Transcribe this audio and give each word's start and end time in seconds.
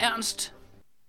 Ernst 0.00 0.54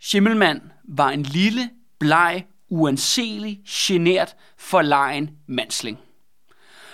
Schimmelmann 0.01 0.71
var 0.83 1.09
en 1.09 1.23
lille, 1.23 1.69
bleg, 1.99 2.45
uanselig, 2.69 3.61
genert, 3.67 4.35
forlegen 4.57 5.29
mandsling, 5.47 5.99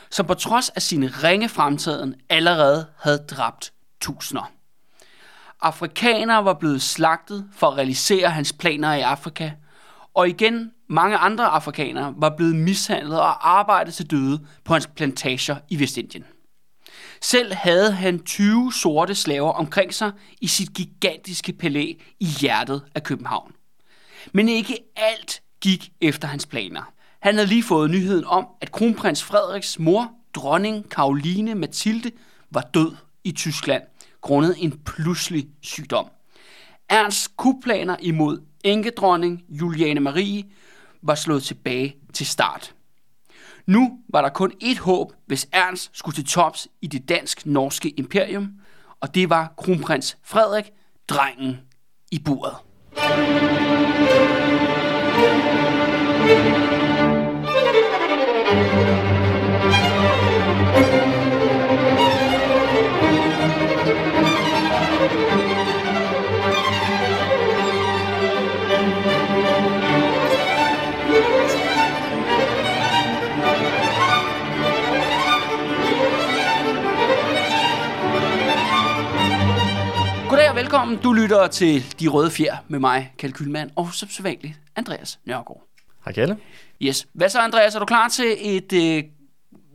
som 0.10 0.26
på 0.26 0.34
trods 0.34 0.70
af 0.70 0.81
sin 0.81 1.23
ringe 1.23 1.50
fremtiden 1.50 2.16
allerede 2.29 2.86
havde 3.00 3.18
dræbt 3.18 3.74
tusinder. 4.02 4.52
Afrikanere 5.62 6.46
var 6.46 6.54
blevet 6.54 6.82
slagtet 6.82 7.50
for 7.54 7.68
at 7.68 7.78
realisere 7.78 8.30
hans 8.30 8.54
planer 8.54 8.94
i 8.94 9.02
Afrika, 9.02 9.52
og 10.14 10.30
igen 10.30 10.72
mange 10.90 11.18
andre 11.18 11.46
afrikanere 11.46 12.14
var 12.18 12.36
blevet 12.38 12.56
mishandlet 12.56 13.20
og 13.20 13.60
arbejdet 13.60 13.94
til 13.94 14.12
døde 14.12 14.46
på 14.64 14.74
hans 14.74 14.88
plantager 14.88 15.56
i 15.70 15.80
Vestindien. 15.80 16.23
Selv 17.22 17.54
havde 17.54 17.91
han 17.91 18.20
20 18.20 18.73
sorte 18.73 19.16
slaver 19.16 19.52
omkring 19.52 19.94
sig 19.94 20.12
i 20.41 20.48
sit 20.48 20.73
gigantiske 20.73 21.53
palæ 21.53 21.94
i 22.20 22.26
hjertet 22.26 22.84
af 22.95 23.03
København. 23.03 23.52
Men 24.34 24.49
ikke 24.49 24.77
alt 24.95 25.41
gik 25.62 25.89
efter 26.02 26.27
hans 26.27 26.45
planer. 26.45 26.94
Han 27.22 27.36
havde 27.36 27.48
lige 27.48 27.63
fået 27.63 27.91
nyheden 27.91 28.25
om, 28.25 28.48
at 28.62 28.72
kronprins 28.72 29.23
Frederiks 29.23 29.80
mor, 29.80 30.12
dronning 30.34 30.89
Karoline 30.89 31.55
Mathilde, 31.55 32.12
var 32.52 32.62
død 32.73 32.95
i 33.23 33.31
Tyskland, 33.31 33.84
grundet 34.22 34.55
en 34.58 34.80
pludselig 34.86 35.47
sygdom. 35.61 36.08
Ernst 36.89 37.38
kupplaner 37.38 37.95
imod 38.00 38.41
enkedronning 38.63 39.44
Juliane 39.50 40.00
Marie 40.00 40.44
var 41.02 41.16
slået 41.16 41.44
tilbage 41.44 41.95
til 42.13 42.25
start. 42.25 42.74
Nu 43.67 43.99
var 44.09 44.21
der 44.21 44.29
kun 44.29 44.51
et 44.61 44.77
håb, 44.77 45.13
hvis 45.25 45.47
Ernst 45.51 45.89
skulle 45.93 46.15
til 46.15 46.25
tops 46.25 46.67
i 46.81 46.87
det 46.87 47.09
dansk-norske 47.09 47.89
imperium, 47.89 48.51
og 49.01 49.15
det 49.15 49.29
var 49.29 49.53
kronprins 49.57 50.17
Frederik, 50.23 50.65
drengen 51.09 51.59
i 52.11 52.19
buret. 52.25 52.55
Goddag 56.27 56.64
og 80.56 80.61
velkommen. 80.61 80.98
Du 81.03 81.14
lytter 81.14 81.48
til 81.48 81.95
De 82.00 82.08
Røde 82.08 82.31
Fjer 82.31 82.56
med 82.67 82.80
mig, 82.80 83.14
Kjeld 83.17 83.34
Kylmand, 83.34 83.70
og 83.75 83.88
som 83.94 84.09
sædvanligt, 84.09 84.53
Andreas 84.75 85.20
Nørgaard. 85.25 85.64
Hej 86.06 86.14
Kalle. 86.14 86.38
Yes. 86.81 87.08
Hvad 87.14 87.30
så, 87.30 87.39
Andreas? 87.39 87.75
Er 87.75 87.80
du 87.80 87.86
klar 87.86 88.08
til 88.08 88.36
et, 88.42 88.73
øh, 88.73 89.03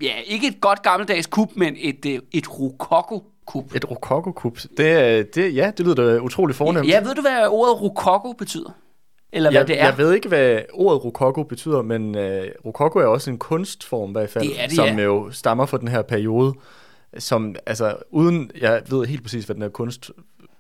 ja, 0.03 0.13
ikke 0.27 0.47
et 0.47 0.61
godt 0.61 0.83
gammeldags 0.83 1.27
kub, 1.27 1.51
men 1.57 1.77
et, 1.79 2.07
øh, 2.07 2.19
et 2.33 2.61
rokoko-kub? 2.61 3.75
Et 3.75 3.91
rokoko-kub. 3.91 4.59
Det, 4.77 4.91
er- 4.91 5.23
det, 5.23 5.55
ja, 5.55 5.71
det 5.77 5.87
lyder 5.87 5.95
da 5.95 6.19
utrolig 6.19 6.57
fornemt. 6.57 6.89
Ja, 6.89 7.01
ved 7.01 7.15
du, 7.15 7.21
hvad 7.21 7.47
ordet 7.49 7.81
rokoko 7.83 8.33
betyder? 8.33 8.71
Eller 9.33 9.51
hvad 9.51 9.61
jeg, 9.61 9.69
det 9.69 9.81
er? 9.81 9.85
jeg 9.85 9.99
ved 9.99 10.15
ikke, 10.15 10.29
hvad 10.29 10.61
ordet 10.73 11.05
rokoko 11.05 11.43
betyder, 11.43 11.83
men 11.83 12.15
øh, 12.19 12.49
rokoko 12.65 12.99
er 12.99 13.07
også 13.07 13.31
en 13.31 13.39
kunstform 13.39 14.11
i 14.11 14.13
hvert 14.13 14.31
fald, 14.31 14.49
Det 14.49 14.61
er 14.63 14.67
det, 14.67 14.77
som 14.77 14.87
ja. 14.99 15.05
jo 15.05 15.31
stammer 15.33 15.67
fra 15.67 15.79
den 15.79 15.89
her 15.89 16.03
periode, 16.03 16.55
som, 17.19 17.55
altså, 17.67 17.97
uden, 18.11 18.51
jeg 18.61 18.83
ved 18.91 19.07
helt 19.07 19.23
præcis, 19.23 19.45
hvad 19.45 19.55
den 19.55 19.63
her 19.63 19.69
kunst, 19.71 20.11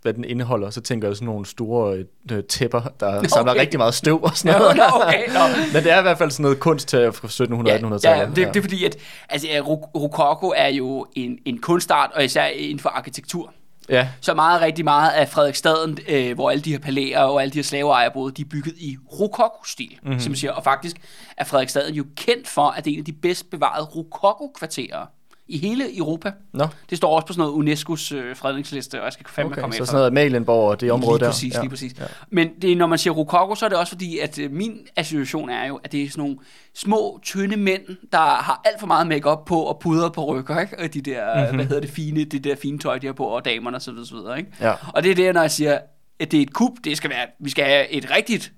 hvad 0.02 0.12
den 0.14 0.24
indeholder, 0.24 0.70
så 0.70 0.80
tænker 0.80 1.08
jeg 1.08 1.16
sådan 1.16 1.26
nogle 1.26 1.46
store 1.46 2.04
øh, 2.32 2.42
tæpper, 2.44 2.80
der 3.00 3.28
samler 3.28 3.54
rigtig 3.54 3.78
meget 3.78 3.94
støv 3.94 4.22
og 4.22 4.36
sådan 4.36 4.60
noget. 4.60 4.76
nå, 4.76 4.82
okay, 5.06 5.28
nå. 5.28 5.40
Men 5.72 5.82
det 5.84 5.92
er 5.92 5.98
i 5.98 6.02
hvert 6.02 6.18
fald 6.18 6.30
sådan 6.30 6.42
noget 6.42 6.60
kunst 6.60 6.88
til 6.88 6.98
fra 7.12 7.26
1700 7.26 7.76
Ja, 7.76 7.82
1800-tallet. 7.82 8.04
ja, 8.38 8.44
det, 8.44 8.54
det 8.54 8.56
er 8.56 8.62
fordi, 8.62 8.84
at 8.84 8.96
altså, 9.28 9.48
ja, 9.48 9.60
ro- 9.60 9.90
rokoko 9.94 10.52
er 10.56 10.68
jo 10.68 11.06
en, 11.16 11.38
en 11.44 11.58
kunstart, 11.60 12.10
og 12.14 12.24
især 12.24 12.44
inden 12.44 12.78
for 12.78 12.88
arkitektur. 12.88 13.52
ja, 13.88 14.08
Så 14.20 14.34
meget, 14.34 14.60
rigtig 14.60 14.84
meget 14.84 15.10
af 15.10 15.28
Frederiksstaden, 15.28 15.98
øh, 16.08 16.34
hvor 16.34 16.50
alle 16.50 16.62
de 16.62 16.70
her 16.72 16.78
palæer 16.78 17.20
og 17.20 17.42
alle 17.42 17.52
de 17.52 17.58
her 17.58 17.62
slaveejerboder, 17.64 18.30
de 18.34 18.42
er 18.42 18.46
bygget 18.50 18.74
i 18.78 18.96
rokoko-stil, 19.20 19.88
Mhm. 19.90 19.98
mm-hmm. 20.08 20.20
som 20.20 20.30
man 20.30 20.36
siger. 20.36 20.52
Og 20.52 20.64
faktisk 20.64 20.96
er 21.36 21.44
Frederiksstaden 21.44 21.94
jo 21.94 22.04
kendt 22.16 22.48
for, 22.48 22.62
at 22.70 22.84
det 22.84 22.90
er 22.90 22.94
en 22.94 22.98
af 23.00 23.04
de 23.04 23.12
bedst 23.12 23.50
bevarede 23.50 23.84
rokoko-kvarterer 23.86 25.06
i 25.50 25.58
hele 25.58 25.96
Europa. 25.98 26.32
Nå, 26.52 26.68
Det 26.90 26.98
står 26.98 27.16
også 27.16 27.26
på 27.26 27.32
sådan 27.32 27.50
noget 27.50 27.68
UNESCO's 27.68 28.14
øh, 28.14 28.36
fredningsliste, 28.36 28.98
og 29.00 29.04
jeg 29.04 29.12
skal 29.12 29.26
fandme 29.28 29.52
okay, 29.52 29.60
komme 29.60 29.74
så 29.74 29.76
efter. 29.76 29.84
sådan 29.84 29.98
noget 29.98 30.12
Malienborg 30.12 30.70
og 30.70 30.80
det 30.80 30.92
område 30.92 31.18
lige 31.18 31.24
der. 31.24 31.30
præcis, 31.30 31.54
ja. 31.54 31.60
lige 31.60 31.70
præcis. 31.70 31.98
Ja. 32.00 32.04
Men 32.30 32.48
det, 32.62 32.76
når 32.76 32.86
man 32.86 32.98
siger 32.98 33.12
rokoko, 33.12 33.54
så 33.54 33.64
er 33.64 33.68
det 33.68 33.78
også 33.78 33.90
fordi, 33.92 34.18
at 34.18 34.38
øh, 34.38 34.50
min 34.50 34.78
association 34.96 35.50
er 35.50 35.66
jo, 35.66 35.80
at 35.84 35.92
det 35.92 36.02
er 36.02 36.10
sådan 36.10 36.22
nogle 36.22 36.36
små, 36.74 37.20
tynde 37.22 37.56
mænd, 37.56 37.82
der 38.12 38.18
har 38.18 38.60
alt 38.64 38.80
for 38.80 38.86
meget 38.86 39.06
makeup 39.06 39.44
på 39.44 39.60
og 39.62 39.78
pudret 39.80 40.12
på 40.12 40.24
rykker, 40.24 40.60
ikke? 40.60 40.78
Og 40.78 40.94
de 40.94 41.00
der, 41.00 41.34
mm-hmm. 41.40 41.56
hvad 41.56 41.66
hedder 41.66 41.80
det, 41.80 41.90
fine, 41.90 42.24
det 42.24 42.44
der 42.44 42.56
fine 42.56 42.78
tøj, 42.78 42.98
de 42.98 43.06
har 43.06 43.12
på, 43.14 43.24
og 43.24 43.44
damerne 43.44 43.76
og 43.76 43.82
så 43.82 43.90
videre, 43.90 44.06
så 44.06 44.14
videre, 44.14 44.38
ikke? 44.38 44.50
Ja. 44.60 44.72
Og 44.94 45.02
det 45.02 45.10
er 45.10 45.14
det, 45.14 45.34
når 45.34 45.40
jeg 45.40 45.50
siger, 45.50 45.78
at 46.20 46.30
det 46.32 46.38
er 46.38 46.42
et 46.42 46.52
kub, 46.52 46.72
det 46.84 46.96
skal 46.96 47.10
være, 47.10 47.26
vi 47.40 47.50
skal 47.50 47.64
have 47.64 47.88
et 47.88 48.10
rigtigt, 48.16 48.52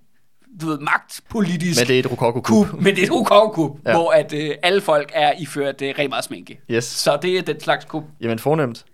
du 0.61 0.67
ved, 0.67 0.79
magtpolitisk 0.79 1.81
Men 1.81 1.87
det 1.89 1.95
er 1.95 2.01
et 2.01 2.11
rokoko-kub. 2.11 2.67
kub, 2.67 2.81
men 2.83 2.97
det 2.97 3.03
er 3.03 3.07
et 3.07 3.13
rokoko-kub, 3.13 3.79
ja. 3.87 3.93
Hvor 3.93 4.11
at 4.13 4.33
øh, 4.33 4.51
alle 4.63 4.81
folk 4.81 5.11
er 5.15 5.33
iført 5.39 5.83
øh, 5.83 5.89
rigtig 5.89 6.09
meget 6.09 6.25
sminke. 6.25 6.61
Yes. 6.71 6.85
Så 6.85 7.19
det 7.23 7.39
er 7.39 7.43
den 7.43 7.61
slags 7.61 7.85
kub. 7.85 8.05
Jamen 8.21 8.39
fornemt. 8.39 8.85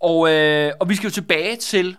Og, 0.00 0.30
øh, 0.32 0.72
og 0.80 0.88
vi 0.88 0.94
skal 0.94 1.06
jo 1.08 1.12
tilbage 1.14 1.56
til 1.56 1.96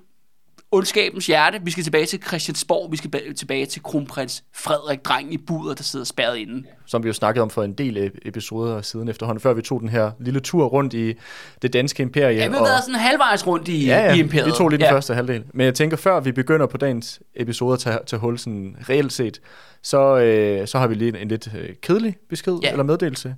ondskabens 0.71 1.27
hjerte. 1.27 1.59
Vi 1.63 1.71
skal 1.71 1.83
tilbage 1.83 2.05
til 2.05 2.21
Christiansborg. 2.27 2.91
Vi 2.91 2.97
skal 2.97 3.11
ba- 3.15 3.33
tilbage 3.33 3.65
til 3.65 3.83
kronprins 3.83 4.43
Frederik, 4.55 5.05
drengen 5.05 5.33
i 5.33 5.37
buret, 5.37 5.77
der 5.77 5.83
sidder 5.83 6.05
spærret 6.05 6.37
inde. 6.37 6.63
som 6.85 7.03
vi 7.03 7.07
jo 7.07 7.13
snakkede 7.13 7.43
om 7.43 7.49
for 7.49 7.63
en 7.63 7.73
del 7.73 7.97
ep- 8.07 8.19
episoder 8.25 8.81
siden 8.81 9.09
efterhånden, 9.09 9.41
før 9.41 9.53
vi 9.53 9.61
tog 9.61 9.79
den 9.81 9.89
her 9.89 10.11
lille 10.19 10.39
tur 10.39 10.65
rundt 10.65 10.93
i 10.93 11.13
det 11.61 11.73
danske 11.73 12.03
imperie. 12.03 12.35
Ja, 12.37 12.47
vi 12.47 12.53
har 12.53 12.63
været 12.63 12.83
sådan 12.83 12.99
halvvejs 12.99 13.47
rundt 13.47 13.67
i, 13.67 13.85
ja, 13.85 13.97
ja, 14.05 14.13
i 14.13 14.19
imperiet. 14.19 14.45
vi 14.47 14.51
tog 14.51 14.69
lige 14.69 14.77
den 14.79 14.85
ja. 14.85 14.93
første 14.93 15.13
halvdel. 15.13 15.43
Men 15.53 15.65
jeg 15.65 15.73
tænker, 15.75 15.97
før 15.97 16.19
vi 16.19 16.31
begynder 16.31 16.65
på 16.65 16.77
dagens 16.77 17.21
episode 17.35 17.73
at 17.73 17.79
tage, 17.79 17.97
tage 18.05 18.19
hul 18.19 18.39
sådan 18.39 18.75
reelt 18.89 19.13
set, 19.13 19.41
så, 19.83 20.17
øh, 20.17 20.67
så 20.67 20.79
har 20.79 20.87
vi 20.87 20.95
lige 20.95 21.09
en, 21.09 21.15
en 21.15 21.27
lidt 21.27 21.49
øh, 21.57 21.69
kedelig 21.81 22.15
besked 22.29 22.57
ja. 22.63 22.71
eller 22.71 22.83
meddelelse. 22.83 23.35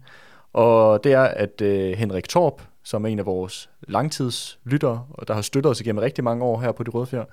Og 0.54 1.04
det 1.04 1.12
er, 1.14 1.22
at 1.24 1.62
øh, 1.62 1.98
Henrik 1.98 2.30
Torp, 2.30 2.62
som 2.84 3.06
er 3.06 3.10
en 3.10 3.20
af 3.20 3.26
vores 3.26 3.70
langtidslyttere, 3.88 5.06
og 5.10 5.28
der 5.28 5.34
har 5.34 5.42
støttet 5.42 5.70
os 5.70 5.82
igennem 5.82 6.00
rigtig 6.00 6.24
mange 6.24 6.44
år 6.46 6.60
her 6.62 6.72
på 6.72 6.84
De 6.84 6.90
Røde 6.92 7.06
Fjer, 7.06 7.24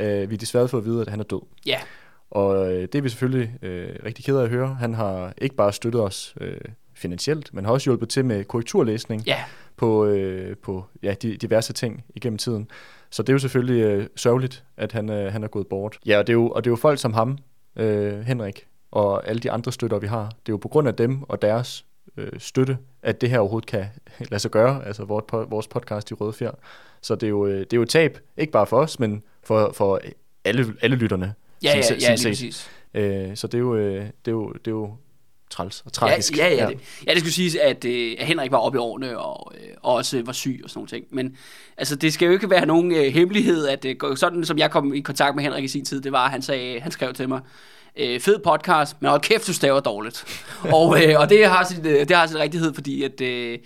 øh, 0.00 0.30
vi 0.30 0.34
er 0.34 0.38
desværre 0.38 0.68
fået 0.68 0.80
at 0.80 0.86
vide, 0.86 1.00
at 1.00 1.08
han 1.08 1.20
er 1.20 1.24
død. 1.24 1.40
Ja, 1.66 1.78
Og 2.30 2.72
øh, 2.72 2.82
det 2.82 2.94
er 2.94 3.02
vi 3.02 3.08
selvfølgelig 3.08 3.64
øh, 3.64 3.96
rigtig 4.04 4.24
ked 4.24 4.36
af 4.36 4.42
at 4.42 4.50
høre. 4.50 4.74
Han 4.74 4.94
har 4.94 5.32
ikke 5.38 5.56
bare 5.56 5.72
støttet 5.72 6.02
os 6.02 6.34
øh, 6.40 6.60
finansielt, 6.94 7.54
men 7.54 7.64
har 7.64 7.72
også 7.72 7.90
hjulpet 7.90 8.08
til 8.08 8.24
med 8.24 8.44
korrekturlæsning 8.44 9.22
ja, 9.26 9.44
på, 9.76 10.04
øh, 10.06 10.56
på 10.56 10.84
ja, 11.02 11.14
de, 11.22 11.36
diverse 11.36 11.72
ting 11.72 12.04
igennem 12.14 12.38
tiden. 12.38 12.68
Så 13.10 13.22
det 13.22 13.28
er 13.28 13.32
jo 13.32 13.38
selvfølgelig 13.38 13.82
øh, 13.84 14.06
sørgeligt, 14.16 14.64
at 14.76 14.92
han, 14.92 15.10
øh, 15.10 15.32
han 15.32 15.44
er 15.44 15.48
gået 15.48 15.66
bort. 15.66 15.98
Ja, 16.06 16.18
og 16.18 16.26
det 16.26 16.32
er 16.32 16.36
jo, 16.36 16.48
og 16.48 16.64
det 16.64 16.70
er 16.70 16.72
jo 16.72 16.76
folk 16.76 16.98
som 16.98 17.12
ham, 17.12 17.38
øh, 17.76 18.20
Henrik, 18.20 18.66
og 18.90 19.28
alle 19.28 19.40
de 19.40 19.50
andre 19.50 19.72
støtter, 19.72 19.98
vi 19.98 20.06
har. 20.06 20.24
Det 20.24 20.48
er 20.48 20.52
jo 20.52 20.56
på 20.56 20.68
grund 20.68 20.88
af 20.88 20.94
dem 20.94 21.22
og 21.22 21.42
deres 21.42 21.84
øh, 22.16 22.28
støtte, 22.38 22.78
at 23.02 23.20
det 23.20 23.30
her 23.30 23.38
overhovedet 23.38 23.66
kan 23.68 23.86
lade 24.30 24.38
sig 24.38 24.50
gøre, 24.50 24.86
altså 24.86 25.04
vores, 25.04 25.24
vores 25.32 25.68
podcast 25.68 26.10
i 26.10 26.14
Røde 26.14 26.32
Fjer. 26.32 26.50
Så 27.02 27.14
det 27.14 27.22
er, 27.26 27.30
jo, 27.30 27.46
øh, 27.46 27.60
det 27.60 27.72
er 27.72 27.76
jo 27.76 27.82
et 27.82 27.88
tab, 27.88 28.18
ikke 28.36 28.52
bare 28.52 28.66
for 28.66 28.80
os, 28.80 28.98
men 29.00 29.22
for, 29.42 29.72
for 29.74 30.00
alle, 30.44 30.74
alle 30.82 30.96
lytterne. 30.96 31.34
ja, 31.62 31.76
ja, 31.76 31.82
ja, 32.00 32.14
lige 32.14 32.28
præcis. 32.28 32.70
Øh, 32.94 33.36
så 33.36 33.46
det 33.46 33.54
er 33.54 33.58
jo, 33.58 33.74
øh, 33.76 33.94
det 33.94 34.06
er 34.26 34.32
jo, 34.32 34.52
det 34.52 34.66
er 34.66 34.70
jo 34.70 34.94
træls 35.50 35.80
og 35.80 35.86
Ja, 35.86 35.90
tragisk. 35.90 36.36
ja, 36.38 36.48
ja, 36.54 36.66
det, 36.66 36.78
ja, 37.06 37.10
det 37.10 37.18
skulle 37.20 37.32
siges, 37.32 37.56
at, 37.56 37.84
øh, 37.84 38.16
at 38.18 38.26
Henrik 38.26 38.50
var 38.50 38.58
oppe 38.58 38.76
i 38.76 38.78
årene 38.78 39.18
og, 39.18 39.52
øh, 39.54 39.68
og 39.82 39.94
også 39.94 40.22
var 40.24 40.32
syg 40.32 40.60
og 40.64 40.70
sådan 40.70 40.78
nogle 40.78 40.88
ting. 40.88 41.04
Men 41.10 41.36
altså, 41.76 41.96
det 41.96 42.12
skal 42.12 42.26
jo 42.26 42.32
ikke 42.32 42.50
være 42.50 42.66
nogen 42.66 42.92
øh, 42.94 43.12
hemmelighed, 43.12 43.66
at 43.66 43.84
øh, 43.84 44.16
sådan 44.16 44.44
som 44.44 44.58
jeg 44.58 44.70
kom 44.70 44.94
i 44.94 45.00
kontakt 45.00 45.36
med 45.36 45.44
Henrik 45.44 45.64
i 45.64 45.68
sin 45.68 45.84
tid, 45.84 46.00
det 46.00 46.12
var, 46.12 46.24
at 46.24 46.30
han, 46.30 46.42
sagde, 46.42 46.80
han 46.80 46.92
skrev 46.92 47.12
til 47.12 47.28
mig, 47.28 47.40
øh, 47.96 48.20
fed 48.20 48.38
podcast, 48.38 48.96
men 49.00 49.10
hold 49.10 49.20
kæft, 49.20 49.46
du 49.46 49.52
staver 49.52 49.80
dårligt. 49.80 50.24
og, 50.72 51.04
øh, 51.04 51.20
og 51.20 51.30
det 51.30 51.46
har 51.46 51.64
sit, 51.64 51.86
øh, 51.86 52.08
det 52.08 52.16
har 52.16 52.26
sit 52.26 52.38
rigtighed, 52.38 52.74
fordi 52.74 53.02
at... 53.02 53.20
Øh, 53.20 53.58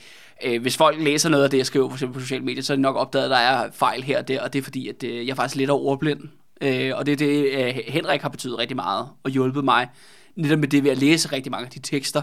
Øh, 0.45 0.63
hvis 0.63 0.77
folk 0.77 1.01
læser 1.01 1.29
noget 1.29 1.45
af 1.45 1.51
det, 1.51 1.59
jeg 1.59 1.67
skriver 1.67 1.89
for 1.89 1.95
eksempel 1.95 2.15
på 2.15 2.21
sociale 2.21 2.45
medier, 2.45 2.63
så 2.63 2.73
er 2.73 2.77
det 2.77 2.83
nok 2.83 2.97
opdaget, 2.97 3.25
at 3.25 3.31
der 3.31 3.37
er 3.37 3.71
fejl 3.73 4.03
her 4.03 4.19
og 4.19 4.29
der, 4.29 4.41
og 4.41 4.53
det 4.53 4.59
er 4.59 4.63
fordi, 4.63 4.89
at 4.89 5.05
øh, 5.05 5.27
jeg 5.27 5.33
er 5.33 5.35
faktisk 5.35 5.57
lidt 5.57 5.71
er 5.71 5.75
ordblind. 5.75 6.21
Øh, 6.61 6.93
og 6.95 7.07
det 7.07 7.13
er 7.13 7.17
det, 7.17 7.49
øh, 7.53 7.81
Henrik 7.89 8.23
har 8.23 8.29
betydet 8.29 8.59
rigtig 8.59 8.77
meget, 8.77 9.09
og 9.23 9.31
hjulpet 9.31 9.65
mig 9.65 9.89
netop 10.37 10.59
med 10.59 10.69
det 10.69 10.85
ved 10.85 10.91
at 10.91 10.99
læse 10.99 11.33
rigtig 11.33 11.53
mange 11.53 11.65
af 11.65 11.71
de 11.71 11.79
tekster, 11.79 12.23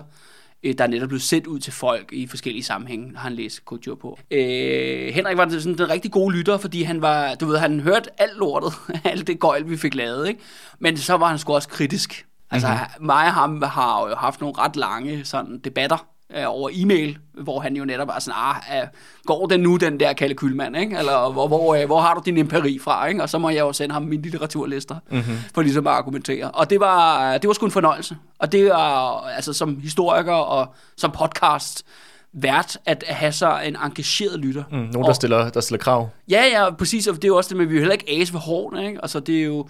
øh, 0.64 0.78
der 0.78 0.84
er 0.84 0.88
netop 0.88 1.08
blevet 1.08 1.22
sendt 1.22 1.48
ud 1.48 1.60
til 1.60 1.74
folk 1.74 2.14
i 2.14 2.28
forskellige 2.28 2.64
sammenhænge, 2.64 3.18
har 3.18 3.24
han 3.24 3.34
læst 3.34 3.66
korrektur 3.66 3.96
på. 3.96 4.20
Øh, 4.32 5.14
Henrik 5.14 5.38
var 5.38 5.50
sådan 5.50 5.78
den 5.78 5.90
rigtig 5.90 6.12
gode 6.12 6.36
lytter, 6.38 6.58
fordi 6.58 6.84
han 6.84 7.02
var, 7.02 7.36
du 7.36 7.46
ved, 7.46 7.58
han 7.58 7.80
hørte 7.80 8.22
alt 8.22 8.38
lortet, 8.38 8.74
alt 9.12 9.28
det 9.28 9.40
gøjl, 9.40 9.70
vi 9.70 9.78
fik 9.78 9.96
lavet, 9.96 10.28
ikke? 10.28 10.40
Men 10.80 10.98
så 10.98 11.14
var 11.14 11.28
han 11.28 11.40
sgu 11.40 11.54
også 11.54 11.70
kritisk. 11.70 12.26
Altså, 12.52 12.68
mm-hmm. 12.68 13.06
mig 13.06 13.26
og 13.26 13.34
ham 13.34 13.62
har 13.62 14.08
jo 14.08 14.16
haft 14.16 14.42
nogle 14.42 14.56
ret 14.58 14.76
lange 14.76 15.26
sådan, 15.26 15.58
debatter, 15.58 16.11
øh, 16.38 16.44
over 16.48 16.70
e-mail, 16.74 17.18
hvor 17.34 17.60
han 17.60 17.76
jo 17.76 17.86
netop 17.86 18.08
er 18.08 18.20
sådan, 18.20 18.40
ah, 18.40 18.82
øh, 18.82 18.88
går 19.26 19.46
den 19.46 19.60
nu, 19.60 19.78
den 19.78 20.00
der 20.00 20.14
Kalle 20.14 20.36
Kylmand, 20.36 20.78
ikke? 20.78 20.98
Eller 20.98 21.32
hvor, 21.32 21.48
hvor, 21.48 21.76
øh, 21.76 21.86
hvor 21.86 22.00
har 22.00 22.14
du 22.14 22.22
din 22.26 22.38
empiri 22.38 22.80
fra, 22.84 23.06
ikke? 23.08 23.24
Og 23.24 23.30
så 23.30 23.38
må 23.38 23.50
jeg 23.50 23.60
jo 23.60 23.74
sende 23.74 23.94
ham 23.94 24.02
min 24.02 24.22
litteraturlister, 24.22 24.96
mm-hmm. 25.10 25.38
for 25.54 25.62
ligesom 25.62 25.88
at 25.88 25.94
argumentere. 25.94 26.52
Og 26.52 26.70
det 26.70 26.80
var, 26.80 27.38
det 27.38 27.48
var 27.48 27.54
sgu 27.54 27.66
en 27.66 27.72
fornøjelse. 27.72 28.18
Og 28.40 28.52
det 28.52 28.66
var, 28.66 29.20
altså 29.28 29.54
som 29.54 29.80
historiker 29.80 30.34
og 30.34 30.74
som 30.98 31.12
podcast, 31.12 31.86
værd 32.34 32.76
at 32.86 33.04
have 33.08 33.32
så 33.32 33.60
en 33.66 33.76
engageret 33.76 34.40
lytter. 34.40 34.64
Mm, 34.72 34.78
nogen, 34.78 35.08
der, 35.08 35.14
stiller, 35.14 35.50
der 35.50 35.62
stiller 35.62 35.80
krav. 35.80 36.10
Ja, 36.30 36.44
ja, 36.52 36.74
præcis, 36.74 37.08
og 37.08 37.16
det 37.16 37.24
er 37.24 37.28
jo 37.28 37.38
også 37.38 37.48
det 37.48 37.58
med, 37.58 37.66
at 37.66 37.72
vi 37.72 37.76
er 37.76 37.80
heller 37.80 37.94
ikke 37.94 38.22
ase 38.22 38.34
ved 38.34 38.40
hårene, 38.40 38.88
ikke? 38.88 39.00
Altså, 39.02 39.20
det 39.20 39.40
er 39.40 39.44
jo, 39.44 39.68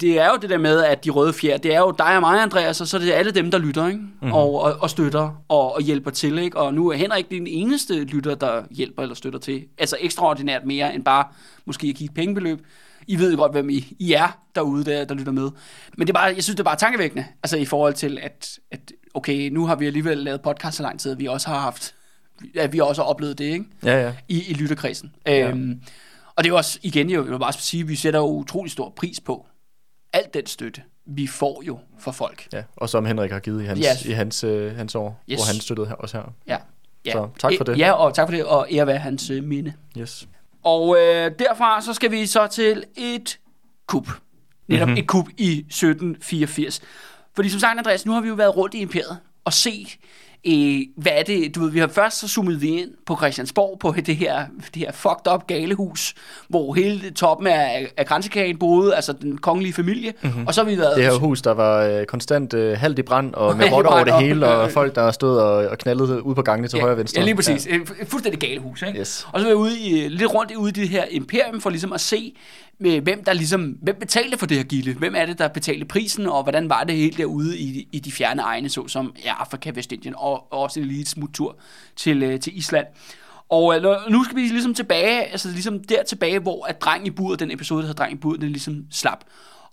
det 0.00 0.18
er 0.18 0.26
jo 0.26 0.36
det 0.42 0.50
der 0.50 0.58
med, 0.58 0.84
at 0.84 1.04
de 1.04 1.10
røde 1.10 1.32
fjer, 1.32 1.56
det 1.56 1.74
er 1.74 1.78
jo 1.78 1.94
dig 1.98 2.16
og 2.16 2.20
mig, 2.20 2.42
Andreas, 2.42 2.80
og 2.80 2.86
så 2.86 2.96
er 2.96 3.00
det 3.00 3.12
alle 3.12 3.30
dem, 3.30 3.50
der 3.50 3.58
lytter, 3.58 3.86
ikke? 3.86 3.98
Mm-hmm. 3.98 4.32
Og, 4.32 4.62
og, 4.62 4.76
og 4.80 4.90
støtter 4.90 5.42
og, 5.48 5.74
og 5.74 5.82
hjælper 5.82 6.10
til, 6.10 6.38
ikke? 6.38 6.56
Og 6.56 6.74
nu 6.74 6.88
er 6.88 6.96
Henrik 6.96 7.30
den 7.30 7.46
eneste 7.46 8.04
lytter, 8.04 8.34
der 8.34 8.62
hjælper 8.70 9.02
eller 9.02 9.14
støtter 9.14 9.38
til. 9.38 9.64
Altså 9.78 9.96
ekstraordinært 10.00 10.64
mere 10.64 10.94
end 10.94 11.04
bare 11.04 11.24
måske 11.64 11.88
at 11.88 11.94
give 11.94 12.04
et 12.04 12.14
pengebeløb. 12.14 12.66
I 13.06 13.18
ved 13.18 13.36
godt, 13.36 13.52
hvem 13.52 13.70
I, 13.70 13.96
I 13.98 14.12
er 14.12 14.38
derude, 14.54 14.84
der, 14.84 15.04
der 15.04 15.14
lytter 15.14 15.32
med. 15.32 15.50
Men 15.96 16.06
det 16.06 16.08
er 16.08 16.18
bare, 16.18 16.34
jeg 16.34 16.42
synes, 16.42 16.56
det 16.56 16.60
er 16.60 16.64
bare 16.64 16.76
tankevækkende, 16.76 17.24
altså 17.42 17.56
i 17.56 17.64
forhold 17.64 17.94
til, 17.94 18.18
at, 18.22 18.58
at 18.70 18.92
okay, 19.14 19.48
nu 19.48 19.66
har 19.66 19.74
vi 19.74 19.86
alligevel 19.86 20.18
lavet 20.18 20.40
podcast 20.40 20.76
så 20.76 20.82
lang 20.82 21.00
tid, 21.00 21.12
at 21.12 21.18
vi 21.18 21.26
også 21.26 21.48
har 21.48 21.58
haft, 21.58 21.94
at 22.54 22.72
vi 22.72 22.78
også 22.78 23.02
har 23.02 23.08
oplevet 23.08 23.38
det, 23.38 23.44
ikke? 23.44 23.64
Ja, 23.84 24.02
ja. 24.02 24.12
I, 24.28 24.42
i 24.48 24.54
lytterkredsen. 24.54 25.12
Ja. 25.26 25.48
Øhm, 25.48 25.80
og 26.36 26.44
det 26.44 26.50
er 26.50 26.52
jo 26.52 26.56
også, 26.56 26.78
igen, 26.82 27.10
jeg 27.10 27.26
vil 27.26 27.38
bare 27.38 27.52
sige, 27.52 27.80
at 27.80 27.88
vi 27.88 27.96
sætter 27.96 28.20
jo 28.20 28.26
utrolig 28.26 28.72
stor 28.72 28.92
pris 28.96 29.20
på 29.20 29.46
alt 30.12 30.34
den 30.34 30.46
støtte, 30.46 30.82
vi 31.06 31.26
får 31.26 31.62
jo 31.66 31.78
for 31.98 32.12
folk. 32.12 32.48
Ja, 32.52 32.62
og 32.76 32.88
som 32.88 33.04
Henrik 33.04 33.30
har 33.30 33.40
givet 33.40 33.62
i 33.62 33.66
hans, 33.66 33.80
yes. 33.80 34.04
i 34.04 34.12
hans, 34.12 34.44
øh, 34.44 34.76
hans 34.76 34.94
år, 34.94 35.22
yes. 35.30 35.38
hvor 35.38 35.52
han 35.52 35.60
støttede 35.60 35.96
os 35.98 36.12
her. 36.12 36.34
Ja. 36.46 36.56
ja. 37.04 37.12
Så 37.12 37.28
tak 37.38 37.52
for 37.56 37.64
det. 37.64 37.78
Ja, 37.78 37.92
og 37.92 38.14
tak 38.14 38.28
for 38.28 38.36
det, 38.36 38.44
og 38.44 38.66
ære 38.70 38.86
være 38.86 38.98
hans 38.98 39.30
øh, 39.30 39.44
minde. 39.44 39.72
Yes. 39.98 40.28
Og 40.62 40.96
øh, 40.96 41.30
derfra 41.38 41.80
så 41.80 41.94
skal 41.94 42.10
vi 42.10 42.26
så 42.26 42.46
til 42.46 42.84
et 42.96 43.38
kup. 43.86 44.08
Netop 44.68 44.88
mm-hmm. 44.88 44.98
et 44.98 45.06
kup 45.06 45.28
i 45.38 45.58
1784. 45.58 46.80
Fordi 47.34 47.48
som 47.48 47.60
sagt, 47.60 47.78
Andreas, 47.78 48.06
nu 48.06 48.12
har 48.12 48.20
vi 48.20 48.28
jo 48.28 48.34
været 48.34 48.56
rundt 48.56 48.74
i 48.74 48.78
imperiet 48.78 49.18
og 49.44 49.52
set 49.52 49.96
øh, 50.46 50.80
hvad 50.96 51.12
er 51.12 51.22
det, 51.22 51.54
du 51.54 51.60
ved, 51.60 51.70
vi 51.70 51.78
har 51.78 51.88
først 51.88 52.20
så 52.20 52.28
zoomet 52.28 52.62
vi 52.62 52.68
ind 52.68 52.90
på 53.06 53.16
Christiansborg, 53.16 53.78
på 53.78 53.94
det 54.06 54.16
her, 54.16 54.44
det 54.74 54.82
her 54.82 54.92
fucked 54.92 55.32
up 55.34 55.46
galehus, 55.46 56.14
hvor 56.48 56.74
hele 56.74 57.10
toppen 57.10 57.46
af, 57.46 57.92
af 57.96 58.06
grænsekagen 58.06 58.58
boede, 58.58 58.94
altså 58.94 59.12
den 59.12 59.38
kongelige 59.38 59.72
familie, 59.72 60.12
mm-hmm. 60.22 60.46
og 60.46 60.54
så 60.54 60.62
har 60.62 60.70
vi 60.70 60.78
været... 60.78 60.96
Det 60.96 61.04
her 61.04 61.18
hus, 61.18 61.42
der 61.42 61.52
var 61.52 61.82
øh, 61.82 62.04
konstant 62.04 62.54
øh, 62.54 62.78
halvt 62.78 62.98
i 62.98 63.02
brand, 63.02 63.34
og 63.34 63.56
med 63.56 63.72
rotter 63.72 63.90
over 63.90 64.04
det 64.04 64.14
hele, 64.14 64.46
og 64.46 64.70
folk, 64.70 64.94
der 64.94 65.10
stod 65.10 65.38
og, 65.38 65.68
og 65.68 65.78
knaldede 65.78 66.26
ud 66.26 66.34
på 66.34 66.42
gangene 66.42 66.68
til 66.68 66.76
ja, 66.76 66.82
højre 66.82 66.94
og 66.94 66.98
venstre. 66.98 67.20
Ja, 67.20 67.24
lige 67.24 67.34
præcis. 67.34 67.66
Ja. 67.66 67.74
Et 67.74 68.08
fuldstændig 68.08 68.40
galehus, 68.40 68.82
ikke? 68.82 69.00
Yes. 69.00 69.26
Og 69.32 69.40
så 69.40 69.46
var 69.46 69.54
vi 69.54 69.56
ude 69.56 69.80
i, 69.80 70.08
lidt 70.08 70.34
rundt 70.34 70.52
ude 70.56 70.68
i 70.68 70.72
det 70.72 70.88
her 70.88 71.04
imperium, 71.10 71.60
for 71.60 71.70
ligesom 71.70 71.92
at 71.92 72.00
se, 72.00 72.34
med, 72.80 73.00
hvem 73.00 73.24
der 73.24 73.32
ligesom, 73.32 73.62
hvem 73.62 73.96
betalte 74.00 74.38
for 74.38 74.46
det 74.46 74.56
her 74.56 74.64
gilde? 74.64 74.94
Hvem 74.94 75.14
er 75.16 75.26
det, 75.26 75.38
der 75.38 75.48
betalte 75.48 75.84
prisen, 75.84 76.26
og 76.26 76.42
hvordan 76.42 76.68
var 76.68 76.84
det 76.84 76.96
helt 76.96 77.18
derude 77.18 77.58
i, 77.58 77.88
i 77.92 77.98
de 77.98 78.12
fjerne 78.12 78.42
egne, 78.42 78.68
såsom 78.68 79.14
ja, 79.24 79.32
Afrika, 79.40 79.70
Vestindien, 79.74 80.14
og, 80.16 80.29
og 80.36 80.62
også 80.62 80.80
en 80.80 80.86
lille 80.86 81.06
smuttur 81.06 81.56
til, 81.96 82.22
øh, 82.22 82.40
til 82.40 82.58
Island. 82.58 82.86
Og 83.48 83.76
øh, 83.76 83.82
nu 84.10 84.24
skal 84.24 84.36
vi 84.36 84.40
ligesom 84.40 84.74
tilbage, 84.74 85.22
altså 85.22 85.48
ligesom 85.48 85.84
der 85.84 86.02
tilbage, 86.02 86.38
hvor 86.38 86.66
at 86.66 86.82
dreng 86.82 87.06
i 87.06 87.10
buret, 87.10 87.40
den 87.40 87.50
episode, 87.50 87.82
der 87.82 87.86
hedder 87.86 88.04
dreng 88.04 88.12
i 88.12 88.20
buret, 88.20 88.40
den 88.40 88.48
ligesom 88.48 88.86
slap. 88.90 89.24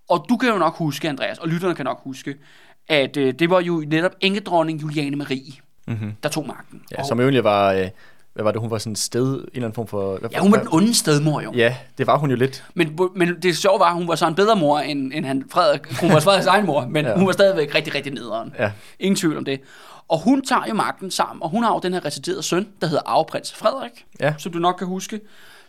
Og 0.10 0.26
du 0.30 0.38
kan 0.38 0.50
jo 0.50 0.58
nok 0.58 0.76
huske, 0.78 1.10
Andreas, 1.10 1.38
og 1.38 1.48
lytterne 1.48 1.76
kan 1.76 1.86
nok 1.86 2.02
huske, 2.04 2.36
at 2.88 3.18
øh, 3.18 3.34
det 3.34 3.50
var 3.50 3.60
jo 3.60 3.84
netop 3.88 4.12
engedronning 4.22 4.82
Juliane 4.82 5.16
Marie, 5.16 5.54
mm-hmm. 5.88 6.14
der 6.24 6.30
tog 6.30 6.48
magten. 6.48 6.82
Ja, 6.92 7.04
som 7.04 7.20
jo 7.20 7.24
egentlig 7.24 7.44
var... 7.44 7.74
Øh 7.74 7.90
hvad 8.38 8.44
var 8.44 8.52
det, 8.52 8.62
hun 8.62 8.72
var 8.72 8.78
sådan 8.78 8.92
en 8.92 8.96
sted, 8.96 9.34
en 9.34 9.40
eller 9.54 9.56
anden 9.56 9.74
form 9.74 9.88
for... 9.88 10.18
Hvad, 10.18 10.30
ja, 10.30 10.40
hun 10.40 10.52
var 10.52 10.58
den 10.58 10.68
onde 10.72 10.94
stedmor 10.94 11.42
jo. 11.42 11.52
Ja, 11.56 11.76
det 11.98 12.08
var 12.08 12.18
hun 12.18 12.30
jo 12.30 12.36
lidt. 12.36 12.64
Men, 12.74 13.00
men 13.16 13.42
det 13.42 13.58
sjove 13.58 13.80
var, 13.80 13.86
at 13.86 13.94
hun 13.94 14.08
var 14.08 14.16
så 14.16 14.28
en 14.28 14.36
bedre 14.36 14.56
mor, 14.56 14.80
end, 14.80 15.12
end 15.14 15.26
han, 15.26 15.44
Frederik, 15.50 16.00
hun 16.02 16.10
var 16.10 16.20
Frederiks 16.20 16.48
egen 16.48 16.66
mor, 16.66 16.88
men 16.90 17.06
ja. 17.06 17.18
hun 17.18 17.26
var 17.26 17.32
stadigvæk 17.32 17.76
rigtig, 17.76 17.96
rigtig 17.96 18.14
nederen. 18.14 18.54
Ja. 18.60 18.72
Ingen 19.00 19.16
tvivl 19.16 19.38
om 19.38 19.46
det. 19.46 19.62
Og 20.08 20.20
hun 20.20 20.42
tager 20.42 20.66
jo 20.70 20.74
magten 20.74 21.12
sammen, 21.12 21.44
og 21.44 21.50
hun 21.50 21.64
har 21.64 21.74
jo 21.74 21.80
den 21.84 21.94
her 21.94 22.06
reciterede 22.06 22.44
søn, 22.44 22.68
der 22.82 22.88
hedder 22.88 23.04
arveprins 23.06 23.54
Frederik, 23.54 24.06
ja. 24.20 24.34
som 24.38 24.52
du 24.52 24.60
nok 24.60 24.76
kan 24.76 24.88
huske, 24.88 25.20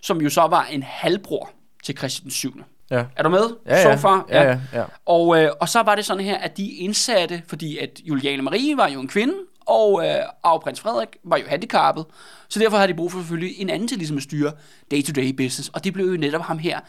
som 0.01 0.21
jo 0.21 0.31
så 0.31 0.41
var 0.41 0.67
en 0.71 0.83
halvbror 0.83 1.51
til 1.85 1.97
Christian 1.97 2.31
7. 2.31 2.63
Ja. 2.91 3.05
Er 3.17 3.23
du 3.23 3.29
med? 3.29 3.41
Ja, 3.67 3.83
so 3.83 4.01
far? 4.01 4.27
Ja, 4.29 4.43
ja, 4.43 4.59
ja. 4.73 4.85
Og, 5.07 5.43
øh, 5.43 5.51
og 5.61 5.69
så 5.69 5.83
var 5.83 5.95
det 5.95 6.05
sådan 6.05 6.25
her, 6.25 6.39
at 6.39 6.57
de 6.57 6.71
indsatte, 6.71 7.43
fordi 7.47 7.79
at 7.79 8.01
Juliane 8.05 8.43
Marie 8.43 8.77
var 8.77 8.89
jo 8.89 9.01
en 9.01 9.09
kvinde, 9.09 9.35
og 9.69 10.07
øh, 10.07 10.15
arveprins 10.43 10.81
Frederik 10.81 11.09
var 11.25 11.37
jo 11.37 11.45
handicappet, 11.49 12.05
så 12.49 12.61
derfor 12.61 12.77
har 12.77 12.87
de 12.87 12.95
brug 12.95 13.13
for 13.13 13.19
selvfølgelig 13.19 13.61
en 13.61 13.71
anden 13.71 13.89
til 13.89 13.99
ligesom 13.99 14.17
at 14.17 14.23
styre 14.23 14.53
day-to-day 14.91 15.33
business, 15.33 15.69
og 15.69 15.85
det 15.85 15.93
blev 15.93 16.07
jo 16.07 16.17
netop 16.17 16.43
ham 16.43 16.59
her, 16.59 16.81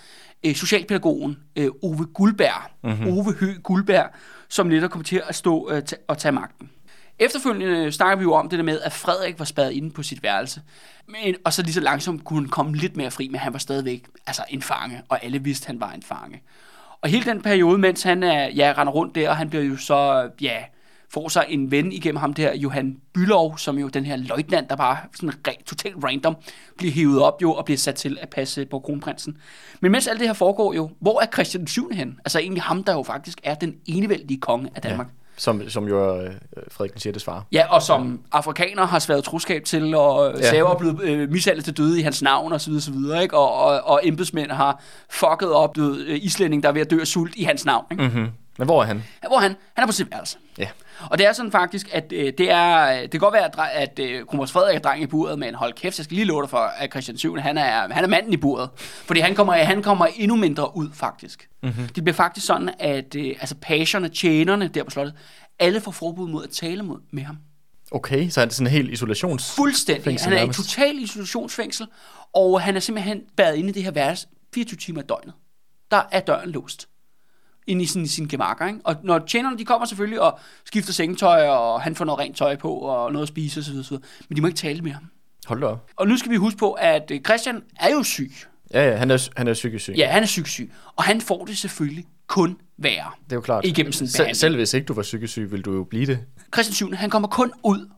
øh, 0.46 0.56
socialpædagogen 0.56 1.38
øh, 1.56 1.70
Ove 1.84 2.06
Guldberg, 2.06 2.62
mm-hmm. 2.84 3.08
Ove 3.08 3.34
Hø 3.34 3.54
Guldberg, 3.64 4.10
som 4.50 4.68
netop 4.68 4.92
kom 4.92 5.04
til 5.04 5.22
at 5.28 5.36
stå 5.36 5.72
øh, 5.72 5.82
og 6.08 6.18
tage 6.18 6.32
magten. 6.32 6.70
Efterfølgende 7.20 7.92
snakker 7.92 8.18
vi 8.18 8.24
jo 8.24 8.34
om 8.34 8.50
det 8.50 8.60
der 8.60 8.66
med, 8.66 8.82
at 8.82 8.94
Frederik 8.94 9.40
var 9.40 9.46
spadet 9.46 9.72
inde 9.72 9.92
på 9.92 10.04
sit 10.04 10.24
værelse. 10.24 10.62
Men, 11.08 11.36
og 11.46 11.54
så 11.54 11.62
lige 11.62 11.74
så 11.74 11.80
langsomt 11.80 12.24
kunne 12.24 12.40
han 12.40 12.50
komme 12.50 12.76
lidt 12.76 12.98
mere 12.98 13.12
fri, 13.12 13.28
men 13.28 13.40
han 13.40 13.54
var 13.54 13.60
stadigvæk 13.60 14.06
altså 14.28 14.44
en 14.50 14.62
fange, 14.62 15.02
og 15.10 15.24
alle 15.24 15.44
vidste, 15.44 15.64
at 15.64 15.68
han 15.68 15.80
var 15.80 15.92
en 15.92 16.04
fange. 16.04 16.42
Og 17.02 17.10
hele 17.10 17.26
den 17.26 17.42
periode, 17.42 17.78
mens 17.78 18.04
han 18.04 18.24
er, 18.24 18.50
ja, 18.50 18.74
render 18.78 18.94
rundt 18.94 19.16
der, 19.16 19.30
og 19.30 19.38
han 19.38 19.50
bliver 19.50 19.64
jo 19.64 19.78
så, 19.78 20.30
ja, 20.42 20.64
får 21.14 21.30
sig 21.30 21.46
en 21.50 21.72
ven 21.72 21.92
igennem 21.92 22.18
ham 22.18 22.34
der, 22.34 22.56
Johan 22.56 22.98
Bylov, 23.14 23.58
som 23.58 23.78
jo 23.78 23.88
den 23.88 24.06
her 24.06 24.16
løjtnant, 24.16 24.70
der 24.70 24.76
bare 24.76 24.98
sådan 25.16 25.34
re- 25.48 25.64
totalt 25.66 25.96
random 26.04 26.36
bliver 26.78 26.94
hivet 26.94 27.22
op 27.22 27.42
jo 27.42 27.54
og 27.54 27.66
bliver 27.66 27.78
sat 27.78 27.96
til 27.96 28.18
at 28.22 28.30
passe 28.30 28.66
på 28.66 28.80
kronprinsen. 28.80 29.38
Men 29.80 29.92
mens 29.92 30.08
alt 30.08 30.20
det 30.20 30.28
her 30.28 30.34
foregår 30.34 30.74
jo, 30.74 30.90
hvor 31.00 31.22
er 31.22 31.26
Christian 31.34 31.68
7. 31.68 31.90
hen? 31.94 32.20
Altså 32.26 32.40
egentlig 32.40 32.64
ham, 32.64 32.84
der 32.84 32.94
jo 32.94 33.04
faktisk 33.04 33.38
er 33.44 33.56
den 33.56 33.76
enevældige 33.86 34.40
konge 34.40 34.70
af 34.76 34.82
Danmark. 34.82 35.08
Ja. 35.08 35.14
Som, 35.38 35.70
som 35.70 35.88
jo 35.88 36.04
er 36.10 36.24
øh, 36.26 36.32
Frederik 36.72 36.92
den 36.92 37.00
6. 37.00 37.24
far. 37.24 37.46
Ja, 37.52 37.74
og 37.74 37.82
som 37.82 38.22
afrikaner 38.32 38.86
har 38.86 39.00
sværet 39.00 39.24
troskab 39.24 39.64
til, 39.64 39.96
og 39.96 40.34
ja. 40.38 40.50
saver 40.50 40.70
er 40.70 40.78
blevet 40.78 41.02
øh, 41.02 41.32
mishandlet 41.32 41.66
til 41.66 41.78
døde 41.78 42.00
i 42.00 42.02
hans 42.02 42.22
navn, 42.22 42.54
og 42.54 42.62
så 42.62 42.70
videre, 42.70 42.82
så 42.82 42.92
videre 42.92 43.24
ikke? 43.24 43.38
Og, 43.38 43.54
og, 43.54 43.82
og 43.84 44.02
embedsmænd 44.04 44.52
har 44.52 44.84
fucket 45.10 45.52
op, 45.52 45.76
du 45.76 45.96
øh, 46.08 46.20
islænding, 46.22 46.64
der 46.64 46.70
er 46.70 46.74
ved 46.74 46.82
at 46.82 46.92
dø 46.92 47.00
af 47.00 47.08
sult 47.08 47.36
i 47.36 47.44
hans 47.44 47.66
navn. 47.66 47.86
Ikke? 47.92 48.04
Mm-hmm. 48.04 48.28
Men 48.58 48.66
hvor 48.66 48.82
er 48.82 48.86
han? 48.86 49.04
Ja, 49.24 49.28
hvor 49.28 49.38
er 49.38 49.42
han? 49.42 49.56
Han 49.74 49.84
er 49.84 49.86
på 49.86 49.92
sit 49.92 50.12
værelse. 50.12 50.38
Ja. 50.58 50.68
Og 51.02 51.18
det 51.18 51.28
er 51.28 51.34
sådan 51.34 51.52
faktisk, 51.52 51.90
at 51.92 52.14
øh, 52.16 52.34
det 52.38 52.52
er, 52.52 53.02
det 53.02 53.12
kan 53.12 53.20
godt 53.20 53.34
være, 53.34 53.46
at, 53.46 53.90
at 53.90 54.00
øh, 54.00 54.26
Kronprins 54.26 54.52
Frederik 54.52 54.76
er 54.76 54.80
dreng 54.80 55.04
i 55.04 55.08
buret, 55.08 55.40
men 55.40 55.56
hold 55.56 55.74
kæft, 55.74 56.00
jeg 56.00 56.04
skal 56.04 56.16
lige 56.16 56.26
love 56.26 56.42
dig 56.42 56.50
for, 56.50 56.58
at 56.58 56.92
Christian 56.92 57.18
7. 57.18 57.36
han 57.36 57.58
er, 57.58 57.94
han 57.94 58.04
er 58.04 58.08
manden 58.08 58.34
i 58.34 58.38
buret. 58.38 58.70
Fordi 58.78 59.20
han 59.20 59.36
kommer, 59.36 59.54
han 59.54 59.84
kommer 59.84 60.06
endnu 60.06 60.36
mindre 60.36 60.78
ud, 60.78 60.90
faktisk. 60.94 61.50
Mm-hmm. 61.64 61.88
Det 61.88 62.04
bliver 62.04 62.16
faktisk 62.16 62.46
sådan, 62.46 62.70
at 62.80 63.16
øh, 63.16 63.36
altså 63.40 63.56
pagerne, 63.62 64.10
tjenerne 64.10 64.68
der 64.68 64.84
på 64.84 64.90
slottet, 64.90 65.16
alle 65.60 65.82
får 65.82 65.92
forbud 65.92 66.30
mod 66.30 66.44
at 66.44 66.50
tale 66.50 66.84
mod, 66.84 66.98
med 67.12 67.24
ham. 67.24 67.38
Okay, 67.92 68.30
så 68.30 68.42
er 68.42 68.46
det 68.46 68.54
sådan 68.54 68.68
en 68.68 68.72
helt 68.72 68.92
isolations... 68.92 69.56
Fuldstændig. 69.56 70.18
Han 70.22 70.34
er 70.34 70.44
i 70.44 70.54
total 70.54 70.96
isolationsfængsel, 70.96 71.88
og 72.34 72.62
han 72.62 72.76
er 72.76 72.80
simpelthen 72.80 73.22
badet 73.36 73.58
inde 73.58 73.70
i 73.70 73.72
det 73.72 73.84
her 73.84 73.92
værelse 73.92 74.28
24 74.54 74.78
timer 74.78 75.02
i 75.02 75.06
døgnet. 75.06 75.34
Der 75.92 76.02
er 76.12 76.20
døren 76.20 76.50
låst 76.50 76.90
ind 77.70 77.82
i 77.82 77.86
sin, 77.86 78.08
sin 78.08 78.28
gemakker. 78.28 78.68
Ikke? 78.68 78.80
Og 78.84 78.96
når 79.04 79.20
tjenerne, 79.20 79.58
de 79.58 79.66
kommer 79.66 79.88
selvfølgelig 79.88 80.22
og 80.22 80.40
skifter 80.66 80.94
sengetøj, 80.94 81.48
og 81.48 81.82
han 81.82 81.96
får 81.96 82.06
noget 82.06 82.20
rent 82.20 82.38
tøj 82.38 82.56
på, 82.56 82.74
og 82.74 83.12
noget 83.14 83.24
at 83.24 83.28
spise 83.28 83.60
osv., 83.60 83.78
osv. 83.80 83.98
Men 84.30 84.36
de 84.36 84.42
må 84.42 84.48
ikke 84.48 84.58
tale 84.58 84.82
med 84.82 84.92
ham. 84.92 85.04
Hold 85.48 85.62
da 85.62 85.66
op. 85.66 85.90
Og 85.96 86.08
nu 86.08 86.18
skal 86.18 86.32
vi 86.32 86.36
huske 86.36 86.58
på, 86.60 86.72
at 86.72 87.12
øh, 87.12 87.22
Christian 87.22 87.62
er 87.80 87.90
jo 87.94 88.04
syg. 88.04 88.32
Ja, 88.74 88.90
ja, 88.90 88.96
han 88.96 89.12
er, 89.12 89.30
han 89.38 89.48
er 89.48 89.54
psykisk 89.54 89.84
syg. 89.84 89.94
Ja, 89.98 90.08
han 90.12 90.24
er 90.24 90.28
psykisk 90.28 90.54
syg. 90.54 90.72
Og 90.96 91.04
han 91.04 91.22
får 91.22 91.46
det 91.46 91.58
selvfølgelig 91.58 92.06
kun 92.28 92.58
værre. 92.78 93.12
Det 93.24 93.32
er 93.32 93.36
jo 93.36 93.42
klart. 93.42 93.66
Igennem 93.66 93.92
sådan 93.92 94.08
Sel- 94.30 94.36
Selv 94.36 94.56
hvis 94.56 94.74
ikke 94.74 94.86
du 94.86 94.94
var 94.94 95.02
psykisk 95.02 95.32
syg, 95.32 95.52
ville 95.52 95.64
du 95.64 95.74
jo 95.74 95.84
blive 95.84 96.06
det. 96.06 96.20
Christian 96.54 96.74
7. 96.74 96.92
han 96.94 97.10
kommer 97.10 97.28
kun 97.28 97.52
ud 97.64 97.90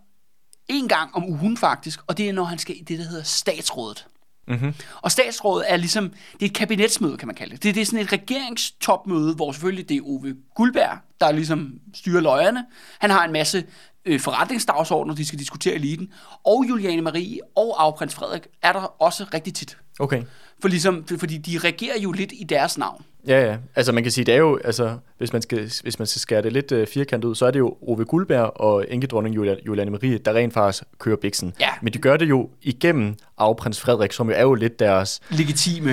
en 0.68 0.88
gang 0.88 1.16
om 1.16 1.24
ugen 1.30 1.58
faktisk, 1.58 2.00
og 2.08 2.18
det 2.18 2.30
er, 2.30 2.34
når 2.34 2.44
han 2.44 2.58
skal 2.58 2.76
i 2.78 2.84
det, 2.88 3.00
der 3.00 3.06
hedder 3.06 3.24
statsrådet. 3.24 4.06
Mm-hmm. 4.48 4.74
Og 5.02 5.12
statsrådet 5.12 5.66
er 5.72 5.78
ligesom, 5.78 6.10
det 6.34 6.42
er 6.42 6.46
et 6.46 6.54
kabinetsmøde, 6.54 7.18
kan 7.18 7.28
man 7.28 7.36
kalde 7.36 7.54
det. 7.54 7.64
Det, 7.64 7.76
det 7.76 7.82
er 7.82 7.86
sådan 7.86 8.00
et 8.00 8.14
regeringstopmøde, 8.14 9.36
hvor 9.36 9.52
selvfølgelig 9.52 9.90
det 9.90 9.98
er 9.98 10.02
Ove 10.04 10.36
Guldberg, 10.56 10.98
der 11.22 11.32
ligesom 11.32 11.74
styrer 11.94 12.22
løjerne. 12.22 12.66
Han 13.00 13.10
har 13.10 13.26
en 13.26 13.32
masse 13.32 13.66
øh, 14.06 14.20
forretningsdagsordner, 14.20 15.16
de 15.16 15.26
skal 15.26 15.40
diskutere 15.40 15.74
eliten. 15.74 16.14
Og 16.46 16.66
Juliane 16.70 17.02
Marie 17.02 17.40
og 17.56 17.84
afprins 17.84 18.16
Frederik 18.16 18.48
er 18.62 18.74
der 18.74 19.02
også 19.02 19.26
rigtig 19.34 19.54
tit. 19.54 19.78
Okay. 20.00 20.24
For 20.62 20.68
ligesom, 20.68 21.06
fordi 21.18 21.38
de 21.38 21.58
regerer 21.58 22.00
jo 22.00 22.12
lidt 22.12 22.34
i 22.36 22.44
deres 22.44 22.78
navn. 22.78 23.06
Ja, 23.28 23.46
ja. 23.46 23.58
Altså 23.76 23.92
man 23.92 24.04
kan 24.04 24.12
sige, 24.12 24.26
det 24.26 24.34
er 24.34 24.38
jo, 24.38 24.60
altså, 24.64 24.98
hvis 25.18 25.34
man 25.34 25.42
skal, 25.42 25.72
hvis 25.84 26.00
man 26.00 26.06
skal 26.06 26.22
skære 26.22 26.42
det 26.42 26.54
lidt 26.54 26.72
uh, 26.72 26.88
firkantet 26.88 27.30
ud, 27.30 27.36
så 27.36 27.46
er 27.46 27.52
det 27.52 27.60
jo 27.60 27.78
Ove 27.82 28.06
Guldberg 28.06 28.52
og 28.56 28.86
enkedronning 28.90 29.36
Julia, 29.36 29.56
Juliane 29.68 29.92
Marie, 29.92 30.18
der 30.18 30.34
rent 30.34 30.54
faktisk 30.54 30.84
kører 31.00 31.16
biksen. 31.16 31.54
Ja. 31.60 31.70
Men 31.82 31.94
de 31.94 31.98
gør 31.98 32.18
det 32.18 32.30
jo 32.30 32.50
igennem 32.62 33.16
afprins 33.38 33.82
Frederik, 33.82 34.12
som 34.12 34.30
jo 34.30 34.36
er 34.36 34.42
jo 34.42 34.54
lidt 34.54 34.80
deres... 34.80 35.20
Legitime... 35.30 35.92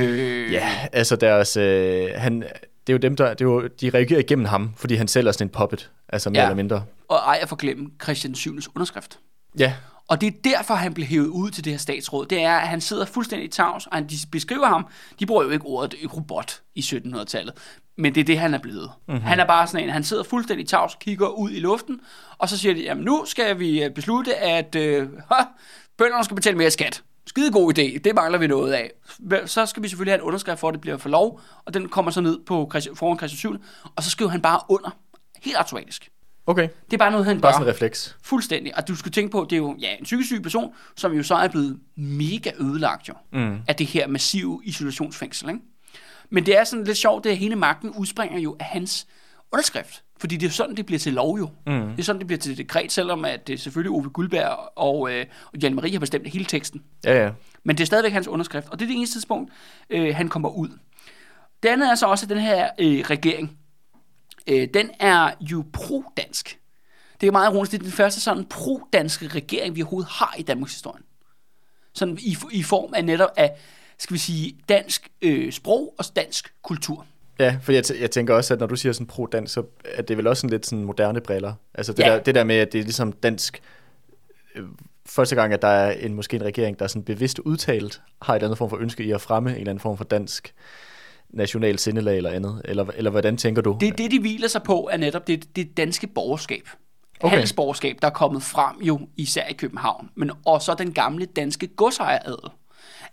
Ja, 0.52 0.70
altså 0.92 1.16
deres... 1.16 1.56
Øh, 1.56 2.08
han, 2.16 2.40
det 2.40 2.92
er 2.92 2.92
jo 2.92 2.98
dem, 2.98 3.16
der... 3.16 3.28
Det 3.34 3.40
er 3.40 3.44
jo, 3.44 3.68
de 3.80 3.90
reagerer 3.90 4.20
igennem 4.20 4.44
ham, 4.44 4.70
fordi 4.76 4.94
han 4.94 5.08
selv 5.08 5.26
er 5.26 5.32
sådan 5.32 5.46
en 5.46 5.50
puppet, 5.50 5.90
altså 6.08 6.30
mere 6.30 6.40
ja. 6.40 6.46
eller 6.46 6.56
mindre. 6.56 6.84
Og 7.08 7.16
ej 7.16 7.38
at 7.42 7.48
forglemme 7.48 7.86
Christian 8.02 8.34
7. 8.34 8.58
underskrift. 8.74 9.18
Ja, 9.58 9.72
Og 10.08 10.20
det 10.20 10.26
er 10.26 10.30
derfor, 10.44 10.74
han 10.74 10.94
blev 10.94 11.06
hævet 11.06 11.26
ud 11.26 11.50
til 11.50 11.64
det 11.64 11.72
her 11.72 11.78
statsråd. 11.78 12.26
Det 12.26 12.42
er, 12.42 12.56
at 12.56 12.68
han 12.68 12.80
sidder 12.80 13.04
fuldstændig 13.04 13.50
tavs, 13.50 13.86
og 13.86 13.96
han- 13.96 14.06
de 14.06 14.14
beskriver 14.32 14.66
ham. 14.66 14.86
De 15.20 15.26
bruger 15.26 15.44
jo 15.44 15.50
ikke 15.50 15.64
ordet 15.66 15.94
robot 16.16 16.60
i 16.74 16.80
1700-tallet, 16.80 17.54
men 17.98 18.14
det 18.14 18.20
er 18.20 18.24
det, 18.24 18.38
han 18.38 18.54
er 18.54 18.58
blevet. 18.58 18.90
Mm-hmm. 19.08 19.22
Han 19.22 19.40
er 19.40 19.46
bare 19.46 19.66
sådan 19.66 19.84
en, 19.86 19.92
han 19.92 20.04
sidder 20.04 20.22
fuldstændig 20.22 20.68
tavs, 20.68 20.96
kigger 21.00 21.28
ud 21.28 21.50
i 21.50 21.60
luften, 21.60 22.00
og 22.38 22.48
så 22.48 22.58
siger 22.58 22.74
de, 22.74 22.80
jamen 22.82 23.04
nu 23.04 23.24
skal 23.26 23.58
vi 23.58 23.82
øh, 23.84 23.90
beslutte, 23.90 24.36
at 24.36 24.74
øh, 24.74 25.08
bønderne 25.98 26.24
skal 26.24 26.34
betale 26.34 26.56
mere 26.56 26.70
skat. 26.70 27.02
Skide 27.26 27.52
god 27.52 27.78
idé, 27.78 27.98
det 27.98 28.14
mangler 28.14 28.38
vi 28.38 28.46
noget 28.46 28.72
af. 28.72 28.90
Så 29.46 29.66
skal 29.66 29.82
vi 29.82 29.88
selvfølgelig 29.88 30.12
have 30.12 30.18
en 30.22 30.26
underskrift 30.26 30.60
for, 30.60 30.68
at 30.68 30.72
det 30.72 30.80
bliver 30.80 30.96
for 30.96 31.08
lov, 31.08 31.40
og 31.64 31.74
den 31.74 31.88
kommer 31.88 32.10
så 32.10 32.20
ned 32.20 32.38
på 32.46 32.70
foran 32.94 33.18
Christian 33.18 33.36
7. 33.38 33.56
Og 33.96 34.02
så 34.02 34.10
skriver 34.10 34.30
han 34.30 34.42
bare 34.42 34.60
under, 34.68 34.90
helt 35.42 35.56
automatisk. 35.56 36.08
Okay. 36.48 36.68
Det 36.84 36.92
er 36.92 36.98
bare 36.98 37.10
noget, 37.10 37.26
han 37.26 37.40
Bare 37.40 37.52
gør. 37.52 37.56
sådan 37.56 37.66
en 37.66 37.74
refleks. 37.74 38.16
Fuldstændig. 38.22 38.76
Og 38.76 38.88
du 38.88 38.96
skal 38.96 39.12
tænke 39.12 39.30
på, 39.30 39.46
det 39.50 39.52
er 39.52 39.60
jo 39.60 39.76
ja, 39.80 39.94
en 39.98 40.04
psykisk 40.04 40.26
syg 40.28 40.42
person, 40.42 40.74
som 40.96 41.12
jo 41.12 41.22
så 41.22 41.34
er 41.34 41.48
blevet 41.48 41.78
mega 41.96 42.50
ødelagt 42.60 43.08
jo, 43.08 43.14
mm. 43.32 43.58
af 43.68 43.76
det 43.76 43.86
her 43.86 44.06
massive 44.06 44.60
isolationsfængsel. 44.64 45.48
Ikke? 45.48 45.60
Men 46.30 46.46
det 46.46 46.58
er 46.58 46.64
sådan 46.64 46.84
lidt 46.84 46.98
sjovt, 46.98 47.24
det 47.24 47.30
at 47.30 47.36
hele 47.36 47.56
magten 47.56 47.90
udspringer 47.90 48.38
jo 48.38 48.56
af 48.60 48.64
hans 48.66 49.06
underskrift. 49.52 50.02
Fordi 50.20 50.36
det 50.36 50.46
er 50.46 50.50
sådan, 50.50 50.76
det 50.76 50.86
bliver 50.86 50.98
til 50.98 51.12
lov 51.12 51.38
jo. 51.38 51.50
Mm. 51.66 51.88
Det 51.90 51.98
er 51.98 52.02
sådan, 52.02 52.18
det 52.18 52.26
bliver 52.26 52.38
til 52.38 52.58
dekret, 52.58 52.92
selvom 52.92 53.24
at 53.24 53.46
det 53.46 53.52
er 53.52 53.58
selvfølgelig 53.58 53.90
Ove 53.92 54.10
Guldberg 54.10 54.58
og, 54.76 55.12
øh, 55.12 55.26
og 55.52 55.58
Jan 55.62 55.74
Marie 55.74 55.92
har 55.92 55.98
bestemt 55.98 56.28
hele 56.28 56.44
teksten. 56.44 56.82
Ja, 57.04 57.24
ja. 57.24 57.30
Men 57.64 57.76
det 57.76 57.82
er 57.82 57.86
stadigvæk 57.86 58.12
hans 58.12 58.28
underskrift, 58.28 58.68
og 58.68 58.78
det 58.78 58.84
er 58.84 58.88
det 58.88 58.96
eneste 58.96 59.14
tidspunkt, 59.14 59.52
øh, 59.90 60.14
han 60.16 60.28
kommer 60.28 60.48
ud. 60.48 60.68
Det 61.62 61.68
andet 61.68 61.90
er 61.90 61.94
så 61.94 62.06
også, 62.06 62.26
at 62.26 62.30
den 62.30 62.38
her 62.38 62.68
øh, 62.78 63.00
regering, 63.00 63.58
øh, 64.48 64.68
den 64.74 64.90
er 65.00 65.30
jo 65.40 65.64
pro-dansk. 65.72 66.58
Det 67.20 67.26
er 67.26 67.30
meget 67.32 67.52
ironisk, 67.52 67.72
det 67.72 67.78
er 67.78 67.82
den 67.82 67.92
første 67.92 68.20
sådan 68.20 68.44
pro-danske 68.44 69.28
regering, 69.28 69.76
vi 69.76 69.82
overhovedet 69.82 70.10
har 70.10 70.34
i 70.38 70.42
Danmarks 70.42 70.72
historie. 70.72 71.02
Sådan 71.94 72.18
i, 72.20 72.36
i 72.52 72.62
form 72.62 72.92
af 72.94 73.04
netop 73.04 73.30
af, 73.36 73.52
skal 73.98 74.14
vi 74.14 74.18
sige, 74.18 74.56
dansk 74.68 75.08
øh, 75.22 75.52
sprog 75.52 75.94
og 75.98 76.04
dansk 76.16 76.54
kultur. 76.62 77.06
Ja, 77.38 77.58
for 77.62 77.72
jeg, 77.72 77.84
jeg 78.00 78.10
tænker 78.10 78.34
også, 78.34 78.54
at 78.54 78.60
når 78.60 78.66
du 78.66 78.76
siger 78.76 78.92
sådan 78.92 79.06
pro-dansk, 79.06 79.54
så 79.54 79.62
er 79.84 80.02
det 80.02 80.16
vel 80.16 80.26
også 80.26 80.40
sådan 80.40 80.50
lidt 80.50 80.66
sådan 80.66 80.84
moderne 80.84 81.20
briller. 81.20 81.54
Altså 81.74 81.92
det, 81.92 82.02
Ja. 82.02 82.12
der, 82.12 82.22
det 82.22 82.34
der 82.34 82.44
med, 82.44 82.56
at 82.56 82.72
det 82.72 82.78
er 82.78 82.82
ligesom 82.82 83.12
dansk... 83.12 83.62
øh, 84.54 84.64
Første 85.06 85.34
gang, 85.34 85.52
at 85.52 85.62
der 85.62 85.68
er 85.68 85.90
en, 85.90 86.14
måske 86.14 86.36
en 86.36 86.44
regering, 86.44 86.78
der 86.78 86.84
er 86.84 86.88
sådan 86.88 87.02
bevidst 87.02 87.38
udtalt, 87.38 88.00
har 88.22 88.32
et 88.34 88.36
eller 88.36 88.46
andet 88.48 88.58
form 88.58 88.70
for 88.70 88.76
ønske 88.76 89.04
i 89.04 89.10
at 89.10 89.20
fremme 89.20 89.50
en 89.50 89.56
eller 89.56 89.70
anden 89.70 89.80
form 89.80 89.96
for 89.96 90.04
dansk 90.04 90.54
national 91.30 91.78
sindelag 91.78 92.16
eller 92.16 92.30
andet. 92.30 92.62
Eller, 92.64 92.86
eller 92.96 93.10
hvordan 93.10 93.36
tænker 93.36 93.62
du? 93.62 93.76
Det, 93.80 93.98
det, 93.98 94.10
de 94.10 94.20
hviler 94.20 94.48
sig 94.48 94.62
på, 94.62 94.88
er 94.92 94.96
netop 94.96 95.26
det, 95.26 95.56
det 95.56 95.76
danske 95.76 96.06
borgerskab. 96.06 96.68
Okay. 97.20 97.30
Handelsborgerskab, 97.30 97.98
der 98.02 98.08
er 98.08 98.12
kommet 98.12 98.42
frem 98.42 98.76
jo 98.80 99.08
især 99.16 99.46
i 99.46 99.52
København, 99.52 100.10
men 100.14 100.30
også 100.44 100.74
den 100.74 100.92
gamle 100.92 101.26
danske 101.26 101.66
godsejeradel. 101.66 102.50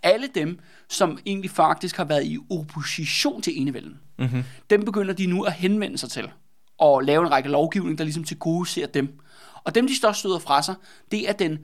Alle 0.03 0.27
dem, 0.36 0.60
som 0.89 1.17
egentlig 1.25 1.51
faktisk 1.51 1.98
har 1.98 2.05
været 2.05 2.25
i 2.25 2.38
opposition 2.51 3.41
til 3.41 3.62
enevælden, 3.62 4.00
mm-hmm. 4.19 4.43
dem 4.69 4.86
begynder 4.86 5.13
de 5.13 5.25
nu 5.25 5.43
at 5.43 5.53
henvende 5.53 5.98
sig 5.98 6.10
til 6.10 6.29
og 6.77 7.01
lave 7.03 7.25
en 7.25 7.31
række 7.31 7.50
lovgivning, 7.50 7.98
der 7.98 8.03
ligesom 8.03 8.24
til 8.24 8.38
gode 8.39 8.69
ser 8.69 8.88
dem. 8.88 9.19
Og 9.63 9.75
dem, 9.75 9.88
de 9.88 9.95
står 9.95 10.12
støder 10.12 10.39
fra 10.39 10.62
sig, 10.62 10.75
det 11.12 11.29
er 11.29 11.34
den, 11.34 11.60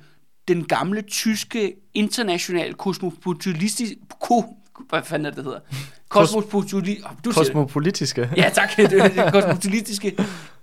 den 0.48 0.65
gamle 0.65 1.01
tyske 1.01 1.74
internationale 1.93 2.74
kosmopolitiske... 2.74 3.96
Ko, 4.22 4.43
hvad 4.90 5.04
fanden 5.04 5.25
er 5.25 5.30
det, 5.30 5.38
det 5.38 5.46
hedder? 5.46 5.60
Kosmopolitiske... 6.10 7.04
Det. 7.24 7.36
Kosmopolitiske? 7.36 8.30
Ja, 8.38 8.50
tak. 8.54 8.70
Kosmopolitiske 9.34 10.16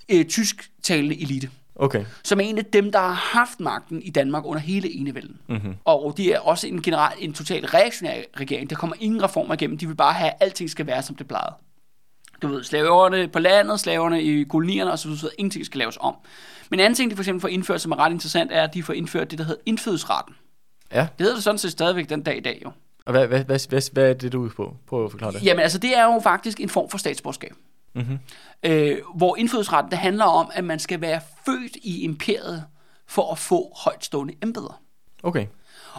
øh, 0.09 0.25
tysk-talende 0.25 1.21
elite, 1.23 1.51
Okay. 1.77 2.05
som 2.25 2.41
er 2.41 2.45
en 2.45 2.59
af 2.59 2.65
dem, 2.65 2.93
der 2.93 2.99
har 2.99 3.13
haft 3.39 3.61
magten 3.61 4.03
i 4.03 4.11
Danmark 4.11 4.45
under 4.47 4.61
hele 4.61 4.93
enevælden. 4.97 5.39
Mhm. 5.47 5.57
Mm-hmm. 5.57 5.77
Og 5.85 6.15
de 6.17 6.33
er 6.33 6.39
også 6.41 6.67
en 6.69 6.83
generelt 6.83 7.19
en 7.19 7.33
totalt 7.33 7.75
reaktionær 7.75 8.15
regering. 8.41 8.71
Der 8.71 8.77
kommer 8.77 8.97
ingen 9.01 9.23
reformer 9.23 9.55
igennem. 9.55 9.79
De 9.79 9.87
vil 9.87 9.95
bare 9.95 10.13
have, 10.13 10.31
at 10.31 10.37
alting 10.41 10.71
skal 10.71 10.87
være, 10.87 11.03
som 11.03 11.15
det 11.17 11.29
plejede. 11.29 11.55
Du 12.43 12.49
ved, 12.49 12.65
slaverne 12.65 13.29
på 13.29 13.39
landet, 13.39 13.81
slaverne 13.81 14.23
i 14.23 14.45
kolonierne 14.45 14.93
osv. 14.93 15.17
så 15.17 15.31
Ingenting 15.39 15.67
skal 15.67 15.79
laves 15.79 15.99
om. 16.01 16.15
Men 16.71 16.81
en 16.81 16.85
anden 16.85 16.95
ting, 16.97 17.11
de 17.11 17.17
for 17.17 17.23
eksempel 17.23 17.41
får 17.41 17.49
indført, 17.49 17.81
som 17.81 17.93
er 17.93 17.97
ret 17.99 18.13
interessant, 18.13 18.53
er, 18.53 18.63
at 18.63 18.75
de 18.75 18.83
får 18.83 18.93
indført 18.93 19.31
det, 19.31 19.39
der 19.39 19.45
hedder 19.45 19.61
indfødsretten. 19.67 20.35
Ja, 20.93 21.01
Det 21.01 21.09
hedder 21.19 21.35
det 21.35 21.45
sådan 21.45 21.59
set 21.59 21.71
stadigvæk 21.73 22.09
den 22.09 22.23
dag 22.23 22.37
i 22.37 22.41
dag, 22.41 22.63
jo. 22.65 22.71
Og 23.09 23.13
hvad, 23.13 23.27
hvad, 23.27 23.45
hvad, 23.45 23.69
hvad, 23.69 23.93
hvad 23.93 24.11
er 24.11 24.15
det, 24.15 24.33
du 24.33 24.39
er 24.39 24.43
ude 24.43 24.55
på? 24.57 24.77
Prøv 24.87 25.05
at 25.05 25.11
forklare 25.11 25.33
det. 25.33 25.45
Jamen 25.45 25.63
altså, 25.63 25.79
det 25.79 25.97
er 25.97 26.05
jo 26.05 26.21
faktisk 26.21 26.61
en 26.61 26.69
form 26.69 26.91
for 26.91 26.99
statsborgerskab. 26.99 27.53
Mm-hmm. 27.95 28.19
Øh, 28.63 28.99
hvor 29.15 29.37
indfødsretten, 29.37 29.91
det 29.91 29.99
handler 29.99 30.25
om, 30.25 30.51
at 30.55 30.65
man 30.65 30.79
skal 30.79 31.01
være 31.01 31.21
født 31.47 31.77
i 31.77 32.03
imperiet 32.03 32.65
for 33.07 33.33
at 33.33 33.39
få 33.39 33.73
højtstående 33.77 34.35
embeder. 34.43 34.83
Okay. 35.23 35.47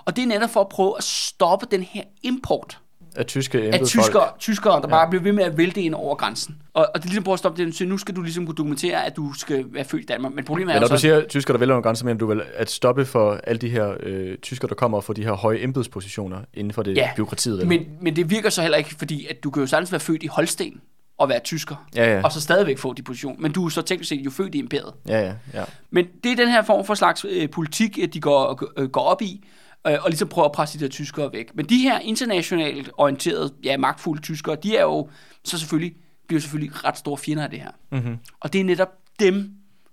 Og 0.06 0.16
det 0.16 0.22
er 0.22 0.28
netop 0.28 0.50
for 0.50 0.62
at 0.62 0.70
prøve 0.70 0.94
at 0.98 1.04
stoppe 1.04 1.68
den 1.72 1.84
her 1.84 2.04
import 2.24 2.80
Af 3.16 3.26
tyske 3.26 3.62
af 3.62 3.86
tyskere, 3.86 4.28
tyskere 4.40 4.82
der 4.82 4.88
bare 4.88 5.10
bliver 5.10 5.24
ved 5.24 5.32
med 5.32 5.44
at 5.44 5.58
vælte 5.58 5.82
ind 5.82 5.94
over 5.96 6.16
grænsen. 6.16 6.62
Og, 6.74 6.88
og 6.94 7.00
det 7.00 7.02
er 7.02 7.08
ligesom 7.10 7.24
prøve 7.24 7.34
at 7.34 7.40
stoppe 7.40 7.66
det, 7.66 7.76
så 7.76 7.86
nu 7.86 7.98
skal 7.98 8.16
du 8.16 8.22
ligesom 8.22 8.46
kunne 8.46 8.56
dokumentere, 8.56 9.06
at 9.06 9.16
du 9.16 9.34
skal 9.34 9.66
være 9.70 9.84
født 9.84 10.02
i 10.02 10.06
Danmark. 10.06 10.34
Men 10.34 10.46
problemet 10.46 10.72
er 10.72 10.76
Men 10.76 10.82
når 10.82 10.88
du 10.88 10.94
så, 10.94 11.02
siger 11.02 11.22
tysker, 11.28 11.54
der 11.54 11.60
vælger 11.60 11.74
nogle 11.74 11.84
grænser, 11.84 12.06
mener 12.06 12.18
du 12.18 12.28
vel 12.28 12.42
at 12.56 12.70
stoppe 12.70 13.06
for 13.06 13.40
alle 13.44 13.60
de 13.60 13.70
her 13.70 13.94
øh, 14.00 14.38
tysker, 14.38 14.68
der 14.68 14.76
kommer 14.76 15.02
for 15.02 15.14
de 15.14 15.24
her 15.24 15.34
høje 15.34 15.64
embedspositioner 15.64 16.38
inden 16.54 16.74
for 16.74 16.84
det 16.84 16.98
Ja, 16.98 17.10
byråkratiet? 17.16 17.54
Eller? 17.54 17.68
men, 17.68 17.86
men 18.02 18.16
det 18.16 18.30
virker 18.30 18.50
så 18.50 18.62
heller 18.62 18.78
ikke, 18.78 18.96
fordi 18.98 19.28
at 19.30 19.44
du 19.44 19.50
kan 19.52 19.62
jo 19.62 19.68
sagtens 19.68 19.92
være 19.92 20.00
født 20.00 20.24
i 20.24 20.28
Holsten 20.28 20.82
og 21.18 21.30
være 21.30 21.40
tysker, 21.40 21.76
Ja, 21.96 22.16
ja. 22.16 22.22
og 22.24 22.32
så 22.32 22.42
stadigvæk 22.42 22.78
få 22.78 22.94
de 22.94 23.02
position. 23.02 23.36
Men 23.40 23.52
du 23.52 23.66
er 23.66 23.70
så 23.70 23.82
teknisk 23.82 24.10
set 24.10 24.26
jo 24.26 24.30
født 24.30 24.56
i 24.56 24.60
imperiet. 24.60 24.94
Ja, 25.08 25.20
ja, 25.22 25.34
ja. 25.54 25.64
Men 25.92 26.06
det 26.24 26.32
er 26.32 26.36
den 26.36 26.48
her 26.48 26.62
form 26.62 26.86
for 26.86 26.94
slags 26.94 27.26
øh, 27.30 27.50
politik, 27.50 28.00
de 28.14 28.22
går, 28.22 28.64
øh, 28.78 28.90
går 28.90 29.02
op 29.02 29.22
i, 29.22 29.46
øh, 29.88 29.98
og 30.02 30.10
ligesom 30.10 30.28
prøver 30.28 30.46
at 30.46 30.52
presse 30.52 30.80
de 30.80 30.84
der 30.84 30.90
tyskere 30.90 31.34
væk. 31.34 31.56
Men 31.56 31.66
de 31.66 31.78
her 31.78 32.00
internationalt 32.00 32.92
orienterede, 32.98 33.54
ja, 33.64 33.78
magtfulde 33.78 34.22
tyskere, 34.22 34.56
de 34.56 34.78
er 34.78 34.82
jo 34.82 35.10
så 35.44 35.60
selvfølgelig, 35.60 35.96
bliver 36.28 36.42
selvfølgelig 36.42 36.86
ret 36.86 36.98
store 36.98 37.18
fjender 37.18 37.44
af 37.44 37.50
det 37.50 37.60
her. 37.60 37.72
Mm-hmm. 37.92 38.18
Og 38.40 38.54
det 38.54 38.62
er 38.62 38.66
netop 38.66 38.90
dem, 39.20 39.52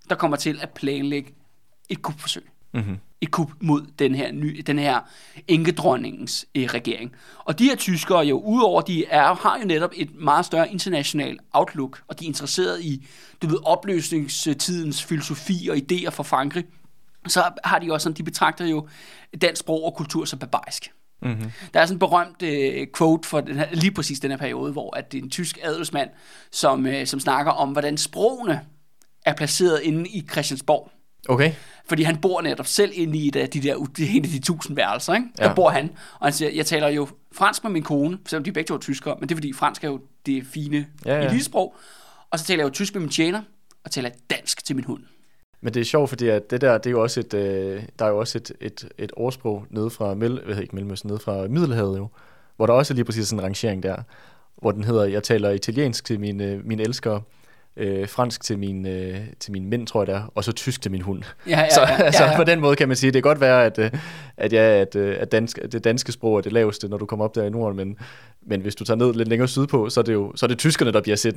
der 0.08 0.14
kommer 0.14 0.36
til 0.36 0.58
at 0.62 0.70
planlægge 0.70 1.34
et 1.88 2.02
kupforsøg. 2.02 2.50
Mm-hmm. 2.74 2.98
Et 3.20 3.30
kup 3.30 3.50
mod 3.60 3.86
den 3.98 4.14
her, 4.14 4.32
ny, 4.32 4.62
den 4.66 4.78
her 4.78 5.00
enkedronningens 5.48 6.46
øh, 6.54 6.64
regering. 6.64 7.12
Og 7.44 7.58
de 7.58 7.64
her 7.64 7.76
tyskere 7.76 8.20
jo, 8.20 8.40
udover 8.40 8.80
de 8.80 9.04
er, 9.04 9.34
har 9.34 9.58
jo 9.60 9.66
netop 9.66 9.90
et 9.96 10.14
meget 10.14 10.46
større 10.46 10.72
international 10.72 11.38
outlook, 11.52 12.02
og 12.08 12.20
de 12.20 12.24
er 12.24 12.28
interesseret 12.28 12.82
i, 12.82 13.06
du 13.42 13.46
ved, 13.46 13.58
opløsningstidens 13.64 15.04
filosofi 15.04 15.68
og 15.70 15.76
idéer 15.76 16.10
fra 16.10 16.22
Frankrig, 16.22 16.64
så 17.28 17.50
har 17.64 17.78
de 17.78 17.92
også 17.92 18.04
sådan, 18.04 18.16
de 18.16 18.22
betragter 18.22 18.66
jo 18.66 18.88
dansk 19.40 19.60
sprog 19.60 19.84
og 19.84 19.94
kultur 19.94 20.24
som 20.24 20.38
barbarisk. 20.38 20.92
Mm-hmm. 21.22 21.50
Der 21.74 21.80
er 21.80 21.86
sådan 21.86 21.94
en 21.94 21.98
berømt 21.98 22.42
øh, 22.42 22.86
quote 22.96 23.28
for 23.28 23.40
den 23.40 23.56
her, 23.56 23.66
lige 23.72 23.90
præcis 23.90 24.20
den 24.20 24.30
her 24.30 24.38
periode, 24.38 24.72
hvor 24.72 24.96
at 24.96 25.12
det 25.12 25.18
er 25.18 25.22
en 25.22 25.30
tysk 25.30 25.58
adelsmand, 25.62 26.10
som, 26.52 26.86
øh, 26.86 27.06
som 27.06 27.20
snakker 27.20 27.52
om, 27.52 27.72
hvordan 27.72 27.96
sprogene 27.96 28.60
er 29.26 29.34
placeret 29.34 29.80
inde 29.82 30.08
i 30.08 30.26
Christiansborg. 30.30 30.90
Okay. 31.28 31.52
Fordi 31.88 32.02
han 32.02 32.16
bor 32.16 32.42
netop 32.42 32.66
selv 32.66 32.92
inde 32.94 33.18
i 33.18 33.28
et 33.28 33.36
af 33.36 33.48
de 33.48 33.60
der 33.60 33.74
en 33.98 34.24
af 34.24 34.30
de 34.30 34.38
tusind 34.38 34.76
værelser, 34.76 35.14
ikke? 35.14 35.26
Ja. 35.38 35.44
Der 35.44 35.54
bor 35.54 35.70
han, 35.70 35.90
og 36.20 36.26
han 36.26 36.32
siger, 36.32 36.50
jeg 36.50 36.66
taler 36.66 36.88
jo 36.88 37.08
fransk 37.32 37.64
med 37.64 37.72
min 37.72 37.82
kone, 37.82 38.18
selvom 38.26 38.44
de 38.44 38.52
begge 38.52 38.68
to 38.68 38.74
er 38.74 38.78
tyskere, 38.78 39.16
men 39.20 39.28
det 39.28 39.34
er 39.34 39.36
fordi 39.36 39.52
fransk 39.52 39.84
er 39.84 39.88
jo 39.88 40.00
det 40.26 40.46
fine 40.46 40.86
Ja, 41.04 41.14
ja, 41.14 41.28
elitesprog. 41.28 41.76
Og 42.30 42.38
så 42.38 42.44
taler 42.44 42.62
jeg 42.62 42.68
jo 42.68 42.74
tysk 42.74 42.94
med 42.94 43.00
min 43.00 43.10
tjener, 43.10 43.42
og 43.84 43.90
taler 43.90 44.10
dansk 44.30 44.64
til 44.64 44.76
min 44.76 44.84
hund. 44.84 45.02
Men 45.60 45.74
det 45.74 45.80
er 45.80 45.84
sjovt, 45.84 46.08
fordi 46.08 46.28
at 46.28 46.50
det 46.50 46.60
der, 46.60 46.78
det 46.78 46.86
er 46.86 46.90
jo 46.90 47.02
også 47.02 47.20
et, 47.20 47.34
øh, 47.34 47.82
der 47.98 48.04
er 48.04 48.08
jo 48.08 48.18
også 48.18 48.38
et, 48.38 48.52
et, 48.60 48.88
et 48.98 49.12
ordsprog 49.16 49.66
nede 49.70 49.90
fra, 49.90 50.14
Mel, 50.14 50.40
hvad 50.44 50.56
ikke 50.56 50.74
Mellemøsten, 50.74 51.08
nede 51.08 51.18
fra 51.18 51.48
Middelhavet 51.48 51.98
jo, 51.98 52.08
hvor 52.56 52.66
der 52.66 52.72
også 52.72 52.92
er 52.92 52.94
lige 52.94 53.04
præcis 53.04 53.28
sådan 53.28 53.40
en 53.40 53.44
rangering 53.44 53.82
der, 53.82 53.96
hvor 54.56 54.72
den 54.72 54.84
hedder, 54.84 55.04
jeg 55.04 55.22
taler 55.22 55.50
italiensk 55.50 56.04
til 56.04 56.20
mine, 56.20 56.60
mine 56.64 56.82
elskere, 56.82 57.22
øh, 57.76 58.08
fransk 58.08 58.44
til 58.44 58.58
min, 58.58 58.86
øh, 58.86 59.20
til 59.40 59.52
mine 59.52 59.66
mænd, 59.66 59.86
tror 59.86 60.00
jeg 60.00 60.06
det 60.06 60.14
er, 60.14 60.32
og 60.34 60.44
så 60.44 60.52
tysk 60.52 60.82
til 60.82 60.90
min 60.90 61.00
hund. 61.00 61.22
Ja, 61.46 61.60
ja, 61.60 61.70
så 61.70 61.80
ja, 61.80 61.92
ja, 61.98 62.02
altså, 62.02 62.24
ja. 62.24 62.36
på 62.36 62.44
den 62.44 62.60
måde 62.60 62.76
kan 62.76 62.88
man 62.88 62.96
sige, 62.96 63.10
det 63.10 63.22
kan 63.22 63.30
godt 63.30 63.40
være, 63.40 63.64
at, 63.64 63.78
øh, 63.78 63.90
at, 64.36 64.52
ja, 64.52 64.80
at, 64.80 64.96
øh, 64.96 65.16
at, 65.20 65.32
dansk, 65.32 65.58
det 65.72 65.84
danske 65.84 66.12
sprog 66.12 66.36
er 66.36 66.40
det 66.40 66.52
laveste, 66.52 66.88
når 66.88 66.96
du 66.96 67.06
kommer 67.06 67.24
op 67.24 67.34
der 67.34 67.44
i 67.44 67.50
Norden, 67.50 67.76
men, 67.76 67.98
men 68.46 68.60
hvis 68.60 68.74
du 68.74 68.84
tager 68.84 68.98
ned 68.98 69.14
lidt 69.14 69.28
længere 69.28 69.48
sydpå, 69.48 69.90
så 69.90 70.00
er 70.00 70.04
det 70.04 70.12
jo 70.12 70.32
så 70.36 70.46
er 70.46 70.48
det 70.48 70.58
tyskerne, 70.58 70.92
der 70.92 71.00
bliver 71.00 71.16
set, 71.16 71.36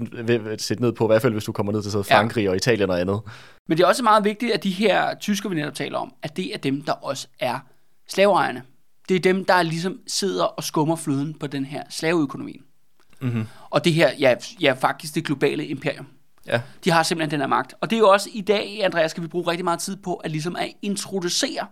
set 0.57 0.79
ned 0.79 0.91
på, 0.91 1.05
i 1.05 1.07
hvert 1.07 1.21
fald 1.21 1.33
hvis 1.33 1.43
du 1.43 1.51
kommer 1.51 1.73
ned 1.73 1.81
til 1.81 1.91
så 1.91 2.03
Ja. 2.09 2.17
Frankrig 2.17 2.49
og 2.49 2.55
Italien 2.55 2.89
og 2.89 3.01
andet. 3.01 3.21
Men 3.67 3.77
det 3.77 3.83
er 3.83 3.87
også 3.87 4.03
meget 4.03 4.23
vigtigt, 4.23 4.53
at 4.53 4.63
de 4.63 4.69
her 4.69 5.15
tysker, 5.15 5.49
vi 5.49 5.55
netop 5.55 5.73
taler 5.73 5.97
om, 5.97 6.13
at 6.23 6.37
det 6.37 6.53
er 6.53 6.57
dem, 6.57 6.81
der 6.81 6.91
også 6.91 7.27
er 7.39 7.59
slaveejerne. 8.09 8.63
Det 9.09 9.15
er 9.15 9.19
dem, 9.19 9.45
der 9.45 9.61
ligesom 9.61 9.99
sidder 10.07 10.43
og 10.43 10.63
skummer 10.63 10.95
fløden 10.95 11.33
på 11.33 11.47
den 11.47 11.65
her 11.65 11.83
slaveøkonomi. 11.89 12.61
Mm-hmm. 13.21 13.45
Og 13.69 13.85
det 13.85 13.93
her, 13.93 14.11
ja, 14.19 14.35
ja, 14.61 14.73
faktisk 14.73 15.15
det 15.15 15.25
globale 15.25 15.65
imperium. 15.65 16.07
Ja. 16.47 16.61
De 16.83 16.91
har 16.91 17.03
simpelthen 17.03 17.31
den 17.31 17.39
her 17.39 17.47
magt. 17.47 17.73
Og 17.81 17.89
det 17.89 17.95
er 17.95 17.99
jo 17.99 18.09
også 18.09 18.29
i 18.33 18.41
dag, 18.41 18.83
Andreas, 18.83 19.11
skal 19.11 19.23
vi 19.23 19.27
bruge 19.27 19.51
rigtig 19.51 19.63
meget 19.63 19.79
tid 19.79 19.95
på, 19.95 20.15
at 20.15 20.31
ligesom 20.31 20.55
at 20.55 20.73
introducere 20.81 21.67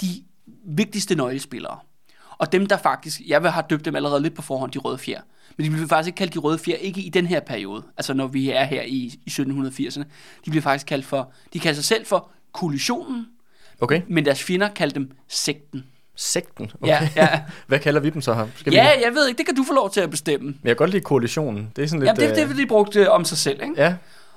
de 0.00 0.24
vigtigste 0.64 1.14
nøglespillere. 1.14 1.78
Og 2.38 2.52
dem, 2.52 2.66
der 2.66 2.76
faktisk, 2.76 3.20
jeg 3.26 3.42
vil 3.42 3.50
have 3.50 3.64
døbt 3.70 3.84
dem 3.84 3.96
allerede 3.96 4.22
lidt 4.22 4.34
på 4.34 4.42
forhånd, 4.42 4.72
de 4.72 4.78
røde 4.78 4.98
fjer. 4.98 5.20
Men 5.56 5.66
de 5.66 5.70
bliver 5.70 5.88
faktisk 5.88 6.06
ikke 6.06 6.16
kaldt 6.16 6.34
de 6.34 6.38
røde 6.38 6.58
fjer, 6.58 6.76
ikke 6.76 7.00
i 7.00 7.08
den 7.08 7.26
her 7.26 7.40
periode. 7.40 7.82
Altså 7.96 8.14
når 8.14 8.26
vi 8.26 8.50
er 8.50 8.64
her 8.64 8.82
i, 8.82 9.20
i 9.26 9.30
1780'erne. 9.30 10.02
De 10.44 10.50
bliver 10.50 10.62
faktisk 10.62 10.86
kaldt 10.86 11.04
for, 11.04 11.32
de 11.52 11.60
kalder 11.60 11.74
sig 11.74 11.84
selv 11.84 12.06
for 12.06 12.30
koalitionen. 12.52 13.26
Okay. 13.80 14.02
men 14.08 14.24
deres 14.24 14.42
fjender 14.42 14.68
kaldte 14.68 14.94
dem 14.94 15.10
sekten. 15.28 15.84
Sekten? 16.22 16.70
Okay. 16.80 16.92
Ja, 16.92 17.08
ja. 17.16 17.40
Hvad 17.66 17.78
kalder 17.78 18.00
vi 18.00 18.10
dem 18.10 18.22
så 18.22 18.34
her? 18.34 18.46
Skal 18.56 18.72
ja, 18.72 18.96
vi... 18.96 19.04
jeg 19.04 19.14
ved 19.14 19.28
ikke, 19.28 19.38
det 19.38 19.46
kan 19.46 19.54
du 19.54 19.64
få 19.64 19.72
lov 19.74 19.90
til 19.90 20.00
at 20.00 20.10
bestemme. 20.10 20.46
Men 20.46 20.58
jeg 20.64 20.70
kan 20.70 20.76
godt 20.76 20.90
lide 20.90 21.02
koalitionen. 21.02 21.70
Det 21.76 21.84
er 21.84 21.88
sådan 21.88 22.00
lidt... 22.00 22.06
Jamen, 22.06 22.20
det, 22.20 22.30
øh, 22.30 22.36
det 22.36 22.48
vil 22.48 22.58
de 22.58 22.66
brugt 22.66 22.96
øh, 22.96 23.06
om 23.10 23.24
sig 23.24 23.38
selv, 23.38 23.62
ikke? 23.62 23.74
Ja, 23.76 23.94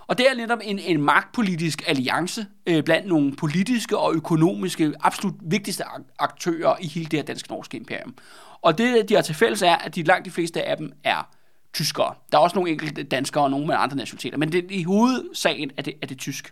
Og 0.08 0.18
det 0.18 0.26
er 0.32 0.36
netop 0.36 0.60
en, 0.64 0.80
en 0.80 1.02
magtpolitisk 1.02 1.84
alliance 1.88 2.46
øh, 2.68 2.84
blandt 2.84 3.08
nogle 3.08 3.36
politiske 3.36 3.98
og 3.98 4.14
økonomiske 4.14 4.94
absolut 5.04 5.36
vigtigste 5.42 5.84
ak- 5.84 6.16
aktører 6.20 6.76
i 6.82 6.88
hele 6.88 7.06
det 7.06 7.20
her 7.20 7.24
dansk-norske 7.26 7.78
imperium. 7.78 8.14
Og 8.62 8.78
det, 8.78 9.10
de 9.10 9.14
har 9.16 9.22
til 9.22 9.36
fælles, 9.36 9.62
er, 9.62 9.76
at 9.76 9.96
de 9.96 10.04
langt 10.04 10.26
de 10.26 10.32
fleste 10.32 10.64
af 10.64 10.78
dem 10.78 10.92
er 11.04 11.30
tyskere. 11.74 12.14
Der 12.32 12.38
er 12.38 12.42
også 12.42 12.56
nogle 12.56 12.72
enkelte 12.72 13.04
danskere 13.04 13.44
og 13.44 13.52
nogle 13.52 13.68
med 13.68 13.76
andre 13.80 13.98
nationaliteter, 13.98 14.38
men 14.38 14.52
det, 14.52 14.66
i 14.70 14.84
hovedsagen 14.84 15.72
er 15.78 15.82
det, 15.82 15.94
er 16.02 16.08
det 16.08 16.18
tysk. 16.18 16.52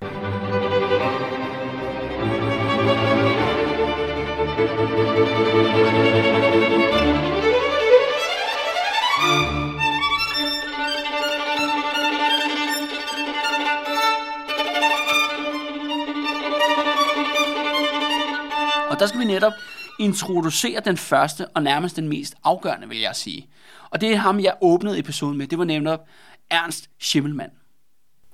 Netop 20.03 20.13
introducere 20.13 20.79
den 20.85 20.97
første 20.97 21.47
og 21.47 21.63
nærmest 21.63 21.95
den 21.95 22.07
mest 22.07 22.35
afgørende, 22.43 22.89
vil 22.89 22.99
jeg 22.99 23.15
sige. 23.15 23.47
Og 23.89 24.01
det 24.01 24.11
er 24.11 24.17
ham, 24.17 24.39
jeg 24.39 24.53
åbnede 24.61 24.99
episoden 24.99 25.37
med. 25.37 25.47
Det 25.47 25.57
var 25.57 25.65
netop 25.65 26.07
Ernst 26.49 26.89
Schimmelmann. 26.99 27.51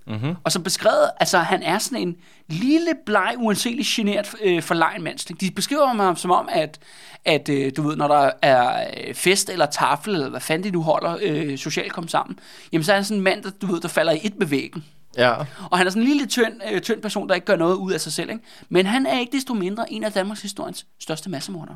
mm-hmm. 0.05 0.35
Og 0.43 0.51
som 0.51 0.63
beskrevet, 0.63 1.09
altså 1.19 1.37
han 1.37 1.63
er 1.63 1.77
sådan 1.77 2.07
en 2.07 2.15
lille, 2.47 2.91
bleg, 3.05 3.35
uanselig 3.37 3.85
generet 3.87 4.35
øh, 4.43 4.61
forlegen 4.61 5.03
mandsling. 5.03 5.41
De 5.41 5.51
beskriver 5.51 5.87
ham 5.87 6.15
som 6.15 6.31
om, 6.31 6.49
at, 6.51 6.79
at 7.25 7.49
øh, 7.49 7.71
du 7.77 7.81
ved, 7.81 7.95
når 7.95 8.07
der 8.07 8.31
er 8.41 8.87
øh, 9.07 9.13
fest 9.13 9.49
eller 9.49 9.65
tafel, 9.65 10.13
eller 10.13 10.29
hvad 10.29 10.41
fanden 10.41 10.63
de 10.63 10.71
nu 10.71 10.81
holder 10.81 11.17
øh, 11.21 11.57
socialt 11.57 11.93
komme 11.93 12.09
sammen, 12.09 12.39
jamen 12.71 12.83
så 12.83 12.91
er 12.91 12.95
han 12.95 13.05
sådan 13.05 13.17
en 13.17 13.23
mand, 13.23 13.43
der, 13.43 13.49
du 13.61 13.65
ved, 13.65 13.81
der 13.81 13.87
falder 13.87 14.11
i 14.11 14.19
et 14.23 14.39
med 14.39 14.47
væggen. 14.47 14.85
Ja. 15.17 15.33
Og 15.71 15.77
han 15.77 15.87
er 15.87 15.91
sådan 15.91 16.01
en 16.01 16.07
lille, 16.07 16.25
tynd, 16.27 16.61
øh, 16.71 16.81
tynd 16.81 17.01
person, 17.01 17.29
der 17.29 17.35
ikke 17.35 17.45
gør 17.45 17.55
noget 17.55 17.75
ud 17.75 17.91
af 17.91 18.01
sig 18.01 18.13
selv. 18.13 18.29
Ikke? 18.29 18.43
Men 18.69 18.85
han 18.85 19.05
er 19.05 19.19
ikke 19.19 19.37
desto 19.37 19.53
mindre 19.53 19.91
en 19.93 20.03
af 20.03 20.11
Danmarks 20.13 20.41
historiens 20.41 20.85
største 20.99 21.29
massemordere. 21.29 21.75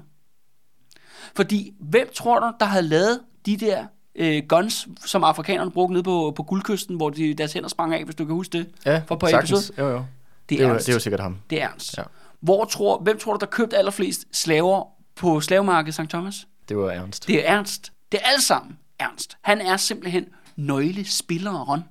Fordi 1.36 1.74
hvem 1.80 2.10
tror 2.16 2.40
du, 2.40 2.52
der 2.60 2.66
havde 2.66 2.84
lavet 2.88 3.20
de 3.46 3.58
der 3.58 3.86
øh, 4.16 4.44
guns, 4.48 4.88
som 5.06 5.24
afrikanerne 5.24 5.72
brugte 5.72 5.94
nede 5.94 6.04
på, 6.04 6.34
på 6.36 6.44
guldkysten, 6.44 6.96
hvor 6.96 7.10
de, 7.10 7.34
deres 7.34 7.54
hænder 7.54 7.70
sprang 7.70 7.94
af, 7.94 8.04
hvis 8.06 8.16
du 8.16 8.26
kan 8.26 8.36
huske 8.36 8.58
det? 8.58 8.68
Ja, 8.86 9.02
For 9.08 9.16
på 9.16 9.28
sagtens. 9.28 9.52
episode? 9.70 9.82
Jo, 9.88 9.90
jo. 9.94 9.98
Det 9.98 10.06
Det 10.50 10.60
er, 10.60 10.64
er, 10.64 10.68
jo, 10.68 10.74
Ernst. 10.74 10.86
det 10.86 10.92
er 10.92 10.96
jo 10.96 11.00
sikkert 11.00 11.20
ham. 11.20 11.38
Det 11.50 11.62
er 11.62 11.68
Ernst. 11.70 11.98
Ja. 11.98 12.04
Hvor 12.40 12.66
tror, 12.66 13.00
hvem 13.00 13.18
tror 13.20 13.34
du, 13.34 13.40
der 13.40 13.46
købte 13.46 13.78
allerflest 13.78 14.26
slaver 14.32 14.88
på 15.16 15.42
slavemarkedet 15.42 15.94
St. 15.94 16.10
Thomas? 16.10 16.48
Det 16.70 16.78
var 16.78 16.92
Ernst. 16.92 17.28
Det 17.28 17.50
er 17.50 17.54
Ernst. 17.58 17.92
Det 18.12 18.20
er 18.24 18.28
alt 18.28 18.44
sammen 18.44 18.78
Ernst. 19.00 19.38
Han 19.42 19.62
er 19.62 19.78
simpelthen 19.78 20.26
nøglespilleren 20.56 21.84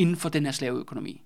inden 0.00 0.16
for 0.16 0.28
den 0.28 0.44
her 0.44 0.52
slaveøkonomi 0.52 1.22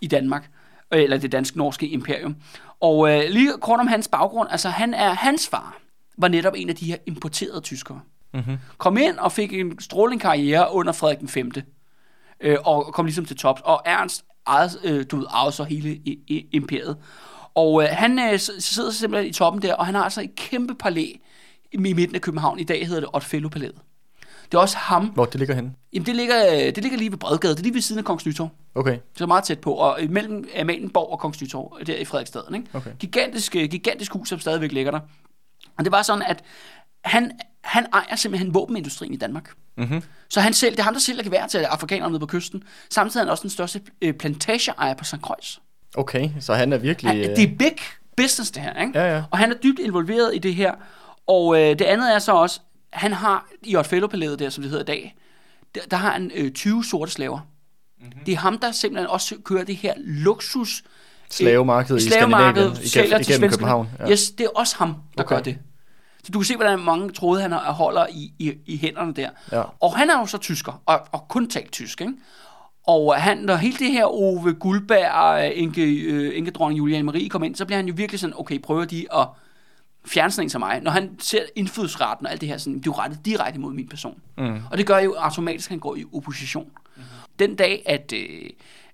i 0.00 0.06
Danmark, 0.06 0.50
øh, 0.94 1.02
eller 1.02 1.18
det 1.18 1.32
dansk-norske 1.32 1.88
imperium. 1.88 2.36
Og 2.80 3.10
øh, 3.10 3.30
lige 3.30 3.52
kort 3.60 3.80
om 3.80 3.86
hans 3.86 4.08
baggrund, 4.08 4.48
altså 4.50 4.68
han 4.68 4.94
er, 4.94 5.12
hans 5.12 5.48
far 5.48 5.78
var 6.18 6.28
netop 6.28 6.52
en 6.56 6.68
af 6.68 6.76
de 6.76 6.86
her 6.86 6.96
importerede 7.06 7.60
tyskere. 7.60 8.00
Mm-hmm. 8.34 8.58
Kom 8.78 8.96
ind 8.96 9.18
og 9.18 9.32
fik 9.32 9.52
en 9.52 9.80
strålende 9.80 10.20
karriere 10.20 10.72
under 10.72 10.92
Frederik 10.92 11.18
den 11.18 11.28
5. 11.28 11.50
Øh, 12.40 12.56
og 12.64 12.94
kom 12.94 13.06
ligesom 13.06 13.24
til 13.24 13.36
tops. 13.36 13.60
Og 13.64 13.82
Ernst 13.86 14.24
ejede, 14.46 14.70
øh, 14.84 15.04
du 15.10 15.16
ved, 15.16 15.26
ejede 15.26 15.52
så 15.52 15.64
hele 15.64 15.90
i, 15.90 16.18
i, 16.26 16.48
imperiet. 16.52 16.96
Og 17.54 17.82
øh, 17.82 17.88
han 17.92 18.18
øh, 18.18 18.38
sidder 18.38 18.90
simpelthen 18.90 19.30
i 19.30 19.32
toppen 19.32 19.62
der, 19.62 19.74
og 19.74 19.86
han 19.86 19.94
har 19.94 20.02
altså 20.02 20.22
et 20.22 20.34
kæmpe 20.34 20.74
palæ 20.74 21.06
i 21.72 21.76
midten 21.76 22.14
af 22.14 22.20
København. 22.20 22.58
I 22.58 22.64
dag 22.64 22.86
hedder 22.86 23.00
det 23.00 23.10
Otfello 23.12 23.48
Palæet. 23.48 23.80
Det 24.52 24.54
er 24.54 24.58
også 24.58 24.76
ham. 24.76 25.06
Hvor 25.06 25.24
det 25.24 25.34
ligger 25.34 25.54
henne? 25.54 25.72
Jamen, 25.92 26.06
det 26.06 26.16
ligger, 26.16 26.52
øh, 26.52 26.58
det 26.58 26.78
ligger 26.78 26.98
lige 26.98 27.10
ved 27.10 27.18
Bredgade. 27.18 27.52
Det 27.52 27.58
er 27.58 27.62
lige 27.62 27.74
ved 27.74 27.80
siden 27.80 27.98
af 27.98 28.04
Kongens 28.04 28.26
Nytorv. 28.26 28.48
Okay. 28.74 28.98
Så 29.16 29.26
meget 29.26 29.44
tæt 29.44 29.58
på. 29.58 29.74
Og 29.74 29.98
mellem 30.08 30.48
Amalienborg 30.60 31.12
og 31.12 31.18
Kongens 31.18 31.42
Nytorv, 31.42 31.84
der 31.86 31.96
i 31.96 32.04
Frederiksstaden. 32.04 32.54
Ikke? 32.54 32.66
Okay. 32.72 32.90
Gigantisk, 32.98 33.56
øh, 33.56 33.68
gigantisk 33.68 34.12
hus, 34.12 34.28
som 34.28 34.40
stadigvæk 34.40 34.72
ligger 34.72 34.90
der. 34.90 35.00
Og 35.78 35.84
det 35.84 35.92
var 35.92 36.02
sådan, 36.02 36.22
at 36.22 36.44
han, 37.04 37.32
han 37.64 37.86
ejer 37.92 38.16
simpelthen 38.16 38.54
våbenindustrien 38.54 39.14
i 39.14 39.16
Danmark. 39.16 39.50
Mm-hmm. 39.76 40.02
Så 40.30 40.40
han 40.40 40.52
selv, 40.52 40.72
det 40.72 40.80
er 40.80 40.84
ham, 40.84 40.94
der 40.94 41.00
sælger 41.00 41.22
gevær 41.22 41.46
til 41.46 41.58
afrikanerne 41.58 42.12
nede 42.12 42.20
på 42.20 42.26
kysten. 42.26 42.62
Samtidig 42.90 43.20
er 43.20 43.24
han 43.24 43.30
også 43.30 43.42
den 43.42 43.50
største 43.50 43.80
øh, 44.02 44.14
plantageejer 44.14 44.94
på 44.94 45.04
St. 45.04 45.16
Croix. 45.22 45.58
Okay, 45.96 46.30
så 46.40 46.54
han 46.54 46.72
er 46.72 46.78
virkelig... 46.78 47.10
Han, 47.10 47.30
øh, 47.30 47.36
det 47.36 47.42
er 47.42 47.56
big 47.58 47.76
business, 48.16 48.50
det 48.50 48.62
her. 48.62 48.80
Ikke? 48.80 48.98
Ja, 48.98 49.16
ja. 49.16 49.22
Og 49.30 49.38
han 49.38 49.52
er 49.52 49.56
dybt 49.56 49.78
involveret 49.78 50.34
i 50.34 50.38
det 50.38 50.54
her. 50.54 50.74
Og 51.26 51.60
øh, 51.60 51.78
det 51.78 51.82
andet 51.82 52.14
er 52.14 52.18
så 52.18 52.32
også, 52.32 52.60
han 52.90 53.12
har 53.12 53.48
i 53.62 53.76
Otfello-palæet 53.76 54.38
der, 54.38 54.50
som 54.50 54.62
det 54.62 54.70
hedder 54.70 54.84
i 54.84 54.86
dag, 54.86 55.16
der, 55.74 55.80
der 55.90 55.96
har 55.96 56.10
han 56.12 56.30
øh, 56.34 56.50
20 56.52 56.84
sorte 56.84 57.10
slaver. 57.12 57.40
Mm-hmm. 58.00 58.24
Det 58.26 58.32
er 58.32 58.38
ham, 58.38 58.58
der 58.58 58.72
simpelthen 58.72 59.10
også 59.10 59.36
kører 59.44 59.64
det 59.64 59.76
her 59.76 59.94
luksus 59.96 60.82
slavemarkedet 61.30 62.02
i 62.02 62.08
slavemarked, 62.08 62.62
Skandinavien, 62.62 62.88
sælger 62.88 63.06
igennem, 63.06 63.24
til 63.24 63.30
igennem 63.32 63.50
svenskerne. 63.50 63.50
København. 63.50 63.88
Ja. 63.98 64.10
Yes, 64.10 64.30
det 64.30 64.44
er 64.44 64.50
også 64.54 64.76
ham, 64.76 64.94
der 65.16 65.22
Okay. 65.24 65.36
gør 65.36 65.42
det. 65.42 65.58
Så 66.24 66.32
du 66.32 66.38
kan 66.38 66.44
se, 66.46 66.56
hvordan 66.56 66.78
mange 66.78 67.12
tråde 67.12 67.42
han 67.42 67.52
holder 67.52 68.06
i, 68.10 68.32
i, 68.38 68.54
i 68.66 68.76
hænderne 68.78 69.14
der. 69.14 69.30
Ja. 69.52 69.62
Og 69.80 69.96
han 69.96 70.10
er 70.10 70.18
jo 70.18 70.26
så 70.26 70.38
tysker, 70.38 70.82
og, 70.86 71.00
og 71.12 71.28
kun 71.28 71.50
talt 71.50 71.72
tysk, 71.72 72.00
ikke? 72.00 72.12
Og 72.86 73.22
han, 73.22 73.38
når 73.38 73.56
hele 73.56 73.76
det 73.78 73.92
her 73.92 74.04
Ove 74.06 74.54
Guldberg 74.54 75.10
og 75.12 75.52
Inge, 75.52 75.82
øh, 75.82 76.38
Inge 76.38 76.50
dronning 76.50 76.78
Juliane 76.78 77.02
Marie 77.02 77.28
kommer 77.28 77.46
ind, 77.46 77.54
så 77.54 77.64
bliver 77.64 77.76
han 77.78 77.86
jo 77.88 77.94
virkelig 77.96 78.20
sådan, 78.20 78.34
okay, 78.38 78.60
prøver 78.60 78.84
de 78.84 79.06
at 79.14 79.28
fjerne 80.06 80.30
sådan 80.30 80.46
en 80.46 80.50
som 80.50 80.60
mig. 80.60 80.80
Når 80.80 80.90
han 80.90 81.16
ser 81.18 81.42
indfødsretten 81.56 82.26
og 82.26 82.32
alt 82.32 82.40
det 82.40 82.48
her, 82.48 82.58
sådan, 82.58 82.78
det 82.78 82.86
er 82.86 82.90
jo 82.90 82.92
rettet 82.92 83.24
direkte 83.24 83.60
mod 83.60 83.72
min 83.72 83.88
person. 83.88 84.20
Mm. 84.38 84.60
Og 84.70 84.78
det 84.78 84.86
gør 84.86 84.98
jo 84.98 85.14
automatisk, 85.18 85.68
at 85.68 85.70
han 85.70 85.78
går 85.78 85.96
i 85.96 86.04
opposition. 86.12 86.64
Mm-hmm. 86.64 87.02
Den 87.38 87.54
dag, 87.56 87.82
at, 87.86 88.12
øh, 88.16 88.50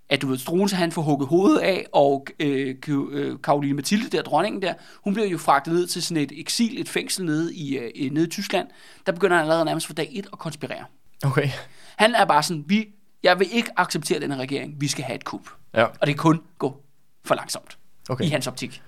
at 0.08 0.22
du 0.22 0.26
ved, 0.26 0.38
Struense, 0.38 0.76
han 0.76 0.92
får 0.92 1.02
hugget 1.02 1.28
hovedet 1.28 1.58
af, 1.58 1.86
og 1.92 2.26
øh, 2.40 2.74
øh, 2.88 3.36
Karoline 3.44 3.74
Mathilde, 3.74 4.08
der 4.16 4.22
dronningen 4.22 4.62
der, 4.62 4.74
hun 5.04 5.14
bliver 5.14 5.28
jo 5.28 5.38
fragtet 5.38 5.74
ned 5.74 5.86
til 5.86 6.02
sådan 6.02 6.22
et 6.22 6.32
eksil, 6.36 6.80
et 6.80 6.88
fængsel 6.88 7.24
nede 7.24 7.54
i, 7.54 7.78
øh, 7.78 7.90
i- 7.94 8.08
nede 8.08 8.26
i 8.26 8.30
Tyskland. 8.30 8.68
Der 9.06 9.12
begynder 9.12 9.36
han 9.36 9.42
allerede 9.44 9.64
nærmest 9.64 9.86
fra 9.86 9.94
dag 9.94 10.08
et 10.12 10.26
at 10.32 10.38
konspirere. 10.38 10.84
Okay. 11.24 11.48
Han 11.96 12.14
er 12.14 12.24
bare 12.24 12.42
sådan, 12.42 12.64
vi, 12.66 12.86
jeg 13.22 13.38
vil 13.38 13.48
ikke 13.52 13.70
acceptere 13.76 14.20
den 14.20 14.30
her 14.30 14.38
regering, 14.38 14.80
vi 14.80 14.88
skal 14.88 15.04
have 15.04 15.14
et 15.14 15.24
kup. 15.24 15.40
Ja. 15.74 15.84
Og 15.84 16.06
det 16.06 16.06
kan 16.06 16.16
kun 16.16 16.40
gå 16.58 16.82
for 17.24 17.34
langsomt. 17.34 17.78
Okay. 18.08 18.24
i 18.24 18.28
hans 18.28 18.46
optik. 18.46 18.82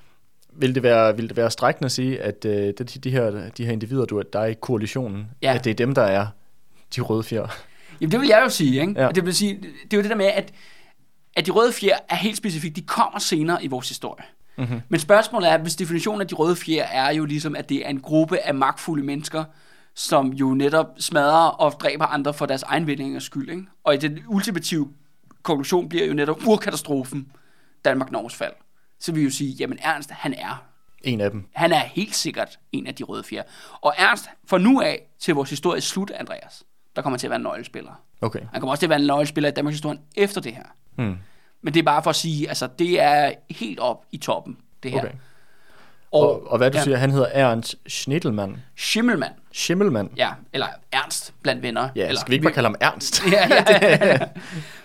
Vil 0.59 0.75
det 0.75 0.83
være, 0.83 1.17
vil 1.17 1.29
det 1.29 1.37
være 1.37 1.51
strækkende 1.51 1.87
at 1.87 1.93
sige, 1.93 2.21
at 2.23 2.45
øh, 2.45 2.53
de, 2.53 2.73
de, 2.85 3.11
her, 3.11 3.51
de 3.51 3.65
her 3.65 3.73
individer, 3.73 4.05
du, 4.05 4.23
der 4.33 4.41
er 4.41 4.47
i 4.47 4.55
koalitionen, 4.55 5.27
Ja. 5.43 5.55
at 5.55 5.65
det 5.65 5.71
er 5.71 5.75
dem, 5.75 5.95
der 5.95 6.03
er 6.03 6.27
de 6.97 7.01
røde 7.01 7.23
fjer? 7.23 7.47
Jamen 8.01 8.13
det 8.13 8.21
vil 8.21 8.29
jeg 8.29 8.41
jo 8.45 8.49
sige, 8.49 8.81
ikke? 8.81 9.03
Ja. 9.03 9.09
Det 9.09 9.25
vil 9.25 9.35
sige, 9.35 9.55
det 9.85 9.93
er 9.93 9.97
jo 9.97 10.03
det 10.03 10.11
der 10.11 10.17
med, 10.17 10.27
at, 10.27 10.53
at 11.37 11.47
de 11.47 11.51
røde 11.51 11.73
fjer 11.73 11.97
er 12.09 12.17
helt 12.17 12.37
specifikt, 12.37 12.77
de 12.77 12.83
kommer 12.83 13.19
senere 13.19 13.65
i 13.65 13.69
vores 13.69 13.89
historie. 13.89 14.25
Mm-hmm. 14.59 14.81
Men 14.89 15.01
spørgsmålet 15.01 15.51
er, 15.51 15.59
hvis 15.59 15.77
definitionen 15.77 16.21
af 16.21 16.29
de 16.29 16.35
røde 16.35 16.57
fjer 16.57 16.85
er 16.85 17.13
jo 17.13 17.25
ligesom, 17.25 17.57
at 17.57 17.69
det 17.69 17.87
er 17.87 17.91
en 17.91 18.01
gruppe 18.01 18.39
af 18.39 18.55
magtfulde 18.55 19.05
mennesker, 19.05 19.45
som 19.95 20.33
jo 20.33 20.55
netop 20.55 20.87
smadrer 20.99 21.49
og 21.49 21.73
dræber 21.81 22.05
andre 22.05 22.35
for 22.35 22.47
deres 22.47 22.63
egen 22.63 22.87
vindingers 22.87 23.23
skyld. 23.25 23.51
Ikke? 23.51 23.63
Og 23.85 23.95
i 23.95 23.97
den 23.97 24.19
ultimative 24.29 24.89
konklusion 25.43 25.89
bliver 25.89 26.07
jo 26.07 26.15
netop 26.15 26.39
urkatastrofen 26.47 27.27
Danmark-Norges 27.85 28.35
fald. 28.35 28.53
Så 29.01 29.13
vil 29.13 29.21
vi 29.21 29.25
jo 29.25 29.31
sige, 29.31 29.53
jamen 29.53 29.79
Ernst, 29.83 30.11
han 30.11 30.35
er 30.35 30.65
En 31.05 31.21
af 31.21 31.31
dem. 31.31 31.49
han 31.55 31.73
er 31.73 31.79
helt 31.79 32.15
sikkert 32.17 32.59
en 32.73 32.87
af 32.87 32.95
de 32.95 33.05
røde 33.05 33.25
fjer. 33.25 33.43
Og 33.81 33.95
Ernst, 33.99 34.25
fra 34.47 34.59
nu 34.59 34.81
af 34.81 35.03
til 35.19 35.35
vores 35.35 35.51
historie 35.51 35.81
slut, 35.81 36.11
Andreas, 36.11 36.63
der 36.97 37.03
kommer 37.03 37.19
til 37.19 37.27
at 37.27 37.31
være 37.31 37.37
en 37.37 37.43
nøglespiller. 37.43 38.03
Okay. 38.21 38.41
Han 38.53 38.61
kommer 38.61 38.71
også 38.71 38.81
til 38.81 38.87
at 38.87 38.91
være 38.91 39.01
en 39.01 39.07
nøglespiller 39.07 39.51
i 39.51 39.53
Danmarks 39.53 39.75
historie 39.75 39.99
efter 40.17 40.41
det 40.41 40.55
her. 40.55 40.65
Hmm. 40.95 41.19
Men 41.63 41.75
det 41.75 41.81
er 41.81 41.85
bare 41.85 42.03
for 42.03 42.11
at 42.11 42.17
sige, 42.17 42.49
altså 42.49 42.69
det 42.79 43.01
er 43.01 43.33
helt 43.51 43.79
op 43.81 44.05
i 44.13 44.17
toppen, 44.17 44.57
det 44.83 44.91
her. 44.91 44.99
okay. 44.99 45.13
Og, 46.13 46.51
og 46.51 46.59
hvad 46.59 46.71
du 46.71 46.79
ja, 46.79 46.85
siger, 46.85 46.97
han 46.97 47.11
hedder 47.11 47.27
Ernst 47.27 47.77
Schnittelmann. 47.87 48.63
Schimmelmann, 48.77 49.35
Schimmelmann. 49.53 50.11
ja, 50.17 50.31
eller 50.53 50.67
Ernst 50.93 51.35
blandt 51.43 51.63
venner. 51.63 51.89
Ja, 51.97 52.07
eller, 52.09 52.21
skal 52.21 52.31
vi 52.31 52.35
ikke 52.35 52.43
bare 52.45 52.53
kalde 52.53 52.67
ham 52.67 52.77
Ernst? 52.81 53.23
ja, 53.33 53.49
ja. 53.51 54.19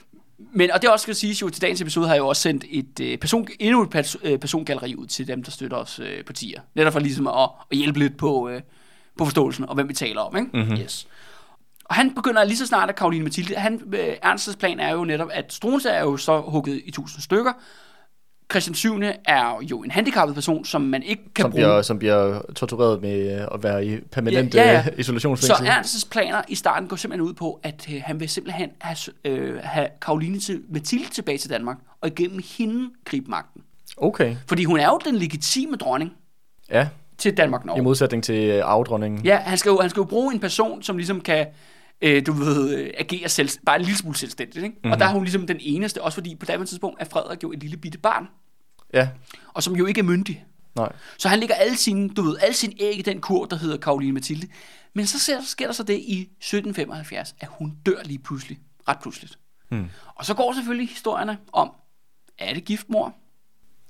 Men, 0.53 0.71
og 0.71 0.81
det 0.81 0.89
også 0.89 1.03
skal 1.03 1.15
siges 1.15 1.41
jo, 1.41 1.49
til 1.49 1.61
dagens 1.61 1.81
episode 1.81 2.07
har 2.07 2.13
jeg 2.13 2.19
jo 2.21 2.27
også 2.27 2.41
sendt 2.41 2.65
et 2.69 2.99
øh, 3.01 3.17
person, 3.17 3.47
endnu 3.59 3.81
et 3.81 3.95
pers- 3.95 4.15
øh, 4.23 4.39
persongalleri 4.39 4.95
ud 4.95 5.07
til 5.07 5.27
dem, 5.27 5.43
der 5.43 5.51
støtter 5.51 5.77
os 5.77 5.99
øh, 5.99 6.23
partier. 6.23 6.61
Netop 6.75 6.93
for 6.93 6.99
ligesom 6.99 7.27
at, 7.27 7.49
at 7.71 7.77
hjælpe 7.77 7.99
lidt 7.99 8.17
på, 8.17 8.49
øh, 8.49 8.61
på 9.17 9.25
forståelsen 9.25 9.69
og 9.69 9.75
hvem 9.75 9.89
vi 9.89 9.93
taler 9.93 10.21
om. 10.21 10.37
Ikke? 10.37 10.49
Mhm. 10.57 10.77
Yes. 10.81 11.07
Og 11.85 11.95
han 11.95 12.15
begynder 12.15 12.43
lige 12.43 12.57
så 12.57 12.65
snart, 12.65 12.89
at 12.89 12.95
Karoline 12.95 13.23
Mathilde, 13.23 13.55
han, 13.55 13.81
øh, 13.93 14.15
Ernsts 14.23 14.55
plan 14.55 14.79
er 14.79 14.93
jo 14.93 15.03
netop, 15.03 15.29
at 15.31 15.53
Struense 15.53 15.89
er 15.89 16.01
jo 16.01 16.17
så 16.17 16.41
hugget 16.41 16.81
i 16.85 16.91
tusind 16.91 17.21
stykker. 17.21 17.53
Christian 18.51 18.75
7. 18.75 19.01
er 19.25 19.59
jo 19.71 19.83
en 19.83 19.91
handicappet 19.91 20.35
person, 20.35 20.65
som 20.65 20.81
man 20.81 21.03
ikke 21.03 21.23
kan 21.35 21.43
Som 21.43 21.51
bruge. 21.51 21.59
bliver, 21.63 21.81
som 21.81 21.99
bliver 21.99 22.41
tortureret 22.55 23.01
med 23.01 23.47
at 23.53 23.63
være 23.63 23.85
i 23.85 23.99
permanent 24.11 24.55
Ja, 24.55 24.61
ja, 24.63 24.71
ja. 24.71 24.83
øh, 24.91 24.99
isolationsfængsel. 24.99 25.65
Så 25.65 25.71
Ernsts 25.71 26.05
planer 26.05 26.41
i 26.47 26.55
starten 26.55 26.87
går 26.89 26.95
simpelthen 26.95 27.27
ud 27.29 27.33
på, 27.33 27.59
at 27.63 27.87
øh, 27.93 28.01
han 28.05 28.19
vil 28.19 28.29
simpelthen 28.29 28.69
have, 28.81 28.97
øh, 29.25 29.59
have 29.63 29.87
Karoline 30.01 30.39
til 30.39 30.61
Mathilde 30.69 31.09
tilbage 31.11 31.37
til 31.37 31.49
Danmark, 31.49 31.77
og 32.01 32.07
igennem 32.07 32.39
hende 32.57 32.89
gribe 33.05 33.29
magten. 33.31 33.61
Okay, 33.97 34.35
Fordi 34.47 34.63
hun 34.63 34.79
er 34.79 34.85
jo 34.87 34.99
den 35.05 35.15
legitime 35.15 35.75
dronning 35.75 36.11
ja. 36.71 36.87
til 37.17 37.37
Danmark-Norge. 37.37 37.79
I 37.79 37.83
modsætning 37.83 38.23
til 38.23 38.49
øh, 38.49 38.61
arvedronningen. 38.65 39.25
Ja, 39.25 39.35
han 39.37 39.57
skal, 39.57 39.69
jo, 39.69 39.79
han 39.81 39.89
skal 39.89 39.99
jo 40.01 40.05
bruge 40.05 40.33
en 40.33 40.39
person, 40.39 40.83
som 40.83 40.97
ligesom 40.97 41.21
kan, 41.21 41.45
øh, 42.01 42.25
du 42.25 42.31
ved, 42.33 42.77
øh, 42.77 42.91
agere 42.97 43.29
selv, 43.29 43.49
bare 43.65 43.75
en 43.75 43.81
lille 43.81 43.97
smule 43.97 44.17
selvstændigt. 44.17 44.63
Ikke? 44.63 44.75
Mm-hmm. 44.75 44.91
Og 44.91 44.99
der 44.99 45.05
er 45.05 45.09
hun 45.13 45.23
ligesom 45.23 45.47
den 45.47 45.57
eneste, 45.59 46.01
også 46.01 46.15
fordi 46.15 46.35
på 46.35 46.45
daværende 46.45 46.65
tidspunkt 46.71 47.01
er 47.01 47.05
Frederik 47.05 47.43
jo 47.43 47.51
et 47.51 47.59
lille 47.59 47.77
bitte 47.77 47.97
barn, 47.97 48.27
Ja, 48.93 49.09
og 49.53 49.63
som 49.63 49.75
jo 49.75 49.85
ikke 49.85 49.99
er 49.99 50.03
myndig. 50.03 50.45
nej. 50.75 50.91
Så 51.17 51.29
han 51.29 51.39
lægger 51.39 51.55
alle 51.55 51.77
sine, 51.77 52.09
du 52.09 52.21
ved, 52.21 52.37
alle 52.41 52.53
sine 52.55 52.73
æg 52.79 52.99
i 52.99 53.01
den 53.01 53.21
kur, 53.21 53.45
der 53.45 53.55
hedder 53.55 53.77
Karoline 53.77 54.11
Mathilde. 54.13 54.47
Men 54.93 55.07
så 55.07 55.19
sker, 55.19 55.41
sker 55.45 55.65
der 55.65 55.73
så 55.73 55.83
det 55.83 55.93
i 55.93 56.21
1775, 56.21 57.35
at 57.39 57.47
hun 57.51 57.73
dør 57.85 58.03
lige 58.05 58.19
pludselig. 58.19 58.59
Ret 58.87 58.97
pludseligt. 59.01 59.39
Hmm. 59.69 59.85
Og 60.15 60.25
så 60.25 60.33
går 60.33 60.53
selvfølgelig 60.53 60.89
historierne 60.89 61.37
om, 61.53 61.71
er 62.37 62.53
det 62.53 62.65
giftmor, 62.65 63.13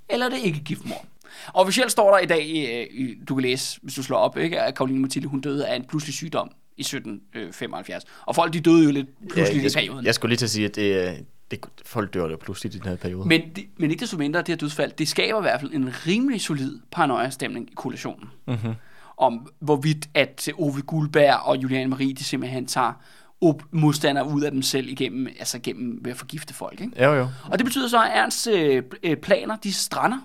eller 0.08 0.26
er 0.26 0.30
det 0.30 0.38
ikke 0.38 0.60
giftmor? 0.60 1.04
Og 1.46 1.60
officielt 1.60 1.92
står 1.92 2.10
der 2.10 2.18
i 2.18 2.26
dag, 2.26 2.46
i, 2.92 3.14
du 3.28 3.34
kan 3.34 3.42
læse, 3.42 3.80
hvis 3.82 3.94
du 3.94 4.02
slår 4.02 4.18
op, 4.18 4.36
ikke, 4.38 4.60
at 4.60 4.74
Karoline 4.74 4.98
Mathilde, 5.00 5.28
hun 5.28 5.40
døde 5.40 5.66
af 5.66 5.76
en 5.76 5.84
pludselig 5.84 6.14
sygdom 6.14 6.50
i 6.76 6.80
1775. 6.80 8.04
Og 8.26 8.34
folk, 8.34 8.52
de 8.52 8.60
døde 8.60 8.84
jo 8.84 8.90
lidt 8.90 9.06
pludselig 9.30 9.62
jeg, 9.62 9.70
i 9.70 9.74
perioden. 9.74 9.98
jeg, 9.98 10.06
jeg 10.06 10.14
skulle 10.14 10.30
lige 10.30 10.38
til 10.38 10.46
at 10.46 10.50
sige, 10.50 10.64
at 10.64 10.76
det, 10.76 11.08
øh, 11.08 11.16
det, 11.50 11.60
folk 11.86 12.14
dør 12.14 12.28
der 12.28 12.36
pludselig 12.36 12.74
i 12.74 12.78
den 12.78 12.88
her 12.88 12.96
periode. 12.96 13.28
Men, 13.28 13.40
det, 13.56 13.64
men 13.76 13.90
ikke 13.90 14.00
desto 14.00 14.16
mindre, 14.16 14.40
det 14.40 14.48
her 14.48 14.56
dødsfald, 14.56 14.92
det 14.92 15.08
skaber 15.08 15.38
i 15.38 15.42
hvert 15.42 15.60
fald 15.60 15.72
en 15.74 16.06
rimelig 16.06 16.40
solid 16.40 16.80
paranoia-stemning 16.90 17.70
i 17.70 17.74
koalitionen. 17.74 18.28
Mm-hmm. 18.46 18.74
Om 19.16 19.48
hvorvidt 19.60 20.08
at 20.14 20.48
Ove 20.58 20.82
Guldberg 20.82 21.34
og 21.34 21.56
Juliane 21.56 21.90
Marie, 21.90 22.12
de 22.12 22.24
simpelthen 22.24 22.66
tager 22.66 22.92
op 23.40 23.62
modstandere 23.70 24.28
ud 24.28 24.42
af 24.42 24.50
dem 24.50 24.62
selv 24.62 24.88
igennem, 24.88 25.26
altså 25.26 25.58
gennem 25.58 26.00
ved 26.04 26.10
at 26.12 26.18
forgifte 26.18 26.54
folk. 26.54 26.80
Ikke? 26.80 27.04
Jo, 27.04 27.12
jo. 27.12 27.28
Og 27.44 27.58
det 27.58 27.64
betyder 27.64 27.88
så, 27.88 28.02
at 28.02 28.10
Ernsts 28.14 28.46
øh, 28.46 28.82
øh, 29.02 29.16
planer, 29.16 29.56
de 29.56 29.72
strander. 29.72 30.18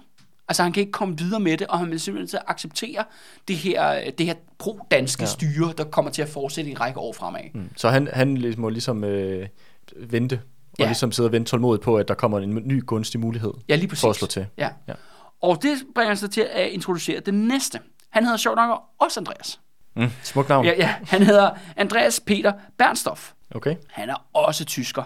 Altså 0.50 0.64
han 0.64 0.72
kan 0.72 0.82
ikke 0.82 0.92
komme 0.92 1.18
videre 1.18 1.40
med 1.40 1.58
det, 1.58 1.68
og 1.68 1.80
han 1.80 1.92
vil 1.92 2.00
simpelthen 2.00 2.28
til 2.28 2.38
at 2.38 2.44
acceptere 2.48 3.04
det 3.48 3.56
her, 3.56 4.12
det 4.12 4.26
her 4.26 4.34
pro-danske 4.58 5.22
Ja. 5.24 5.28
styre, 5.28 5.74
der 5.78 5.84
kommer 5.84 6.12
til 6.12 6.22
at 6.22 6.30
fortsætte 6.30 6.70
i 6.70 6.72
en 6.74 6.80
række 6.82 7.00
år 7.00 7.14
fremad. 7.14 7.42
Mm. 7.54 7.70
Så 7.76 7.90
han, 7.90 8.10
han 8.14 8.38
ligesom 8.38 8.62
må 8.62 8.70
ligesom 8.70 9.04
øh, 9.04 9.48
vente, 9.96 10.42
og 10.72 10.80
Ja. 10.80 10.86
ligesom 10.86 11.12
sidde 11.12 11.28
og 11.28 11.32
vente 11.32 11.52
tålmodigt 11.52 11.84
på, 11.84 11.98
at 11.98 12.08
der 12.08 12.14
kommer 12.14 12.40
en 12.40 12.62
ny 12.66 12.86
gunstig 12.86 13.20
mulighed 13.20 13.54
Ja, 13.70 13.76
lige 13.76 13.88
præcis. 13.88 14.02
for 14.02 14.10
at 14.10 14.16
slå 14.16 14.28
til. 14.28 14.46
Ja. 14.58 14.70
Ja. 14.88 14.94
Og 15.42 15.62
det 15.64 15.78
bringer 15.96 16.16
så 16.16 16.28
til 16.28 16.48
at 16.52 16.68
introducere 16.70 17.20
den 17.20 17.48
næste. 17.48 17.80
Han 18.10 18.24
hedder 18.24 18.38
sjovt 18.38 18.56
nok 18.56 18.82
også 19.00 19.20
Andreas. 19.20 19.60
Mm. 19.96 20.10
Smuk 20.24 20.50
navn. 20.50 20.66
Ja, 20.66 20.74
ja. 20.78 20.96
Han 21.08 21.24
hedder 21.24 21.50
Andreas 21.78 22.20
Peter 22.20 22.54
Bernstoff. 22.78 23.32
Okay. 23.56 23.76
Han 23.90 24.10
er 24.10 24.16
også 24.34 24.66
tysker. 24.66 25.04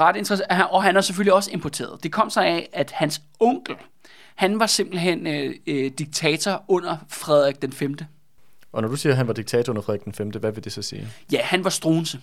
Ret 0.00 0.16
interessant. 0.16 0.52
Og 0.70 0.82
han 0.82 0.96
er 0.96 1.00
selvfølgelig 1.00 1.32
også 1.32 1.50
importeret. 1.52 2.02
Det 2.02 2.12
kom 2.12 2.30
sig 2.30 2.46
af, 2.46 2.68
at 2.72 2.90
hans 2.90 3.22
onkel, 3.40 3.74
han 4.34 4.60
var 4.60 4.66
simpelthen 4.66 5.26
øh, 5.26 5.54
øh, 5.66 5.90
diktator 5.98 6.64
under 6.68 6.96
Frederik 7.08 7.62
den 7.62 7.72
5. 7.72 7.94
Og 8.72 8.82
når 8.82 8.88
du 8.88 8.96
siger, 8.96 9.12
at 9.12 9.16
han 9.16 9.26
var 9.26 9.32
diktator 9.32 9.72
under 9.72 9.82
Frederik 9.82 10.04
den 10.04 10.12
5., 10.12 10.28
hvad 10.28 10.52
vil 10.52 10.64
det 10.64 10.72
så 10.72 10.82
sige? 10.82 11.08
Ja, 11.32 11.40
han 11.42 11.64
var 11.64 11.70
Struense. 11.70 12.20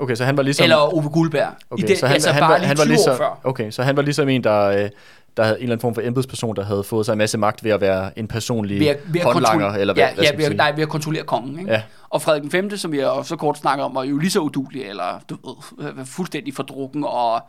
Okay, 0.00 0.14
så 0.14 0.24
han 0.24 0.36
var 0.36 0.42
ligesom... 0.42 0.64
Eller 0.64 0.94
Ove 0.94 1.10
Guldberg. 1.10 1.52
okay, 1.70 1.84
I 1.84 1.86
det, 1.86 1.98
så 1.98 2.06
han, 2.06 2.14
altså 2.14 2.30
han, 2.30 2.42
var, 2.42 2.58
lige 2.58 2.66
han 2.66 2.78
var 2.78 2.84
20 2.84 2.92
ligesom, 2.92 3.16
før. 3.16 3.40
Okay, 3.44 3.70
så 3.70 3.82
han 3.82 3.96
var 3.96 4.02
ligesom 4.02 4.28
en, 4.28 4.44
der, 4.44 4.60
øh, 4.62 4.90
der 5.36 5.44
havde 5.44 5.56
en 5.56 5.62
eller 5.62 5.72
anden 5.72 5.80
form 5.80 5.94
for 5.94 6.02
embedsperson, 6.02 6.56
der 6.56 6.64
havde 6.64 6.84
fået 6.84 7.06
sig 7.06 7.12
en 7.12 7.18
masse 7.18 7.38
magt 7.38 7.64
ved 7.64 7.70
at 7.70 7.80
være 7.80 8.18
en 8.18 8.28
personlig 8.28 8.80
Ved 8.80 8.86
at, 8.86 8.98
ved 9.06 9.20
at 9.20 9.32
håndlanger, 9.32 9.70
eller 9.70 9.94
hvad, 9.94 10.04
ja, 10.04 10.14
hvad 10.14 10.24
ja, 10.24 10.36
ved, 10.36 10.44
sige? 10.44 10.56
nej, 10.56 10.72
ved 10.72 10.82
at 10.82 10.88
kontrollere 10.88 11.22
kongen. 11.22 11.58
Ikke? 11.58 11.72
Ja. 11.72 11.82
Og 12.08 12.22
Frederik 12.22 12.42
den 12.42 12.50
5., 12.50 12.76
som 12.76 12.92
vi 12.92 12.98
også 12.98 13.28
så 13.28 13.36
kort 13.36 13.58
snakker 13.58 13.84
om, 13.84 13.94
var 13.94 14.04
jo 14.04 14.18
lige 14.18 14.30
så 14.30 14.40
udulig, 14.40 14.82
eller 14.82 15.20
du 15.28 15.36
ved, 15.78 16.06
fuldstændig 16.06 16.54
fordrukken 16.54 17.04
og 17.04 17.40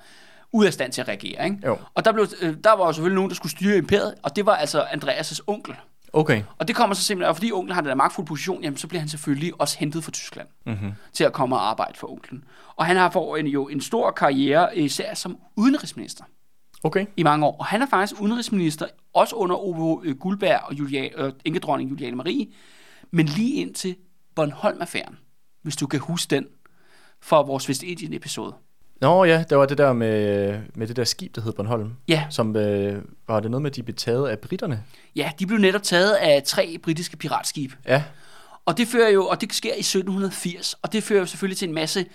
ude 0.53 0.67
af 0.67 0.73
stand 0.73 0.91
til 0.91 1.01
at 1.01 1.07
reagere. 1.07 1.45
Ikke? 1.45 1.57
Jo. 1.65 1.77
Og 1.93 2.05
der, 2.05 2.11
blev, 2.11 2.27
øh, 2.41 2.55
der 2.63 2.71
var 2.71 2.85
jo 2.85 2.93
selvfølgelig 2.93 3.15
nogen, 3.15 3.29
der 3.29 3.35
skulle 3.35 3.51
styre 3.51 3.77
imperiet, 3.77 4.15
og 4.23 4.35
det 4.35 4.45
var 4.45 4.55
altså 4.55 4.81
Andreas' 4.81 5.39
onkel. 5.47 5.75
Okay, 6.13 6.43
Og 6.57 6.67
det 6.67 6.75
kommer 6.75 6.95
så 6.95 7.03
simpelthen, 7.03 7.29
og 7.29 7.35
fordi 7.35 7.51
onklen 7.51 7.73
har 7.73 7.81
den 7.81 7.89
der 7.89 7.95
magtfulde 7.95 8.27
position, 8.27 8.63
jamen, 8.63 8.77
så 8.77 8.87
bliver 8.87 8.99
han 8.99 9.09
selvfølgelig 9.09 9.61
også 9.61 9.77
hentet 9.79 10.03
fra 10.03 10.11
Tyskland 10.11 10.47
mm-hmm. 10.65 10.91
til 11.13 11.23
at 11.23 11.33
komme 11.33 11.55
og 11.55 11.69
arbejde 11.69 11.97
for 11.97 12.11
onklen. 12.11 12.43
Og 12.75 12.85
han 12.85 12.95
har 12.95 13.09
fået 13.09 13.39
en, 13.39 13.47
jo 13.47 13.67
en 13.67 13.81
stor 13.81 14.11
karriere, 14.11 14.77
især 14.77 15.13
som 15.13 15.37
udenrigsminister 15.55 16.23
okay. 16.83 17.05
i 17.17 17.23
mange 17.23 17.45
år. 17.45 17.55
Og 17.59 17.65
han 17.65 17.81
er 17.81 17.85
faktisk 17.85 18.21
udenrigsminister, 18.21 18.87
også 19.13 19.35
under 19.35 19.55
Ove 19.55 20.13
Guldberg 20.13 20.59
og 20.63 20.73
Julia, 20.73 21.09
øh, 21.15 21.33
enkedronning 21.45 21.89
Juliane 21.89 22.15
Marie, 22.15 22.47
men 23.11 23.25
lige 23.25 23.53
indtil 23.53 23.95
Bornholm-affæren, 24.35 25.17
hvis 25.61 25.75
du 25.75 25.87
kan 25.87 25.99
huske 25.99 26.35
den 26.35 26.45
fra 27.21 27.41
vores 27.41 27.69
Vestindien-episode. 27.69 28.53
Nå 29.01 29.23
ja, 29.23 29.43
der 29.49 29.55
var 29.55 29.65
det 29.65 29.77
der 29.77 29.93
med, 29.93 30.59
med 30.75 30.87
det 30.87 30.95
der 30.95 31.03
skib, 31.03 31.35
der 31.35 31.41
hed 31.41 31.53
Bornholm, 31.53 31.91
Ja, 32.07 32.25
som 32.29 32.55
øh, 32.55 33.01
var 33.27 33.39
det 33.39 33.51
noget 33.51 33.61
med, 33.61 33.71
at 33.71 33.75
de 33.75 33.83
blev 33.83 33.95
taget 33.95 34.27
af 34.27 34.39
britterne? 34.39 34.83
ja, 35.15 35.31
de 35.39 35.45
blev 35.47 35.59
netop 35.59 35.83
taget 35.83 36.11
af 36.13 36.43
tre 36.43 36.77
britiske 36.83 37.17
piratskibe. 37.17 37.75
Ja, 37.87 38.03
Og 38.65 38.77
det 38.77 38.87
fører 38.87 39.09
jo, 39.09 39.27
og 39.27 39.41
det 39.41 39.53
sker 39.53 39.73
i 39.73 39.79
1780, 39.79 40.73
og 40.81 40.93
det 40.93 41.03
fører 41.03 41.19
jo 41.19 41.25
selvfølgelig 41.25 41.57
til 41.57 41.67
en 41.67 41.73
masse 41.75 42.05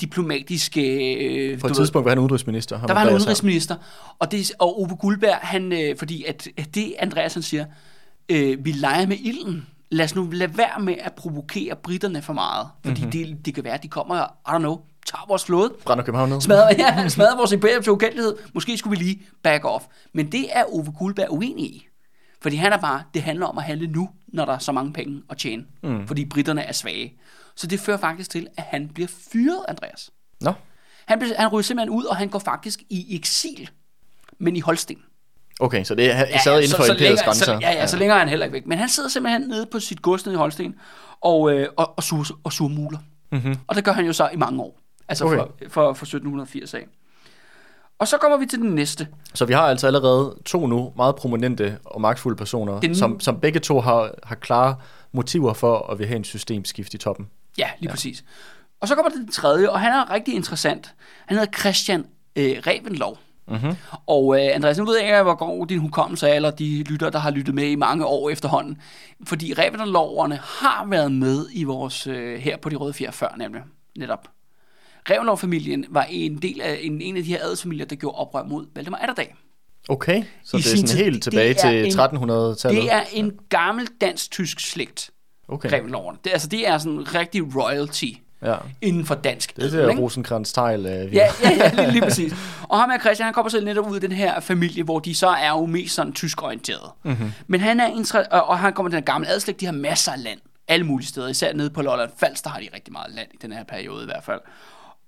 diplomatiske... 0.00 0.80
Øh, 1.24 1.50
på 1.50 1.54
et 1.56 1.62
du 1.62 1.66
ved, 1.68 1.74
tidspunkt 1.74 2.04
var 2.04 2.10
han 2.10 2.18
udenrigsminister. 2.18 2.80
der 2.86 2.94
var 2.94 3.00
han 3.00 3.14
udenrigsminister, 3.14 3.76
og, 4.18 4.32
det, 4.32 4.52
og 4.58 4.80
Ove 4.80 4.96
Guldberg, 4.96 5.38
han, 5.42 5.72
øh, 5.72 5.96
fordi 5.98 6.24
at, 6.24 6.48
at 6.56 6.74
det 6.74 6.94
Andreas 6.98 7.34
han 7.34 7.42
siger, 7.42 7.64
øh, 8.28 8.64
vi 8.64 8.72
leger 8.72 9.06
med 9.06 9.16
ilden. 9.20 9.66
Lad 9.90 10.04
os 10.04 10.14
nu 10.14 10.28
lade 10.32 10.58
være 10.58 10.80
med 10.80 10.94
at 11.00 11.12
provokere 11.14 11.76
britterne 11.82 12.22
for 12.22 12.32
meget, 12.32 12.66
fordi 12.84 13.00
Mhm. 13.00 13.10
mm-hmm. 13.14 13.36
det, 13.36 13.46
det 13.46 13.54
kan 13.54 13.64
være, 13.64 13.74
at 13.74 13.82
de 13.82 13.88
kommer, 13.88 14.24
I 14.24 14.48
don't 14.48 14.58
know, 14.58 14.78
tager 15.06 15.24
vores 15.28 15.44
flåde, 15.44 15.74
Brænder 15.84 16.04
København 16.04 16.28
ned? 16.28 16.40
smadrer, 16.40 16.74
ja, 16.78 17.08
smadrer 17.08 17.36
vores 17.36 17.52
imperium 17.52 17.82
til 17.82 17.92
ukendelighed. 17.92 18.36
Måske 18.54 18.78
skulle 18.78 18.98
vi 18.98 19.04
lige 19.04 19.22
back 19.42 19.64
off. 19.64 19.84
Men 20.14 20.32
det 20.32 20.46
er 20.52 20.64
Ove 20.64 20.92
Guldberg 20.98 21.30
uenig 21.30 21.64
i. 21.64 21.86
Fordi 22.42 22.56
han 22.56 22.72
er 22.72 22.76
bare, 22.78 23.02
det 23.14 23.22
handler 23.22 23.46
om 23.46 23.58
at 23.58 23.64
handle 23.64 23.86
nu, 23.86 24.08
når 24.28 24.44
der 24.44 24.52
er 24.52 24.58
så 24.58 24.72
mange 24.72 24.92
penge 24.92 25.22
at 25.30 25.36
tjene. 25.38 25.64
Mm. 25.82 26.06
Fordi 26.06 26.24
britterne 26.24 26.62
er 26.62 26.72
svage. 26.72 27.12
Så 27.56 27.66
det 27.66 27.80
fører 27.80 27.96
faktisk 27.98 28.30
til, 28.30 28.46
at 28.56 28.64
han 28.68 28.88
bliver 28.94 29.08
fyret, 29.32 29.64
Andreas. 29.68 30.10
Nå, 30.40 30.52
Han, 31.06 31.18
bliver, 31.18 31.34
han 31.38 31.48
ryger 31.48 31.62
simpelthen 31.62 31.90
ud, 31.96 32.04
og 32.04 32.16
han 32.16 32.28
går 32.28 32.38
faktisk 32.38 32.82
i 32.90 33.16
eksil. 33.16 33.70
Men 34.38 34.56
i 34.56 34.60
Holsten. 34.60 34.96
okay, 35.60 35.84
så 35.84 35.94
det 35.94 36.10
er 36.10 36.18
ja, 36.18 36.38
sad 36.38 36.62
inden 36.62 36.76
for 36.76 36.84
imperiets 36.84 37.22
grænser. 37.22 37.44
Så, 37.44 37.52
ja, 37.52 37.72
ja, 37.72 37.86
så 37.86 37.96
længere 37.96 38.16
er 38.16 38.18
han 38.18 38.28
heller 38.28 38.46
ikke 38.46 38.54
væk. 38.54 38.66
Men 38.66 38.78
han 38.78 38.88
sidder 38.88 39.08
simpelthen 39.08 39.42
nede 39.48 39.66
på 39.66 39.80
sit 39.80 40.02
gods 40.02 40.26
nede 40.26 40.34
i 40.34 40.36
Holsten 40.36 40.74
og, 41.20 41.52
øh, 41.52 41.68
og, 41.76 41.94
og, 41.96 42.02
suger, 42.02 42.30
og 42.44 42.52
suger 42.52 42.70
muler. 42.70 42.98
Mm-hmm. 43.32 43.56
Og 43.66 43.76
det 43.76 43.84
gør 43.84 43.92
han 43.92 44.06
jo 44.06 44.12
så 44.12 44.28
i 44.32 44.36
mange 44.36 44.62
år. 44.62 44.78
Altså 45.08 45.24
Okay. 45.24 45.36
for, 45.36 45.50
for, 45.68 45.92
for 45.92 46.04
1780 46.06 46.74
af. 46.74 46.86
Og 47.98 48.08
så 48.08 48.18
kommer 48.18 48.36
vi 48.38 48.46
til 48.46 48.58
den 48.58 48.70
næste. 48.70 49.08
Så 49.34 49.44
vi 49.44 49.52
har 49.52 49.62
altså 49.62 49.86
allerede 49.86 50.36
to 50.44 50.66
nu 50.66 50.92
meget 50.96 51.16
prominente 51.16 51.78
og 51.84 52.00
magtfulde 52.00 52.36
personer, 52.36 52.80
Den- 52.80 52.94
som, 52.94 53.20
som 53.20 53.40
begge 53.40 53.60
to 53.60 53.80
har, 53.80 54.14
har 54.22 54.34
klare 54.34 54.76
motiver 55.12 55.52
for 55.52 55.90
at 55.92 55.98
vil 55.98 56.06
have 56.06 56.16
en 56.16 56.24
systemskift 56.24 56.94
i 56.94 56.98
toppen. 56.98 57.26
Ja, 57.58 57.68
lige 57.78 57.88
ja. 57.88 57.94
præcis. 57.94 58.24
Og 58.80 58.88
så 58.88 58.94
kommer 58.94 59.10
det 59.10 59.18
den 59.18 59.32
tredje, 59.32 59.70
og 59.70 59.80
han 59.80 59.92
er 59.92 60.10
rigtig 60.10 60.34
interessant. 60.34 60.94
Han 61.26 61.38
hedder 61.38 61.52
Christian 61.58 62.06
øh, 62.36 62.56
Revenlov. 62.66 63.18
Mm-hmm. 63.48 63.76
Og 64.06 64.36
øh, 64.40 64.54
Andreas, 64.54 64.78
nu 64.78 64.84
ved 64.84 64.96
jeg 64.98 65.06
ikke, 65.06 65.22
hvor 65.22 65.34
god 65.34 65.66
din 65.66 65.78
hukommelse 65.78 66.28
er, 66.28 66.34
eller 66.34 66.50
de 66.50 66.82
lytter, 66.82 67.10
der 67.10 67.18
har 67.18 67.30
lyttet 67.30 67.54
med 67.54 67.64
i 67.64 67.74
mange 67.74 68.06
år 68.06 68.30
efterhånden. 68.30 68.78
Fordi 69.26 69.52
Revenloverne 69.58 70.36
har 70.36 70.86
været 70.86 71.12
med 71.12 71.46
i 71.52 71.64
vores, 71.64 72.06
øh, 72.06 72.38
her 72.40 72.56
på 72.56 72.68
de 72.68 72.76
røde 72.76 72.92
fjer 72.92 73.10
før, 73.10 73.34
nemlig 73.38 73.62
netop. 73.98 74.28
Revenlov-familien 75.10 75.84
var 75.88 76.06
en 76.10 76.36
del 76.42 76.60
af 76.60 76.78
en, 76.82 77.00
en 77.00 77.16
af 77.16 77.22
de 77.22 77.28
her 77.28 77.42
adelsfamilier, 77.44 77.86
der 77.86 77.96
gjorde 77.96 78.16
oprør 78.18 78.44
mod 78.44 78.66
Valdemar 78.74 78.98
Atterdag. 78.98 79.34
Okay, 79.88 80.22
så 80.44 80.56
I 80.56 80.60
det 80.60 80.66
er 80.66 80.70
sådan 80.76 80.86
tid. 80.88 80.98
helt 80.98 81.22
tilbage 81.22 81.54
til 81.54 81.84
en- 81.86 82.00
1300-tallet? 82.00 82.82
Det 82.82 82.92
er 82.92 83.02
en 83.12 83.32
gammel 83.48 83.86
dansk-tysk 84.00 84.60
slægt, 84.60 85.10
Okay, 85.48 85.72
Revenloverne. 85.72 86.18
Det, 86.24 86.30
altså, 86.32 86.48
det 86.48 86.68
er 86.68 86.78
sådan 86.78 86.92
en 86.92 87.14
rigtig 87.14 87.56
royalty 87.56 88.04
ja. 88.42 88.54
inden 88.82 89.06
for 89.06 89.14
dansk 89.14 89.56
Det 89.56 89.74
er 89.74 89.86
det 89.86 89.98
rosenkrantz 89.98 90.52
tegl 90.52 90.86
øh, 90.86 91.14
Ja, 91.14 91.26
ja, 91.42 91.50
ja 91.50 91.74
lige, 91.74 91.90
lige 91.92 92.02
præcis. 92.02 92.34
Og 92.62 92.78
ham 92.80 92.90
her 92.90 92.98
Christian, 93.00 93.24
han 93.24 93.34
kommer 93.34 93.50
selv 93.50 93.64
netop 93.64 93.90
ud 93.90 93.94
af 93.94 94.00
den 94.00 94.12
her 94.12 94.40
familie, 94.40 94.82
hvor 94.82 94.98
de 94.98 95.14
så 95.14 95.28
er 95.28 95.48
jo 95.50 95.66
mest 95.66 95.94
sådan 95.94 96.12
tysk 96.12 96.42
orienteret. 96.42 96.90
Mm-hmm. 97.02 97.32
Men 97.46 97.60
han 97.60 97.80
er 97.80 98.26
og, 98.30 98.58
han 98.58 98.72
kommer 98.72 98.90
til 98.90 98.96
den 98.96 99.04
gamle 99.04 99.28
adslægt, 99.28 99.60
de 99.60 99.64
har 99.66 99.72
masser 99.72 100.12
af 100.12 100.22
land. 100.24 100.38
Alle 100.68 100.86
mulige 100.86 101.08
steder, 101.08 101.28
især 101.28 101.52
nede 101.52 101.70
på 101.70 101.82
Lolland 101.82 102.10
Falster 102.20 102.50
har 102.50 102.60
de 102.60 102.68
rigtig 102.74 102.92
meget 102.92 103.14
land 103.14 103.28
i 103.34 103.36
den 103.42 103.52
her 103.52 103.64
periode 103.64 104.02
i 104.02 104.06
hvert 104.06 104.24
fald. 104.24 104.40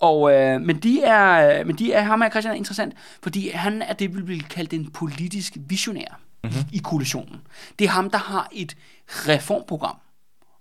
Og, 0.00 0.32
øh, 0.32 0.60
men 0.60 0.76
de 0.76 1.02
er, 1.02 1.64
men 1.64 1.76
de 1.76 1.92
er, 1.92 2.02
ham 2.02 2.20
her 2.20 2.30
Christian 2.30 2.54
er 2.54 2.58
interessant, 2.58 2.94
fordi 3.22 3.50
han 3.50 3.82
er 3.82 3.92
det, 3.92 4.16
vi 4.16 4.22
vil 4.22 4.42
kalde 4.44 4.76
en 4.76 4.90
politisk 4.90 5.52
visionær 5.56 6.20
mm-hmm. 6.44 6.58
i 6.72 6.78
koalitionen. 6.78 7.40
Det 7.78 7.84
er 7.84 7.88
ham, 7.88 8.10
der 8.10 8.18
har 8.18 8.48
et 8.52 8.76
reformprogram 9.08 9.96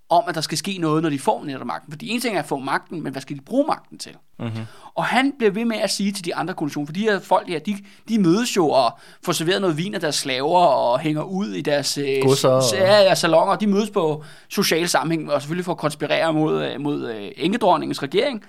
om, 0.09 0.23
at 0.27 0.35
der 0.35 0.41
skal 0.41 0.57
ske 0.57 0.77
noget, 0.77 1.03
når 1.03 1.09
de 1.09 1.19
får 1.19 1.43
netop 1.45 1.67
magten. 1.67 1.91
Fordi 1.91 2.09
en 2.09 2.21
ting 2.21 2.35
er 2.35 2.39
at 2.39 2.45
få 2.45 2.57
magten, 2.57 3.03
men 3.03 3.11
hvad 3.11 3.21
skal 3.21 3.35
de 3.35 3.41
bruge 3.41 3.65
magten 3.67 3.97
til? 3.97 4.11
Mm-hmm. 4.39 4.61
Og 4.95 5.05
han 5.05 5.33
bliver 5.37 5.51
ved 5.51 5.65
med 5.65 5.77
at 5.77 5.89
sige 5.91 6.11
til 6.11 6.25
de 6.25 6.35
andre 6.35 6.53
koalitioner, 6.53 6.85
for 6.85 6.93
de 6.93 6.99
her 6.99 7.19
folk 7.19 7.47
her, 7.49 7.59
de, 7.59 7.77
de 8.09 8.19
mødes 8.19 8.55
jo 8.57 8.69
og 8.69 8.97
får 9.25 9.31
serveret 9.31 9.61
noget 9.61 9.77
vin 9.77 9.93
af 9.95 10.01
deres 10.01 10.15
slaver 10.15 10.59
og 10.59 10.99
hænger 10.99 11.23
ud 11.23 11.47
i 11.47 11.61
deres 11.61 11.97
øh, 11.97 12.05
og- 12.23 12.61
ja, 13.03 13.15
salonger. 13.15 13.55
De 13.55 13.67
mødes 13.67 13.89
på 13.89 14.23
social 14.49 14.87
sammenhæng 14.89 15.31
og 15.31 15.41
selvfølgelig 15.41 15.65
for 15.65 15.71
at 15.71 15.77
konspirere 15.77 16.33
mod, 16.33 16.65
øh, 16.65 16.81
mod 16.81 17.09
øh, 17.11 17.31
enkedronningens 17.37 18.03
regering. 18.03 18.43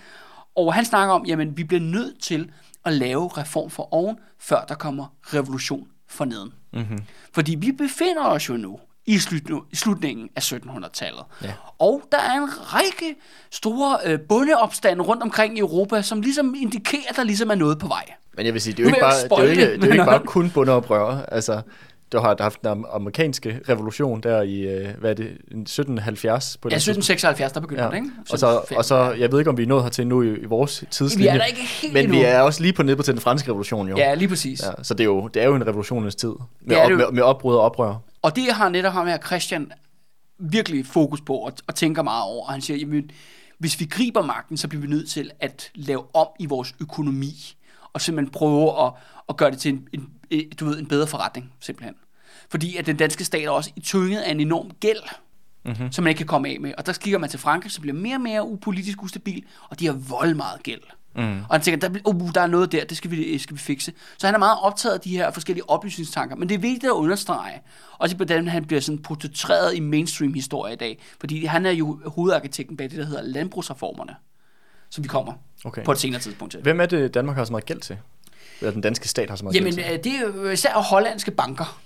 Og 0.66 0.74
han 0.74 0.84
snakker 0.84 1.14
om, 1.14 1.26
jamen 1.26 1.56
vi 1.56 1.64
bliver 1.64 1.80
nødt 1.80 2.22
til 2.22 2.50
at 2.84 2.92
lave 2.92 3.28
reform 3.28 3.70
for 3.70 3.94
oven, 3.94 4.16
før 4.40 4.64
der 4.68 4.74
kommer 4.74 5.06
revolution 5.34 5.86
forneden. 6.08 6.52
Mm-hmm. 6.72 6.98
Fordi 7.34 7.54
vi 7.54 7.72
befinder 7.72 8.24
os 8.24 8.48
jo 8.48 8.54
nu 8.54 8.78
i 9.06 9.18
slut- 9.18 9.66
i 9.72 9.76
slutningen 9.76 10.28
af 10.36 10.52
1700-tallet. 10.52 11.22
Ja. 11.42 11.52
Og 11.78 12.02
der 12.12 12.18
er 12.18 12.32
en 12.32 12.74
række 12.74 13.14
store 13.50 13.98
øh, 14.04 14.18
bundeopstande 14.20 15.02
rundt 15.02 15.22
omkring 15.22 15.56
i 15.56 15.60
Europa, 15.60 16.02
som 16.02 16.20
ligesom 16.20 16.54
indikerer, 16.58 17.02
at 17.08 17.16
der 17.16 17.24
ligesom 17.24 17.50
er 17.50 17.54
noget 17.54 17.78
på 17.78 17.86
vej. 17.86 18.04
Men 18.36 18.46
jeg 18.46 18.54
vil 18.54 18.62
sige, 18.62 18.74
det 18.74 18.78
er 18.78 18.82
jo 18.82 18.88
ikke 18.88 19.00
bare, 19.00 19.22
det 19.24 19.32
er 19.32 19.42
jo 19.42 19.48
ikke, 19.50 19.62
det, 19.62 19.82
er 19.82 19.86
jo 19.86 19.92
ikke 19.92 20.04
bare 20.04 20.22
kun 20.26 20.50
bundeoprør. 20.50 21.24
Altså, 21.24 21.60
du 22.12 22.18
har 22.18 22.36
haft 22.40 22.64
den 22.64 22.84
amerikanske 22.92 23.60
revolution 23.68 24.20
der 24.20 24.42
i, 24.42 24.58
øh, 24.60 24.88
hvad 24.98 25.10
er 25.10 25.14
det, 25.14 25.26
1770 25.50 26.56
på 26.62 26.68
Ja, 26.68 26.74
det 26.74 26.82
tidspunkt. 26.82 27.04
1776, 27.10 27.52
der 27.52 27.60
begynder 27.60 27.84
Ja. 27.84 27.90
det, 27.90 27.96
ikke? 27.96 28.10
Og, 28.32 28.38
så, 28.38 28.60
og 28.76 28.84
så, 28.84 29.12
jeg 29.12 29.32
ved 29.32 29.38
ikke, 29.38 29.50
om 29.50 29.56
vi 29.58 29.62
er 29.62 29.66
nået 29.66 29.82
hertil 29.82 30.06
nu 30.06 30.22
i, 30.22 30.38
i 30.38 30.44
vores 30.44 30.84
tidslinje. 30.90 31.30
Vi 31.30 31.34
er 31.34 31.38
der 31.38 31.44
ikke 31.44 31.60
helt 31.60 31.92
Men 31.92 32.04
endnu. 32.04 32.18
vi 32.18 32.24
er 32.24 32.40
også 32.40 32.62
lige 32.62 32.72
på 32.72 32.82
nede 32.82 32.96
på 32.96 33.02
til 33.02 33.14
den 33.14 33.20
franske 33.20 33.48
revolution, 33.50 33.88
jo. 33.88 33.96
Ja, 33.96 34.14
lige 34.14 34.28
præcis. 34.28 34.60
Ja. 34.62 34.66
Ja, 34.78 34.82
så 34.82 34.94
det 34.94 35.00
er, 35.00 35.04
jo, 35.04 35.28
det 35.28 35.42
er 35.42 35.46
jo 35.46 35.54
en 35.54 35.66
revolutionens 35.66 36.14
tid. 36.14 36.32
Med, 36.60 36.76
er 36.76 36.84
op, 36.84 36.90
med, 36.90 37.04
med 37.12 37.22
opbrud 37.22 37.54
og 37.54 37.60
oprør. 37.60 37.94
Og 38.22 38.36
det 38.36 38.44
har 38.52 38.68
netop 38.68 38.92
ham 38.92 39.06
her 39.06 39.18
Christian 39.26 39.72
virkelig 40.38 40.86
fokus 40.86 41.20
på 41.20 41.34
og, 41.36 41.52
og 41.66 41.74
tænker 41.74 42.02
meget 42.02 42.24
over. 42.24 42.46
Og 42.46 42.52
han 42.52 42.60
siger, 42.60 42.76
jamen, 42.78 43.10
hvis 43.58 43.80
vi 43.80 43.84
griber 43.84 44.22
magten, 44.22 44.56
så 44.56 44.68
bliver 44.68 44.82
vi 44.82 44.88
nødt 44.88 45.10
til 45.10 45.30
at 45.40 45.70
lave 45.74 46.02
om 46.14 46.26
i 46.40 46.46
vores 46.46 46.74
økonomi. 46.80 47.54
Og 47.98 48.02
simpelthen 48.02 48.32
prøve 48.32 48.86
at, 48.86 48.92
at 49.28 49.36
gøre 49.36 49.50
det 49.50 49.58
til 49.58 49.72
en, 49.72 49.88
en, 49.92 50.08
en, 50.30 50.50
du 50.50 50.64
ved, 50.64 50.78
en 50.78 50.86
bedre 50.86 51.06
forretning, 51.06 51.52
simpelthen. 51.60 51.94
Fordi 52.50 52.76
at 52.76 52.86
den 52.86 52.96
danske 52.96 53.24
stat 53.24 53.44
er 53.44 53.50
også 53.50 53.70
i 53.76 53.80
tynget 53.80 54.20
af 54.20 54.30
en 54.30 54.40
enorm 54.40 54.70
gæld, 54.80 55.02
mm-hmm. 55.64 55.92
som 55.92 56.04
man 56.04 56.10
ikke 56.10 56.18
kan 56.18 56.26
komme 56.26 56.48
af 56.48 56.60
med. 56.60 56.72
Og 56.78 56.86
der 56.86 56.92
kigger 56.92 57.18
man 57.18 57.30
til 57.30 57.38
Frankrig, 57.38 57.72
som 57.72 57.82
bliver 57.82 57.96
mere 57.96 58.16
og 58.16 58.20
mere 58.20 58.48
upolitisk 58.48 59.02
ustabil, 59.02 59.44
og 59.70 59.80
de 59.80 59.86
har 59.86 59.92
vold 59.92 60.34
meget 60.34 60.62
gæld. 60.62 60.80
Mm. 61.16 61.38
Og 61.40 61.54
han 61.54 61.60
tænker, 61.60 61.88
der, 61.88 62.00
uh, 62.04 62.30
der 62.34 62.40
er 62.40 62.46
noget 62.46 62.72
der, 62.72 62.84
det 62.84 62.96
skal 62.96 63.10
vi, 63.10 63.38
skal 63.38 63.56
vi 63.56 63.60
fikse. 63.60 63.92
Så 64.18 64.26
han 64.26 64.34
er 64.34 64.38
meget 64.38 64.58
optaget 64.62 64.94
af 64.94 65.00
de 65.00 65.16
her 65.16 65.30
forskellige 65.30 65.70
oplysningstanker. 65.70 66.36
Men 66.36 66.48
det 66.48 66.54
er 66.54 66.58
vigtigt 66.58 66.84
at 66.84 66.90
understrege, 66.90 67.60
også 67.98 68.16
hvordan 68.16 68.48
han 68.48 68.64
bliver 68.64 68.80
sådan 68.80 69.02
portrætteret 69.02 69.76
i 69.76 69.80
mainstream-historie 69.80 70.72
i 70.72 70.76
dag. 70.76 70.98
Fordi 71.20 71.44
han 71.44 71.66
er 71.66 71.70
jo 71.70 72.00
hovedarkitekten 72.06 72.76
bag 72.76 72.90
det, 72.90 72.98
der 72.98 73.04
hedder 73.04 73.22
landbrugsreformerne, 73.22 74.16
som 74.90 75.04
vi 75.04 75.08
kommer 75.08 75.32
Okay. 75.64 75.84
på 75.84 75.92
et 75.92 75.98
senere 75.98 76.20
tidspunkt 76.20 76.52
til. 76.52 76.62
Hvem 76.62 76.80
er 76.80 76.86
det, 76.86 77.14
Danmark 77.14 77.36
har 77.36 77.44
så 77.44 77.52
meget 77.52 77.66
gæld 77.66 77.80
til? 77.80 77.98
Eller 78.60 78.72
den 78.72 78.80
danske 78.80 79.08
stat 79.08 79.28
har 79.30 79.36
så 79.36 79.44
meget 79.44 79.54
Jamen, 79.56 79.74
gæld 79.74 79.84
til? 79.84 79.92
øh, 79.98 80.04
det 80.04 80.36
er 80.36 80.42
jo 80.42 80.48
især 80.50 80.72
hollandske 80.74 81.30
banker, 81.30 81.80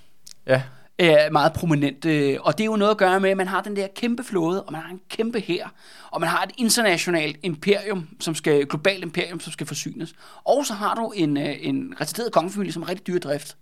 Ja, 0.47 0.63
er 0.99 1.31
meget 1.31 1.53
prominent, 1.53 2.05
øh, 2.05 2.39
og 2.41 2.59
det 2.59 2.65
er 2.65 2.67
jo 2.67 2.77
noget 2.77 2.91
at 2.91 2.97
gøre 2.99 3.21
med, 3.21 3.31
at 3.31 3.37
man 3.37 3.49
har 3.49 3.61
den 3.63 3.77
der 3.77 3.87
kæmpe 3.97 4.25
flåde, 4.25 4.63
og 4.63 4.73
man 4.73 4.81
har 4.81 4.91
en 4.91 5.01
kæmpe 5.09 5.41
her, 5.41 5.69
og 6.11 6.21
man 6.21 6.29
har 6.29 6.43
et 6.43 6.51
internationalt 6.59 7.37
imperium, 7.43 8.09
som 8.21 8.35
skal, 8.35 8.67
globalt 8.67 9.05
imperium, 9.05 9.41
som 9.41 9.53
skal 9.53 9.67
forsynes. 9.67 10.13
Og 10.45 10.67
så 10.67 10.75
har 10.75 10.95
du 10.95 11.13
en, 11.17 11.37
øh, 11.37 11.55
en 11.61 11.95
retarderet 12.01 12.33
kongefamilie, 12.33 12.73
som 12.73 12.83
er 12.83 12.89
rigtig 12.89 13.07
dyr 13.07 13.19
drift. 13.19 13.57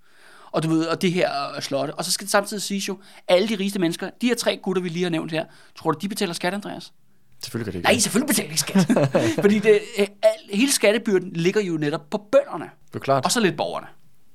Og 0.53 0.62
du 0.62 0.68
ved, 0.68 0.87
og 0.87 1.03
det 1.03 1.12
her 1.12 1.31
øh, 1.57 1.62
slotte. 1.62 1.94
Og 1.94 2.05
så 2.05 2.12
skal 2.12 2.24
det 2.24 2.31
samtidig 2.33 2.62
siges 2.62 2.88
jo, 2.88 2.98
alle 3.29 3.48
de 3.48 3.55
rigeste 3.55 3.79
mennesker, 3.79 4.11
de 4.20 4.26
her 4.26 4.35
tre 4.35 4.57
gutter, 4.62 4.83
vi 4.83 4.88
lige 4.88 5.03
har 5.03 5.11
nævnt 5.11 5.33
her, 5.33 5.44
tror 5.76 5.90
du, 5.90 5.98
de 6.03 6.09
betaler 6.09 6.33
skat, 6.35 6.55
Andreas? 6.55 6.92
Selvfølgelig 7.42 7.72
kan 7.72 7.81
det 7.81 7.85
Nej, 7.85 7.90
ikke. 7.92 8.03
selvfølgelig 8.03 8.29
betaler 8.29 8.50
ikke 8.50 8.61
skat. 8.61 8.87
Fordi 9.44 9.59
det, 9.59 9.81
øh, 9.98 10.07
al, 10.22 10.31
hele 10.57 10.72
skattebyrden 10.72 11.31
ligger 11.33 11.61
jo 11.61 11.76
netop 11.76 12.11
på 12.11 12.18
bønderne. 12.33 12.70
Det 12.88 12.94
er 12.94 12.98
klart. 12.98 13.24
Og 13.24 13.33
så 13.33 13.40
lidt 13.40 13.57
borgerne, 13.57 13.87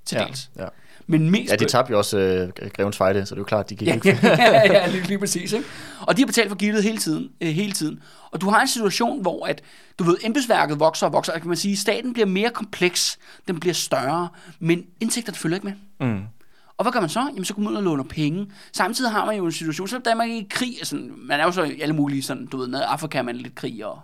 til 0.06 0.16
ja, 0.18 0.26
dels. 0.26 0.50
ja. 0.60 0.66
Men 1.08 1.30
mest 1.30 1.52
ja, 1.52 1.56
de 1.56 1.66
tabte 1.66 1.92
jo 1.92 1.98
også 1.98 2.18
øh, 2.18 2.70
Grevens 2.74 2.98
Fejde, 2.98 3.26
så 3.26 3.36
det 3.36 3.40
er 3.40 3.42
jo 3.42 3.46
klart, 3.46 3.70
de 3.70 3.76
gik 3.76 3.88
Ja, 3.88 3.94
ikke. 3.94 4.20
ja, 4.24 4.74
ja 4.74 4.88
lige, 4.88 5.04
lige 5.08 5.20
præcis. 5.20 5.52
Ikke? 5.54 5.66
Og 6.02 6.18
de 6.18 6.22
har 6.22 6.26
betalt 6.28 6.50
for 6.50 6.56
gildet 6.56 6.84
hele 6.84 6.98
tiden, 6.98 7.30
øh, 7.42 7.50
hele 7.50 7.72
tiden. 7.72 8.00
Og 8.32 8.42
du 8.42 8.50
har 8.50 8.62
en 8.62 8.68
situation, 8.68 9.22
hvor 9.22 9.46
at, 9.46 9.62
du 10.00 10.04
ved, 10.04 10.18
embedsværket 10.24 10.80
vokser 10.80 11.06
og 11.08 11.14
vokser, 11.14 11.34
og 11.34 11.40
kan 11.42 11.48
man 11.48 11.58
sige, 11.58 11.78
staten 11.78 12.14
bliver 12.14 12.26
mere 12.26 12.50
kompleks, 12.50 13.18
den 13.48 13.60
bliver 13.60 13.74
større, 13.74 14.28
men 14.60 14.84
indtægterne 15.02 15.36
følger 15.38 15.56
ikke 15.56 15.68
med. 15.68 16.08
Mm. 16.08 16.22
Og 16.78 16.84
hvad 16.84 16.92
gør 16.92 17.00
man 17.00 17.10
så? 17.10 17.20
Jamen, 17.20 17.46
så 17.46 17.54
går 17.54 17.62
man 17.62 17.72
ud 17.72 17.78
og 17.78 17.84
låner 17.84 18.04
penge. 18.04 18.52
Samtidig 18.74 19.12
har 19.12 19.26
man 19.26 19.38
jo 19.38 19.46
en 19.46 19.52
situation, 19.52 19.88
så 19.88 20.00
Danmark 20.06 20.30
er 20.30 20.34
i 20.34 20.48
krig. 20.50 20.76
Altså, 20.78 20.96
man 21.18 21.40
er 21.40 21.44
jo 21.44 21.52
så 21.52 21.64
i 21.64 21.82
alle 21.82 21.96
mulige, 21.96 22.24
sådan, 22.24 22.46
du 22.46 22.58
ved, 22.58 22.68
nede 22.68 22.82
i 22.82 22.86
Afrika 22.86 23.18
er 23.18 23.22
man 23.22 23.36
lidt 23.36 23.56
krig 23.56 23.86
og 23.86 24.00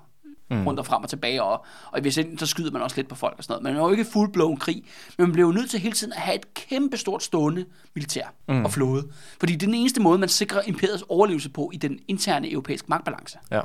mm. 0.51 0.67
rundt 0.67 0.79
og 0.79 0.85
frem 0.85 1.03
og 1.03 1.09
tilbage, 1.09 1.43
og, 1.43 1.65
og 1.91 2.05
i 2.05 2.07
VSN, 2.07 2.37
så 2.37 2.45
skyder 2.45 2.71
man 2.71 2.81
også 2.81 2.95
lidt 2.95 3.07
på 3.07 3.15
folk 3.15 3.35
og 3.37 3.43
sådan 3.43 3.53
noget. 3.53 3.63
Men 3.63 3.73
man 3.73 3.81
er 3.83 3.85
jo 3.85 3.91
ikke 3.91 4.03
full-blown 4.03 4.57
krig, 4.59 4.83
men 5.17 5.27
man 5.27 5.31
bliver 5.31 5.47
jo 5.47 5.53
nødt 5.53 5.69
til 5.69 5.79
hele 5.79 5.95
tiden 5.95 6.13
at 6.13 6.19
have 6.19 6.35
et 6.35 6.53
kæmpe 6.53 6.97
stort 6.97 7.23
stående 7.23 7.65
militær 7.95 8.33
mm. 8.47 8.65
og 8.65 8.71
flåde. 8.71 9.07
Fordi 9.39 9.53
det 9.53 9.63
er 9.63 9.67
den 9.67 9.75
eneste 9.75 10.01
måde, 10.01 10.17
man 10.17 10.29
sikrer 10.29 10.61
imperiets 10.67 11.03
overlevelse 11.09 11.49
på 11.49 11.71
i 11.73 11.77
den 11.77 11.99
interne 12.07 12.51
europæiske 12.51 12.85
magtbalance. 12.89 13.37
Ja. 13.51 13.61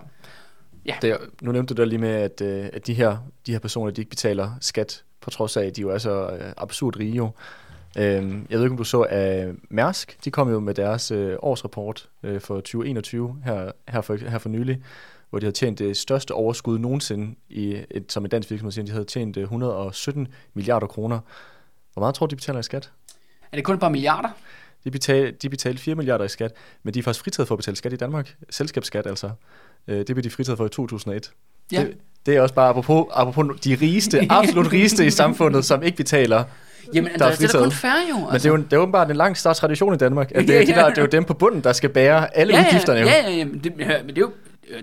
Ja. 0.86 0.96
Det, 1.02 1.16
nu 1.42 1.52
nævnte 1.52 1.74
du 1.74 1.82
der 1.82 1.88
lige 1.88 1.98
med, 1.98 2.08
at, 2.08 2.40
øh, 2.40 2.68
at 2.72 2.86
de, 2.86 2.94
her, 2.94 3.16
de 3.46 3.52
her 3.52 3.58
personer, 3.58 3.90
de 3.90 4.00
ikke 4.00 4.10
betaler 4.10 4.50
skat, 4.60 5.02
på 5.20 5.30
trods 5.30 5.56
af, 5.56 5.64
at 5.64 5.76
de 5.76 5.80
jo 5.80 5.90
er 5.90 5.98
så 5.98 6.28
øh, 6.28 6.52
absurd 6.56 6.96
rige 6.96 7.12
jo. 7.12 7.30
Øhm, 7.96 8.46
jeg 8.50 8.58
ved 8.58 8.64
ikke, 8.64 8.72
om 8.72 8.76
du 8.76 8.84
så, 8.84 9.00
at 9.00 9.54
Mærsk, 9.70 10.24
de 10.24 10.30
kom 10.30 10.50
jo 10.50 10.60
med 10.60 10.74
deres 10.74 11.10
øh, 11.10 11.36
årsrapport 11.42 12.08
øh, 12.22 12.40
for 12.40 12.54
2021 12.54 13.36
her, 13.44 13.72
her, 13.88 14.00
for, 14.00 14.16
her 14.30 14.38
for 14.38 14.48
nylig, 14.48 14.82
hvor 15.30 15.38
de 15.38 15.44
havde 15.44 15.56
tjent 15.56 15.78
det 15.78 15.96
største 15.96 16.32
overskud 16.32 16.78
nogensinde, 16.78 17.34
i 17.48 17.82
et, 17.90 18.12
som 18.12 18.24
en 18.24 18.30
dansk 18.30 18.50
virksomhed 18.50 18.72
siger, 18.72 18.84
de 18.84 18.92
havde 18.92 19.04
tjent 19.04 19.36
øh, 19.36 19.42
117 19.42 20.28
milliarder 20.54 20.86
kroner. 20.86 21.20
Hvor 21.92 22.00
meget 22.00 22.14
tror 22.14 22.26
du, 22.26 22.30
de 22.30 22.36
betaler 22.36 22.58
i 22.58 22.62
skat? 22.62 22.90
Er 23.52 23.56
det 23.56 23.64
kun 23.64 23.74
et 23.74 23.80
par 23.80 23.88
milliarder? 23.88 24.28
De, 24.84 24.90
betal, 24.90 25.34
de 25.42 25.48
betalte 25.48 25.82
4 25.82 25.94
milliarder 25.94 26.24
i 26.24 26.28
skat, 26.28 26.52
men 26.82 26.94
de 26.94 26.98
er 26.98 27.02
faktisk 27.02 27.24
fritaget 27.24 27.48
for 27.48 27.54
at 27.54 27.58
betale 27.58 27.76
skat 27.76 27.92
i 27.92 27.96
Danmark. 27.96 28.36
Selskabsskat 28.50 29.06
altså. 29.06 29.30
Øh, 29.86 29.98
det 29.98 30.06
blev 30.06 30.22
de 30.22 30.30
fritaget 30.30 30.56
for 30.56 30.66
i 30.66 30.68
2001. 30.68 31.32
Ja. 31.72 31.80
Det, 31.80 31.96
det 32.26 32.36
er 32.36 32.40
også 32.40 32.54
bare 32.54 32.68
apropos, 32.68 33.06
apropos 33.12 33.60
de 33.60 33.74
rigeste, 33.74 34.26
absolut 34.30 34.72
rigeste 34.72 35.06
i 35.06 35.10
samfundet, 35.10 35.64
som 35.64 35.82
ikke 35.82 35.96
betaler. 35.96 36.44
Jamen, 36.94 37.04
Der 37.04 37.10
er 37.10 37.14
Andreas, 37.14 37.38
det 37.38 37.48
er 37.54 37.58
da 37.58 37.64
kun 37.64 37.72
fair 37.72 37.90
jo. 38.10 38.16
Men 38.18 38.34
det 38.34 38.46
er 38.46 38.50
jo, 38.50 38.56
det 38.56 38.72
er 38.72 38.86
bare 38.86 39.10
en 39.10 39.16
lang 39.16 39.36
større 39.36 39.54
tradition 39.54 39.94
i 39.94 39.96
Danmark, 39.96 40.32
at 40.34 40.48
det, 40.48 40.50
er, 40.56 40.60
Ja, 40.60 40.64
ja. 40.68 40.74
der, 40.74 40.88
det 40.88 40.98
er 40.98 41.02
jo 41.02 41.08
dem 41.08 41.24
på 41.24 41.34
bunden, 41.34 41.60
der 41.60 41.72
skal 41.72 41.90
bære 41.90 42.36
alle 42.36 42.54
ja, 42.54 42.60
udgifterne. 42.60 43.00
Jo. 43.00 43.06
Ja, 43.06 43.30
ja, 43.30 43.36
ja, 43.36 43.44
men 43.44 43.60
det, 43.64 43.72
ja, 43.78 43.86
men 43.86 44.08
det 44.08 44.16
er 44.18 44.20
jo 44.20 44.30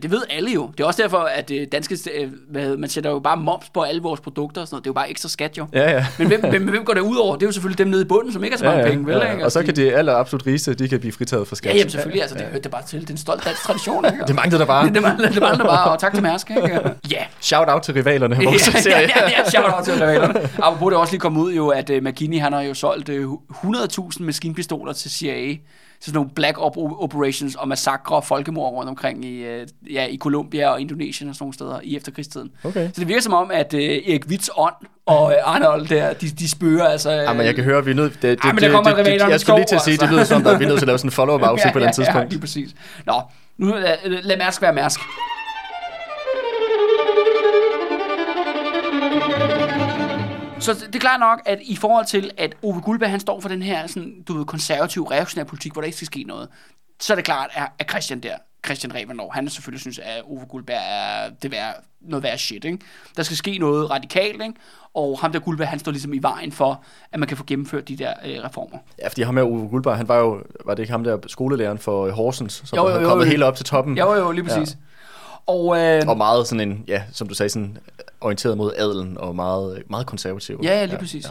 det 0.02 0.12
ved 0.12 0.22
alle 0.30 0.52
jo. 0.52 0.70
Det 0.78 0.84
er 0.84 0.88
også 0.88 1.02
derfor, 1.02 1.18
at 1.18 1.52
øh, 1.52 1.68
danske, 1.72 1.98
øh, 2.20 2.30
hvad, 2.50 2.62
hedder- 2.62 2.78
man 2.78 2.90
sætter 2.90 3.10
jo 3.10 3.20
bare 3.20 3.38
moms 3.38 3.66
på 3.74 3.82
alle 3.82 4.02
vores 4.02 4.20
produkter 4.20 4.62
og 4.62 4.68
sådan 4.68 4.76
noget. 4.76 4.84
Det 4.84 4.88
er 4.88 4.92
jo 4.92 4.94
bare 4.94 5.10
ekstra 5.10 5.30
skat 5.30 5.58
jo. 5.58 5.66
Ja, 5.74 5.92
ja. 5.92 6.06
Men 6.20 6.28
hvem, 6.28 6.42
hvem, 6.50 6.70
hvem 6.70 6.86
går 6.86 6.94
det 6.94 7.02
ud 7.02 7.16
over? 7.16 7.36
Det 7.36 7.44
er 7.44 7.48
jo 7.48 7.52
selvfølgelig 7.52 7.78
dem 7.78 7.88
nede 7.88 8.02
i 8.02 8.06
bunden, 8.06 8.34
som 8.34 8.44
ikke 8.44 8.54
har 8.54 8.58
så 8.60 8.66
mange 8.66 8.80
Ja, 8.80 8.86
ja, 8.86 8.92
penge, 8.92 9.06
vel? 9.08 9.18
ja. 9.18 9.32
Ikke? 9.32 9.46
Og 9.46 9.52
så 9.52 9.60
de- 9.60 9.66
kan 9.66 9.76
de 9.76 9.94
aller 9.96 10.14
absolut 10.16 10.48
rigeste, 10.48 10.74
de 10.74 10.90
kan 10.90 11.00
blive 11.00 11.12
fritaget 11.12 11.48
for 11.48 11.56
skat. 11.56 11.72
Ja, 11.74 11.78
jamen 11.78 11.90
selvfølgelig, 11.90 12.22
altså, 12.22 12.38
det 12.38 12.46
hørte 12.46 12.64
det 12.64 12.72
bare 12.72 12.84
til. 12.84 13.02
Det 13.02 13.10
er 13.10 13.14
en 13.14 13.18
stolt 13.18 13.46
dansk 13.46 13.62
tradition, 13.64 14.06
ikke? 14.06 14.18
Det 14.28 14.36
manglede 14.36 14.60
der 14.60 14.66
bare. 14.66 14.90
det, 14.94 15.02
mangler, 15.02 15.30
det 15.32 15.42
mangler 15.42 15.66
bare, 15.66 15.92
og 15.92 16.00
tak 16.00 16.14
til 16.14 16.24
Mærsk, 16.24 16.50
ikke? 16.50 16.80
Ja. 17.12 17.24
Shout 17.40 17.68
out 17.70 17.82
til 17.82 17.94
rivalerne. 17.94 18.36
Ja, 18.36 18.42
ja, 18.86 19.00
ja, 19.00 19.08
ja, 19.30 19.50
shout 19.50 19.74
out 19.78 19.84
til 19.84 19.94
rivalerne. 19.94 20.50
Apropos 20.64 20.90
det 20.92 20.96
er 20.96 21.00
også 21.00 21.14
lige 21.14 21.20
kommet 21.22 21.42
ud 21.42 21.54
jo, 21.54 21.68
at 21.68 21.90
uh, 21.90 21.96
McKinney, 22.04 22.40
han 22.40 22.54
har 22.54 22.62
jo 22.62 22.74
solgt 22.74 23.10
uh, 23.10 23.34
100.000 23.64 24.24
maskinpistoler 24.24 24.94
til 24.94 25.12
CIA, 25.12 25.56
sådan 26.06 26.16
nogle 26.18 26.30
black 26.36 26.58
op 26.60 26.78
operations 26.78 27.56
og 27.56 27.68
massakre 27.68 28.16
og 28.16 28.24
folkemord 28.24 28.74
rundt 28.74 28.90
omkring 28.90 29.26
i, 29.26 29.44
uh, 29.44 29.94
ja, 29.94 30.06
i 30.06 30.18
Colombia 30.18 30.70
og 30.70 30.82
Indonesien 30.82 31.30
og 31.30 31.36
sådan 31.36 31.44
nogle 31.44 31.54
steder 31.54 31.80
i 31.84 31.96
efterkrigstiden. 31.98 32.50
Okay. 32.64 32.88
Så 32.88 33.00
det 33.00 33.08
virker 33.08 33.22
som 33.22 33.34
om, 33.34 33.52
at 33.52 33.74
uh, 33.74 33.80
Erik 33.80 34.26
Witts 34.28 34.50
ånd 34.56 34.74
og 35.06 35.24
uh, 35.26 35.56
Arnold 35.56 35.88
der, 35.88 36.14
de, 36.14 36.30
de 36.30 36.50
spørger 36.50 36.84
altså... 36.86 37.10
Uh, 37.10 37.16
Ja, 37.16 37.34
men 37.34 37.46
jeg 37.46 37.56
kan 37.56 37.64
høre, 37.64 37.78
at 37.78 37.86
vi 37.86 37.92
er 37.92 37.96
nødt... 37.96 38.14
Det, 38.14 38.22
det, 38.22 38.54
det, 38.54 38.62
der 38.62 38.72
kommer 38.72 38.96
det, 38.96 39.06
det, 39.06 39.20
jeg 39.30 39.40
skulle 39.40 39.58
lige 39.60 39.68
til 39.68 39.76
at 39.76 39.82
sige, 39.82 39.98
det 39.98 40.02
altså. 40.02 40.16
lyder 40.16 40.24
som, 40.24 40.48
at 40.48 40.60
vi 40.60 40.64
er 40.64 40.68
nødt 40.68 40.80
til 40.80 40.86
at 40.86 40.88
lave 40.88 40.98
sådan 40.98 41.08
en 41.08 41.12
follow-up 41.12 41.42
afsnit 41.52 41.74
på 41.74 41.80
et 41.80 41.82
eller 41.82 41.88
andet 41.88 42.00
Ja, 42.00 42.04
tidspunkt. 42.04 42.30
lige 42.30 42.40
præcis. 42.40 42.70
Nå, 43.06 43.22
nu 43.58 43.68
lad, 43.68 44.22
lad 44.24 44.38
Mærsk 44.38 44.62
være 44.62 44.74
Mærsk. 44.74 45.00
Så 50.64 50.74
det 50.74 50.96
er 50.96 51.00
klart 51.00 51.20
nok, 51.20 51.42
at 51.46 51.60
i 51.62 51.76
forhold 51.76 52.06
til, 52.06 52.32
at 52.38 52.56
Ove 52.62 52.82
Guldberg, 52.82 53.10
han 53.10 53.20
står 53.20 53.40
for 53.40 53.50
den 53.50 53.62
her 53.62 53.88
sådan, 53.88 54.24
du 54.28 54.38
ved, 54.38 54.46
konservativ, 54.46 55.04
reaktionær 55.04 55.44
politik, 55.44 55.72
hvor 55.72 55.82
der 55.82 55.86
ikke 55.86 55.96
skal 55.98 56.06
ske 56.06 56.24
noget, 56.24 56.50
så 57.00 57.14
er 57.14 57.16
det 57.16 57.26
klart, 57.26 57.50
at, 57.80 57.90
Christian 57.90 58.20
der, 58.20 58.36
Christian 58.66 58.96
Revenlov, 58.96 59.34
han 59.34 59.50
selvfølgelig 59.50 59.82
synes, 59.82 60.00
at 60.00 60.22
Ove 60.26 60.46
Guldberg 60.50 60.82
er 60.90 61.30
det 61.30 61.52
værd, 61.52 61.76
noget 62.02 62.24
værd 62.24 62.38
shit, 62.38 62.66
ikke? 62.66 62.80
Der 63.18 63.24
skal 63.24 63.38
ske 63.38 63.58
noget 63.58 63.90
radikalt, 63.90 64.42
ikke? 64.42 64.54
Og 64.94 65.20
ham 65.20 65.32
der 65.32 65.40
Guldberg, 65.40 65.68
han 65.68 65.80
står 65.80 65.92
ligesom 65.92 66.14
i 66.14 66.20
vejen 66.22 66.52
for, 66.52 66.84
at 67.12 67.20
man 67.20 67.28
kan 67.28 67.38
få 67.38 67.44
gennemført 67.48 67.88
de 67.88 67.98
der 67.98 68.14
øh, 68.26 68.44
reformer. 68.44 68.78
Ja, 69.02 69.08
fordi 69.08 69.22
ham 69.22 69.38
her, 69.38 69.44
Uwe 69.44 69.70
Guldberg, 69.70 69.98
han 69.98 70.08
var 70.08 70.18
jo, 70.18 70.44
var 70.66 70.74
det 70.74 70.84
ikke 70.84 70.92
ham 70.92 71.04
der 71.04 71.18
skolelæreren 71.28 71.78
for 71.78 72.12
Horsens, 72.12 72.64
som 72.66 72.78
Jo, 72.78 72.84
jo, 72.84 72.90
jo, 72.90 72.96
jo, 72.96 73.02
jo, 73.02 73.10
kommet 73.10 73.26
jo. 73.26 73.30
helt 73.30 73.44
op 73.44 73.56
til 73.56 73.66
toppen. 73.66 73.98
Jo, 73.98 74.14
jo, 74.14 74.32
lige 74.32 74.44
præcis. 74.44 74.72
Ja. 74.72 74.93
Og, 75.46 75.80
øh, 75.80 76.02
Og 76.08 76.18
meget 76.18 76.48
sådan 76.48 76.70
en, 76.70 76.84
ja, 76.88 77.04
som 77.12 77.28
du 77.28 77.34
sagde, 77.34 77.50
sådan 77.50 77.78
orienteret 78.22 78.58
mod 78.58 78.74
adelen 78.78 79.18
og 79.18 79.36
meget, 79.36 79.84
meget 79.90 80.06
konservativ. 80.06 80.60
Ja, 80.64 80.80
ja, 80.80 80.86
lige 80.86 80.98
præcis. 80.98 81.26
Ja. 81.26 81.30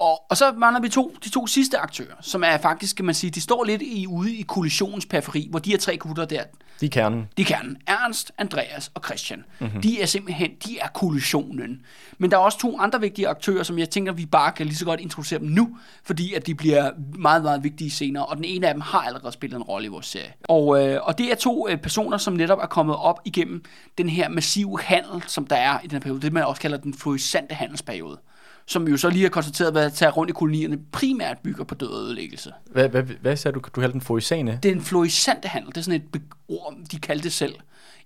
Og, 0.00 0.22
og 0.30 0.36
så 0.36 0.52
mangler 0.56 0.80
vi 0.80 0.88
to, 0.88 1.14
de 1.24 1.30
to 1.30 1.46
sidste 1.46 1.78
aktører, 1.78 2.14
som 2.20 2.42
er 2.44 2.58
faktisk, 2.58 2.96
kan 2.96 3.04
man 3.04 3.14
sige, 3.14 3.30
de 3.30 3.40
står 3.40 3.64
lidt 3.64 3.82
i, 3.82 4.06
ude 4.06 4.34
i 4.36 4.42
kollisionens 4.42 5.06
periferi, 5.06 5.46
hvor 5.50 5.58
de 5.58 5.70
her 5.70 5.78
tre 5.78 5.96
gutter 5.96 6.24
der, 6.24 6.42
De 6.80 6.86
er 6.86 6.90
kernen. 6.90 7.28
de 7.36 7.42
er 7.42 7.46
kernen. 7.46 7.76
Ernst, 7.86 8.32
Andreas 8.38 8.90
og 8.94 9.02
Christian. 9.04 9.44
Mm-hmm. 9.58 9.82
De 9.82 10.02
er 10.02 10.06
simpelthen, 10.06 10.50
de 10.66 10.78
er 10.78 10.88
kollisionen. 10.88 11.82
Men 12.18 12.30
der 12.30 12.36
er 12.36 12.40
også 12.40 12.58
to 12.58 12.78
andre 12.80 13.00
vigtige 13.00 13.28
aktører, 13.28 13.62
som 13.62 13.78
jeg 13.78 13.90
tænker, 13.90 14.12
vi 14.12 14.26
bare 14.26 14.52
kan 14.52 14.66
lige 14.66 14.76
så 14.76 14.84
godt 14.84 15.00
introducere 15.00 15.38
dem 15.38 15.48
nu, 15.48 15.76
fordi 16.04 16.34
at 16.34 16.46
de 16.46 16.54
bliver 16.54 16.90
meget, 17.18 17.42
meget 17.42 17.64
vigtige 17.64 17.90
senere, 17.90 18.26
og 18.26 18.36
den 18.36 18.44
ene 18.44 18.68
af 18.68 18.74
dem 18.74 18.80
har 18.80 19.00
allerede 19.00 19.32
spillet 19.32 19.56
en 19.56 19.62
rolle 19.62 19.86
i 19.86 19.88
vores 19.88 20.06
serie. 20.06 20.32
Og, 20.48 20.86
øh, 20.86 21.00
og 21.02 21.18
det 21.18 21.30
er 21.32 21.36
to 21.36 21.68
øh, 21.68 21.76
personer, 21.78 22.18
som 22.18 22.34
netop 22.34 22.58
er 22.62 22.66
kommet 22.66 22.96
op 22.96 23.20
igennem 23.24 23.64
den 23.98 24.08
her 24.08 24.28
massive 24.28 24.80
handel, 24.80 25.22
som 25.26 25.46
der 25.46 25.56
er 25.56 25.78
i 25.80 25.86
den 25.86 25.92
her 25.92 26.00
periode, 26.00 26.20
det 26.20 26.32
man 26.32 26.44
også 26.44 26.60
kalder 26.62 26.78
den 26.78 26.94
florissante 26.94 27.54
handelsperiode 27.54 28.18
som 28.68 28.88
jo 28.88 28.96
så 28.96 29.10
lige 29.10 29.22
har 29.22 29.28
konstateret, 29.28 29.72
hvad 29.72 29.90
tager 29.90 30.12
rundt 30.12 30.30
i 30.30 30.32
kolonierne, 30.32 30.78
primært 30.92 31.38
bygger 31.38 31.64
på 31.64 31.74
død 31.74 31.88
og 31.88 32.00
ødelæggelse. 32.00 32.52
Hvad, 32.70 32.88
hvad, 32.88 33.02
hvad 33.02 33.36
sagde 33.36 33.54
du? 33.54 33.60
Du 33.74 33.80
kaldte 33.80 33.92
den 33.92 34.00
forisane? 34.00 34.58
Det 34.62 34.68
er 34.68 34.74
en 34.74 34.82
florisante 34.82 35.48
handel. 35.48 35.68
Det 35.68 35.76
er 35.76 35.82
sådan 35.82 36.00
et 36.14 36.22
ord, 36.48 36.74
de 36.92 36.98
kaldte 36.98 37.24
det 37.24 37.32
selv 37.32 37.54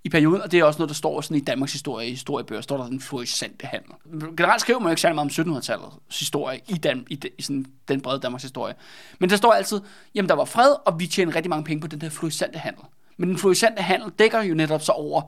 i 0.04 0.08
perioden, 0.08 0.42
og 0.42 0.52
det 0.52 0.58
er 0.60 0.64
også 0.64 0.78
noget, 0.78 0.88
der 0.88 0.94
står 0.94 1.20
sådan 1.20 1.36
i 1.36 1.40
Danmarks 1.40 1.72
historie, 1.72 2.06
i 2.06 2.10
historiebøger, 2.10 2.62
står 2.62 2.76
der 2.76 2.86
den 2.86 3.00
florisante 3.00 3.66
handel. 3.66 3.90
Generelt 4.36 4.60
skriver 4.60 4.78
man 4.78 4.86
jo 4.86 4.90
ikke 4.90 5.00
særlig 5.00 5.14
meget 5.14 5.38
om 5.38 5.52
1700-tallets 5.54 6.18
historie 6.18 6.60
i, 6.68 6.72
Dan, 6.72 7.06
i, 7.10 7.14
de, 7.14 7.28
i 7.38 7.42
sådan 7.42 7.66
den 7.88 8.00
brede 8.00 8.20
Danmarks 8.20 8.42
historie. 8.42 8.74
Men 9.18 9.30
der 9.30 9.36
står 9.36 9.52
altid, 9.52 9.80
jamen 10.14 10.28
der 10.28 10.34
var 10.34 10.44
fred, 10.44 10.74
og 10.86 11.00
vi 11.00 11.06
tjener 11.06 11.36
rigtig 11.36 11.50
mange 11.50 11.64
penge 11.64 11.80
på 11.80 11.86
den 11.86 12.00
der 12.00 12.10
florisante 12.10 12.58
handel. 12.58 12.84
Men 13.16 13.28
den 13.28 13.38
florisante 13.38 13.82
handel 13.82 14.10
dækker 14.18 14.42
jo 14.42 14.54
netop 14.54 14.82
så 14.82 14.92
over 14.92 15.22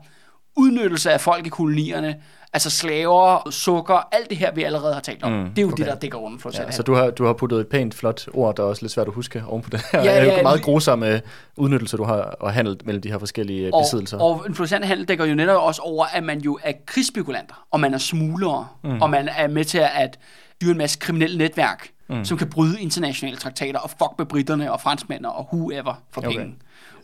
udnyttelse 0.55 1.11
af 1.11 1.21
folk 1.21 1.45
i 1.45 1.49
kolonierne, 1.49 2.15
altså 2.53 2.69
slaver, 2.69 3.49
sukker, 3.49 4.07
alt 4.11 4.29
det 4.29 4.37
her, 4.37 4.51
vi 4.53 4.63
allerede 4.63 4.93
har 4.93 5.01
talt 5.01 5.23
om. 5.23 5.31
Mm, 5.31 5.49
det 5.49 5.57
er 5.57 5.61
jo 5.61 5.67
okay. 5.67 5.77
det, 5.83 5.85
der 5.91 5.95
dækker 5.99 6.17
florisante 6.39 6.65
Ja, 6.67 6.71
så 6.71 6.83
du 6.83 6.93
har, 6.93 7.09
du 7.09 7.25
har 7.25 7.33
puttet 7.33 7.59
et 7.59 7.67
pænt, 7.67 7.93
flot 7.95 8.27
ord, 8.33 8.55
der 8.55 8.63
er 8.63 8.67
også 8.67 8.81
lidt 8.83 8.91
svært 8.91 9.07
at 9.07 9.13
huske 9.13 9.43
oven 9.47 9.61
på 9.61 9.69
det 9.69 9.81
her. 9.91 9.99
Ja, 10.03 10.05
Ja, 10.15 10.23
ja, 10.23 10.35
ja, 10.35 10.41
meget 10.43 10.57
lige- 10.57 10.63
grusomme 10.65 11.21
udnyttelse, 11.57 11.97
du 11.97 12.03
har 12.03 12.15
og 12.15 12.53
handlet 12.53 12.85
mellem 12.85 13.01
de 13.01 13.11
her 13.11 13.17
forskellige 13.19 13.73
og, 13.73 13.81
besiddelser. 13.83 14.19
og 14.19 14.45
en 14.47 14.83
handel 14.83 15.07
dækker 15.07 15.25
jo 15.25 15.35
netop 15.35 15.63
også 15.63 15.81
over, 15.81 16.05
at 16.05 16.23
man 16.23 16.39
jo 16.41 16.59
er 16.63 16.71
krigsspekulanter, 16.85 17.65
og 17.71 17.79
man 17.79 17.93
er 17.93 17.97
smuglere, 17.97 18.67
mm. 18.83 19.01
og 19.01 19.09
man 19.09 19.29
er 19.37 19.47
med 19.47 19.65
til 19.65 19.77
at 19.77 20.19
dyre 20.61 20.71
en 20.71 20.77
masse 20.77 20.99
kriminelle 20.99 21.37
netværk, 21.37 21.89
mm. 22.09 22.25
som 22.25 22.37
kan 22.37 22.49
bryde 22.49 22.81
internationale 22.81 23.37
traktater 23.37 23.79
og 23.79 23.89
fuck 23.89 24.11
med 24.17 24.25
britterne 24.25 24.71
og 24.71 24.81
franskmændene 24.81 25.31
og 25.31 25.47
whoever 25.53 26.01
for 26.11 26.21
Okay. 26.21 26.37
penge. 26.37 26.55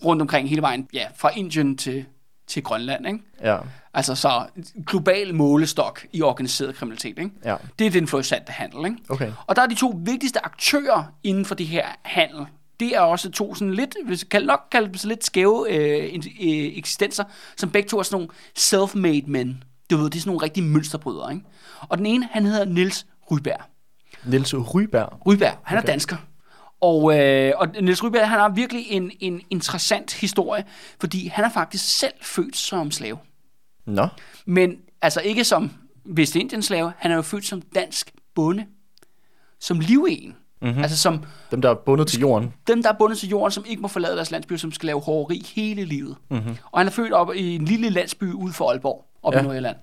Rundt 0.06 0.22
omkring 0.22 0.50
hele 0.50 0.62
vejen, 0.62 0.88
ja, 0.94 1.06
fra 1.16 1.30
Indien 1.36 1.78
til, 1.78 2.06
til 2.52 2.64
Grønland, 2.64 3.08
ikke? 3.08 3.20
Ja, 3.42 3.58
Altså 3.94 4.16
så 4.16 4.46
global 4.88 5.36
målestok 5.36 6.06
i 6.14 6.22
organiseret 6.22 6.76
kriminalitet, 6.76 7.20
ikke? 7.20 7.32
ja. 7.46 7.56
Det 7.80 7.88
er 7.88 7.92
den 7.92 8.08
florisante 8.08 8.52
handel, 8.52 8.86
ikke? 8.86 8.98
Okay. 9.10 9.32
Og 9.48 9.56
der 9.56 9.62
er 9.62 9.68
de 9.68 9.76
to 9.76 10.00
vigtigste 10.06 10.46
aktører 10.46 11.04
inden 11.24 11.46
for 11.46 11.56
det 11.56 11.68
her 11.68 11.86
handel. 12.04 12.46
Det 12.80 12.96
er 12.96 13.00
også 13.00 13.32
to 13.32 13.56
sådan 13.56 13.74
lidt, 13.74 13.96
hvis 14.06 14.26
jeg 14.34 14.42
nok 14.44 14.60
kalde 14.72 14.88
dem 14.88 14.96
så 14.96 15.08
lidt 15.08 15.26
skæve 15.26 15.66
øh, 15.70 16.04
øh, 16.16 16.78
eksistenser, 16.78 17.24
som 17.58 17.70
begge 17.70 17.90
to 17.90 18.00
er 18.00 18.04
sådan 18.04 18.16
nogle 18.16 18.30
self-made 18.60 19.32
men. 19.32 19.64
Du 19.90 19.98
ved, 19.98 20.06
det 20.06 20.16
er 20.16 20.20
sådan 20.20 20.30
nogle 20.30 20.44
rigtige 20.44 20.64
mønsterbrydere, 20.64 21.34
ikke? 21.34 21.46
Og 21.90 21.98
den 21.98 22.06
ene, 22.06 22.28
han 22.32 22.46
hedder 22.46 22.66
Nils 22.66 23.06
Ryberg. 23.32 23.62
Niels 24.26 24.54
Ryberg. 24.54 25.28
Ryberg, 25.28 25.58
han 25.64 25.78
er 25.78 25.82
Okay. 25.82 25.92
dansker. 25.92 26.16
Og, 26.82 27.20
øh, 27.20 27.54
og 27.58 27.68
Niels 27.82 28.04
Ryberg, 28.04 28.30
han 28.30 28.40
har 28.40 28.50
virkelig 28.50 28.86
en, 28.90 29.12
en 29.20 29.42
interessant 29.50 30.14
historie, 30.14 30.64
fordi 31.00 31.28
han 31.28 31.46
er 31.46 31.50
faktisk 31.50 32.00
selv 32.00 32.14
født 32.22 32.56
som 32.56 32.92
slave. 32.92 33.18
Nå, 33.86 34.08
Men 34.46 34.76
altså 35.02 35.22
ikke 35.22 35.44
som 35.44 35.72
Vestindiens 36.06 36.66
slave, 36.66 36.94
han 36.98 37.12
er 37.12 37.16
jo 37.16 37.22
født 37.22 37.46
som 37.46 37.62
dansk 37.62 38.12
bonde. 38.36 38.66
Som 39.60 39.80
livegen. 39.80 40.36
Mm-hmm. 40.62 40.82
Altså 40.82 40.98
som 40.98 41.24
dem 41.52 41.62
der 41.62 41.70
er 41.70 41.74
bundet 41.74 42.08
til 42.08 42.20
jorden. 42.20 42.54
dem, 42.68 42.84
der 42.84 42.90
er 42.90 42.94
bundet 43.00 43.18
til 43.20 43.30
jorden, 43.30 43.52
som 43.52 43.66
ikke 43.68 43.82
må 43.82 43.88
forlade 43.88 44.16
deres 44.16 44.32
landsby, 44.32 44.54
som 44.58 44.72
skal 44.72 44.88
lave 44.88 45.02
hårderi 45.02 45.46
hele 45.56 45.86
livet. 45.86 46.16
Mhm. 46.30 46.40
Mm-hmm. 46.40 46.58
Og 46.72 46.80
han 46.80 46.88
er 46.88 46.92
født 46.92 47.14
op 47.14 47.34
i 47.36 47.56
en 47.56 47.66
lille 47.66 47.90
landsby 47.90 48.34
ude 48.34 48.54
for 48.54 48.70
Aalborg, 48.70 49.06
op. 49.24 49.34
Ja. 49.34 49.40
i 49.40 49.44
Nordjylland. 49.44 49.76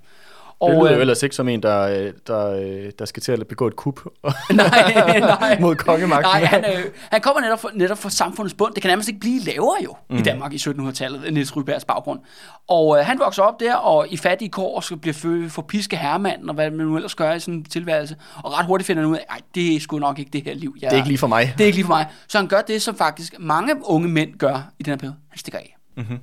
Det 0.62 0.70
lyder 0.70 0.90
jo 0.90 0.94
øh, 0.94 1.00
ellers 1.00 1.22
ikke 1.22 1.36
som 1.36 1.48
en, 1.48 1.62
der, 1.62 1.80
øh, 1.80 2.12
der, 2.26 2.50
øh, 2.50 2.90
der 2.98 3.04
skal 3.04 3.22
til 3.22 3.32
at 3.32 3.46
begå 3.46 3.66
et 3.66 3.76
kup 3.76 4.00
nej, 4.50 5.20
nej. 5.20 5.58
mod 5.60 5.76
kongemagten. 5.76 6.30
Nej, 6.30 6.44
han, 6.44 6.64
øh, 6.64 6.84
han 7.10 7.20
kommer 7.20 7.40
netop 7.40 7.60
fra, 7.60 7.70
netop 7.74 7.98
fra 7.98 8.10
samfundets 8.10 8.54
bund. 8.54 8.74
Det 8.74 8.82
kan 8.82 8.88
nærmest 8.88 9.08
ikke 9.08 9.20
blive 9.20 9.40
lavere 9.40 9.76
jo 9.84 9.96
mm. 10.10 10.16
i 10.16 10.22
Danmark 10.22 10.52
i 10.52 10.56
1700-tallet, 10.56 11.32
Niels 11.32 11.56
Rybergs 11.56 11.84
baggrund. 11.84 12.20
Og 12.68 12.98
øh, 12.98 13.06
han 13.06 13.18
vokser 13.18 13.42
op 13.42 13.60
der, 13.60 13.74
og 13.74 14.06
i 14.10 14.16
fattige 14.16 14.48
kår 14.48 14.80
skal 14.80 14.96
blive 14.96 15.14
født 15.14 15.52
for 15.52 15.62
piske 15.62 15.96
herremanden, 15.96 16.48
og 16.48 16.54
hvad 16.54 16.70
man 16.70 16.86
nu 16.86 16.96
ellers 16.96 17.14
gør 17.14 17.32
i 17.32 17.40
sådan 17.40 17.54
en 17.54 17.64
tilværelse. 17.64 18.16
Og 18.44 18.58
ret 18.58 18.66
hurtigt 18.66 18.86
finder 18.86 19.02
han 19.02 19.10
ud 19.10 19.16
af, 19.16 19.24
at 19.30 19.42
det 19.54 19.76
er 19.76 19.80
sgu 19.80 19.98
nok 19.98 20.18
ikke 20.18 20.30
det 20.32 20.44
her 20.44 20.54
liv. 20.54 20.76
Jeg, 20.80 20.90
Det 20.90 20.94
er 20.94 20.98
ikke 20.98 21.08
lige 21.08 21.18
for 21.18 21.26
mig. 21.26 21.54
Det 21.58 21.64
er 21.64 21.66
ikke 21.66 21.78
lige 21.78 21.86
for 21.86 21.94
mig. 21.94 22.06
Så 22.28 22.38
han 22.38 22.46
gør 22.46 22.60
det, 22.60 22.82
som 22.82 22.96
faktisk 22.96 23.34
mange 23.38 23.74
unge 23.84 24.08
mænd 24.08 24.34
gør 24.34 24.70
i 24.78 24.82
den 24.82 24.90
her 24.90 24.98
periode. 24.98 25.16
Han 25.28 25.38
stikker 25.38 25.58
af. 25.58 25.76
Mm-hmm. 25.96 26.18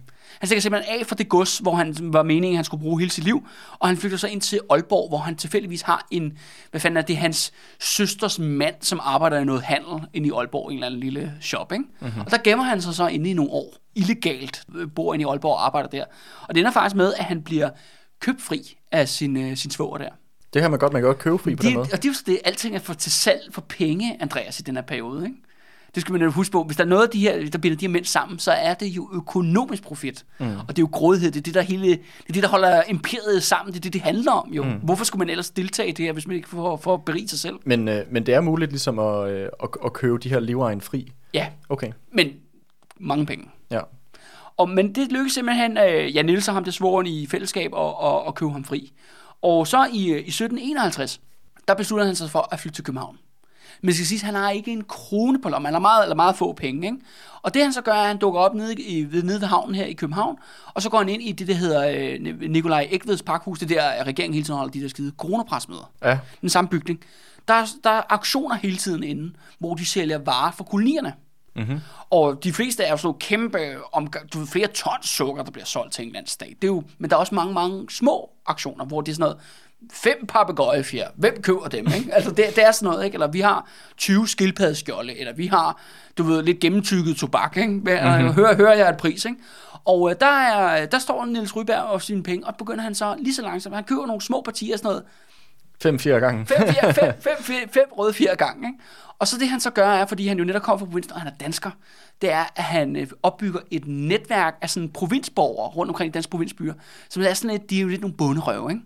Han 0.46 0.48
stikker 0.48 0.62
simpelthen 0.62 1.00
af 1.00 1.06
fra 1.06 1.16
det 1.16 1.30
gods, 1.30 1.58
hvor 1.58 1.76
han 1.76 1.96
var 2.00 2.24
meningen, 2.24 2.56
han 2.56 2.66
skulle 2.66 2.82
bruge 2.82 3.00
hele 3.00 3.12
sit 3.12 3.24
liv. 3.24 3.48
Og 3.80 3.88
han 3.88 3.98
flytter 3.98 4.18
så 4.18 4.28
ind 4.28 4.42
til 4.42 4.60
Aalborg, 4.70 5.10
hvor 5.10 5.18
han 5.18 5.36
tilfældigvis 5.36 5.82
har 5.82 6.08
en, 6.12 6.38
hvad 6.72 6.82
fanden 6.82 6.98
er 6.98 7.02
det, 7.02 7.18
hans 7.18 7.52
søsters 7.80 8.40
mand, 8.40 8.76
som 8.82 9.00
arbejder 9.04 9.40
i 9.40 9.46
noget 9.46 9.62
handel 9.62 10.08
inde 10.14 10.28
i 10.28 10.32
Aalborg, 10.32 10.72
en 10.72 10.74
eller 10.74 10.88
anden 10.88 11.00
lille 11.00 11.34
shop. 11.42 11.72
Ikke? 11.72 11.84
Mm-hmm. 12.02 12.22
Og 12.22 12.32
der 12.32 12.38
gemmer 12.44 12.64
han 12.64 12.82
sig 12.82 12.94
så 12.94 13.08
inde 13.08 13.30
i 13.30 13.34
nogle 13.34 13.52
år, 13.52 13.74
illegalt, 13.96 14.64
øh, 14.76 14.88
bor 14.96 15.14
inde 15.14 15.24
i 15.24 15.26
Aalborg 15.26 15.54
og 15.54 15.66
arbejder 15.66 15.90
der. 15.90 16.06
Og 16.48 16.56
det 16.56 16.62
ender 16.62 16.72
faktisk 16.72 16.96
med, 16.96 17.14
at 17.14 17.24
han 17.26 17.42
bliver 17.42 17.70
købt 18.22 18.42
fri 18.42 18.78
af 18.92 19.10
sin, 19.10 19.38
øh, 19.38 19.58
sin 19.58 19.72
svoger 19.72 19.98
der. 19.98 20.10
Det 20.54 20.62
kan 20.62 20.72
man 20.72 20.80
godt, 20.80 20.94
man 20.94 21.02
kan 21.02 21.08
godt 21.08 21.20
købe 21.20 21.38
fri 21.38 21.56
på 21.56 21.62
den 21.64 21.70
Det, 21.70 21.78
måde. 21.78 21.90
og 21.94 22.04
det 22.04 22.10
er 22.10 22.14
jo 22.28 22.34
det, 22.34 22.40
alting 22.46 22.76
er 22.76 22.80
for, 22.80 22.94
til 22.94 23.12
salg 23.12 23.42
for 23.52 23.62
penge, 23.62 24.18
Andreas, 24.22 24.60
i 24.60 24.64
den 24.64 24.76
her 24.76 24.84
periode. 24.84 25.26
Ikke? 25.26 25.38
Det 25.96 26.02
skal 26.02 26.12
man 26.14 26.22
jo 26.22 26.32
huske 26.32 26.52
på. 26.52 26.64
Hvis 26.64 26.78
der 26.78 26.84
er 26.84 26.88
noget, 26.88 27.04
af 27.04 27.10
de 27.10 27.20
her, 27.20 27.50
der 27.50 27.58
binder 27.58 27.78
de 27.78 27.86
her 27.86 27.92
mænd 27.92 28.06
sammen, 28.06 28.40
så 28.40 28.52
er 28.52 28.74
det 28.74 28.86
jo 28.88 29.10
økonomisk 29.14 29.84
profit. 29.84 30.26
Mm. 30.40 30.46
Og 30.58 30.68
det 30.68 30.78
er 30.78 30.82
jo 30.82 30.90
grådighed. 30.92 31.32
Det 31.32 31.40
er 31.40 31.44
det, 31.44 31.54
der, 31.54 31.62
hele, 31.62 31.88
det 31.90 32.00
er 32.30 32.34
det, 32.34 32.44
der 32.44 32.50
holder 32.50 32.84
imperiet 32.84 33.44
sammen. 33.44 33.74
Det 33.74 33.80
er 33.80 33.82
det, 33.82 33.94
det 33.94 34.02
handler 34.02 34.32
om 34.32 34.54
jo. 34.54 34.64
Mm. 34.64 34.72
Hvorfor 34.84 35.06
skulle 35.06 35.20
man 35.20 35.30
ellers 35.30 35.50
deltage 35.50 35.90
i 35.90 35.92
det 35.92 36.06
her, 36.06 36.14
hvis 36.14 36.28
man 36.28 36.36
ikke 36.36 36.50
får, 36.50 36.78
får 36.78 36.94
at 36.94 37.06
berige 37.06 37.28
sig 37.28 37.40
selv? 37.40 37.56
Men, 37.66 37.88
øh, 37.88 38.02
men 38.12 38.26
det 38.26 38.34
er 38.34 38.42
muligt 38.42 38.72
ligesom 38.72 39.00
at, 39.00 39.30
øh, 39.30 39.50
at, 39.64 39.70
at 39.86 39.94
købe 39.94 40.18
de 40.18 40.30
her 40.30 40.40
livegen 40.40 40.82
fri. 40.82 41.12
Ja, 41.34 41.48
Okay, 41.70 41.92
men 42.14 42.30
mange 43.00 43.26
penge. 43.26 43.46
ja. 43.72 43.80
Og, 44.58 44.70
men 44.70 44.96
det 44.96 45.12
lykkedes 45.12 45.34
simpelthen, 45.34 45.78
øh, 45.78 46.16
ja, 46.16 46.22
Niels 46.22 46.48
og 46.48 46.54
ham 46.54 46.64
til 46.64 46.74
svoren 46.74 47.08
i 47.08 47.28
fællesskab 47.28 47.74
og, 47.74 48.00
og, 48.00 48.24
og 48.26 48.36
købe 48.36 48.52
ham 48.52 48.64
fri. 48.64 48.92
Og 49.42 49.68
så 49.68 49.88
i, 49.94 50.10
øh, 50.12 50.18
i 50.18 50.30
1751, 50.30 51.22
der 51.68 51.74
beslutter 51.74 52.06
han 52.06 52.16
sig 52.16 52.30
for 52.30 52.48
at 52.52 52.60
flytte 52.60 52.78
til 52.78 52.84
København. 52.84 53.18
Men 53.82 53.88
det 53.88 53.96
skal 53.96 54.06
siges, 54.08 54.22
han 54.22 54.36
har 54.36 54.50
ikke 54.50 54.72
en 54.72 54.84
krone 54.84 55.42
på 55.42 55.50
lommen. 55.50 55.66
Han 55.66 55.74
har 55.74 55.80
meget, 55.82 56.04
eller 56.04 56.16
meget 56.16 56.36
få 56.36 56.54
penge. 56.54 56.88
Ikke? 56.88 56.98
Og 57.42 57.54
det 57.54 57.64
han 57.64 57.74
så 57.74 57.82
gør, 57.82 57.92
er, 57.92 58.02
at 58.02 58.08
han 58.08 58.18
dukker 58.18 58.40
op 58.40 58.54
nede, 58.56 58.74
i, 58.82 59.08
ved, 59.12 59.24
nede 59.24 59.42
ved 59.42 59.48
havnen 59.48 59.76
her 59.76 59.86
i 59.86 59.94
København, 59.94 60.38
og 60.74 60.82
så 60.82 60.90
går 60.90 60.98
han 60.98 61.10
ind 61.10 61.22
i 61.24 61.32
det, 61.32 61.48
der 61.48 61.54
hedder 61.54 61.88
øh, 62.22 62.50
Nikolaj 62.50 62.88
Ægveds 62.92 63.22
pakhus, 63.24 63.60
det 63.60 63.70
der 63.70 64.04
regeringen 64.04 64.34
hele 64.34 64.46
tiden 64.46 64.58
holder 64.58 64.72
de 64.72 64.82
der 64.82 64.88
skide 64.88 65.12
coronapresmøder. 65.18 65.92
Ja, 66.04 66.20
Den 66.42 66.50
samme 66.50 66.68
bygning. 66.70 67.00
Der, 67.48 67.54
er- 67.54 67.66
der 67.84 67.90
er 67.90 68.02
auktioner 68.10 68.56
hele 68.56 68.78
tiden 68.78 69.04
inde, 69.04 69.34
hvor 69.60 69.76
de 69.76 69.86
sælger 69.86 70.18
varer 70.18 70.52
for 70.52 70.64
kolonierne. 70.64 71.14
Mm-hmm. 71.56 71.80
Og 72.10 72.44
de 72.44 72.54
fleste 72.54 72.84
er 72.84 72.92
jo 72.92 72.98
sådan 72.98 73.20
kæmpe, 73.20 73.76
omgang, 73.94 74.34
du 74.34 74.40
ved, 74.40 74.48
flere 74.48 74.68
tons 74.68 75.10
sukker, 75.10 75.44
der 75.44 75.52
bliver 75.52 75.66
solgt 75.66 75.94
til 75.94 76.02
en 76.02 76.08
eller 76.08 76.20
anden 76.20 76.30
stat. 76.30 76.50
Det 76.62 76.64
er 76.64 76.68
jo, 76.68 76.84
men 76.98 77.10
der 77.10 77.16
er 77.16 77.20
også 77.20 77.36
mange, 77.36 77.54
mange 77.54 77.86
små 77.90 78.30
aktioner, 78.46 78.86
hvor 78.86 79.02
det 79.02 79.12
er 79.12 79.16
sådan 79.16 79.22
noget, 79.24 79.38
fem 79.94 80.26
papegøjefjer, 80.28 81.08
hvem 81.16 81.42
køber 81.42 81.68
dem, 81.68 81.88
ikke? 81.96 82.14
Altså, 82.14 82.30
det, 82.30 82.46
det 82.56 82.66
er 82.66 82.72
sådan 82.72 82.90
noget, 82.90 83.06
ikke? 83.06 83.16
Eller 83.16 83.28
vi 83.28 83.40
har 83.40 83.70
20 83.98 84.28
skildpaddeskjolde, 84.28 85.20
eller 85.20 85.34
vi 85.34 85.48
har, 85.48 85.82
du 86.18 86.24
ved, 86.24 86.44
lidt 86.44 86.60
gennemtykket 86.60 87.16
tobak, 87.16 87.58
ikke? 87.58 87.70
Mm-hmm. 87.74 88.34
Hører, 88.34 88.56
hører 88.56 88.74
jeg 88.74 88.90
et 88.90 88.98
pris, 88.98 89.26
ikke? 89.26 89.38
Og 89.86 90.10
øh, 90.10 90.16
der, 90.20 90.26
er, 90.26 90.86
der 90.86 91.00
står 91.00 91.26
Niels 91.26 91.56
Ryberg 91.56 91.84
og 91.84 92.02
sine 92.02 92.24
penge, 92.24 92.48
og 92.48 92.56
begynder 92.56 92.84
han 92.84 92.96
så 92.96 93.16
lige 93.20 93.36
så 93.36 93.42
langsomt, 93.42 93.76
han 93.76 93.84
køber 93.84 94.06
nogle 94.06 94.22
små 94.22 94.42
partier, 94.42 94.78
sådan 94.78 94.88
noget, 94.88 95.04
fem, 95.82 96.00
fire 96.00 96.20
gange. 96.20 96.46
fem, 96.46 96.68
fire, 96.68 96.94
fem, 96.94 97.14
fem, 97.20 97.38
fem, 97.40 97.70
fem 97.74 97.84
røde 97.92 98.14
fire 98.14 98.36
gange. 98.36 98.68
Ikke? 98.68 98.80
Og 99.20 99.28
så 99.28 99.38
det 99.40 99.50
han 99.50 99.60
så 99.60 99.70
gør 99.70 99.88
er, 99.88 100.06
fordi 100.06 100.28
han 100.28 100.38
jo 100.38 100.44
netop 100.44 100.62
kommer 100.62 100.80
fra 100.80 100.86
provinsen, 100.86 101.14
og 101.14 101.20
han 101.22 101.32
er 101.32 101.36
dansker, 101.40 101.72
det 102.22 102.32
er, 102.32 102.44
at 102.56 102.64
han 102.64 102.96
øh, 102.96 103.08
opbygger 103.24 103.60
et 103.72 103.88
netværk 103.88 104.58
af 104.62 104.70
sådan 104.70 104.90
provinsborgere 104.90 105.68
rundt 105.70 105.90
omkring 105.90 106.10
i 106.10 106.12
danske 106.12 106.30
provinsbyer, 106.30 106.74
som 107.10 107.24
er 107.24 107.34
sådan 107.34 107.52
lidt, 107.52 107.70
de 107.70 107.78
er 107.78 107.82
jo 107.82 107.88
lidt 107.88 108.02
nogle 108.02 108.16
bunderøve, 108.18 108.72
ikke? 108.72 108.82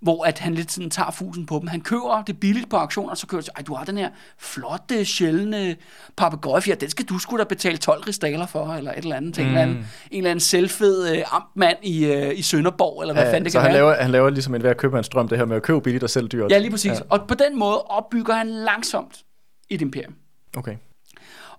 hvor 0.00 0.24
at 0.24 0.38
han 0.38 0.54
lidt 0.54 0.72
sådan 0.72 0.90
tager 0.90 1.10
fusen 1.10 1.46
på 1.46 1.58
dem. 1.58 1.68
Han 1.68 1.80
køber 1.80 2.22
det 2.26 2.40
billigt 2.40 2.70
på 2.70 2.76
auktion, 2.76 3.10
og 3.10 3.16
så 3.18 3.26
køber 3.26 3.42
han, 3.42 3.52
ej, 3.56 3.62
du 3.62 3.74
har 3.74 3.84
den 3.84 3.98
her 3.98 4.08
flotte, 4.38 5.04
sjældne 5.04 5.76
papegøjefjer, 6.16 6.74
den 6.74 6.90
skal 6.90 7.04
du 7.04 7.18
skulle 7.18 7.44
da 7.44 7.48
betale 7.48 7.76
12 7.76 8.02
ristaler 8.02 8.46
for, 8.46 8.74
eller 8.74 8.92
et 8.92 8.98
eller 8.98 9.16
andet, 9.16 9.38
mm. 9.38 9.42
en, 9.42 9.48
eller 9.48 9.62
anden, 9.62 9.76
en 10.10 10.18
eller 10.18 10.30
anden 10.30 10.40
selvfed 10.40 11.16
øh, 11.16 11.22
amtmand 11.30 11.76
i, 11.82 12.04
øh, 12.04 12.38
i 12.38 12.42
Sønderborg, 12.42 13.02
eller 13.02 13.14
hvad 13.14 13.22
Ja, 13.24 13.28
fanden 13.30 13.44
det 13.44 13.52
så 13.52 13.58
kan 13.58 13.62
han 13.62 13.72
være. 13.74 13.82
laver, 13.82 14.02
han 14.02 14.10
laver 14.10 14.30
ligesom 14.30 14.54
en 14.54 14.60
hver 14.60 14.74
købmandsdrøm, 14.74 15.28
det 15.28 15.38
her 15.38 15.44
med 15.44 15.56
at 15.56 15.62
købe 15.62 15.80
billigt 15.80 16.04
og 16.04 16.10
sælge 16.10 16.28
dyrt. 16.28 16.50
Ja, 16.50 16.58
lige 16.58 16.70
præcis. 16.70 16.90
Ja. 16.92 16.98
Og 17.08 17.26
på 17.28 17.34
den 17.34 17.58
måde 17.58 17.82
opbygger 17.82 18.34
han 18.34 18.46
langsomt 18.46 19.24
et 19.70 19.80
imperium. 19.82 20.14
Okay. 20.56 20.76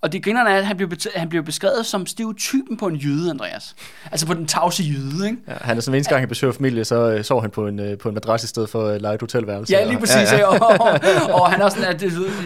Og 0.01 0.11
det 0.11 0.23
grinerne 0.23 0.49
er, 0.49 0.57
at 0.57 0.65
han 0.65 0.77
bliver, 0.77 0.89
bet- 0.89 1.15
han 1.19 1.29
bliver 1.29 1.41
beskrevet 1.43 1.85
som 1.85 2.05
stereotypen 2.05 2.77
på 2.77 2.87
en 2.87 2.95
jyde, 2.95 3.29
Andreas. 3.29 3.75
Altså 4.11 4.27
på 4.27 4.33
den 4.33 4.45
tavse 4.47 4.83
jyde, 4.83 5.25
ikke? 5.25 5.37
Ja, 5.47 5.53
han 5.61 5.77
er 5.77 5.81
sådan, 5.81 5.91
hver 5.91 5.97
eneste 5.97 6.09
gang 6.09 6.21
han 6.21 6.29
besøger 6.29 6.53
familie, 6.53 6.85
så 6.85 6.95
øh, 7.11 7.23
sover 7.23 7.41
han 7.41 7.51
på 7.51 7.67
en, 7.67 7.79
øh, 7.79 7.97
på 7.97 8.09
en 8.09 8.13
madras 8.13 8.43
i 8.43 8.47
stedet 8.47 8.69
for 8.69 8.87
at 8.87 9.01
lege 9.01 9.15
et 9.15 9.21
hotelværelse. 9.21 9.73
Ja, 9.73 9.83
lige 9.83 9.95
Og- 9.97 9.99
præcis. 9.99 10.31
Ja, 10.31 10.37
ja. 10.37 10.45
Og, 10.47 10.59
og, 11.33 11.41
og, 11.41 11.51
han 11.51 11.61
er 11.61 11.69
sådan, 11.69 11.83
at 11.95 12.01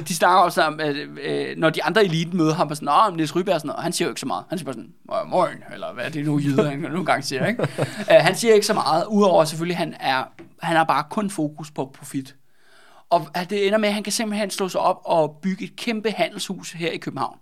de, 0.07 0.16
snakker 0.16 0.38
også 0.38 0.62
om, 0.62 0.80
at 0.80 0.95
øh, 1.24 1.57
når 1.57 1.70
de 1.70 1.84
andre 1.84 2.03
eliten 2.05 2.38
møder 2.38 2.53
ham, 2.53 2.68
er 2.72 2.74
sådan, 2.76 2.89
men 3.12 3.18
Niels 3.18 3.36
Ryberg 3.36 3.55
er 3.55 3.60
sådan, 3.60 3.72
og 3.72 3.84
han 3.84 3.93
siger 3.93 4.07
jo 4.07 4.12
ikke 4.12 4.22
så 4.22 4.28
meget. 4.28 4.43
Han 4.49 4.57
siger 4.57 4.66
bare 4.66 4.74
sådan, 4.74 4.89
"Øh, 5.26 5.30
morgen, 5.32 5.57
eller 5.74 5.93
hvad 5.93 6.05
er 6.05 6.10
det 6.10 6.26
nu 6.26 6.39
jyder, 6.39 6.70
han 6.70 6.80
nogle 6.80 7.05
gange 7.05 7.24
siger, 7.24 7.45
ikke? 7.45 7.68
uh, 7.80 7.86
han 8.28 8.36
siger 8.36 8.53
ikke 8.53 8.66
så 8.66 8.74
meget, 8.74 9.05
udover 9.05 9.45
selvfølgelig, 9.45 9.78
han 9.78 9.93
er, 9.99 10.24
han 10.62 10.78
har 10.78 10.84
bare 10.84 11.03
kun 11.10 11.30
fokus 11.30 11.72
på 11.72 11.91
profit. 11.99 12.36
Og 13.10 13.28
det 13.49 13.68
ender 13.68 13.78
med, 13.78 13.89
at 13.89 13.93
han 13.93 14.03
kan 14.03 14.14
simpelthen 14.14 14.49
slå 14.49 14.70
sig 14.70 14.82
op 14.82 15.01
og 15.05 15.39
bygge 15.41 15.66
et 15.66 15.76
kæmpe 15.76 16.12
handelshus 16.12 16.72
her 16.72 16.91
i 16.91 16.97
København. 16.97 17.38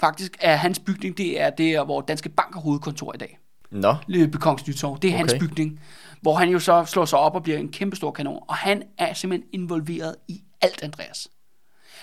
Faktisk 0.00 0.36
er 0.40 0.56
hans 0.56 0.78
bygning, 0.78 1.18
det 1.18 1.40
er 1.40 1.50
det, 1.50 1.84
hvor 1.84 2.00
Danske 2.00 2.28
Bank 2.28 2.54
har 2.54 2.60
hovedkontor 2.60 3.14
i 3.14 3.18
dag. 3.18 3.38
Nå, 3.70 3.94
Løbe 4.06 4.38
Kongens 4.38 4.66
Nytorv. 4.68 4.98
Det 5.02 5.08
er 5.08 5.14
okay. 5.14 5.18
hans 5.18 5.34
bygning, 5.40 5.80
hvor 6.20 6.34
han 6.34 6.48
jo 6.48 6.58
så 6.58 6.84
slår 6.84 7.04
sig 7.04 7.18
op 7.18 7.34
og 7.34 7.42
bliver 7.42 7.58
en 7.58 7.72
kæmpe 7.72 7.96
stor 7.96 8.10
kanon. 8.10 8.42
Og 8.48 8.54
han 8.54 8.82
er 8.98 9.14
simpelthen 9.14 9.48
involveret 9.52 10.16
i 10.28 10.42
alt, 10.60 10.82
Andreas. 10.82 11.28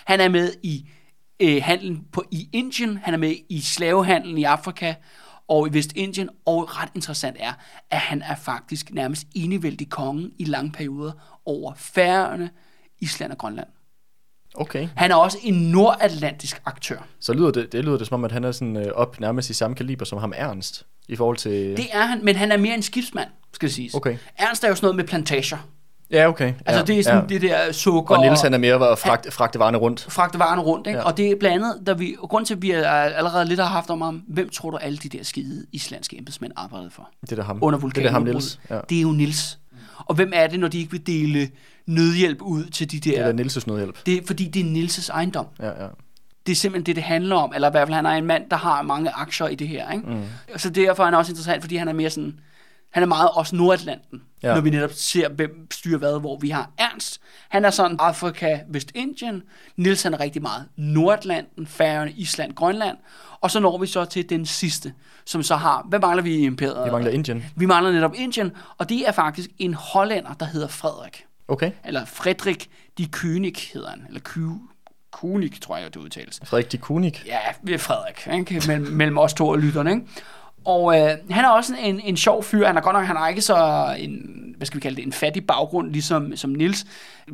Han 0.06 0.20
er 0.20 0.30
med 0.30 0.54
i 0.64 0.90
øh, 1.40 1.64
handlen 1.64 2.06
på, 2.12 2.24
i 2.32 2.50
Indien, 2.54 2.98
han 2.98 3.14
er 3.14 3.18
med 3.18 3.36
i 3.50 3.62
slavehandlen 3.62 4.38
i 4.38 4.44
Afrika 4.44 4.94
og 5.48 5.68
i 5.68 5.74
Vestindien, 5.74 6.30
og 6.46 6.82
ret 6.82 6.90
interessant 6.96 7.38
er, 7.40 7.54
at 7.90 8.00
han 8.00 8.22
er 8.22 8.36
faktisk 8.36 8.92
nærmest 8.92 9.28
enevældig 9.36 9.90
konge 9.90 10.32
i 10.40 10.44
lange 10.44 10.72
perioder 10.72 11.40
over 11.46 11.74
Færøerne, 11.76 12.50
Island 13.00 13.32
og 13.32 13.38
Grønland. 13.38 13.68
Okay. 14.56 14.88
Han 14.96 15.12
er 15.12 15.16
også 15.16 15.38
en 15.44 15.54
nordatlantisk 15.54 16.62
aktør. 16.66 17.08
Så 17.20 17.34
lyder 17.34 17.52
det, 17.52 17.72
det 17.72 17.86
lyder 17.86 17.98
det 17.98 18.08
som 18.08 18.16
om, 18.16 18.26
at 18.26 18.32
han 18.32 18.44
er 18.44 18.52
sådan 18.52 18.78
øh, 18.78 18.92
op 18.96 19.20
nærmest 19.20 19.50
i 19.50 19.54
samme 19.54 19.76
kaliber 19.76 20.06
som 20.06 20.18
ham 20.18 20.34
Ernst, 20.36 20.86
i 21.08 21.16
forhold 21.16 21.38
til... 21.38 21.78
Det 21.78 21.88
er 21.92 22.06
han, 22.06 22.26
men 22.26 22.36
han 22.36 22.52
er 22.52 22.58
mere 22.58 22.76
en 22.76 22.82
skibsmand, 22.82 23.30
skal 23.54 23.68
det 23.68 23.76
siges. 23.76 23.94
Okay. 23.94 24.18
Ernst 24.38 24.64
er 24.64 24.68
jo 24.68 24.76
sådan 24.76 24.86
noget 24.86 24.96
med 24.96 25.04
plantager. 25.04 25.58
Ja, 26.12 26.28
okay. 26.28 26.54
Altså 26.66 26.80
ja, 26.80 26.86
det 26.86 27.00
er 27.00 27.04
sådan 27.04 27.22
ja. 27.22 27.28
det 27.28 27.42
der 27.42 27.72
sukker 27.72 28.16
Og 28.16 28.22
Niels 28.22 28.42
han 28.42 28.54
er 28.54 28.58
mere 28.58 28.92
at 28.92 29.00
fragte, 29.00 29.32
fragte 29.32 29.60
varerne 29.60 29.78
rundt. 29.78 30.08
fragte 30.10 30.40
varerne 30.40 30.62
rundt. 30.62 30.88
Ikke? 30.88 31.00
Ja. 31.00 31.06
Og 31.06 31.18
det 31.18 31.32
er 31.32 31.36
blandt 31.40 31.56
andet, 31.56 31.88
da 31.88 31.94
vi, 31.94 32.16
og 32.20 32.30
grund 32.30 32.46
til, 32.46 32.54
at 32.56 32.62
vi 32.62 32.72
er 32.72 32.90
allerede 32.90 33.46
lidt 33.46 33.60
har 33.60 33.68
haft 33.68 33.90
om 33.90 34.02
ham, 34.02 34.24
hvem 34.28 34.50
tror 34.50 34.70
du 34.70 34.78
alle 34.78 34.98
de 34.98 35.10
der 35.10 35.24
skide 35.24 35.66
islandske 35.72 36.18
embedsmænd 36.18 36.52
arbejdede 36.56 36.92
for? 36.92 37.10
Det 37.22 37.32
er 37.32 37.36
da 37.36 37.42
ham. 37.42 37.60
Under 37.62 37.80
Det 37.80 37.98
er 37.98 38.02
da 38.04 38.10
ham. 38.10 38.22
Niels. 38.24 38.60
Ja. 38.70 38.80
Det 38.90 38.98
er 38.98 39.02
jo 39.02 39.12
Nils. 39.12 39.60
Og 39.98 40.16
hvem 40.16 40.32
er 40.36 40.48
det, 40.48 40.60
når 40.60 40.68
de 40.68 40.80
ikke 40.80 40.92
vil 40.92 41.08
dele 41.08 41.50
nødhjælp 41.88 42.42
ud 42.42 42.66
til 42.66 42.92
de 42.92 43.00
der... 43.00 43.32
Det 43.32 43.40
er 43.40 43.44
Niels' 43.44 43.64
nødhjælp. 43.68 44.06
det 44.06 44.24
fordi 44.28 44.48
det 44.48 44.60
er 44.60 44.88
Nils' 44.88 45.12
ejendom. 45.12 45.46
Ja, 45.60 45.68
ja. 45.84 45.88
Det 46.46 46.52
er 46.52 46.56
simpelthen 46.56 46.86
det, 46.86 46.96
det 46.96 47.04
handler 47.04 47.36
om. 47.36 47.52
Eller 47.56 47.68
i 47.68 47.72
hvert 47.72 47.88
fald, 47.88 47.96
han 47.96 48.06
er 48.06 48.12
en 48.12 48.26
mand, 48.26 48.50
der 48.50 48.58
har 48.58 48.82
mange 48.82 49.10
aktier 49.10 49.48
i 49.48 49.56
det 49.56 49.68
her. 49.68 49.92
Ikke? 49.92 50.10
Mm. 50.10 50.24
Så 50.58 50.70
derfor 50.70 51.04
er 51.04 51.08
han 51.08 51.14
også 51.16 51.32
interessant, 51.32 51.64
fordi 51.64 51.76
han 51.76 51.88
er 51.88 51.94
mere 51.94 52.10
sådan... 52.10 52.40
Han 52.92 53.04
er 53.04 53.08
meget 53.08 53.30
også 53.34 53.56
Nordatlanten, 53.56 54.22
ja. 54.44 54.54
når 54.54 54.62
vi 54.62 54.70
netop 54.70 54.90
ser, 54.94 55.30
hvem 55.30 55.68
styrer 55.72 55.98
hvad, 55.98 56.20
hvor 56.20 56.38
vi 56.40 56.50
har 56.50 56.72
Ernst. 56.78 57.22
Han 57.50 57.66
er 57.66 57.70
sådan 57.70 57.98
Afrika, 58.00 58.60
Vestindien. 58.70 59.44
Nils 59.76 60.04
han 60.04 60.14
er 60.14 60.20
rigtig 60.20 60.42
meget 60.42 60.66
Nordatlanten, 60.76 61.68
Færøerne, 61.68 62.12
Island, 62.12 62.54
Grønland. 62.54 62.98
Og 63.42 63.52
så 63.52 63.60
når 63.60 63.78
vi 63.78 63.88
så 63.88 64.06
til 64.06 64.30
den 64.30 64.46
sidste, 64.46 64.94
som 65.26 65.44
så 65.44 65.56
har... 65.56 65.86
Hvad 65.90 66.00
mangler 66.00 66.24
vi 66.24 66.36
i 66.36 66.42
imperiet? 66.42 66.86
Vi 66.86 66.92
mangler 66.92 67.12
Indien. 67.12 67.46
Vi 67.56 67.66
mangler 67.66 67.92
netop 67.92 68.14
Indien, 68.16 68.52
og 68.78 68.90
det 68.90 69.08
er 69.08 69.12
faktisk 69.12 69.50
en 69.58 69.74
hollænder, 69.74 70.34
der 70.34 70.46
hedder 70.46 70.68
Frederik. 70.68 71.27
Okay. 71.48 71.72
Eller 71.86 72.06
Frederik 72.06 72.70
de 72.98 73.08
König 73.16 73.54
hedder 73.74 73.90
han. 73.90 74.06
Eller 74.08 74.20
Ky 74.20 74.40
König, 75.18 75.60
tror 75.62 75.78
jeg, 75.78 75.94
det 75.94 76.00
udtales. 76.00 76.40
Frederik 76.44 76.72
de 76.72 76.78
Kunik. 76.78 77.26
Ja, 77.26 77.38
er 77.74 77.78
Frederik, 77.78 78.28
ikke? 78.40 78.68
Mellem, 78.68 78.94
mellem 79.02 79.18
os 79.18 79.34
to 79.34 79.48
og 79.48 79.60
lytterne, 79.60 79.92
ikke? 79.92 80.06
Og 80.66 81.00
øh, 81.00 81.18
han 81.30 81.46
er 81.46 81.50
også 81.50 81.74
en, 81.80 82.00
en 82.00 82.18
sjov 82.18 82.44
fyr. 82.44 82.68
Han 82.68 82.78
er 82.78 82.82
godt 82.82 82.94
nok, 82.94 83.06
han 83.06 83.16
har 83.16 83.28
ikke 83.28 83.42
så 83.42 83.56
en, 84.00 84.54
hvad 84.58 84.68
skal 84.68 84.76
vi 84.76 84.82
kalde 84.82 84.96
det, 84.96 85.06
en 85.06 85.14
fattig 85.14 85.48
baggrund, 85.48 85.92
ligesom 85.92 86.36
som 86.36 86.50
Nils. 86.50 86.86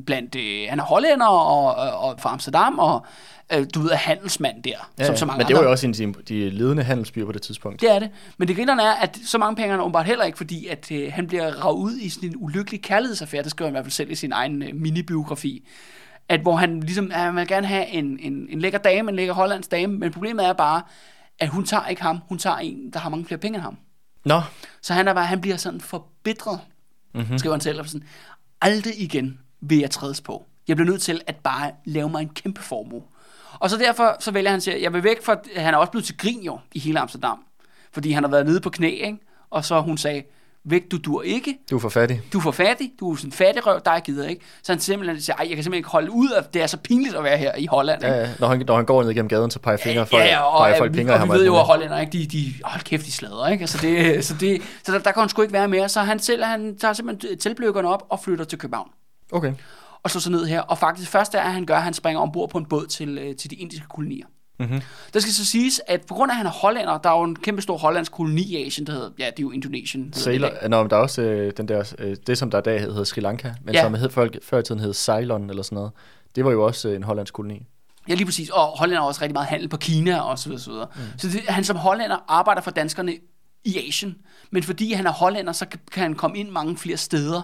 Blandt, 0.06 0.36
øh, 0.36 0.66
han 0.70 0.80
er 0.80 0.84
hollænder 0.84 1.28
og, 1.28 1.76
og, 1.76 2.10
og 2.10 2.20
fra 2.20 2.32
Amsterdam, 2.32 2.80
og 2.80 3.06
øh, 3.54 3.66
du 3.76 3.80
ved, 3.82 3.92
er 3.92 3.96
handelsmand 3.96 4.64
der, 4.64 4.92
Ja, 5.00 5.06
som 5.06 5.16
så 5.16 5.26
mange 5.26 5.38
men 5.38 5.48
det 5.48 5.56
var 5.56 5.64
jo 5.64 5.72
også 5.72 5.88
en 5.88 5.92
af 5.92 6.14
de, 6.14 6.34
de 6.36 6.50
ledende 6.50 6.84
handelsbyer 6.84 7.26
på 7.26 7.32
det 7.32 7.42
tidspunkt. 7.42 7.82
Det 7.82 7.92
er 7.92 8.00
det. 8.00 8.10
Men 8.38 8.48
det 8.48 8.56
grinerne 8.56 8.82
er, 8.82 8.94
at 8.94 9.20
så 9.26 9.38
mange 9.38 9.56
penge 9.56 9.68
er 9.68 9.72
han 9.72 9.80
åbenbart 9.80 10.06
heller 10.06 10.26
ikke, 10.26 10.38
fordi 10.38 10.68
at 10.68 10.92
øh, 10.92 11.12
han 11.14 11.28
bliver 11.28 11.66
ravet 11.66 11.78
ud 11.78 11.98
i 11.98 12.10
sådan 12.10 12.30
en 12.30 12.36
ulykkelig 12.38 12.82
kærlighedsaffære. 12.82 13.44
Det 13.44 13.52
skriver 13.52 13.68
han 13.68 13.74
i 13.74 13.76
hvert 13.76 13.86
fald 13.86 13.92
selv 13.92 14.12
i 14.12 14.16
sin 14.16 14.32
egen 14.32 14.64
øh, 14.64 14.76
minibiografi. 14.76 15.68
At 16.30 16.40
hvor 16.40 16.56
han 16.56 16.80
ligesom, 16.80 17.12
at 17.12 17.20
han 17.20 17.36
vil 17.36 17.48
gerne 17.48 17.68
have 17.68 17.88
en, 17.88 18.20
en, 18.20 18.48
en 18.50 18.60
lækker 18.60 18.80
dame, 18.80 19.10
en 19.10 19.16
lækker 19.16 19.34
hollandsk 19.34 19.72
dame, 19.72 19.98
men 19.98 20.12
problemet 20.12 20.46
er 20.46 20.54
bare, 20.54 20.82
at 21.40 21.50
hun 21.50 21.66
tager 21.66 21.88
ikke 21.88 22.02
ham, 22.02 22.20
hun 22.30 22.38
tager 22.38 22.58
en, 22.58 22.92
der 22.94 23.00
har 23.00 23.10
mange 23.10 23.26
flere 23.26 23.40
penge 23.40 23.56
end 23.56 23.64
ham. 23.64 23.78
Nå, 24.26 24.42
Så 24.82 24.94
han, 24.94 25.08
er 25.08 25.14
bare, 25.14 25.26
han 25.26 25.42
bliver 25.42 25.58
sådan 25.58 25.82
forbitret, 25.82 26.60
mm-hmm. 27.14 27.38
skriver 27.38 27.56
han 27.56 27.62
selv. 27.62 27.80
Og 27.80 27.86
sådan, 27.86 28.08
Aldrig 28.62 29.02
igen 29.02 29.40
vil 29.62 29.80
jeg 29.80 29.92
trædes 29.92 30.22
på. 30.22 30.46
Jeg 30.68 30.76
bliver 30.76 30.90
nødt 30.92 31.02
til 31.02 31.22
at 31.28 31.36
bare 31.36 31.72
lave 31.86 32.10
mig 32.10 32.22
en 32.22 32.30
kæmpe 32.30 32.62
formue. 32.62 33.02
Og 33.60 33.70
så 33.70 33.78
derfor 33.78 34.16
så 34.20 34.32
vælger 34.32 34.50
han 34.50 34.58
at 34.58 34.64
sige, 34.64 34.82
jeg 34.82 34.94
vil 34.94 35.04
væk 35.04 35.24
fra, 35.24 35.36
han 35.56 35.74
er 35.74 35.78
også 35.78 35.92
blevet 35.92 36.06
til 36.06 36.18
grin 36.18 36.42
jo 36.42 36.60
i 36.74 36.80
hele 36.80 37.00
Amsterdam. 37.00 37.38
Fordi 37.94 38.12
han 38.12 38.24
har 38.24 38.32
været 38.32 38.46
nede 38.46 38.62
på 38.62 38.70
knæ, 38.70 38.90
ikke? 38.90 39.18
Og 39.50 39.66
så 39.66 39.82
hun 39.82 39.98
sagde, 39.98 40.24
væk, 40.66 40.92
du 40.92 40.98
dur 40.98 41.22
ikke, 41.22 41.58
du 41.70 41.76
er 41.76 41.80
for 41.80 41.90
fattig. 41.90 42.22
du 42.34 42.38
er 42.38 42.42
for 42.42 42.52
fattig, 42.52 42.92
du 43.00 43.12
er 43.12 43.16
sådan 43.16 43.28
en 43.28 43.32
fattig 43.32 43.68
røv, 43.68 43.82
dig 43.86 44.02
gider 44.06 44.28
ikke. 44.28 44.42
Så 44.64 44.72
han 44.72 44.80
simpelthen 44.80 45.22
siger, 45.22 45.36
ej, 45.36 45.46
jeg 45.50 45.56
kan 45.56 45.64
simpelthen 45.64 45.80
ikke 45.80 45.90
holde 45.90 46.12
ud 46.12 46.30
af, 46.30 46.44
det 46.44 46.62
er 46.62 46.68
så 46.68 46.78
pinligt 46.78 47.16
at 47.16 47.24
være 47.24 47.38
her 47.38 47.56
i 47.56 47.66
Holland. 47.66 48.04
Ikke? 48.04 48.16
Ja, 48.16 48.22
ja. 48.22 48.30
Når, 48.40 48.48
han, 48.48 48.64
når 48.68 48.76
han 48.76 48.86
går 48.86 49.04
ned 49.04 49.14
gennem 49.14 49.30
gaden, 49.30 49.52
så 49.52 49.60
peger 49.60 49.78
fingre 49.78 50.06
folk, 50.06 50.24
ja, 50.24 50.30
ja, 50.30 50.42
og, 50.42 50.60
peger 50.60 50.74
og, 50.74 50.78
folk 50.78 50.94
vi, 50.94 50.98
fingre 50.98 51.14
og 51.14 51.20
ham. 51.20 51.30
vi 51.30 51.34
ved 51.34 51.46
jo, 51.46 51.56
at 51.60 51.66
hollænder, 51.66 52.00
ikke, 52.00 52.12
de, 52.12 52.26
de, 52.26 52.54
hold 52.64 52.82
kæft, 52.84 53.06
de 53.06 53.12
slader, 53.12 53.48
ikke? 53.48 53.62
Altså 53.62 53.78
det, 53.82 54.26
så 54.26 54.36
det, 54.40 54.62
så 54.84 54.92
der, 54.92 55.00
der 55.00 55.12
kan 55.12 55.20
han 55.20 55.30
sgu 55.30 55.42
ikke 55.42 55.54
være 55.54 55.68
mere. 55.68 55.90
Så 55.90 56.02
han, 56.02 56.20
selv, 56.20 56.44
han 56.44 56.78
tager 56.78 56.94
simpelthen 56.94 57.38
tilbløkkerne 57.38 57.88
op 57.88 58.06
og 58.10 58.20
flytter 58.20 58.46
til 58.46 58.60
København. 58.60 58.90
Okay. 59.32 59.54
Og 60.04 60.12
slår 60.12 60.20
sig 60.20 60.32
ned 60.32 60.46
her. 60.46 60.62
Og 60.62 60.78
faktisk 60.78 61.10
første 61.10 61.38
er, 61.38 61.42
at 61.44 61.54
han 61.54 61.66
gør, 61.66 61.76
at 61.76 61.84
han 61.84 61.94
springer 61.94 62.22
ombord 62.22 62.50
på 62.50 62.58
en 62.58 62.66
båd 62.66 62.88
til, 62.88 63.18
øh, 63.18 63.36
til 63.36 63.50
de 63.52 63.56
indiske 63.56 63.86
kolonier. 63.88 64.26
Mm-hmm. 64.60 64.82
Der 65.14 65.20
skal 65.20 65.34
så 65.34 65.46
siges, 65.46 65.82
at 65.88 66.02
på 66.02 66.14
grund 66.14 66.32
af, 66.32 66.34
at 66.34 66.38
han 66.38 66.46
er 66.46 66.52
hollænder, 66.52 66.98
der 66.98 67.10
er 67.10 67.18
jo 67.18 67.24
en 67.24 67.36
kæmpe 67.36 67.62
stor 67.62 67.78
hollandsk 67.78 68.12
koloni 68.12 68.42
i 68.42 68.66
Asien, 68.68 68.88
der 68.88 68.94
hedder, 68.94 69.10
ja, 69.20 69.26
det 69.26 69.40
er 69.40 69.44
jo 69.44 69.52
Indonesien. 69.52 70.06
det 70.08 70.16
Sailor, 70.16 70.50
dag. 70.50 70.70
nå, 70.70 70.82
men 70.84 70.90
der 70.90 70.96
er 70.96 71.02
også 71.02 71.22
øh, 71.22 71.54
den 71.58 71.68
der, 71.68 71.94
øh, 72.00 72.16
det 72.28 72.38
som 72.38 72.52
der 72.52 72.58
i 72.58 72.62
dag 72.62 72.80
hedder 72.82 73.04
Sri 73.04 73.22
Lanka, 73.22 73.52
men 73.64 73.76
Ja. 73.76 73.82
som 73.82 73.94
hed, 73.94 74.10
før, 74.10 74.28
før 74.44 74.60
i 74.60 74.64
tiden 74.64 74.82
hed 74.82 74.94
Ceylon 74.94 75.50
eller 75.50 75.64
sådan 75.64 75.76
noget. 75.76 75.92
Det 76.36 76.46
var 76.46 76.52
jo 76.52 76.66
også 76.66 76.90
øh, 76.90 76.96
en 76.96 77.04
hollandsk 77.04 77.34
koloni. 77.34 77.66
Ja, 78.10 78.14
lige 78.14 78.26
præcis. 78.26 78.50
Og 78.50 78.66
hollænder 78.78 79.02
har 79.02 79.08
også 79.08 79.22
rigtig 79.22 79.34
meget 79.34 79.48
handel 79.48 79.70
på 79.70 79.78
Kina 79.78 80.20
og 80.20 80.40
så 80.40 80.50
videre. 80.50 80.62
Så, 80.62 80.72
videre. 80.72 80.88
Mm. 80.96 81.20
så 81.20 81.28
det, 81.28 81.42
han 81.48 81.64
som 81.64 81.76
hollænder 81.78 82.18
arbejder 82.28 82.62
for 82.62 82.72
danskerne 82.72 83.16
i 83.64 83.88
Asien. 83.88 84.16
Men 84.52 84.64
fordi 84.64 84.94
han 84.94 85.08
er 85.08 85.12
hollænder, 85.12 85.54
så 85.54 85.66
kan, 85.66 85.80
kan 85.92 86.04
han 86.04 86.16
komme 86.16 86.38
ind 86.38 86.50
mange 86.50 86.78
flere 86.78 86.98
steder 86.98 87.42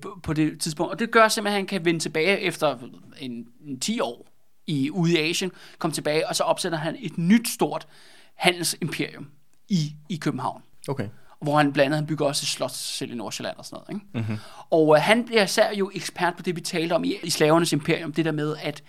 på, 0.00 0.20
på 0.22 0.32
det 0.32 0.60
tidspunkt. 0.60 0.92
Og 0.92 0.98
det 0.98 1.10
gør 1.10 1.28
simpelthen, 1.28 1.56
at 1.56 1.60
han 1.60 1.66
kan 1.66 1.84
vende 1.84 2.00
tilbage 2.00 2.40
efter 2.40 2.78
en, 3.20 3.46
en 3.60 3.80
10 3.80 4.00
år 4.00 4.26
i, 4.66 4.90
ude 4.90 5.12
i 5.12 5.30
Asien, 5.30 5.52
komme 5.78 5.94
tilbage, 5.94 6.28
og 6.28 6.36
så 6.36 6.42
opsætter 6.42 6.78
han 6.78 6.96
et 6.98 7.18
nyt 7.18 7.48
stort 7.48 7.86
handelsimperium 8.34 9.28
i, 9.68 9.94
i 10.08 10.16
København 10.16 10.62
Okay. 10.88 11.08
hvor 11.40 11.56
han 11.56 11.72
blandt 11.72 11.86
andet 11.86 11.98
han 11.98 12.06
bygger 12.06 12.26
også 12.26 12.44
et 12.44 12.48
slot 12.48 12.70
selv 12.70 13.12
i 13.12 13.14
Nordsjælland 13.14 13.56
og 13.56 13.64
sådan 13.64 13.84
noget. 13.88 14.02
Ikke? 14.02 14.18
Mm-hmm. 14.18 14.38
Og 14.70 14.96
øh, 14.96 15.02
han 15.02 15.24
bliver 15.24 15.42
især 15.44 15.74
jo 15.74 15.90
ekspert 15.94 16.36
på 16.36 16.42
det, 16.42 16.56
vi 16.56 16.60
talte 16.60 16.92
om 16.92 17.04
i, 17.04 17.16
i 17.22 17.30
slavernes 17.30 17.72
imperium, 17.72 18.12
det 18.12 18.24
der 18.24 18.32
med, 18.32 18.56
at, 18.62 18.82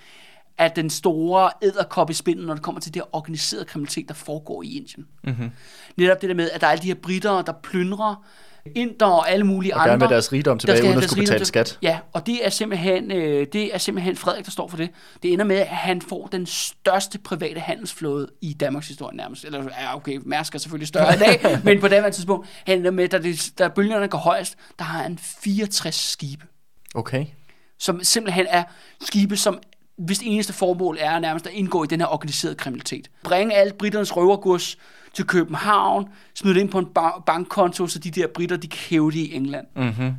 at 0.58 0.76
den 0.76 0.90
store 0.90 1.52
æderkop 1.62 2.10
i 2.10 2.14
spinden, 2.14 2.46
når 2.46 2.54
det 2.54 2.64
kommer 2.64 2.82
til 2.82 2.94
det 2.94 3.04
organiserede 3.12 3.66
kriminalitet, 3.66 4.08
der 4.08 4.14
foregår 4.14 4.64
i 4.64 4.78
Indien. 4.78 5.08
Mm-hmm. 5.24 5.52
Netop 5.98 6.22
det 6.22 6.30
der 6.30 6.36
med, 6.36 6.52
at 6.52 6.62
der 6.62 6.68
er 6.68 6.72
alle 6.72 6.82
de 6.82 6.88
her 6.88 6.96
britter, 6.96 7.42
der 7.42 7.54
plyndrer 7.64 8.26
inder 8.76 9.06
og 9.06 9.30
alle 9.32 9.46
mulige 9.46 9.76
Og 9.76 9.82
andre. 9.82 9.90
gerne 9.92 10.00
vil 10.02 10.10
deres 10.10 10.34
rigdom 10.34 10.58
der 10.58 10.60
tilbage, 10.60 10.78
skal 10.78 10.88
uden 10.90 10.98
at 10.98 11.10
skulle 11.10 11.22
betale 11.24 11.40
til- 11.40 11.46
skat. 11.48 11.78
Ja, 11.82 12.00
og 12.14 12.26
det 12.28 12.46
er, 12.46 12.50
simpelthen, 12.50 13.12
øh, 13.12 13.48
det 13.54 13.76
er 13.76 13.78
simpelthen 13.78 14.16
Frederik, 14.16 14.46
der 14.46 14.52
står 14.52 14.68
for 14.68 14.78
det. 14.78 14.90
Det 15.24 15.34
ender 15.34 15.46
med, 15.46 15.56
at 15.58 15.68
han 15.68 16.02
får 16.02 16.28
den 16.32 16.46
største 16.46 17.20
private 17.20 17.60
handelsflåde 17.60 18.28
i 18.42 18.54
Danmarks 18.54 18.88
historie 18.88 19.18
nærmest. 19.18 19.46
Eller, 19.46 19.64
ja, 19.82 19.96
okay, 19.96 20.20
Mærsk 20.26 20.56
er 20.56 20.60
selvfølgelig 20.60 20.88
større 20.88 21.16
i 21.16 21.18
dag, 21.18 21.42
men 21.64 21.80
på 21.82 21.88
det 21.88 22.14
tidspunkt, 22.14 22.48
han 22.68 22.78
ender 22.78 22.92
med, 22.92 23.08
da, 23.08 23.18
det, 23.18 23.52
da 23.60 23.68
bølgerne 23.68 24.08
går 24.08 24.18
højst, 24.18 24.56
der 24.80 24.86
har 24.86 25.04
han 25.04 25.18
64 25.18 25.96
skibe, 25.96 26.46
Okay. 26.96 27.26
som 27.80 28.04
simpelthen 28.04 28.46
er 28.50 28.64
skibe, 29.02 29.38
som 29.38 29.60
hvis 29.98 30.20
eneste 30.24 30.54
formål 30.54 30.98
er 31.00 31.20
nærmest 31.20 31.48
at 31.48 31.54
indgå 31.54 31.84
i 31.84 31.88
den 31.88 32.00
her 32.00 32.08
organiserede 32.08 32.56
kriminalitet. 32.56 33.08
Bringe 33.24 33.56
alt 33.56 33.78
britternes 33.78 34.18
røvergods 34.18 34.78
til 35.14 35.26
København, 35.26 36.06
smide 36.36 36.56
det 36.56 36.62
ind 36.62 36.70
på 36.70 36.80
en 36.80 36.88
ba- 37.00 37.24
bankkonto, 37.26 37.88
så 37.88 38.00
de 38.00 38.12
der 38.12 38.28
britter, 38.36 38.58
de 38.58 38.68
kan 38.68 38.80
hæve 38.90 39.12
det 39.12 39.18
i 39.18 39.36
England. 39.36 39.66
Mm-hmm. 39.76 40.12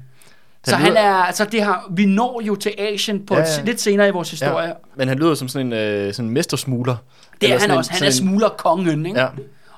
Så 0.65 0.77
han 0.77 0.97
er, 0.97 1.13
altså 1.15 1.45
det 1.45 1.63
har, 1.63 1.87
vi 1.91 2.07
når 2.07 2.41
jo 2.47 2.55
til 2.57 2.73
Asien 2.79 3.27
på 3.27 3.35
Ja, 3.35 3.41
ja, 3.41 3.47
ja. 3.59 3.65
lidt 3.65 3.81
senere 3.81 4.09
i 4.09 4.11
vores 4.11 4.31
historie. 4.31 4.67
Ja, 4.69 4.73
men 4.97 5.09
han 5.09 5.19
lyder 5.19 5.35
som 5.35 5.49
sådan 5.49 5.67
en, 5.67 5.73
øh, 5.73 6.15
sådan 6.15 6.29
en 6.29 6.35
mestersmugler. 6.35 6.97
det 7.41 7.47
er 7.47 7.51
han 7.53 7.61
sådan 7.61 7.75
en- 7.75 7.79
også. 7.79 7.93
Han 7.93 8.03
er 8.03 8.11
smuglerkongen, 8.11 9.07
ikke? 9.07 9.21
Ja. 9.21 9.27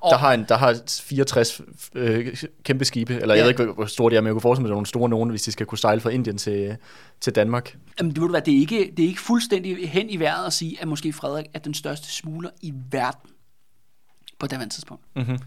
Og- 0.01 0.11
Der 0.11 0.17
har, 0.17 0.33
en, 0.33 0.45
der 0.49 0.57
har 0.57 0.77
64 1.01 1.61
øh, 1.95 2.37
kæmpe 2.65 2.85
skibe, 2.85 3.15
eller 3.15 3.35
ja. 3.35 3.39
jeg 3.39 3.45
ved 3.45 3.61
ikke, 3.61 3.73
hvor- 3.73 3.87
store 3.87 4.11
de 4.11 4.17
er, 4.17 4.21
men 4.21 4.27
jeg 4.27 4.33
kunne 4.33 4.41
forestille 4.41 4.63
mig, 4.63 4.69
at 4.69 4.71
er 4.73 4.75
nogle 4.75 4.87
store 4.87 5.09
nogen, 5.09 5.31
hvis 5.31 5.43
de 5.43 5.53
skal 5.53 5.67
kunne 5.67 5.79
sejle 5.79 6.01
fra 6.01 6.11
Indien 6.11 6.39
til, 6.39 6.77
til 7.21 7.33
Danmark. 7.35 7.77
Jamen, 8.01 8.11
det, 8.13 8.21
ved 8.21 8.27
du 8.29 8.33
hvad, 8.33 8.43
det, 8.43 8.55
er 8.55 8.59
ikke, 8.59 8.93
det 8.97 9.05
er 9.05 9.09
ikke 9.09 9.21
fuldstændig 9.21 9.91
hen 9.91 10.11
i 10.11 10.17
vejret 10.17 10.47
at 10.47 10.53
sige, 10.53 10.77
at 10.81 10.89
måske 10.89 11.13
Frederik 11.13 11.47
er 11.55 11.59
den 11.59 11.75
største 11.75 12.13
smugler 12.13 12.51
i 12.63 12.73
verden 12.91 13.31
på 14.39 14.47
det 14.47 14.71
tidspunkt. 14.71 15.03
Mm-hmm. 15.17 15.39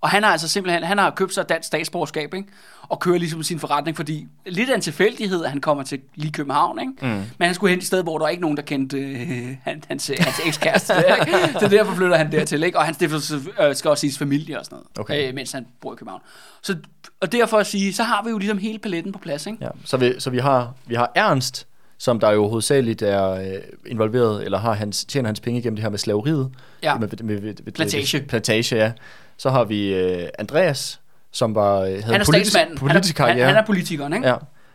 Og 0.00 0.08
han 0.10 0.22
har 0.22 0.30
altså 0.30 0.48
simpelthen, 0.48 0.82
han 0.84 0.98
har 0.98 1.10
købt 1.10 1.34
sig 1.34 1.48
dansk 1.48 1.66
statsborgerskab, 1.66 2.34
ikke? 2.34 2.48
Og 2.82 3.00
kører 3.00 3.18
ligesom 3.18 3.42
sin 3.42 3.58
forretning, 3.58 3.96
fordi 3.96 4.26
lidt 4.46 4.70
af 4.70 4.74
en 4.74 4.80
tilfældighed, 4.80 5.44
at 5.44 5.50
han 5.50 5.60
kommer 5.60 5.82
til 5.82 6.00
lige 6.14 6.32
København, 6.32 6.80
ikke? 6.80 6.92
Mm. 7.02 7.08
Men 7.08 7.46
han 7.46 7.54
skulle 7.54 7.70
hen 7.70 7.78
et 7.78 7.84
sted, 7.84 8.02
hvor 8.02 8.18
der 8.18 8.24
var 8.24 8.28
ikke 8.28 8.40
nogen, 8.42 8.56
der 8.56 8.62
kendte 8.62 8.98
øh, 8.98 9.56
han, 9.62 9.82
hans, 9.88 10.10
hans 10.18 10.40
ekskæreste. 10.46 10.94
ikke? 11.20 11.38
så 11.60 11.68
derfor 11.68 11.94
flytter 11.94 12.16
han 12.16 12.32
dertil, 12.32 12.62
ikke? 12.62 12.78
Og 12.78 12.84
han 12.84 12.94
stifter, 12.94 13.38
øh, 13.60 13.76
skal 13.76 13.90
også 13.90 14.00
siges 14.00 14.18
familie 14.18 14.58
og 14.58 14.64
sådan 14.64 14.76
noget, 14.76 14.98
Okay. 14.98 15.28
øh, 15.28 15.34
mens 15.34 15.52
han 15.52 15.66
bor 15.80 15.92
i 15.92 15.96
København. 15.96 16.20
Så, 16.62 16.76
og 17.20 17.32
derfor 17.32 17.58
at 17.58 17.66
sige, 17.66 17.94
så 17.94 18.02
har 18.02 18.22
vi 18.24 18.30
jo 18.30 18.38
ligesom 18.38 18.58
hele 18.58 18.78
paletten 18.78 19.12
på 19.12 19.18
plads, 19.18 19.46
ikke? 19.46 19.58
Ja. 19.60 19.68
Så, 19.84 19.96
vi, 19.96 20.14
så 20.18 20.30
vi, 20.30 20.38
har, 20.38 20.74
vi 20.86 20.94
har 20.94 21.12
Ernst, 21.14 21.66
som 22.02 22.20
der 22.20 22.30
jo 22.30 22.48
hovedsageligt 22.48 23.02
er 23.02 23.30
øh, 23.30 23.46
involveret, 23.86 24.44
eller 24.44 24.58
har 24.58 24.72
hans, 24.72 25.04
tjener 25.04 25.28
hans 25.28 25.40
penge 25.40 25.60
igennem 25.60 25.76
det 25.76 25.82
her 25.82 25.90
med 25.90 25.98
slaveriet. 25.98 26.50
Ja. 26.82 26.98
Med, 26.98 27.08
med, 27.08 27.40
med, 27.40 27.54
med, 27.64 27.72
Plantage. 27.72 28.20
Plantage, 28.28 28.76
ja. 28.76 28.92
Så 29.36 29.50
har 29.50 29.64
vi 29.64 29.94
øh, 29.94 30.28
Andreas, 30.38 31.00
som 31.32 31.54
var, 31.54 31.80
øh, 31.80 31.86
havde 31.86 32.02
Han 32.02 32.20
er 32.20 32.24
politisk, 32.24 32.56
politisk 32.76 33.18
han, 33.18 33.26
er, 33.28 33.32
karriere. 33.32 33.46
han, 33.46 33.54
han 33.54 33.62
er 33.62 33.66
politikeren, 33.66 34.12
ikke? 34.12 34.28
Ja. 34.28 34.34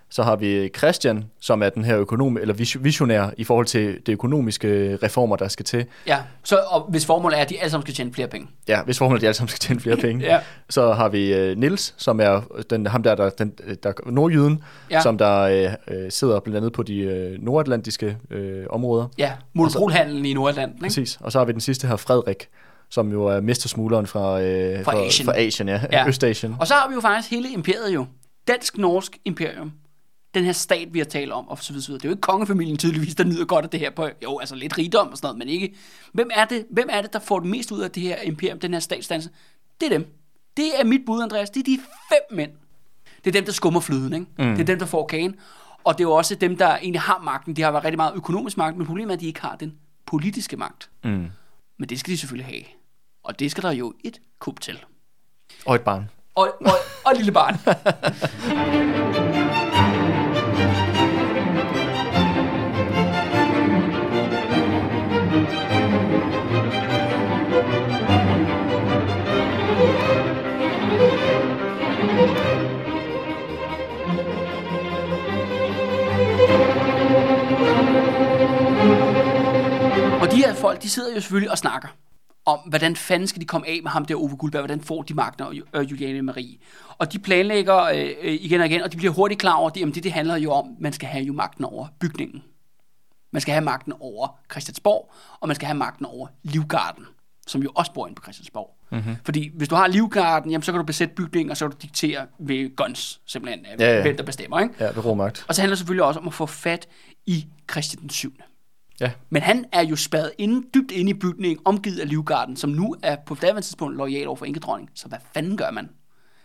Så 0.09 0.23
har 0.23 0.35
vi 0.35 0.69
Christian, 0.77 1.25
som 1.39 1.63
er 1.63 1.69
den 1.69 1.83
her 1.85 1.97
økonom, 1.99 2.37
eller 2.37 2.53
vis- 2.53 2.83
visionær 2.83 3.29
i 3.37 3.43
forhold 3.43 3.65
til 3.65 3.97
de 4.05 4.11
økonomiske 4.11 4.95
reformer, 5.03 5.35
der 5.35 5.47
skal 5.47 5.65
til. 5.65 5.85
Ja, 6.07 6.17
så 6.43 6.59
og 6.69 6.81
hvis 6.89 7.05
formålet 7.05 7.37
er, 7.37 7.41
at 7.41 7.49
de 7.49 7.59
alle 7.59 7.71
sammen 7.71 7.83
skal 7.85 7.93
tjene 7.93 8.13
flere 8.13 8.27
penge. 8.27 8.47
Ja, 8.67 8.83
hvis 8.83 8.97
formålet 8.97 9.15
er, 9.15 9.17
at 9.17 9.21
de 9.21 9.27
alle 9.27 9.33
sammen 9.37 9.49
skal 9.49 9.59
tjene 9.59 9.79
flere 9.79 9.97
penge. 10.07 10.25
Ja. 10.25 10.39
Så 10.69 10.93
har 10.93 11.09
vi 11.09 11.33
øh, 11.33 11.57
Nils, 11.57 11.93
som 11.97 12.19
er 12.19 12.41
den, 12.69 12.87
ham 12.87 13.03
der, 13.03 13.15
der, 13.15 13.29
den, 13.29 13.53
der 13.83 13.91
nordjyden, 14.05 14.63
Ja. 14.91 15.01
som 15.01 15.17
der 15.17 15.39
øh, 15.41 15.73
øh, 15.97 16.11
sidder 16.11 16.39
blandt 16.39 16.57
andet 16.57 16.73
på 16.73 16.83
de 16.83 16.97
øh, 16.99 17.43
nordatlantiske 17.43 18.17
øh, 18.31 18.65
områder. 18.69 19.07
Ja, 19.17 19.31
monopolhandlen 19.53 20.25
i 20.25 20.33
Nordatlanten, 20.33 20.75
ikke? 20.77 20.83
Præcis. 20.83 21.17
Og 21.21 21.31
så 21.31 21.37
har 21.37 21.45
vi 21.45 21.51
den 21.51 21.61
sidste 21.61 21.87
her, 21.87 21.95
Frederik, 21.95 22.47
som 22.89 23.11
jo 23.11 23.25
er 23.25 23.41
mestersmugleren 23.41 24.07
fra, 24.07 24.41
øh, 24.41 24.83
Fra 24.83 25.05
Asien. 25.05 25.25
Fra 25.25 25.37
Asien. 25.39 25.69
Ja. 25.69 25.81
ja. 25.91 26.07
Østasien. 26.09 26.55
Og 26.59 26.67
så 26.67 26.73
har 26.73 26.87
vi 26.89 26.93
jo 26.95 27.01
faktisk 27.01 27.31
hele 27.31 27.49
imperiet 27.53 27.93
jo. 27.93 28.05
Dansk-norsk 28.47 29.17
imperium. 29.25 29.71
Den 30.33 30.43
her 30.43 30.51
stat, 30.51 30.93
vi 30.93 30.99
har 30.99 31.05
talt 31.05 31.31
om, 31.31 31.47
og 31.49 31.57
så 31.57 31.73
videre, 31.73 31.83
så 31.83 31.87
videre. 31.87 31.99
Det 31.99 32.05
er 32.05 32.09
jo 32.09 32.13
ikke 32.13 32.21
kongefamilien 32.21 32.77
tydeligvis, 32.77 33.15
der 33.15 33.23
nyder 33.23 33.45
godt 33.45 33.65
af 33.65 33.71
det 33.71 33.79
her 33.79 33.89
på, 33.89 34.09
jo, 34.23 34.39
altså 34.39 34.55
lidt 34.55 34.77
rigdom 34.77 35.07
og 35.07 35.17
sådan 35.17 35.25
noget, 35.27 35.37
men 35.37 35.49
ikke. 35.49 35.75
Hvem 36.13 36.29
er 36.33 36.45
det, 36.45 36.65
hvem 36.69 36.87
er 36.91 37.01
det 37.01 37.13
der 37.13 37.19
får 37.19 37.39
det 37.39 37.49
mest 37.49 37.71
ud 37.71 37.79
af 37.79 37.91
det 37.91 38.03
her 38.03 38.21
imperium, 38.21 38.59
den 38.59 38.73
her 38.73 38.79
statsdannelse? 38.79 39.29
Det 39.81 39.85
er 39.85 39.97
dem. 39.97 40.13
Det 40.57 40.79
er 40.79 40.83
mit 40.83 41.01
bud, 41.05 41.21
Andreas. 41.21 41.49
Det 41.49 41.59
er 41.59 41.63
de 41.63 41.79
fem 42.09 42.37
mænd. 42.37 42.51
Det 43.23 43.27
er 43.27 43.31
dem, 43.31 43.45
der 43.45 43.51
skummer 43.51 43.79
flyden, 43.79 44.13
ikke? 44.13 44.25
Mm. 44.37 44.51
Det 44.51 44.59
er 44.59 44.65
dem, 44.65 44.79
der 44.79 44.85
får 44.85 45.07
kagen. 45.07 45.35
Og 45.83 45.97
det 45.97 46.03
er 46.03 46.07
jo 46.07 46.13
også 46.13 46.35
dem, 46.35 46.57
der 46.57 46.77
egentlig 46.77 47.01
har 47.01 47.21
magten. 47.23 47.55
De 47.55 47.61
har 47.61 47.71
været 47.71 47.83
rigtig 47.83 47.97
meget 47.97 48.15
økonomisk 48.15 48.57
magt, 48.57 48.77
men 48.77 48.85
problemet 48.85 49.11
er, 49.11 49.13
at 49.15 49.21
de 49.21 49.25
ikke 49.25 49.41
har 49.41 49.55
den 49.55 49.73
politiske 50.05 50.57
magt. 50.57 50.89
Mm. 51.03 51.25
Men 51.77 51.89
det 51.89 51.99
skal 51.99 52.11
de 52.11 52.17
selvfølgelig 52.17 52.45
have. 52.45 52.63
Og 53.23 53.39
det 53.39 53.51
skal 53.51 53.63
der 53.63 53.71
jo 53.71 53.93
et 54.03 54.21
kub 54.39 54.59
til. 54.59 54.83
Og 55.65 55.75
et 55.75 55.81
barn. 55.81 56.09
Og, 56.35 56.55
og, 56.61 56.71
og 57.05 57.11
et 57.11 57.17
lille 57.17 57.31
barn. 57.31 57.55
folk, 80.57 80.83
de 80.83 80.89
sidder 80.89 81.13
jo 81.13 81.21
selvfølgelig 81.21 81.51
og 81.51 81.57
snakker 81.57 81.87
om, 82.47 82.59
hvordan 82.59 82.95
fanden 82.95 83.27
skal 83.27 83.41
de 83.41 83.45
komme 83.45 83.67
af 83.67 83.79
med 83.83 83.91
ham 83.91 84.05
der 84.05 84.15
Ove 84.15 84.37
Guldberg, 84.37 84.61
hvordan 84.61 84.81
får 84.81 85.01
de 85.01 85.13
magten 85.13 85.43
og 85.43 85.55
øh, 85.73 85.91
Juliane 85.91 86.21
Marie. 86.21 86.57
Og 86.97 87.13
de 87.13 87.19
planlægger 87.19 87.83
øh, 87.83 88.09
øh, 88.21 88.33
igen 88.33 88.61
og 88.61 88.67
igen, 88.67 88.81
og 88.81 88.91
de 88.91 88.97
bliver 88.97 89.13
hurtigt 89.13 89.39
klar 89.39 89.53
over, 89.53 89.69
at 89.69 89.75
det, 89.75 89.95
det, 89.95 90.03
det 90.03 90.11
handler 90.11 90.35
jo 90.35 90.51
om, 90.51 90.75
man 90.79 90.93
skal 90.93 91.09
have 91.09 91.23
jo 91.23 91.33
magten 91.33 91.65
over 91.65 91.87
bygningen. 91.99 92.43
Man 93.33 93.41
skal 93.41 93.53
have 93.53 93.63
magten 93.63 93.93
over 93.99 94.39
Christiansborg, 94.51 95.13
og 95.39 95.47
man 95.47 95.55
skal 95.55 95.65
have 95.65 95.77
magten 95.77 96.05
over 96.05 96.27
Livgarden, 96.43 97.05
som 97.47 97.63
jo 97.63 97.71
også 97.75 97.93
bor 97.93 98.07
inde 98.07 98.15
på 98.15 98.23
Christiansborg. 98.23 98.77
Mm-hmm. 98.91 99.15
Fordi 99.25 99.51
hvis 99.55 99.69
du 99.69 99.75
har 99.75 99.87
Livgarden, 99.87 100.51
jamen, 100.51 100.63
så 100.63 100.71
kan 100.71 100.79
du 100.79 100.85
besætte 100.85 101.15
bygningen, 101.15 101.51
og 101.51 101.57
så 101.57 101.65
kan 101.65 101.71
du 101.71 101.77
diktere 101.81 102.25
ved 102.39 102.75
guns, 102.75 103.21
simpelthen, 103.25 103.65
ja, 103.79 103.95
Ja, 103.95 104.01
hvem 104.01 104.17
der 104.17 104.23
bestemmer. 104.23 104.59
Ikke? 104.59 104.73
Ja, 104.79 104.85
ved 104.85 105.05
romagt. 105.05 105.45
Og 105.47 105.55
så 105.55 105.61
handler 105.61 105.71
det 105.71 105.77
selvfølgelig 105.77 106.03
også 106.03 106.19
om 106.19 106.27
at 106.27 106.33
få 106.33 106.45
fat 106.45 106.87
i 107.25 107.47
Christian 107.71 108.01
den 108.01 108.09
7. 108.09 108.33
Ja. 108.99 109.11
Men 109.29 109.41
han 109.41 109.65
er 109.71 109.83
jo 109.83 109.95
spadet 109.95 110.31
inde, 110.37 110.67
dybt 110.73 110.91
inde 110.91 111.11
i 111.11 111.13
bygningen, 111.13 111.59
omgivet 111.65 111.99
af 111.99 112.09
Livgarden, 112.09 112.55
som 112.57 112.69
nu 112.69 112.95
er 113.03 113.15
på 113.25 113.35
daværende 113.35 113.61
tidspunkt 113.61 113.97
lojal 113.97 114.27
over 114.27 114.35
for 114.35 114.45
enkedronning. 114.45 114.89
Så 114.93 115.07
hvad 115.07 115.17
fanden 115.33 115.57
gør 115.57 115.71
man? 115.71 115.89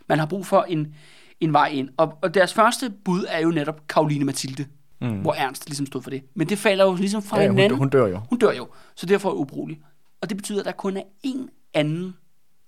Man 0.09 0.19
har 0.19 0.27
brug 0.27 0.47
for 0.47 0.63
en, 0.63 0.95
en 1.41 1.53
vej 1.53 1.67
ind. 1.69 1.89
Og, 1.97 2.19
og 2.23 2.35
deres 2.35 2.55
første 2.55 2.91
bud 3.05 3.25
er 3.29 3.39
jo 3.41 3.51
netop 3.51 3.87
Karoline 3.89 4.25
Mathilde, 4.25 4.67
mm. 5.01 5.21
hvor 5.21 5.35
Ernst 5.35 5.67
ligesom 5.69 5.87
stod 5.87 6.03
for 6.03 6.11
det. 6.11 6.23
Men 6.35 6.49
det 6.49 6.59
falder 6.59 6.85
jo 6.85 6.95
ligesom 6.95 7.23
fra 7.23 7.41
Ja, 7.41 7.43
hinanden. 7.51 7.71
hun, 7.71 7.79
hun 7.79 7.89
dør 7.89 8.07
jo. 8.07 8.21
hun 8.29 8.39
dør 8.39 8.53
jo, 8.53 8.69
så 8.95 9.07
derfor 9.07 9.31
er 9.31 9.35
ubrugelig. 9.35 9.81
Og 10.21 10.29
det 10.29 10.37
betyder, 10.37 10.59
at 10.61 10.65
der 10.67 10.73
kun 10.73 10.97
er 10.97 11.03
én 11.27 11.71
anden, 11.75 12.15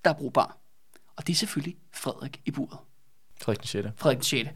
der 0.05 0.11
er 0.11 0.15
brugbar. 0.15 0.59
Og 1.17 1.27
det 1.27 1.33
er 1.33 1.37
selvfølgelig 1.37 1.77
Frederik 1.95 2.41
i 2.45 2.51
buret. 2.51 2.79
Frederik 3.43 3.59
den 3.59 3.67
6. 3.67 3.89
Frederik 3.97 4.17
den 4.17 4.25
6. 4.25 4.51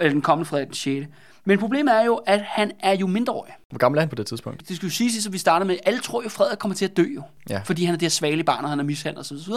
Eller 0.00 0.12
den 0.12 0.22
kommende 0.22 0.48
Frederik 0.48 0.66
den 0.66 0.74
6. 0.74 1.06
Men 1.46 1.58
problemet 1.58 1.94
er 1.94 2.04
jo, 2.04 2.14
at 2.14 2.40
han 2.42 2.72
er 2.80 2.92
jo 2.92 3.06
mindreårig. 3.06 3.52
Hvor 3.70 3.78
gammel 3.78 3.98
er 3.98 4.02
han 4.02 4.08
på 4.08 4.14
det 4.14 4.26
tidspunkt? 4.26 4.68
Det 4.68 4.76
skal 4.76 4.86
jo 4.86 4.90
siges, 4.90 5.24
som 5.24 5.32
vi 5.32 5.38
startede 5.38 5.66
med, 5.66 5.76
alle 5.86 6.00
tror 6.00 6.22
jo, 6.22 6.26
at 6.26 6.32
Frederik 6.32 6.58
kommer 6.58 6.74
til 6.74 6.84
at 6.84 6.96
dø 6.96 7.04
jo. 7.14 7.22
Ja. 7.50 7.60
Fordi 7.64 7.84
han 7.84 7.94
er 7.94 7.98
det 7.98 8.06
her 8.06 8.10
svale 8.10 8.44
barn, 8.44 8.64
og 8.64 8.70
han 8.70 8.80
er 8.80 8.84
mishandlet 8.84 9.20
osv. 9.20 9.36
osv. 9.36 9.52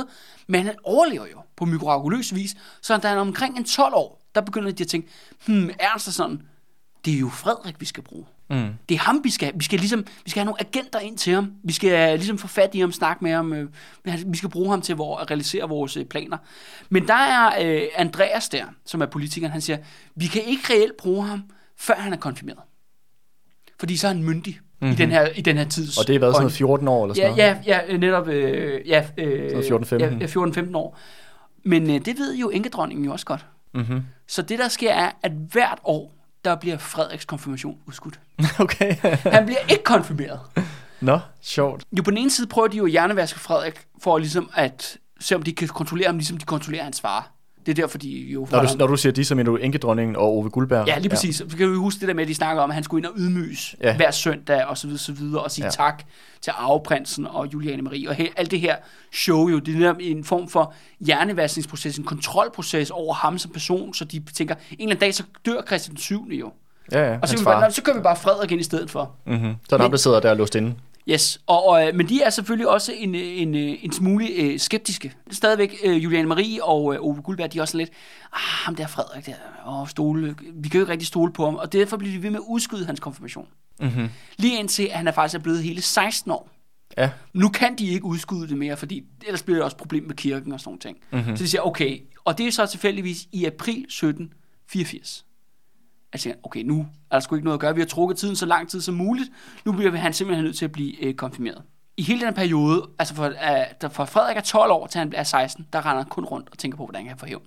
Men 0.48 0.66
han 0.66 0.76
overlever 0.84 1.26
jo 1.32 1.40
på 1.58 1.66
mirakuløs 1.66 2.36
vis. 2.36 2.56
Så 2.82 2.98
da 2.98 3.08
han 3.08 3.18
er 3.18 3.22
omkring 3.22 3.58
en 3.58 3.64
12 3.64 3.94
år, 3.94 4.22
der 4.36 4.42
begynder 4.42 4.72
de 4.72 4.84
at 4.84 4.88
tænke, 4.88 5.10
hmm, 5.46 5.70
er 5.80 5.98
sådan, 5.98 6.42
det 7.06 7.14
er 7.14 7.20
jo 7.20 7.30
Frederik, 7.30 7.76
vi 7.80 7.86
skal 7.86 8.04
bruge. 8.04 8.26
Mm. 8.50 8.70
Det 8.90 8.96
er 8.96 9.00
ham, 9.00 9.22
vi 9.24 9.30
skal, 9.30 9.52
vi 9.56 9.64
skal 9.64 9.80
ligesom, 9.80 10.06
vi 10.24 10.30
skal 10.30 10.40
have 10.40 10.46
nogle 10.46 10.62
agenter 10.62 11.00
ind 11.00 11.18
til 11.18 11.34
ham. 11.34 11.54
Vi 11.64 11.74
skal 11.74 12.18
ligesom 12.18 12.38
få 12.38 12.48
fat 12.48 12.76
i 12.76 12.80
ham, 12.80 12.92
snakke 12.92 13.24
med 13.24 13.32
ham. 13.32 13.54
øh, 13.54 13.68
Vi 14.28 14.38
skal 14.38 14.50
bruge 14.50 14.70
ham 14.70 14.82
til 14.82 14.96
vor, 14.96 15.18
at 15.18 15.32
realisere 15.32 15.70
vores 15.70 15.98
øh, 15.98 16.06
planer. 16.06 16.38
Men 16.90 17.08
der 17.08 17.14
er 17.14 17.52
øh, 17.62 17.88
Andreas 17.96 18.50
der, 18.50 18.66
som 18.86 19.02
er 19.02 19.06
politikeren, 19.06 19.52
han 19.52 19.62
siger, 19.62 19.78
vi 20.16 20.28
kan 20.28 20.42
ikke 20.42 20.74
reelt 20.74 20.98
bruge 20.98 21.26
ham, 21.26 21.44
før 21.80 21.94
han 21.96 22.14
er 22.14 22.18
konfirmeret. 22.18 22.60
Fordi 23.80 23.98
så 23.98 24.08
er 24.08 24.14
han 24.14 24.24
myndig 24.24 24.60
mm-hmm. 24.80 24.94
i, 24.94 24.96
den 24.96 25.12
her, 25.12 25.28
i 25.28 25.42
den 25.42 25.58
her 25.58 25.64
tids. 25.66 25.98
Og 25.98 26.08
det 26.08 26.16
har 26.16 26.20
været 26.20 26.34
sådan 26.36 26.44
noget 26.44 26.54
14 26.54 26.88
år 26.88 27.06
eller 27.06 27.16
sådan 27.16 27.36
Ja, 27.36 27.52
noget? 27.54 27.68
ja, 27.68 27.80
ja, 27.92 27.98
netop 27.98 28.28
øh, 28.28 28.88
ja, 28.88 29.06
øh, 29.18 29.64
Sådan 29.64 29.84
14-15. 29.84 29.96
ja, 29.96 30.10
ja, 30.20 30.26
14-15 30.26 30.76
år. 30.78 30.98
Men 31.64 31.90
øh, 31.90 32.06
det 32.06 32.18
ved 32.18 32.36
jo 32.36 32.50
enkedronningen 32.50 33.06
jo 33.06 33.12
også 33.12 33.26
godt. 33.26 33.46
Mm-hmm. 33.74 34.04
Så 34.28 34.42
det, 34.42 34.60
der 34.60 34.68
sker, 34.68 34.94
er, 34.94 35.12
at 35.24 35.32
hvert 35.32 35.80
år, 35.84 36.14
der 36.46 36.56
bliver 36.56 36.78
Frederiks 36.78 37.26
konfirmation 37.26 37.78
udskudt. 37.88 38.20
Okay. 38.60 38.96
Han 39.24 39.46
bliver 39.46 39.60
ikke 39.70 39.84
konfirmeret. 39.84 40.40
Nå, 41.02 41.20
sjovt. 41.42 41.84
Jo, 41.98 42.02
på 42.04 42.12
den 42.12 42.18
ene 42.18 42.30
side 42.30 42.48
prøver 42.48 42.68
de 42.68 42.78
jo 42.78 42.86
at 42.86 42.92
hjernevaske 42.92 43.40
Frederik, 43.40 43.86
for 44.04 44.18
ligesom 44.18 44.50
at 44.54 44.98
se, 45.20 45.36
om 45.36 45.44
de 45.44 45.54
kan 45.54 45.68
kontrollere 45.68 46.08
ham, 46.08 46.18
ligesom 46.18 46.38
de 46.38 46.46
kontrollerer 46.46 46.84
hans 46.84 47.02
far. 47.02 47.32
Det 47.70 47.80
er 47.80 47.84
derfor, 47.84 47.98
de 47.98 48.10
jo... 48.10 48.48
Når 48.52 48.62
du, 48.62 48.68
når 48.78 48.88
du 48.88 48.96
siger 48.98 49.14
de, 49.14 49.26
så 49.26 49.36
mener 49.36 49.52
du 49.52 49.58
enkedronningen 49.58 50.16
og 50.16 50.24
Ove 50.38 50.50
Guldberg? 50.50 50.88
Ja, 50.88 50.98
lige 51.00 51.10
præcis. 51.10 51.42
Ja. 51.42 51.50
Så 51.50 51.58
kan 51.58 51.72
vi 51.72 51.76
huske 51.76 52.00
det 52.00 52.08
der 52.08 52.14
med, 52.14 52.22
at 52.24 52.28
de 52.28 52.36
snakker 52.36 52.64
om, 52.64 52.70
at 52.70 52.74
han 52.74 52.84
skulle 52.84 53.02
ind 53.02 53.06
og 53.06 53.14
ydmyges 53.18 53.76
ja. 53.84 53.96
Hver 53.96 54.12
søndag 54.12 54.66
og 54.66 54.78
så 54.78 54.88
videre, 54.88 55.00
så 55.00 55.12
videre, 55.12 55.44
og 55.44 55.52
sige 55.52 55.66
ja. 55.66 55.72
Tak 55.72 56.04
til 56.42 56.54
arveprinsen 56.58 57.28
og 57.28 57.54
Juliane 57.54 57.82
Marie. 57.82 58.10
Og 58.10 58.16
he, 58.16 58.28
alt 58.38 58.52
det 58.52 58.60
her 58.60 58.76
show 59.14 59.48
jo, 59.48 59.60
det 59.60 59.82
er 59.86 59.94
en 60.00 60.24
form 60.24 60.50
for 60.50 60.74
hjernevaskningsproces, 61.00 61.98
en 61.98 62.04
kontrolproces 62.04 62.90
over 62.92 63.14
ham 63.14 63.38
som 63.38 63.52
person, 63.52 63.94
så 63.94 64.06
de 64.06 64.20
tænker, 64.34 64.56
en 64.56 64.62
eller 64.72 64.86
anden 64.90 65.00
dag, 65.00 65.14
så 65.16 65.24
dør 65.46 65.62
Christian 65.68 65.92
den 65.96 66.02
7. 66.02 66.28
jo. 66.32 66.52
Ja, 66.92 67.12
ja, 67.12 67.20
Og 67.22 67.28
så, 67.30 67.38
vi 67.38 67.44
bare, 67.44 67.54
far. 67.62 67.68
"Nå, 67.68 67.72
så 67.72 67.82
kører 67.84 67.96
vi 67.98 68.02
bare 68.04 68.16
Frederik 68.16 68.52
ind 68.52 68.62
i 68.62 68.64
stedet 68.64 68.92
for. 68.92 69.12
Mm-hmm. 69.28 69.54
Så 69.70 69.76
er 69.76 69.78
der 69.78 69.84
ham, 69.84 69.92
der 69.92 69.98
sidder 69.98 70.20
der 70.20 70.34
låst 70.34 70.56
inde. 70.56 70.74
Yes, 71.10 71.40
og, 71.48 71.68
og, 71.68 71.88
øh, 71.88 71.96
men 71.96 72.10
de 72.10 72.22
er 72.22 72.30
selvfølgelig 72.30 72.68
også 72.68 72.94
en, 72.96 73.16
øh, 73.16 73.42
en, 73.42 73.56
øh, 73.56 73.84
en 73.84 73.92
smule 73.92 74.28
øh, 74.28 74.60
skeptiske. 74.60 75.14
Stadigvæk 75.32 75.76
øh, 75.84 76.04
Juliane 76.04 76.28
Marie 76.28 76.64
og 76.64 76.94
øh, 76.94 77.02
Ove 77.02 77.22
Guldberg, 77.22 77.54
de 77.54 77.58
er 77.58 77.62
også 77.62 77.78
lidt, 77.78 77.90
ah, 78.34 78.40
ham 78.40 78.76
der 78.76 78.88
Frederik, 78.88 79.26
der, 79.26 79.34
åh, 79.68 79.88
stole, 79.88 80.36
vi 80.54 80.70
kan 80.70 80.80
jo 80.80 80.84
ikke 80.84 80.92
rigtig 80.92 81.08
stole 81.08 81.34
på 81.34 81.46
ham, 81.46 81.56
og 81.56 81.74
derfor 81.74 81.98
bliver 81.98 82.14
de 82.16 82.24
ved 82.24 82.30
med 82.30 82.40
at 82.40 82.46
udskyde 82.48 82.86
hans 82.86 83.00
konfirmation. 83.00 83.48
Mm-hmm. 83.80 84.10
Lige 84.38 84.60
indtil 84.60 84.84
at 84.84 84.98
han 84.98 85.08
er 85.08 85.12
faktisk 85.12 85.36
er 85.36 85.40
blevet 85.40 85.64
hele 85.64 85.82
16 85.82 86.32
år. 86.32 86.50
Ja. 86.98 87.10
Nu 87.34 87.50
kan 87.50 87.76
de 87.78 87.88
ikke 87.88 88.06
udskyde 88.06 88.48
det 88.48 88.58
mere, 88.58 88.78
fordi 88.78 89.04
ellers 89.26 89.44
bliver 89.44 89.58
det 89.58 89.64
også 89.64 89.78
problem 89.78 90.04
med 90.04 90.16
kirken 90.16 90.52
og 90.52 90.60
sådan 90.60 90.70
nogle 90.70 90.80
ting. 90.80 90.98
Mm-hmm. 91.12 91.38
Så 91.38 91.44
de 91.44 91.50
siger, 91.50 91.62
okay, 91.62 92.00
og 92.26 92.38
det 92.38 92.48
er 92.48 92.52
så 92.52 92.66
tilfældigvis 92.66 93.28
i 93.32 93.46
april 93.46 93.80
1784. 93.84 95.26
Jeg 96.14 96.22
tænker, 96.22 96.40
okay, 96.44 96.62
nu 96.64 96.80
er 97.12 97.16
der 97.16 97.20
sgu 97.20 97.36
ikke 97.36 97.46
noget 97.46 97.58
at 97.58 97.62
gøre. 97.62 97.76
Vi 97.76 97.82
har 97.82 97.86
trukket 97.88 98.18
tiden 98.18 98.36
så 98.36 98.46
lang 98.46 98.70
tid 98.70 98.82
som 98.82 98.96
muligt. 98.96 99.30
Nu 99.66 99.72
bliver 99.72 99.92
han 99.96 100.14
simpelthen 100.14 100.46
nødt 100.46 100.58
til 100.58 100.66
at 100.66 100.72
blive 100.72 101.04
øh, 101.04 101.14
konfirmeret. 101.14 101.62
I 101.98 102.04
hele 102.04 102.20
den 102.20 102.28
her 102.28 102.34
periode, 102.36 102.88
altså 103.00 103.16
fra, 103.16 103.28
øh, 103.28 103.92
fra 103.92 104.06
Frederik 104.06 104.38
er 104.38 104.42
12 104.42 104.72
år 104.72 104.88
til 104.88 105.00
han 105.00 105.14
er 105.16 105.24
16, 105.24 105.68
der 105.74 105.86
render 105.86 105.98
han 106.02 106.10
kun 106.10 106.26
rundt 106.26 106.48
og 106.52 106.58
tænker 106.58 106.78
på, 106.78 106.86
hvordan 106.86 107.02
han 107.02 107.08
kan 107.10 107.18
få 107.18 107.26
hævn. 107.26 107.42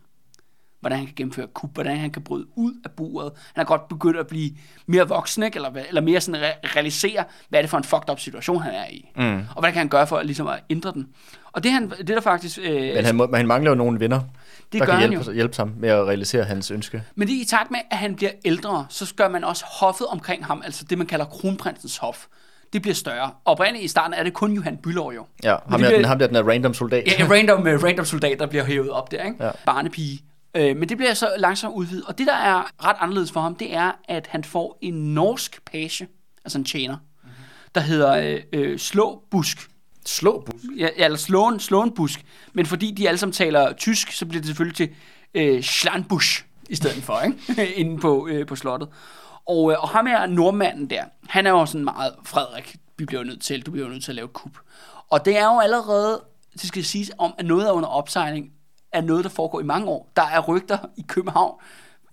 Hvordan 0.81 0.99
han 0.99 1.07
kan 1.07 1.15
gennemføre 1.17 1.47
kup, 1.47 1.75
hvordan 1.75 1.97
han 1.97 2.11
kan 2.11 2.23
bryde 2.23 2.47
ud 2.57 2.73
af 2.85 2.91
buret. 2.91 3.33
Han 3.55 3.63
er 3.63 3.67
godt 3.67 3.89
begyndt 3.89 4.17
at 4.19 4.27
blive 4.27 4.51
mere 4.87 5.09
voksen, 5.09 5.43
ikke? 5.43 5.57
Eller, 5.57 5.71
eller 5.89 6.01
mere 6.01 6.21
sådan 6.21 6.41
re- 6.43 6.77
realisere, 6.77 7.25
hvad 7.49 7.59
er 7.61 7.63
det 7.63 7.71
for 7.71 7.79
en 7.79 7.85
fucked 7.85 8.11
up 8.11 8.21
situation, 8.21 8.63
han 8.63 8.75
er 8.75 8.87
i. 8.91 9.09
Mm. 9.17 9.23
Og 9.55 9.61
hvad 9.61 9.73
kan 9.73 9.79
han 9.79 9.89
gøre 9.89 10.07
for 10.07 10.17
at, 10.17 10.27
ligesom 10.27 10.47
at 10.47 10.59
ændre 10.71 10.93
den. 10.93 11.09
Og 11.53 11.65
det, 11.65 11.73
han, 11.73 11.91
det 11.91 12.09
der 12.09 12.21
faktisk... 12.21 12.59
Øh, 12.63 12.95
Men 12.95 13.05
han, 13.05 13.15
må- 13.17 13.35
han 13.35 13.47
mangler 13.47 13.71
jo 13.71 13.75
nogle 13.75 14.01
venner, 14.01 14.21
det 14.73 14.81
der 14.81 14.87
gør 14.87 14.93
kan 14.93 15.01
han 15.01 15.11
hjælpe, 15.11 15.25
jo. 15.27 15.33
hjælpe 15.33 15.57
ham 15.57 15.73
med 15.79 15.89
at 15.89 16.07
realisere 16.07 16.45
hans 16.45 16.71
ønske. 16.71 17.03
Men 17.15 17.29
det 17.29 17.35
i 17.35 17.45
takt 17.45 17.71
med, 17.71 17.81
at 17.91 17.99
han 17.99 18.15
bliver 18.17 18.31
ældre, 18.45 18.87
så 18.89 19.15
gør 19.17 19.29
man 19.29 19.45
også 19.45 19.65
hoffet 19.81 20.07
omkring 20.07 20.47
ham, 20.47 20.63
altså 20.65 20.85
det, 20.85 20.99
man 20.99 21.07
kalder 21.07 21.25
kronprinsens 21.25 21.97
hof. 21.97 22.27
Det 22.73 22.83
bliver 22.83 22.95
større. 22.95 23.31
Oprindeligt 23.45 23.85
i 23.85 23.89
starten 23.89 24.15
er 24.15 24.23
det 24.23 24.33
kun 24.33 24.53
Johan 24.53 24.77
Bylov 24.77 25.13
jo. 25.13 25.27
Ja, 25.45 25.57
ham, 25.69 25.81
bliver- 25.81 25.97
den, 25.97 26.05
ham 26.05 26.19
der, 26.19 26.27
den 26.27 26.37
er 26.37 26.43
random 26.49 26.75
soldat. 26.75 27.05
Ja, 27.19 27.25
en 27.25 27.31
random, 27.35 27.61
uh, 27.61 27.67
random 27.85 28.05
soldat, 28.05 28.39
der 28.39 28.47
bliver 28.47 28.65
hævet 28.65 28.91
op 28.91 29.11
der, 29.11 29.25
ikke? 29.25 29.45
Ja. 29.45 29.51
Barnepige. 29.67 30.21
Øh, 30.57 30.77
men 30.77 30.89
det 30.89 30.97
bliver 30.97 31.15
så 31.15 31.29
langsomt 31.39 31.75
udvidet. 31.75 32.05
Og 32.07 32.19
det, 32.19 32.27
der 32.27 32.37
er 32.37 32.87
ret 32.87 32.97
anderledes 33.01 33.33
for 33.33 33.41
ham, 33.41 33.55
det 33.55 33.75
er, 33.75 33.93
at 34.09 34.27
han 34.31 34.45
får 34.45 34.79
en 34.81 34.95
norsk 35.15 35.61
page, 35.73 36.07
altså 36.45 36.59
en 36.59 36.65
tjener, 36.65 36.97
der 37.75 37.81
hedder 37.81 38.13
øh, 38.17 38.41
øh, 38.53 38.79
Slå 38.79 39.23
Busk. 39.31 39.69
Slå 40.07 40.43
busk? 40.47 40.65
Ja, 40.77 40.89
ja, 40.99 41.05
eller 41.05 41.19
Slåen, 41.19 41.61
Slåen 41.61 41.91
Busk. 41.95 42.25
Men 42.53 42.67
fordi 42.67 42.91
de 42.91 43.09
alle 43.09 43.19
sammen 43.19 43.33
taler 43.33 43.73
tysk, 43.73 44.13
så 44.13 44.27
bliver 44.27 44.41
det 44.41 44.47
selvfølgelig 44.47 44.77
til 44.77 44.91
øh, 45.35 45.63
Schlanbusch. 45.63 46.45
i 46.69 46.75
stedet 46.75 47.03
for, 47.03 47.21
ikke? 47.21 47.75
inde 47.81 47.99
på, 47.99 48.29
øh, 48.29 48.47
på 48.47 48.57
slottet. 48.57 48.89
Og, 49.47 49.73
øh, 49.73 49.83
og 49.83 49.89
ham 49.89 50.07
her 50.07 50.27
nordmanden 50.27 50.91
der, 50.91 51.05
han 51.29 51.47
er 51.47 51.51
jo 51.51 51.67
sådan 51.67 51.85
meget, 51.85 52.15
Frederik, 52.25 52.77
vi 52.99 53.05
bliver 53.05 53.25
nødt 53.25 53.41
til, 53.41 53.67
du 53.67 53.71
bliver 53.71 53.89
nødt 53.89 54.05
til 54.05 54.11
at 54.11 54.17
lave 54.17 54.29
kup. 54.29 54.59
Og 55.11 55.25
det 55.25 55.39
er 55.39 55.45
jo 55.45 55.61
allerede, 55.61 56.23
det 56.53 56.69
skal 56.69 56.85
siges, 56.85 57.11
om 57.19 57.35
at 57.39 57.45
noget 57.47 57.69
er 57.69 57.73
under 57.73 57.89
opsejling, 57.89 58.53
er 58.93 59.01
noget, 59.01 59.25
der 59.25 59.31
foregår 59.31 59.61
i 59.61 59.65
mange 59.65 59.87
år. 59.87 60.13
Der 60.17 60.23
er 60.23 60.41
rygter 60.41 60.79
i 60.97 61.05
København, 61.09 61.61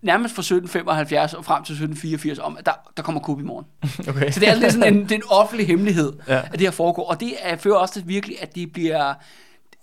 nærmest 0.02 0.36
fra 0.36 0.42
1775 0.42 1.34
og 1.34 1.46
frem 1.46 1.64
til 1.64 1.74
1784, 1.74 2.40
om 2.40 2.58
at 2.58 2.66
der, 2.66 2.72
der 2.98 3.04
kommer 3.04 3.22
kup 3.22 3.40
i 3.40 3.44
morgen. 3.44 3.66
Okay. 4.10 4.32
Så 4.32 4.40
det 4.40 4.50
er 4.50 4.56
lidt 4.56 4.74
sådan 4.74 4.94
en, 4.94 5.04
det 5.04 5.12
er 5.12 5.16
en 5.16 5.24
offentlig 5.30 5.68
hemmelighed, 5.68 6.14
Ja. 6.28 6.38
at 6.38 6.52
det 6.52 6.62
her 6.62 6.72
foregår. 6.72 7.06
Og 7.10 7.20
det 7.20 7.34
er, 7.42 7.56
fører 7.56 7.76
også 7.76 7.94
til 7.94 8.04
virkelig, 8.08 8.42
at 8.42 8.56
det 8.56 8.74
bliver, 8.74 9.14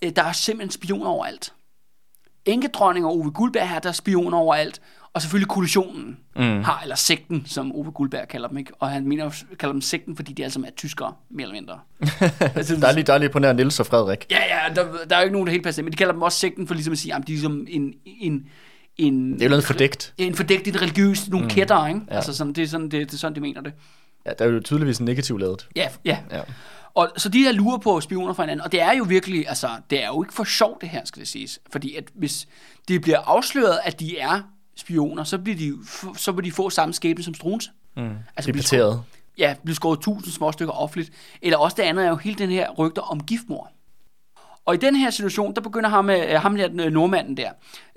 øh, 0.03 0.11
der 0.17 0.23
er 0.23 0.33
simpelthen 0.33 0.71
spioner 0.71 1.11
overalt. 1.11 1.53
Enkedronning 2.45 3.07
og 3.07 3.13
Ove 3.13 3.31
Guldberg 3.31 3.69
her, 3.69 3.79
der 3.79 3.89
er 3.89 3.93
spioner 3.93 4.39
overalt. 4.39 4.81
Og 5.13 5.23
selvfølgelig 5.23 5.49
koalitionen 5.49 6.17
mm. 6.37 6.63
har, 6.63 6.81
eller 6.83 6.97
sekten, 6.97 7.43
som 7.47 7.73
Ove 7.75 7.91
Guldberg 7.93 8.29
kalder 8.29 8.49
dem, 8.49 8.59
ikke? 8.59 8.73
Og 8.79 8.91
han 8.91 9.09
mener, 9.09 9.43
kalder 9.59 9.73
dem 9.73 9.81
sekten, 9.81 10.17
fordi 10.17 10.33
de 10.33 10.43
alle 10.43 10.53
sammen 10.53 10.69
er 10.69 10.75
tyskere, 10.77 11.13
mere 11.31 11.43
eller 11.49 11.55
mindre. 11.55 11.79
altså, 12.57 12.77
Der 12.77 12.89
er 12.89 12.93
lige, 12.93 13.05
der 13.05 13.13
er 13.15 13.19
lige 13.19 13.29
på 13.29 13.39
nær 13.39 13.53
Niels 13.53 13.81
og 13.81 13.87
Frederik. 13.87 14.27
Ja, 14.31 14.39
ja, 14.39 14.75
der, 14.75 14.87
der 15.11 15.17
er 15.17 15.21
jo 15.21 15.25
ikke 15.25 15.33
nogen, 15.33 15.47
der 15.47 15.51
helt 15.51 15.65
passer, 15.65 15.83
men 15.83 15.93
de 15.93 15.97
kalder 15.97 16.13
dem 16.13 16.23
også 16.23 16.39
sekten, 16.39 16.67
for 16.67 16.75
ligesom 16.75 16.93
at 16.93 16.99
sige, 16.99 17.15
at 17.15 17.19
de 17.19 17.23
er 17.23 17.37
ligesom 17.37 17.67
en, 17.69 17.95
en, 18.05 18.47
en, 18.97 19.33
Det 19.33 19.41
er 19.41 19.45
jo 19.47 19.49
noget 19.49 19.65
fordækt. 19.65 20.15
en 20.19 20.35
fordækt, 20.35 20.69
en 20.69 20.83
religiøs, 20.83 21.29
nogle 21.29 21.45
mm. 21.45 21.51
kætter, 21.51 21.87
ikke? 21.87 22.01
Ja. 22.11 22.15
Altså, 22.17 22.33
sådan, 22.35 22.53
det, 22.53 22.63
er 22.65 22.69
sådan, 22.69 22.85
det, 22.89 22.93
det 23.07 23.13
er 23.15 23.19
sådan, 23.19 23.35
de 23.37 23.41
mener 23.41 23.61
det. 23.61 23.73
Ja, 24.27 24.31
der 24.39 24.45
er 24.45 24.49
jo 24.49 24.61
tydeligvis 24.61 24.99
en 24.99 25.05
negativ 25.05 25.39
ladet. 25.39 25.69
Ja, 25.77 25.89
ja. 26.05 26.19
Ja. 26.31 26.41
Og 26.95 27.11
så 27.17 27.29
de 27.29 27.39
her 27.43 27.53
lurer 27.53 27.79
på 27.79 28.01
spioner 28.01 28.33
for 28.35 28.43
hinanden, 28.43 28.65
og 28.65 28.73
det 28.73 28.81
er 28.83 28.93
jo 28.93 29.05
virkelig, 29.09 29.49
altså, 29.49 29.69
det 29.91 30.03
er 30.05 30.07
jo 30.07 30.23
ikke 30.23 30.35
for 30.35 30.45
sjovt 30.45 30.81
det 30.81 30.89
her, 30.89 31.05
skal 31.05 31.21
det 31.21 31.29
siges. 31.29 31.59
Fordi 31.73 31.95
at 31.95 32.05
hvis 32.15 32.49
det 32.89 33.03
bliver 33.03 33.19
afsløret, 33.19 33.79
at 33.85 34.01
de 34.01 34.19
er 34.19 34.41
spioner, 34.77 35.25
så, 35.25 35.39
bliver 35.39 35.57
de, 35.59 35.73
så 36.17 36.33
vil 36.33 36.45
de 36.45 36.53
få 36.53 36.71
samme 36.71 36.95
skæbne 36.95 37.25
som 37.25 37.35
Struense. 37.35 37.71
Mm. 37.97 38.03
Altså, 38.37 38.53
blive 38.53 38.63
skåret- 38.63 39.03
Ja, 39.39 39.55
blive 39.65 39.75
skåret 39.75 40.01
tusind 40.01 40.33
små 40.33 40.53
stykker 40.53 40.75
offentligt. 40.75 41.11
Eller 41.43 41.59
også 41.59 41.75
det 41.77 41.83
andet 41.83 42.05
er 42.05 42.09
jo 42.09 42.17
hele 42.17 42.39
den 42.39 42.51
her 42.51 42.71
rygter 42.71 43.03
om 43.03 43.21
giftmor. 43.23 43.71
Og 44.67 44.75
i 44.75 44.79
den 44.79 44.97
her 44.97 45.11
situation, 45.11 45.55
der 45.55 45.61
begynder 45.61 45.89
ham, 45.89 46.11
øh, 46.11 46.41
ham 46.41 46.57
der, 46.57 46.69
den, 46.69 46.93
nordmanden 46.93 47.37
der, 47.37 47.51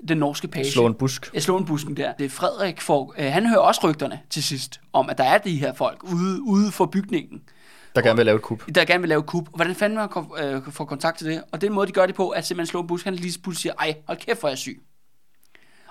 den 0.08 0.18
norske 0.18 0.48
page. 0.48 0.70
Slå 0.72 0.86
en 0.86 0.94
busk. 0.94 1.30
Jeg 1.34 1.42
slår 1.42 1.58
en 1.58 1.64
busken 1.64 1.96
der. 1.96 2.12
Det 2.12 2.24
er 2.24 2.30
Frederik, 2.30 2.80
for, 2.80 3.14
øh, 3.18 3.32
han 3.32 3.46
hører 3.46 3.58
også 3.60 3.80
rygterne 3.88 4.20
til 4.30 4.42
sidst, 4.42 4.80
om 4.92 5.10
at 5.10 5.18
der 5.18 5.24
er 5.24 5.38
de 5.38 5.56
her 5.56 5.72
folk 5.72 6.04
ude, 6.04 6.42
ude 6.42 6.72
for 6.72 6.86
bygningen 6.86 7.40
Der 7.94 8.02
gerne 8.02 8.16
vil 8.16 8.26
lave 8.26 8.36
et 8.36 8.42
kup. 8.42 8.62
der 8.74 8.84
gerne 8.84 9.00
vil 9.00 9.08
lave 9.08 9.22
kup. 9.22 9.48
Og 9.48 9.54
hvordan 9.56 9.74
fanden 9.74 9.98
man 9.98 10.08
kom, 10.08 10.32
øh, 10.42 10.62
får 10.70 10.84
kontakt 10.84 11.18
til 11.18 11.26
det? 11.26 11.42
Og 11.52 11.60
den 11.60 11.72
måde, 11.72 11.86
de 11.86 11.92
gør 11.92 12.06
det 12.06 12.14
på, 12.14 12.30
er 12.32 12.36
at 12.36 12.46
simpelthen 12.46 12.70
slå 12.70 12.80
en 12.80 12.86
bus. 12.86 13.02
Han 13.02 13.14
lige 13.14 13.38
pludselig 13.42 13.62
siger, 13.62 13.72
ej, 13.80 13.94
hold 14.06 14.18
kæft, 14.18 14.40
hvor 14.40 14.48
er 14.48 14.50
jeg 14.50 14.58
syg. 14.58 14.82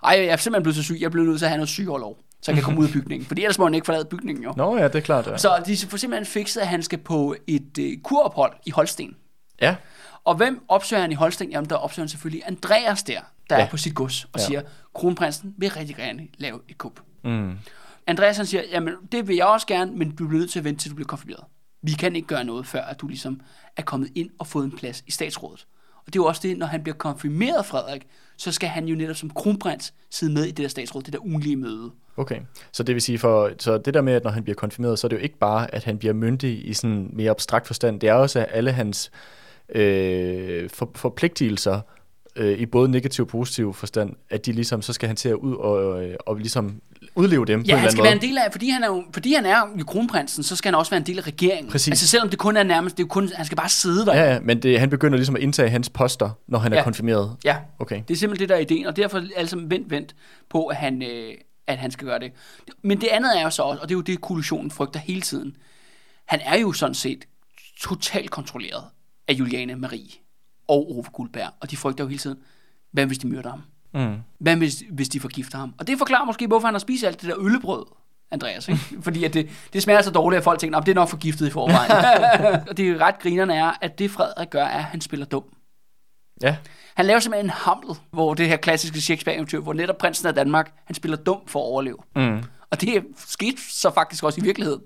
Ej, 0.03 0.11
jeg 0.17 0.25
er 0.25 0.37
simpelthen 0.37 0.63
blevet 0.63 0.75
så 0.75 0.83
syg. 0.83 0.97
Jeg 1.01 1.11
bliver 1.11 1.25
nødt 1.27 1.37
til 1.39 1.45
at 1.45 1.49
have 1.49 1.57
noget 1.57 1.69
sygeoverlov, 1.69 2.17
så 2.41 2.51
jeg 2.51 2.55
kan 2.55 2.63
komme 2.63 2.79
ud 2.79 2.85
af 2.85 2.91
bygningen. 2.93 3.25
Fordi 3.27 3.41
ellers 3.43 3.57
må 3.59 3.65
han 3.65 3.73
ikke 3.73 3.85
forlade 3.85 4.05
bygningen, 4.05 4.43
jo. 4.43 4.53
Nå 4.57 4.77
ja, 4.77 4.83
det 4.87 4.95
er 4.95 4.99
klart. 4.99 5.27
Ja. 5.27 5.37
Så 5.37 5.63
de 5.65 5.77
får 5.77 5.97
simpelthen 5.97 6.25
fikset, 6.25 6.61
at 6.61 6.67
han 6.67 6.83
skal 6.83 6.97
på 6.99 7.35
et 7.47 7.77
øh, 7.79 7.97
kurophold 8.03 8.53
i 8.65 8.69
Holsten. 8.71 9.15
ja. 9.61 9.75
Og 10.23 10.35
hvem 10.35 10.63
opsøger 10.67 11.01
han 11.01 11.11
i 11.11 11.15
Holsten? 11.15 11.49
Jamen, 11.51 11.69
der 11.69 11.75
opsøger 11.75 12.03
han 12.03 12.09
selvfølgelig 12.09 12.41
Andreas 12.45 13.03
der, 13.03 13.19
der 13.49 13.55
Ja. 13.57 13.65
er 13.65 13.69
på 13.69 13.77
sit 13.77 13.95
gods, 13.95 14.23
og 14.23 14.29
Ja. 14.39 14.45
siger, 14.45 14.61
kronprinsen 14.95 15.53
vil 15.57 15.69
rigtig 15.71 15.95
gerne 15.95 16.27
lave 16.37 16.59
et 16.69 16.77
kup. 16.77 16.99
Mm. 17.23 17.57
Andreas 18.07 18.37
han 18.37 18.45
siger, 18.45 18.63
jamen 18.71 18.93
det 19.11 19.27
vil 19.27 19.35
jeg 19.35 19.45
også 19.45 19.67
gerne, 19.67 19.91
men 19.91 20.09
du 20.15 20.27
bliver 20.27 20.39
nødt 20.39 20.51
til 20.51 20.59
at 20.59 20.65
vente 20.65 20.81
til 20.81 20.91
du 20.91 20.95
bliver 20.95 21.07
konfirmeret. 21.07 21.43
Vi 21.81 21.91
kan 21.91 22.15
ikke 22.15 22.27
gøre 22.27 22.43
noget, 22.43 22.67
før 22.67 22.81
at 22.81 23.01
du 23.01 23.07
ligesom 23.07 23.41
er 23.77 23.81
kommet 23.81 24.09
ind 24.15 24.29
og 24.39 24.47
fået 24.47 24.65
en 24.65 24.71
plads 24.77 25.03
i 25.07 25.11
statsrådet. 25.11 25.65
Og 25.97 26.13
det 26.13 26.15
er 26.19 26.23
jo 26.23 26.25
også 26.25 26.41
det, 26.43 26.57
når 26.57 26.65
han 26.67 26.83
bliver 26.83 26.95
konfirmeret, 26.95 27.65
Frederik, 27.65 28.07
så 28.37 28.51
skal 28.51 28.69
han 28.69 28.85
jo 28.87 28.95
netop 28.95 29.15
som 29.15 29.29
kronprins 29.29 29.93
sidde 30.11 30.33
med 30.33 30.43
i 30.43 30.47
det 30.47 30.57
der 30.57 30.67
statsråd, 30.67 31.01
det 31.01 31.13
der 31.13 31.25
ugenlige 31.25 31.55
møde. 31.55 31.91
Okay, 32.17 32.39
så 32.71 32.83
det 32.83 32.95
vil 32.95 33.01
sige, 33.01 33.19
for, 33.19 33.51
så 33.59 33.77
det 33.77 33.93
der 33.93 34.01
med, 34.01 34.13
at 34.13 34.23
når 34.23 34.31
han 34.31 34.43
bliver 34.43 34.55
konfirmeret, 34.55 34.99
så 34.99 35.07
er 35.07 35.09
det 35.09 35.15
jo 35.15 35.21
ikke 35.21 35.37
bare, 35.37 35.75
at 35.75 35.83
han 35.83 35.97
bliver 35.97 36.13
myndig 36.13 36.67
i 36.67 36.73
sådan 36.73 37.09
mere 37.13 37.31
abstrakt 37.31 37.67
forstand, 37.67 37.99
det 37.99 38.09
er 38.09 38.13
også, 38.13 38.39
at 38.39 38.47
alle 38.51 38.71
hans 38.71 39.11
øh, 39.75 40.69
for, 40.69 40.91
forpligtelser 40.95 41.79
øh, 42.35 42.59
i 42.59 42.65
både 42.65 42.91
negativ 42.91 43.23
og 43.23 43.27
positiv 43.29 43.73
forstand, 43.73 44.13
at 44.29 44.45
de 44.45 44.51
ligesom, 44.51 44.81
så 44.81 44.93
skal 44.93 45.07
han 45.07 45.15
til 45.15 45.29
at 45.29 45.35
ud 45.35 45.55
og, 45.55 46.03
øh, 46.05 46.15
og 46.25 46.35
ligesom 46.35 46.81
udleve 47.15 47.45
dem 47.45 47.61
på 47.61 47.65
Ja, 47.67 47.73
en 47.73 47.79
han 47.79 47.91
skal 47.91 48.03
være 48.03 48.13
en 48.13 48.21
del 48.21 48.37
af, 48.37 48.51
fordi 48.51 48.69
han 48.69 48.83
er 48.83 48.87
jo, 48.87 49.03
fordi 49.13 49.33
han 49.33 49.45
er 49.45 49.55
jo 49.79 49.83
kronprinsen, 49.85 50.43
så 50.43 50.55
skal 50.55 50.71
han 50.71 50.79
også 50.79 50.89
være 50.91 50.97
en 50.97 51.05
del 51.05 51.17
af 51.17 51.27
regeringen. 51.27 51.71
Præcis. 51.71 51.87
Altså 51.91 52.07
selvom 52.07 52.29
det 52.29 52.39
kun 52.39 52.57
er 52.57 52.63
nærmest, 52.63 52.97
det 52.97 53.03
er 53.03 53.07
kun, 53.07 53.29
han 53.35 53.45
skal 53.45 53.55
bare 53.55 53.69
sidde 53.69 54.05
der. 54.05 54.15
Ja, 54.15 54.33
ja, 54.33 54.39
men 54.39 54.61
det, 54.61 54.79
han 54.79 54.89
begynder 54.89 55.17
ligesom 55.17 55.35
at 55.35 55.41
indtage 55.41 55.69
hans 55.69 55.89
poster, 55.89 56.29
når 56.47 56.59
han 56.59 56.73
er 56.73 56.77
Ja. 56.77 56.83
konfirmeret. 56.83 57.35
ja. 57.43 57.57
Okay. 57.79 58.01
Det 58.07 58.13
er 58.13 58.17
simpelthen 58.17 58.39
det, 58.41 58.49
der 58.49 58.55
er 58.55 58.59
ideen, 58.59 58.85
og 58.85 58.95
derfor 58.95 59.17
er 59.17 59.23
alle 59.35 59.49
sammen 59.49 59.71
vendt, 59.71 59.91
vendt 59.91 60.15
på, 60.49 60.65
at 60.65 60.75
han, 60.75 61.01
øh, 61.03 61.33
at 61.67 61.77
han 61.77 61.91
skal 61.91 62.07
gøre 62.07 62.19
det. 62.19 62.31
Men 62.81 63.01
det 63.01 63.07
andet 63.07 63.39
er 63.39 63.43
jo 63.43 63.49
så 63.49 63.61
også, 63.61 63.81
og 63.81 63.89
det 63.89 63.95
er 63.95 63.97
jo 63.97 64.01
det, 64.01 64.21
koalitionen 64.21 64.71
frygter 64.71 64.99
hele 64.99 65.21
tiden. 65.21 65.55
Han 66.25 66.39
er 66.45 66.57
jo 66.59 66.71
sådan 66.73 66.95
set 66.95 67.25
totalt 67.81 68.31
kontrolleret 68.31 68.83
af 69.29 69.33
Juliane 69.33 69.75
Marie 69.75 70.09
og 70.67 70.91
Ove 70.91 71.03
Guldberg, 71.13 71.51
og 71.59 71.71
de 71.71 71.77
frygter 71.77 72.03
jo 72.03 72.07
hele 72.07 72.19
tiden, 72.19 72.37
hvad 72.91 73.05
hvis 73.05 73.17
de 73.17 73.27
myrder 73.27 73.49
ham? 73.49 73.61
Mm. 73.93 74.17
Hvad 74.39 74.55
hvis, 74.55 74.83
hvis 74.91 75.09
de 75.09 75.19
forgifter 75.19 75.57
ham? 75.57 75.73
Og 75.77 75.87
det 75.87 75.97
forklarer 75.97 76.25
måske, 76.25 76.47
hvorfor 76.47 76.67
han 76.67 76.73
har 76.73 76.79
spist 76.79 77.03
alt 77.03 77.21
det 77.21 77.29
der 77.29 77.35
øllebrød, 77.39 77.85
Andreas. 78.31 78.67
Ikke? 78.67 78.81
Fordi 79.05 79.23
at 79.23 79.33
det, 79.33 79.49
det 79.73 79.83
smager 79.83 80.01
så 80.01 80.11
dårligt, 80.11 80.37
at 80.37 80.43
folk 80.43 80.59
tænker, 80.59 80.77
at 80.77 80.85
det 80.85 80.91
er 80.91 80.95
nok 80.95 81.09
forgiftet 81.09 81.47
i 81.47 81.49
forvejen. 81.49 81.91
og 82.69 82.77
det 82.77 83.01
ret 83.01 83.19
grinerne 83.19 83.55
er, 83.55 83.71
at 83.81 83.99
det 83.99 84.11
Frederik 84.11 84.49
gør, 84.49 84.63
er, 84.63 84.77
at 84.77 84.83
han 84.83 85.01
spiller 85.01 85.25
dum. 85.25 85.43
Ja, 86.41 86.57
Han 86.95 87.05
laver 87.05 87.19
simpelthen 87.19 87.45
en 87.45 87.49
Hamlet, 87.49 88.01
hvor 88.11 88.33
det 88.33 88.47
her 88.47 88.57
klassiske 88.57 89.01
Shakespeare-eventyr, 89.01 89.59
hvor 89.59 89.73
netop 89.73 89.97
prinsen 89.97 90.27
af 90.27 90.35
Danmark, 90.35 90.73
han 90.85 90.95
spiller 90.95 91.17
dum 91.17 91.41
for 91.47 91.59
at 91.59 91.65
overleve. 91.65 91.97
mm. 92.15 92.43
Og 92.71 92.81
det 92.81 93.05
skete 93.15 93.57
så 93.69 93.91
faktisk 93.93 94.23
også 94.23 94.41
i 94.41 94.43
virkeligheden, 94.43 94.81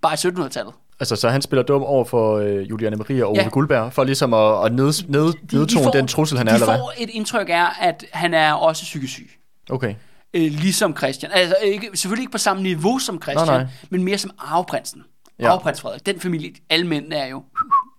bare 0.00 0.12
i 0.14 0.16
1700-tallet. 0.16 0.74
Altså 1.00 1.16
så 1.16 1.28
han 1.28 1.42
spiller 1.42 1.62
dum 1.62 1.82
over 1.82 2.04
for 2.04 2.36
øh, 2.38 2.70
Juliane 2.70 2.96
Maria 2.96 3.24
og 3.24 3.30
Ove 3.30 3.38
Ja. 3.42 3.48
Guldberg, 3.48 3.92
for 3.92 4.04
ligesom 4.04 4.34
at, 4.34 4.64
at 4.64 4.72
ned, 4.72 5.08
ned, 5.08 5.32
nedtone 5.52 5.92
den 5.92 6.06
trussel, 6.08 6.38
han 6.38 6.48
er, 6.48 6.52
de 6.52 6.54
eller 6.54 6.66
hvad? 6.66 6.78
får 6.78 6.92
et 6.98 7.10
indtryk 7.12 7.48
af, 7.48 7.66
at 7.80 8.04
han 8.12 8.34
er 8.34 8.52
også 8.52 8.82
psykisk 8.82 9.12
syg. 9.12 9.30
Okay. 9.70 9.94
Øh, 10.34 10.42
ligesom 10.42 10.96
Christian. 10.96 11.32
Altså 11.34 11.56
ikke, 11.62 11.88
selvfølgelig 11.94 12.22
ikke 12.22 12.32
på 12.32 12.38
samme 12.38 12.62
niveau 12.62 12.98
som 12.98 13.22
Christian, 13.22 13.46
Nej, 13.46 13.58
nej. 13.58 13.66
men 13.90 14.02
mere 14.04 14.18
som 14.18 14.30
arveprinsen. 14.38 15.02
Ja. 15.38 15.48
Arveprins 15.52 15.80
Frederik. 15.80 16.06
Den 16.06 16.20
familie, 16.20 16.50
alle 16.70 16.86
mændene 16.86 17.16
er 17.16 17.26
jo... 17.26 17.42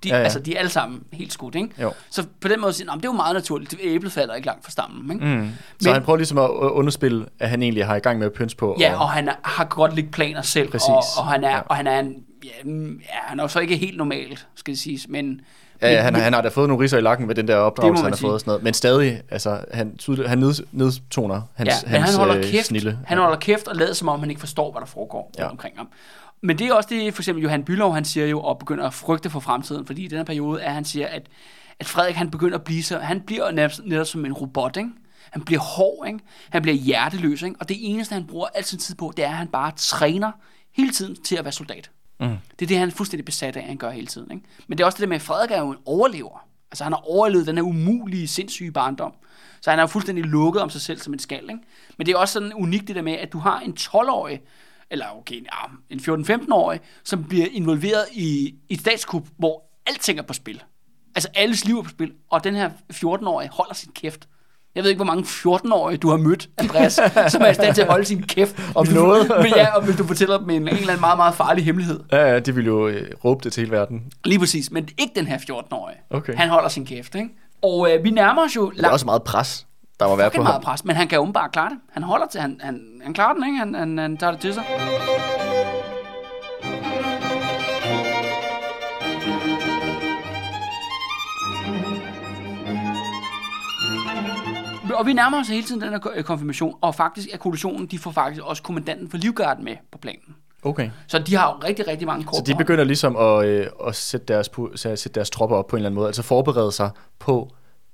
De, 0.03 0.09
Ja, 0.09 0.17
ja. 0.17 0.23
Altså, 0.23 0.39
de 0.39 0.55
er 0.55 0.59
alle 0.59 0.71
sammen 0.71 0.99
helt 1.13 1.33
skudt, 1.33 1.55
ikke? 1.55 1.69
Jo. 1.81 1.91
Så 2.09 2.25
på 2.41 2.47
den 2.47 2.61
måde 2.61 2.73
siger 2.73 2.85
han, 2.85 2.87
"Nå, 2.87 2.91
men 2.95 2.99
det 3.01 3.05
er 3.07 3.11
jo 3.11 3.15
meget 3.15 3.33
naturligt. 3.33 3.75
Æblet 3.81 4.11
falder 4.11 4.35
ikke 4.35 4.45
langt 4.45 4.63
fra 4.65 4.71
stammen, 4.71 5.11
ikke? 5.11 5.25
Mm. 5.25 5.49
Så 5.79 5.89
Men- 5.89 5.93
han 5.93 6.03
prøver 6.03 6.17
ligesom 6.17 6.37
at 6.37 6.49
underspille, 6.49 7.25
at 7.39 7.49
han 7.49 7.63
egentlig 7.63 7.85
har 7.85 7.95
i 7.95 7.99
gang 7.99 8.19
med 8.19 8.25
at 8.27 8.33
pynse 8.33 8.57
på. 8.57 8.75
Ja, 8.79 8.99
og 9.01 9.09
han 9.09 9.27
er, 9.27 9.33
har 9.43 9.65
godt 9.65 9.95
lidt 9.95 10.11
planer 10.11 10.41
selv, 10.41 10.71
Præcis. 10.71 10.87
og, 10.89 11.03
og, 11.17 11.25
han 11.27 11.43
er, 11.43 11.49
ja. 11.49 11.59
og 11.59 11.75
han 11.75 11.87
er 11.87 11.99
en, 11.99 12.13
ja, 12.43 12.49
mm, 12.63 12.99
ja, 12.99 13.19
han 13.27 13.39
er 13.39 13.43
jo 13.43 13.47
så 13.47 13.59
ikke 13.59 13.77
helt 13.77 13.97
normal, 13.97 14.39
skal 14.55 14.73
det 14.73 14.79
siges, 14.79 15.07
men... 15.09 15.41
Ja, 15.81 15.87
ja 15.91 15.95
men- 15.95 16.03
han, 16.03 16.23
han 16.23 16.33
har 16.33 16.41
da 16.41 16.49
fået 16.49 16.67
nogle 16.69 16.83
riser 16.83 16.97
i 16.97 17.01
lakken 17.01 17.27
med 17.27 17.35
den 17.35 17.47
der 17.47 17.55
opdragelse, 17.55 18.03
han 18.03 18.11
har 18.11 18.17
sige. 18.17 18.25
fået 18.25 18.33
og 18.33 18.39
sådan 18.39 18.49
noget. 18.49 18.63
Men 18.63 18.73
stadig, 18.73 19.21
altså, 19.29 19.65
han, 19.73 19.97
tydeligt- 19.97 20.29
han 20.29 20.37
ned, 20.37 20.53
nedtoner 20.71 21.41
hans, 21.55 21.69
ja, 21.69 21.89
hans 21.89 22.09
han 22.09 22.19
holder 22.19 22.37
øh, 22.37 22.43
kæft, 22.43 22.65
snille. 22.65 22.99
han 23.05 23.17
holder 23.17 23.37
kæft 23.37 23.67
og 23.67 23.75
lader 23.75 23.93
som 23.93 24.07
om, 24.09 24.19
han 24.19 24.29
ikke 24.29 24.39
forstår, 24.39 24.71
hvad 24.71 24.79
der 24.79 24.85
foregår 24.87 25.31
ja. 25.37 25.49
omkring 25.49 25.77
ham. 25.77 25.87
Men 26.41 26.57
det 26.59 26.67
er 26.67 26.73
også 26.73 26.89
det, 26.91 27.13
for 27.13 27.21
eksempel 27.21 27.43
Johan 27.43 27.63
Bylov, 27.63 27.93
han 27.93 28.05
siger 28.05 28.27
jo, 28.27 28.41
og 28.41 28.59
begynder 28.59 28.87
at 28.87 28.93
frygte 28.93 29.29
for 29.29 29.39
fremtiden, 29.39 29.85
fordi 29.85 30.03
i 30.03 30.07
den 30.07 30.17
her 30.17 30.25
periode 30.25 30.61
er, 30.61 30.71
han 30.71 30.85
siger, 30.85 31.07
at, 31.07 31.27
at 31.79 31.87
Frederik, 31.87 32.15
han 32.15 32.31
begynder 32.31 32.57
at 32.57 32.63
blive 32.63 32.83
så, 32.83 32.99
han 32.99 33.21
bliver 33.21 33.51
netop, 33.51 33.71
netop 33.85 34.07
som 34.07 34.25
en 34.25 34.33
robot, 34.33 34.77
ikke? 34.77 34.89
Han 35.31 35.41
bliver 35.41 35.61
hård, 35.61 36.07
ikke? 36.07 36.19
Han 36.49 36.61
bliver 36.61 36.75
hjerteløs, 36.75 37.41
ikke? 37.41 37.55
Og 37.59 37.69
det 37.69 37.77
eneste, 37.79 38.13
han 38.13 38.25
bruger 38.27 38.47
al 38.55 38.63
sin 38.63 38.79
tid 38.79 38.95
på, 38.95 39.13
det 39.17 39.25
er, 39.25 39.29
at 39.29 39.35
han 39.35 39.47
bare 39.47 39.71
træner 39.75 40.31
hele 40.75 40.91
tiden 40.91 41.15
til 41.23 41.35
at 41.35 41.43
være 41.45 41.51
soldat. 41.51 41.91
Mm. 42.21 42.37
Det 42.59 42.65
er 42.65 42.67
det, 42.67 42.77
han 42.77 42.87
er 42.87 42.91
fuldstændig 42.91 43.25
besat 43.25 43.57
af, 43.57 43.63
han 43.63 43.77
gør 43.77 43.89
hele 43.89 44.07
tiden. 44.07 44.31
Ikke? 44.31 44.43
Men 44.67 44.77
det 44.77 44.83
er 44.83 44.85
også 44.85 44.95
det 44.95 45.01
der 45.01 45.07
med, 45.07 45.15
at 45.15 45.21
Frederik 45.21 45.51
er 45.51 45.59
jo 45.59 45.71
en 45.71 45.77
overlever. 45.85 46.47
Altså 46.71 46.83
han 46.83 46.93
har 46.93 47.09
overlevet 47.09 47.47
den 47.47 47.57
her 47.57 47.63
umulige, 47.63 48.27
sindssyge 48.27 48.71
barndom. 48.71 49.13
Så 49.61 49.69
han 49.69 49.79
er 49.79 49.83
jo 49.83 49.87
fuldstændig 49.87 50.25
lukket 50.25 50.61
om 50.61 50.69
sig 50.69 50.81
selv 50.81 50.99
som 50.99 51.13
en 51.13 51.19
skal. 51.19 51.43
Ikke? 51.43 51.59
Men 51.97 52.07
det 52.07 52.13
er 52.13 52.17
også 52.17 52.33
sådan 52.33 52.53
unikt 52.53 52.87
det 52.87 52.95
der 52.95 53.01
med, 53.01 53.13
at 53.13 53.33
du 53.33 53.39
har 53.39 53.59
en 53.59 53.77
12-årig, 53.79 54.41
eller 54.89 55.05
okay, 55.17 55.35
ja, 55.35 55.71
en 55.89 55.99
14-15-årig, 55.99 56.79
som 57.03 57.23
bliver 57.23 57.47
involveret 57.51 58.05
i, 58.13 58.55
i 58.69 58.73
et 58.73 58.79
statskup, 58.79 59.27
hvor 59.37 59.63
alting 59.85 60.19
er 60.19 60.23
på 60.23 60.33
spil. 60.33 60.63
Altså 61.15 61.29
alles 61.35 61.65
liv 61.65 61.79
er 61.79 61.83
på 61.83 61.89
spil, 61.89 62.13
og 62.29 62.43
den 62.43 62.55
her 62.55 62.69
14-årige 62.93 63.49
holder 63.49 63.73
sin 63.73 63.91
kæft. 63.91 64.27
Jeg 64.75 64.83
ved 64.83 64.89
ikke, 64.89 64.97
hvor 65.03 65.05
mange 65.05 65.23
14-årige 65.23 65.97
du 65.97 66.09
har 66.09 66.17
mødt, 66.17 66.49
Andreas, 66.57 66.93
som 67.31 67.41
er 67.41 67.49
i 67.49 67.53
stand 67.53 67.75
til 67.75 67.81
at 67.81 67.87
holde 67.87 68.05
sin 68.05 68.23
kæft. 68.23 68.55
Om 68.75 68.85
du- 68.87 68.93
noget. 68.93 69.31
Men 69.43 69.51
ja, 69.55 69.75
og 69.75 69.83
hvis 69.85 69.95
du 69.95 70.07
fortæller 70.07 70.37
dem 70.37 70.49
en, 70.49 70.61
en 70.61 70.67
eller 70.67 70.87
anden 70.89 70.99
meget, 70.99 71.17
meget 71.17 71.35
farlig 71.35 71.65
hemmelighed. 71.65 71.99
Ja, 72.11 72.31
ja, 72.31 72.39
de 72.39 72.55
vil 72.55 72.65
jo 72.65 72.87
øh, 72.87 73.11
råbe 73.25 73.43
det 73.43 73.53
til 73.53 73.61
hele 73.61 73.71
verden. 73.71 74.03
Lige 74.25 74.39
præcis, 74.39 74.71
men 74.71 74.87
ikke 74.97 75.11
den 75.15 75.27
her 75.27 75.37
14-årige. 75.37 75.97
Okay. 76.09 76.33
Han 76.35 76.49
holder 76.49 76.69
sin 76.69 76.85
kæft, 76.85 77.15
ikke? 77.15 77.29
Og 77.61 77.91
øh, 77.91 78.03
vi 78.03 78.09
nærmer 78.09 78.43
os 78.45 78.55
jo 78.55 78.69
Det 78.69 78.85
er 78.85 78.89
også 78.89 79.05
meget 79.05 79.23
pres, 79.23 79.67
der 79.99 80.07
må 80.07 80.15
være 80.15 80.29
på 80.31 80.41
meget 80.41 80.53
ham. 80.53 80.61
pres, 80.63 80.85
men 80.85 80.95
han 80.95 81.07
kan 81.07 81.19
åbenbart 81.19 81.51
klare 81.51 81.69
det. 81.69 81.77
Han 81.93 82.03
holder 82.03 82.25
til, 82.27 82.41
han, 82.41 82.59
han, 82.63 82.81
han 83.03 83.13
klarer 83.13 83.33
den, 83.33 83.43
ikke? 83.45 83.57
Han, 83.57 83.73
han, 83.75 83.97
han 83.97 84.17
tager 84.17 84.31
det 84.31 84.41
til 84.41 84.53
sig. 84.53 84.63
Og 95.01 95.07
vi 95.07 95.13
nærmer 95.13 95.39
os 95.39 95.47
hele 95.47 95.63
tiden 95.63 95.81
den 95.81 95.89
her 95.89 95.99
ko- 95.99 96.11
øh, 96.15 96.23
konfirmation, 96.23 96.75
og 96.81 96.95
faktisk 96.95 97.27
er 97.33 97.37
koalitionen, 97.37 97.87
de 97.87 97.99
får 97.99 98.11
faktisk 98.11 98.41
også 98.43 98.63
kommandanten 98.63 99.09
for 99.09 99.17
Livgarden 99.17 99.63
med 99.63 99.75
på 99.91 99.97
planen. 99.97 100.35
Okay. 100.63 100.89
Så 101.07 101.19
de 101.19 101.35
har 101.35 101.47
jo 101.47 101.67
rigtig, 101.67 101.87
rigtig 101.87 102.07
mange 102.07 102.25
kort 102.25 102.35
Så 102.35 102.43
de 102.53 102.55
begynder 102.55 102.83
ligesom 102.83 103.15
at, 103.15 103.45
øh, 103.45 103.67
at 103.87 103.95
sætte, 103.95 104.33
deres, 104.33 104.49
sætte 104.75 105.09
deres 105.15 105.29
tropper 105.29 105.55
op 105.55 105.67
på 105.67 105.75
en 105.75 105.79
eller 105.79 105.89
anden 105.89 105.95
måde, 105.95 106.07
altså 106.07 106.21
forberede 106.21 106.71
sig 106.71 106.89
på 107.19 107.49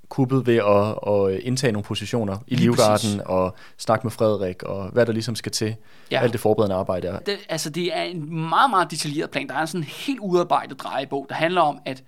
kuppet 0.09 0.47
ved 0.47 0.55
at, 0.55 1.13
at 1.13 1.39
indtage 1.43 1.71
nogle 1.71 1.83
positioner 1.83 2.37
i 2.47 2.55
Livgarden 2.55 3.21
og 3.25 3.55
snakke 3.77 4.05
med 4.05 4.11
Frederik 4.11 4.63
og 4.63 4.89
hvad 4.89 5.05
der 5.05 5.11
ligesom 5.11 5.35
skal 5.35 5.51
til. 5.51 5.75
Ja. 6.11 6.19
Alt 6.19 6.33
det 6.33 6.41
forberedende 6.41 6.75
arbejde 6.75 7.07
er. 7.07 7.19
det, 7.19 7.37
altså 7.49 7.69
det 7.69 7.97
er 7.97 8.03
en 8.03 8.49
meget, 8.49 8.69
meget 8.69 8.91
detaljeret 8.91 9.29
plan. 9.29 9.47
Der 9.47 9.55
er 9.55 9.65
sådan 9.65 9.81
en 9.81 9.87
helt 9.87 10.19
udarbejdet 10.19 10.79
drejebog, 10.79 11.25
der 11.29 11.35
handler 11.35 11.61
om, 11.61 11.79
at 11.85 12.03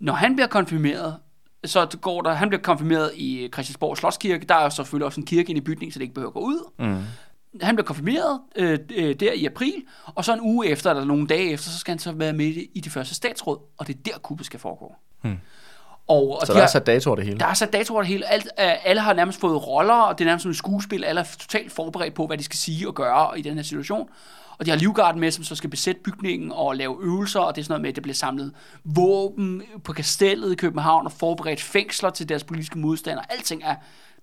når 0.00 0.12
han 0.12 0.36
bliver 0.36 0.48
konfirmeret, 0.48 1.16
så 1.64 1.86
går 2.00 2.22
der, 2.22 2.32
han 2.32 2.48
bliver 2.48 2.62
konfirmeret 2.62 3.10
i 3.14 3.48
Christiansborg 3.52 3.96
Slotskirke. 3.96 4.46
Der 4.46 4.54
er 4.54 4.62
jo 4.62 4.70
selvfølgelig 4.70 5.06
også 5.06 5.20
en 5.20 5.26
kirke 5.26 5.50
inde 5.50 5.58
i 5.60 5.64
bygningen, 5.64 5.92
så 5.92 5.98
det 5.98 6.02
ikke 6.02 6.14
behøver 6.14 6.30
at 6.30 6.34
gå 6.34 6.40
ud. 6.40 6.70
Mm. 6.78 7.02
Han 7.62 7.76
bliver 7.76 7.86
konfirmeret 7.86 8.40
øh, 8.56 8.78
øh, 8.96 9.14
der 9.14 9.32
i 9.32 9.46
april, 9.46 9.74
og 10.14 10.24
så 10.24 10.32
en 10.34 10.40
uge 10.40 10.66
efter, 10.66 10.90
eller 10.90 11.04
nogle 11.04 11.26
dage 11.26 11.50
efter, 11.50 11.70
så 11.70 11.78
skal 11.78 11.92
han 11.92 11.98
så 11.98 12.12
være 12.12 12.32
med 12.32 12.46
i 12.74 12.80
det 12.84 12.92
første 12.92 13.14
statsråd, 13.14 13.58
og 13.78 13.86
det 13.86 13.96
er 13.96 14.00
der 14.04 14.18
kuppet 14.18 14.46
skal 14.46 14.60
foregå. 14.60 14.94
Hmm. 15.22 15.38
Og, 16.08 16.38
og 16.40 16.46
Så 16.46 16.52
de 16.52 16.58
der 16.58 16.64
er 16.64 16.68
sat 16.68 16.86
dato 16.86 17.10
over 17.10 17.16
det 17.16 17.24
hele. 17.24 17.40
der 17.40 17.46
er 17.46 17.54
sat 17.54 17.72
dato 17.72 17.94
over 17.94 18.02
det 18.02 18.08
hele. 18.08 18.26
Alt, 18.26 18.44
øh, 18.60 18.72
alle 18.84 19.02
har 19.02 19.12
nærmest 19.12 19.40
fået 19.40 19.66
roller, 19.66 19.94
og 19.94 20.18
det 20.18 20.24
er 20.24 20.26
nærmest 20.26 20.42
som 20.42 20.50
et 20.50 20.56
skuespil. 20.56 21.04
Alle 21.04 21.20
er 21.20 21.24
totalt 21.38 21.72
forberedt 21.72 22.14
på, 22.14 22.26
hvad 22.26 22.38
de 22.38 22.44
skal 22.44 22.58
sige 22.58 22.88
og 22.88 22.94
gøre 22.94 23.38
i 23.38 23.42
den 23.42 23.54
her 23.54 23.62
situation. 23.62 24.08
Og 24.60 24.66
de 24.66 24.70
har 24.70 24.78
Livgarden 24.78 25.20
med, 25.20 25.30
som 25.30 25.44
så 25.44 25.54
skal 25.54 25.70
besætte 25.70 26.00
bygningen 26.04 26.52
og 26.52 26.76
lave 26.76 26.96
øvelser, 27.02 27.40
og 27.40 27.54
det 27.54 27.60
er 27.60 27.64
sådan 27.64 27.72
noget 27.72 27.82
med, 27.82 27.88
at 27.88 27.96
der 27.96 28.02
bliver 28.02 28.14
samlet 28.14 28.52
våben 28.84 29.62
på 29.84 29.92
kastellet 29.92 30.52
i 30.52 30.54
København 30.54 31.06
og 31.06 31.12
forberedt 31.12 31.60
fængsler 31.60 32.10
til 32.10 32.28
deres 32.28 32.44
politiske 32.44 32.78
modstandere. 32.78 33.32
Alting 33.32 33.62
er, 33.64 33.76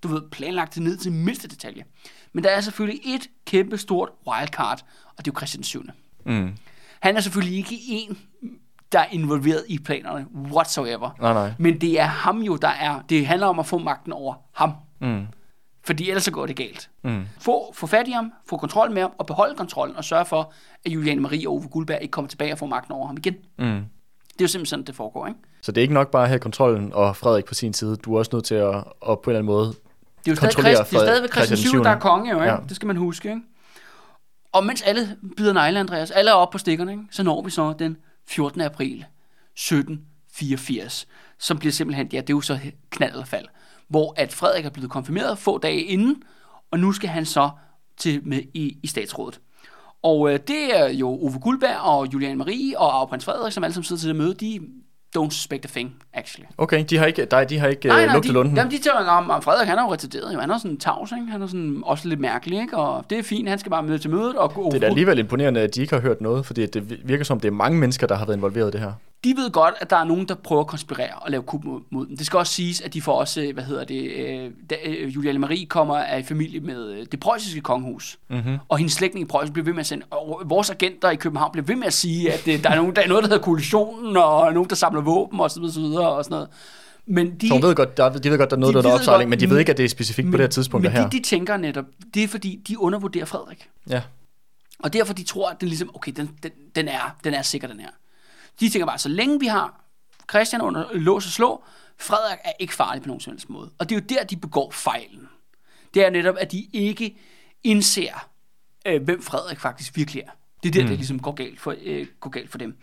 du 0.04 0.08
ved, 0.08 0.22
planlagt 0.32 0.74
til 0.74 0.82
ned 0.82 0.98
til 0.98 1.12
mindste 1.12 1.48
detalje. 1.48 1.84
Men 2.34 2.44
der 2.44 2.50
er 2.50 2.62
selvfølgelig 2.62 3.02
et 3.16 3.30
kæmpe 3.46 3.78
stort 3.78 4.10
wildcard, 4.28 4.86
og 5.06 5.26
det 5.26 5.28
er 5.28 5.34
jo 5.36 5.40
Christian 5.40 5.64
7. 5.64 5.84
Mm. 6.26 6.54
Han 7.00 7.18
er 7.18 7.22
selvfølgelig 7.22 7.58
ikke 7.58 7.80
en, 7.88 8.18
der 8.92 9.00
er 9.00 9.08
involveret 9.12 9.64
i 9.68 9.80
planerne 9.80 10.26
whatsoever. 10.34 11.10
Nej, 11.22 11.34
nej. 11.34 11.54
Men 11.60 11.82
det 11.82 12.00
er 12.00 12.06
ham 12.06 12.42
jo, 12.42 12.56
der 12.56 12.68
er... 12.68 13.02
Det 13.10 13.28
handler 13.28 13.48
om 13.48 13.60
at 13.60 13.66
få 13.66 13.78
magten 13.78 14.14
over 14.14 14.36
ham. 14.54 14.74
Mm. 15.00 15.28
Fordi 15.88 16.10
ellers 16.10 16.24
så 16.24 16.32
går 16.32 16.46
det 16.46 16.56
galt. 16.56 16.90
Mm. 17.04 17.26
Få, 17.40 17.74
få 17.74 17.88
fat 17.88 18.08
i 18.08 18.12
ham, 18.12 18.34
få 18.50 18.58
kontrol 18.58 18.92
med 18.92 19.02
ham, 19.02 19.12
og 19.18 19.26
beholde 19.26 19.56
kontrollen, 19.56 19.96
og 19.96 20.04
sørge 20.04 20.26
for, 20.26 20.54
at 20.86 20.92
Juliane 20.92 21.22
Marie 21.22 21.48
og 21.48 21.54
Ove 21.54 21.68
Guldberg 21.68 22.00
ikke 22.02 22.12
kommer 22.12 22.30
tilbage 22.30 22.52
og 22.52 22.58
får 22.58 22.66
magten 22.66 22.94
over 22.94 23.08
ham 23.08 23.18
igen. 23.18 23.34
Mm. 23.60 23.66
Det 23.66 23.72
er 23.72 23.82
jo 24.42 24.48
simpelthen 24.48 24.66
sådan, 24.66 24.86
det 24.86 24.96
foregår, 24.96 25.28
ikke? 25.28 25.40
Så 25.62 25.72
det 25.72 25.78
er 25.78 25.82
ikke 25.82 25.94
nok 25.94 26.12
bare 26.12 26.24
at 26.24 26.30
have 26.30 26.40
kontrollen 26.40 26.94
og 26.94 27.16
Frederik 27.16 27.46
på 27.46 27.54
sin 27.54 27.74
side. 27.74 27.96
Du 27.96 28.14
er 28.16 28.20
også 28.20 28.30
nødt 28.34 28.46
til 28.46 28.56
at, 28.56 28.76
at 28.76 28.84
på 29.02 29.12
en 29.12 29.20
eller 29.28 29.40
anden 29.40 29.46
måde 29.46 29.66
Det 29.68 29.74
er 29.74 30.32
jo 30.32 30.36
stadig, 30.36 30.54
Kontrollere 30.56 30.76
Christ, 30.76 30.90
det 30.92 30.96
er 30.98 31.00
Frederik- 31.00 31.08
stadigvæk 31.08 31.32
Christian 31.32 31.58
Christian 31.58 31.72
7, 31.72 31.84
der 31.84 31.90
er 31.90 32.00
konge, 32.00 32.32
jo, 32.32 32.38
ikke? 32.42 32.54
Ja. 32.54 32.58
Det 32.70 32.76
skal 32.76 32.88
man 32.88 32.96
huske, 32.98 33.30
ikke? 33.30 33.42
Og 34.52 34.66
mens 34.66 34.82
alle 34.82 35.18
bider 35.38 35.54
negle, 35.54 35.80
Andreas, 35.80 36.12
alle 36.12 36.32
er 36.32 36.36
oppe 36.36 36.52
på 36.52 36.58
stikkerne, 36.58 36.92
ikke? 36.92 37.04
så 37.12 37.24
når 37.24 37.42
vi 37.42 37.50
så 37.50 37.74
den 37.80 37.98
14. 38.28 38.62
april 38.62 39.06
1784, 39.56 41.08
som 41.40 41.58
bliver 41.60 41.72
simpelthen, 41.72 42.08
ja, 42.14 42.18
det 42.22 42.30
er 42.30 42.34
jo 42.34 42.42
så 42.42 42.60
knald 42.90 43.12
eller 43.12 43.26
fald, 43.26 43.46
hvor 43.90 44.14
at 44.18 44.34
Frederik 44.34 44.66
er 44.66 44.70
blevet 44.70 44.92
konfirmeret 44.92 45.38
få 45.38 45.58
dage 45.58 45.82
inden, 45.82 46.16
og 46.72 46.80
nu 46.80 46.92
skal 46.92 47.10
han 47.10 47.26
så 47.26 47.50
til 47.98 48.22
med 48.26 48.42
i, 48.54 48.78
i 48.84 48.88
statsrådet. 48.88 49.40
Og 50.04 50.34
øh, 50.34 50.40
det 50.48 50.80
er 50.80 50.90
jo 50.90 51.10
Ove 51.10 51.40
Guldberg 51.40 51.78
og 51.82 52.14
Juliane 52.14 52.36
Marie 52.36 52.80
og 52.80 52.96
Arve 52.96 53.08
Prins 53.08 53.26
Frederik, 53.26 53.54
som 53.54 53.64
alle 53.64 53.74
sammen 53.74 53.84
sidder 53.84 54.00
til 54.00 54.10
det 54.10 54.16
møde, 54.16 54.34
de 54.34 54.60
don't 55.18 55.30
suspect 55.30 55.66
a 55.66 55.68
thing, 55.68 55.96
actually. 56.14 56.46
Okay, 56.58 56.86
de 56.90 56.98
har 56.98 57.06
ikke, 57.06 57.28
nej, 57.32 57.44
de 57.44 57.60
har 57.60 57.68
ikke 57.68 57.88
Nej, 57.88 58.00
øh, 58.00 58.06
nej, 58.06 58.14
lugtet 58.14 58.30
de, 58.30 58.34
lunden. 58.34 58.56
jamen, 58.58 58.72
de 58.72 58.78
tænker 58.78 59.12
om, 59.12 59.30
om 59.30 59.42
Frederik, 59.42 59.68
han 59.68 59.78
er 59.78 59.84
jo 59.84 59.94
retarderet, 59.94 60.34
jo. 60.34 60.40
Han 60.40 60.52
er 60.52 60.58
sådan 60.58 60.78
tavs, 60.78 61.12
ikke? 61.12 61.32
Han 61.32 61.42
er 61.42 61.48
sådan 61.48 61.82
også 61.86 62.08
lidt 62.08 62.20
mærkelig, 62.20 62.60
ikke? 62.62 62.78
Og 62.78 63.06
det 63.10 63.20
er 63.20 63.24
fint, 63.24 63.50
han 63.50 63.60
skal 63.60 63.70
bare 63.70 63.84
med 63.84 64.00
til 64.00 64.10
mødet 64.10 64.36
og 64.36 64.54
gå. 64.54 64.66
Det 64.66 64.76
er 64.76 64.80
da 64.80 64.86
alligevel 64.86 65.20
imponerende, 65.20 65.62
at 65.62 65.76
de 65.76 65.82
ikke 65.82 65.94
har 65.94 66.02
hørt 66.02 66.22
noget, 66.22 66.46
fordi 66.46 66.66
det 66.66 67.08
virker 67.10 67.24
som, 67.24 67.40
det 67.40 67.48
er 67.48 67.52
mange 67.52 67.80
mennesker, 67.80 68.08
der 68.08 68.16
har 68.16 68.26
været 68.26 68.38
involveret 68.38 68.68
i 68.68 68.72
det 68.72 68.80
her. 68.80 68.92
De 69.28 69.38
ved 69.38 69.52
godt, 69.52 69.76
at 69.82 69.90
der 69.90 69.96
er 69.96 70.04
nogen, 70.04 70.28
der 70.28 70.36
prøver 70.36 70.62
at 70.62 70.68
konspirere 70.68 71.14
og 71.16 71.32
lave 71.32 71.44
kup 71.44 71.64
mod, 71.64 71.82
mod 71.90 72.06
dem. 72.08 72.18
Det 72.18 72.26
skal 72.26 72.38
også 72.38 72.54
siges, 72.54 72.82
at 72.82 72.94
de 72.94 73.02
får 73.02 73.20
også, 73.20 73.42
øh, 73.42 73.54
hvad 73.54 73.64
hedder 73.64 73.84
det, 73.84 74.12
øh, 74.12 74.52
da, 74.70 74.76
øh, 74.86 75.16
Juliane 75.16 75.40
Marie 75.40 75.66
kommer 75.66 75.98
af 75.98 76.26
familie 76.26 76.60
med 76.60 76.90
øh, 76.90 77.06
det 77.12 77.20
preussiske 77.20 77.62
kongehus. 77.62 78.18
Mm-hmm. 78.30 78.58
Og 78.70 78.78
hendes 78.78 78.94
slægtning 78.94 79.26
i 79.26 79.28
Preussen 79.28 79.54
bliver 79.54 79.66
ved 79.66 79.74
med 79.74 79.80
at 79.80 79.86
sende, 79.86 80.06
og 80.10 80.42
vores 80.46 80.70
agenter 80.70 81.10
i 81.10 81.16
København 81.16 81.52
bliver 81.52 81.66
ved 81.66 81.76
med 81.76 81.88
at 81.88 81.94
sige, 81.94 82.34
at 82.34 82.48
øh, 82.48 82.64
der, 82.64 82.70
er 82.70 82.76
nogen, 82.76 82.96
der 82.96 83.02
er 83.02 83.08
noget, 83.08 83.24
der 83.24 83.30
hedder 83.30 83.44
koalitionen, 83.44 84.18
og 84.18 84.54
nogen, 84.54 84.70
der 84.70 84.76
samler 84.76 85.02
våben, 85.02 85.40
og 85.40 85.52
så 85.52 85.60
videre, 85.60 86.10
og 86.10 86.24
sådan 86.24 86.36
noget. 86.36 86.50
Men 87.06 87.36
de, 87.36 87.48
Så 87.48 87.54
hun 87.54 87.64
ved 87.64 87.76
godt, 87.76 87.98
der, 87.98 88.10
de 88.10 88.30
ved 88.32 88.38
godt, 88.38 88.50
der 88.50 88.56
er 88.56 88.60
noget, 88.60 88.76
De 88.76 88.84
der 88.84 88.90
er 88.90 88.94
opsejling, 88.94 89.30
men 89.30 89.40
de 89.40 89.50
ved 89.50 89.60
ikke, 89.60 89.72
at 89.72 89.78
det 89.78 89.84
er 89.86 89.90
specifikt 89.90 90.32
på 90.32 90.38
det 90.38 90.44
her 90.44 90.48
tidspunkt 90.48 90.84
men 90.84 90.92
her. 90.92 91.04
det, 91.04 91.12
de 91.12 91.20
tænker 91.20 91.58
netop, 91.58 91.86
det 92.14 92.24
er 92.24 92.28
fordi, 92.28 92.60
de 92.68 92.80
undervurderer 92.80 93.26
Frederik. 93.26 93.70
Ja. 93.90 94.02
Og 94.80 94.94
derfor 94.94 95.14
de 95.14 95.24
tror, 95.24 95.50
at 95.50 95.62
den 95.62 95.68
ligesom, 95.68 95.90
okay, 95.94 96.12
den, 96.16 96.30
den, 96.44 96.52
den, 96.76 96.88
er, 96.88 97.16
den 97.24 97.34
er 97.34 97.42
sikker, 97.42 97.68
den 97.68 97.80
her. 97.80 97.90
De 98.60 98.70
tænker 98.70 98.86
bare, 98.86 98.98
så 98.98 99.10
længe 99.10 99.40
vi 99.40 99.46
har 99.48 99.84
Christian 100.30 100.62
under 100.62 100.86
lås 100.94 101.26
og 101.26 101.32
slå, 101.32 101.64
Frederik 102.00 102.40
er 102.44 102.52
ikke 102.60 102.74
farlig 102.74 103.04
på 103.04 103.08
nogen 103.08 103.22
som 103.22 103.34
helst 103.34 103.50
måde. 103.50 103.72
Og 103.80 103.90
det 103.90 103.96
er 103.96 104.00
jo 104.00 104.06
der, 104.10 104.24
de 104.24 104.36
begår 104.36 104.72
fejlen. 104.72 105.30
Det 105.94 106.06
er 106.06 106.10
netop, 106.10 106.36
at 106.40 106.52
de 106.52 106.68
ikke 106.74 107.18
indser, 107.64 108.30
øh, 108.86 109.04
hvem 109.04 109.22
Frederik 109.22 109.60
faktisk 109.60 109.96
virkelig 109.96 110.22
er. 110.22 110.32
Det 110.64 110.70
er 110.70 110.74
der, 110.74 110.82
mm. 110.82 110.88
det 110.88 110.98
ligesom 110.98 111.20
går 111.20 111.32
galt, 111.32 111.60
for, 111.60 111.76
øh, 111.84 112.08
går 112.20 112.30
galt 112.30 112.52
for 112.52 112.58
dem. 112.58 112.78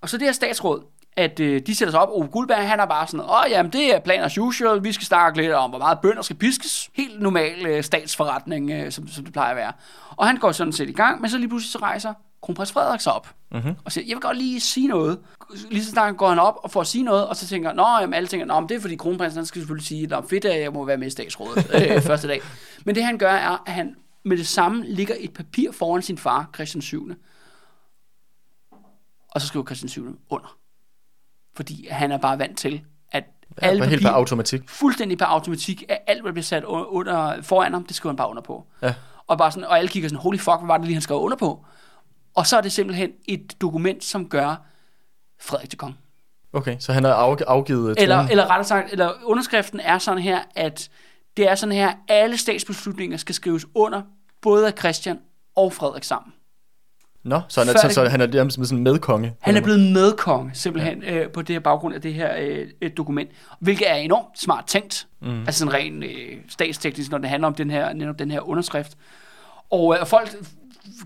Og 0.00 0.08
så 0.08 0.18
det 0.18 0.26
her 0.26 0.32
statsråd, 0.32 0.84
at 1.16 1.40
øh, 1.40 1.62
de 1.66 1.74
sætter 1.74 1.92
sig 1.92 2.00
op, 2.00 2.08
og 2.08 2.30
Guldberg, 2.30 2.68
han 2.68 2.80
er 2.80 2.86
bare 2.86 3.06
sådan, 3.06 3.26
åh 3.26 3.50
jamen, 3.50 3.72
det 3.72 3.94
er 3.94 4.00
plan 4.00 4.24
as 4.24 4.38
usual, 4.38 4.84
vi 4.84 4.92
skal 4.92 5.06
snakke 5.06 5.42
lidt 5.42 5.52
om, 5.52 5.70
hvor 5.70 5.78
meget 5.78 5.98
bønder 6.02 6.22
skal 6.22 6.36
piskes. 6.36 6.90
Helt 6.94 7.20
normal 7.20 7.66
øh, 7.66 7.82
statsforretning, 7.82 8.70
øh, 8.70 8.92
som, 8.92 9.08
som 9.08 9.24
det 9.24 9.32
plejer 9.32 9.50
at 9.50 9.56
være. 9.56 9.72
Og 10.16 10.26
han 10.26 10.36
går 10.36 10.52
sådan 10.52 10.72
set 10.72 10.88
i 10.88 10.92
gang, 10.92 11.20
men 11.20 11.30
så 11.30 11.38
lige 11.38 11.48
pludselig 11.48 11.72
så 11.72 11.78
rejser 11.78 12.14
kronprins 12.42 12.72
Frederik 12.72 13.00
sig 13.00 13.12
op, 13.12 13.28
Mm-hmm. 13.54 13.74
og 13.84 13.92
siger, 13.92 14.04
jeg 14.06 14.14
vil 14.14 14.20
godt 14.22 14.36
lige 14.36 14.60
sige 14.60 14.88
noget. 14.88 15.18
Lige 15.70 15.84
så 15.84 15.90
snart 15.90 16.16
går 16.16 16.28
han 16.28 16.38
op 16.38 16.54
og 16.62 16.70
får 16.70 16.80
at 16.80 16.86
sige 16.86 17.04
noget, 17.04 17.26
og 17.28 17.36
så 17.36 17.46
tænker, 17.46 17.72
nå, 17.72 17.86
jamen, 18.00 18.14
alle 18.14 18.26
tænker, 18.26 18.46
nå, 18.46 18.60
men 18.60 18.68
det 18.68 18.76
er 18.76 18.80
fordi 18.80 18.96
kronprinsen, 18.96 19.38
han 19.38 19.46
skal 19.46 19.60
selvfølgelig 19.60 19.86
sige, 19.86 20.06
nå, 20.06 20.22
fedt, 20.30 20.44
jeg 20.44 20.72
må 20.72 20.84
være 20.84 20.96
med 20.96 21.06
i 21.06 21.10
statsrådet 21.10 21.70
øh, 21.74 22.02
første 22.02 22.28
dag. 22.28 22.40
Men 22.84 22.94
det 22.94 23.04
han 23.04 23.18
gør, 23.18 23.30
er, 23.32 23.62
at 23.66 23.72
han 23.72 23.94
med 24.24 24.36
det 24.36 24.46
samme 24.46 24.84
ligger 24.86 25.14
et 25.18 25.32
papir 25.34 25.72
foran 25.72 26.02
sin 26.02 26.18
far, 26.18 26.50
Christian 26.54 26.82
7. 26.82 27.10
Og 29.30 29.40
så 29.40 29.46
skriver 29.46 29.64
Christian 29.66 29.88
7. 29.88 30.18
under. 30.30 30.56
Fordi 31.56 31.86
han 31.90 32.12
er 32.12 32.18
bare 32.18 32.38
vant 32.38 32.58
til, 32.58 32.82
at 33.12 33.24
Ja, 33.62 33.66
alle 33.66 33.86
helt 33.86 34.02
per 34.02 34.10
automatik. 34.10 34.68
fuldstændig 34.68 35.18
per 35.18 35.26
automatik, 35.26 35.84
at 35.88 35.98
alt, 36.06 36.22
hvad 36.22 36.32
bliver 36.32 36.42
sat 36.44 36.64
under, 36.64 36.84
under 36.86 37.42
foran 37.42 37.72
ham, 37.72 37.84
det 37.86 37.96
skriver 37.96 38.10
han 38.12 38.16
bare 38.16 38.30
under 38.30 38.42
på. 38.42 38.66
Ja. 38.82 38.94
Og, 39.26 39.38
bare 39.38 39.52
sådan, 39.52 39.64
og 39.68 39.78
alle 39.78 39.88
kigger 39.88 40.08
sådan, 40.08 40.20
holy 40.22 40.38
fuck, 40.38 40.58
hvad 40.58 40.66
var 40.66 40.76
det 40.76 40.86
lige, 40.86 40.94
han 40.94 41.02
skrev 41.02 41.18
under 41.18 41.36
på? 41.36 41.64
Og 42.34 42.46
så 42.46 42.56
er 42.56 42.60
det 42.60 42.72
simpelthen 42.72 43.10
et 43.28 43.60
dokument, 43.60 44.04
som 44.04 44.28
gør 44.28 44.66
Frederik 45.40 45.70
til 45.70 45.78
konge. 45.78 45.96
Okay, 46.52 46.76
så 46.78 46.92
han 46.92 47.04
har 47.04 47.12
af, 47.12 47.36
afgivet 47.46 47.94
Eller, 47.98 48.16
tronen. 48.16 48.30
eller 48.30 48.50
rettere 48.50 48.64
sagt, 48.64 48.92
eller 48.92 49.12
underskriften 49.24 49.80
er 49.80 49.98
sådan 49.98 50.22
her, 50.22 50.38
at 50.54 50.88
det 51.36 51.48
er 51.48 51.54
sådan 51.54 51.74
her, 51.74 51.92
alle 52.08 52.36
statsbeslutninger 52.36 53.16
skal 53.16 53.34
skrives 53.34 53.66
under, 53.74 54.02
både 54.42 54.66
af 54.66 54.72
Christian 54.78 55.18
og 55.56 55.72
Frederik 55.72 56.04
sammen. 56.04 56.32
Nå, 57.24 57.40
så 57.48 57.60
han 57.60 57.74
er, 57.74 57.78
så, 57.80 57.94
så 57.94 58.08
han 58.08 58.20
er 58.20 58.26
nærmest 58.26 58.68
sådan 58.68 58.82
medkonge. 58.82 59.34
Han 59.40 59.56
er 59.56 59.60
blevet 59.60 59.92
medkonge, 59.92 60.50
simpelthen, 60.54 61.02
øh, 61.02 61.30
på 61.30 61.42
det 61.42 61.54
her 61.54 61.60
baggrund 61.60 61.94
af 61.94 62.00
det 62.00 62.14
her 62.14 62.36
øh, 62.38 62.66
et 62.80 62.96
dokument, 62.96 63.30
hvilket 63.60 63.90
er 63.90 63.94
enormt 63.94 64.40
smart 64.40 64.64
tænkt. 64.66 65.06
Mm. 65.20 65.40
Altså 65.40 65.58
sådan 65.58 65.74
rent 65.74 66.04
øh, 66.04 66.38
statsteknisk, 66.48 67.10
når 67.10 67.18
det 67.18 67.28
handler 67.28 67.46
om 67.46 67.54
den 67.54 67.70
her, 67.70 67.92
netop 67.92 68.18
den 68.18 68.30
her 68.30 68.48
underskrift. 68.48 68.96
Og 69.70 69.96
øh, 70.00 70.06
folk 70.06 70.36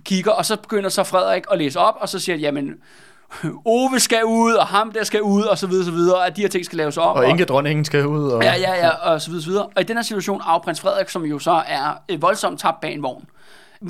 kigger, 0.04 0.30
og 0.30 0.46
så 0.46 0.56
begynder 0.56 0.90
så 0.90 1.04
Frederik 1.04 1.44
at 1.52 1.58
læse 1.58 1.78
op, 1.80 1.94
og 2.00 2.08
så 2.08 2.18
siger 2.18 2.36
han, 2.36 2.40
jamen, 2.40 2.74
Ove 3.64 4.00
skal 4.00 4.24
ud, 4.24 4.52
og 4.52 4.66
ham 4.66 4.92
der 4.92 5.04
skal 5.04 5.22
ud, 5.22 5.42
og 5.42 5.58
så 5.58 5.66
videre, 5.66 5.84
så 5.84 5.90
videre, 5.90 6.26
at 6.26 6.36
de 6.36 6.40
her 6.40 6.48
ting 6.48 6.64
skal 6.64 6.76
laves 6.76 6.96
om. 6.96 7.16
Og 7.16 7.28
Inge 7.28 7.44
dronningen 7.44 7.84
skal 7.84 8.06
ud. 8.06 8.30
Og... 8.30 8.42
Ja, 8.42 8.54
ja, 8.54 8.74
ja, 8.74 8.88
og 8.88 9.22
så 9.22 9.28
videre, 9.30 9.42
så 9.44 9.50
videre. 9.50 9.66
Og 9.66 9.80
i 9.80 9.84
den 9.84 9.96
her 9.96 10.02
situation, 10.02 10.42
af 10.46 10.62
prins 10.62 10.80
Frederik, 10.80 11.08
som 11.08 11.24
jo 11.24 11.38
så 11.38 11.62
er 11.66 11.94
øh, 12.08 12.22
voldsomt 12.22 12.60
tabt 12.60 12.80
bag 12.80 12.92
en 12.92 13.02
vogn, 13.02 13.24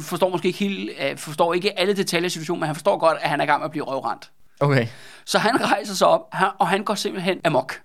forstår 0.00 0.28
måske 0.28 0.46
ikke 0.46 0.58
helt, 0.58 0.90
øh, 1.00 1.18
forstår 1.18 1.54
ikke 1.54 1.78
alle 1.78 1.96
detaljer 1.96 2.26
i 2.26 2.30
situationen, 2.30 2.60
men 2.60 2.66
han 2.66 2.74
forstår 2.74 2.98
godt, 2.98 3.18
at 3.20 3.30
han 3.30 3.40
er 3.40 3.44
i 3.44 3.46
gang 3.46 3.60
med 3.60 3.64
at 3.64 3.70
blive 3.70 3.84
røvrendt. 3.84 4.30
Okay. 4.60 4.86
Så 5.24 5.38
han 5.38 5.70
rejser 5.72 5.94
sig 5.94 6.06
op, 6.06 6.34
og 6.58 6.68
han 6.68 6.84
går 6.84 6.94
simpelthen 6.94 7.40
amok. 7.44 7.80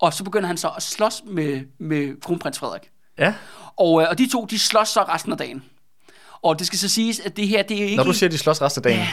Og 0.00 0.14
så 0.14 0.24
begynder 0.24 0.46
han 0.46 0.56
så 0.56 0.68
at 0.76 0.82
slås 0.82 1.22
med, 1.26 1.60
med 1.78 2.20
kronprins 2.20 2.58
Frederik. 2.58 2.90
Ja, 3.18 3.34
Og, 3.76 4.02
øh, 4.02 4.06
og 4.10 4.18
de 4.18 4.28
to, 4.32 4.44
de 4.44 4.58
slås 4.58 4.88
så 4.88 5.02
resten 5.02 5.32
af 5.32 5.38
dagen. 5.38 5.64
Og 6.42 6.58
det 6.58 6.66
skal 6.66 6.78
så 6.78 6.88
siges, 6.88 7.20
at 7.20 7.36
det 7.36 7.48
her, 7.48 7.62
det 7.62 7.78
er 7.80 7.84
ikke... 7.84 7.96
når 7.96 8.04
du 8.04 8.12
siger, 8.12 8.28
at 8.28 8.32
de 8.32 8.38
slås 8.38 8.62
resten 8.62 8.78
af 8.78 8.82
dagen. 8.82 9.06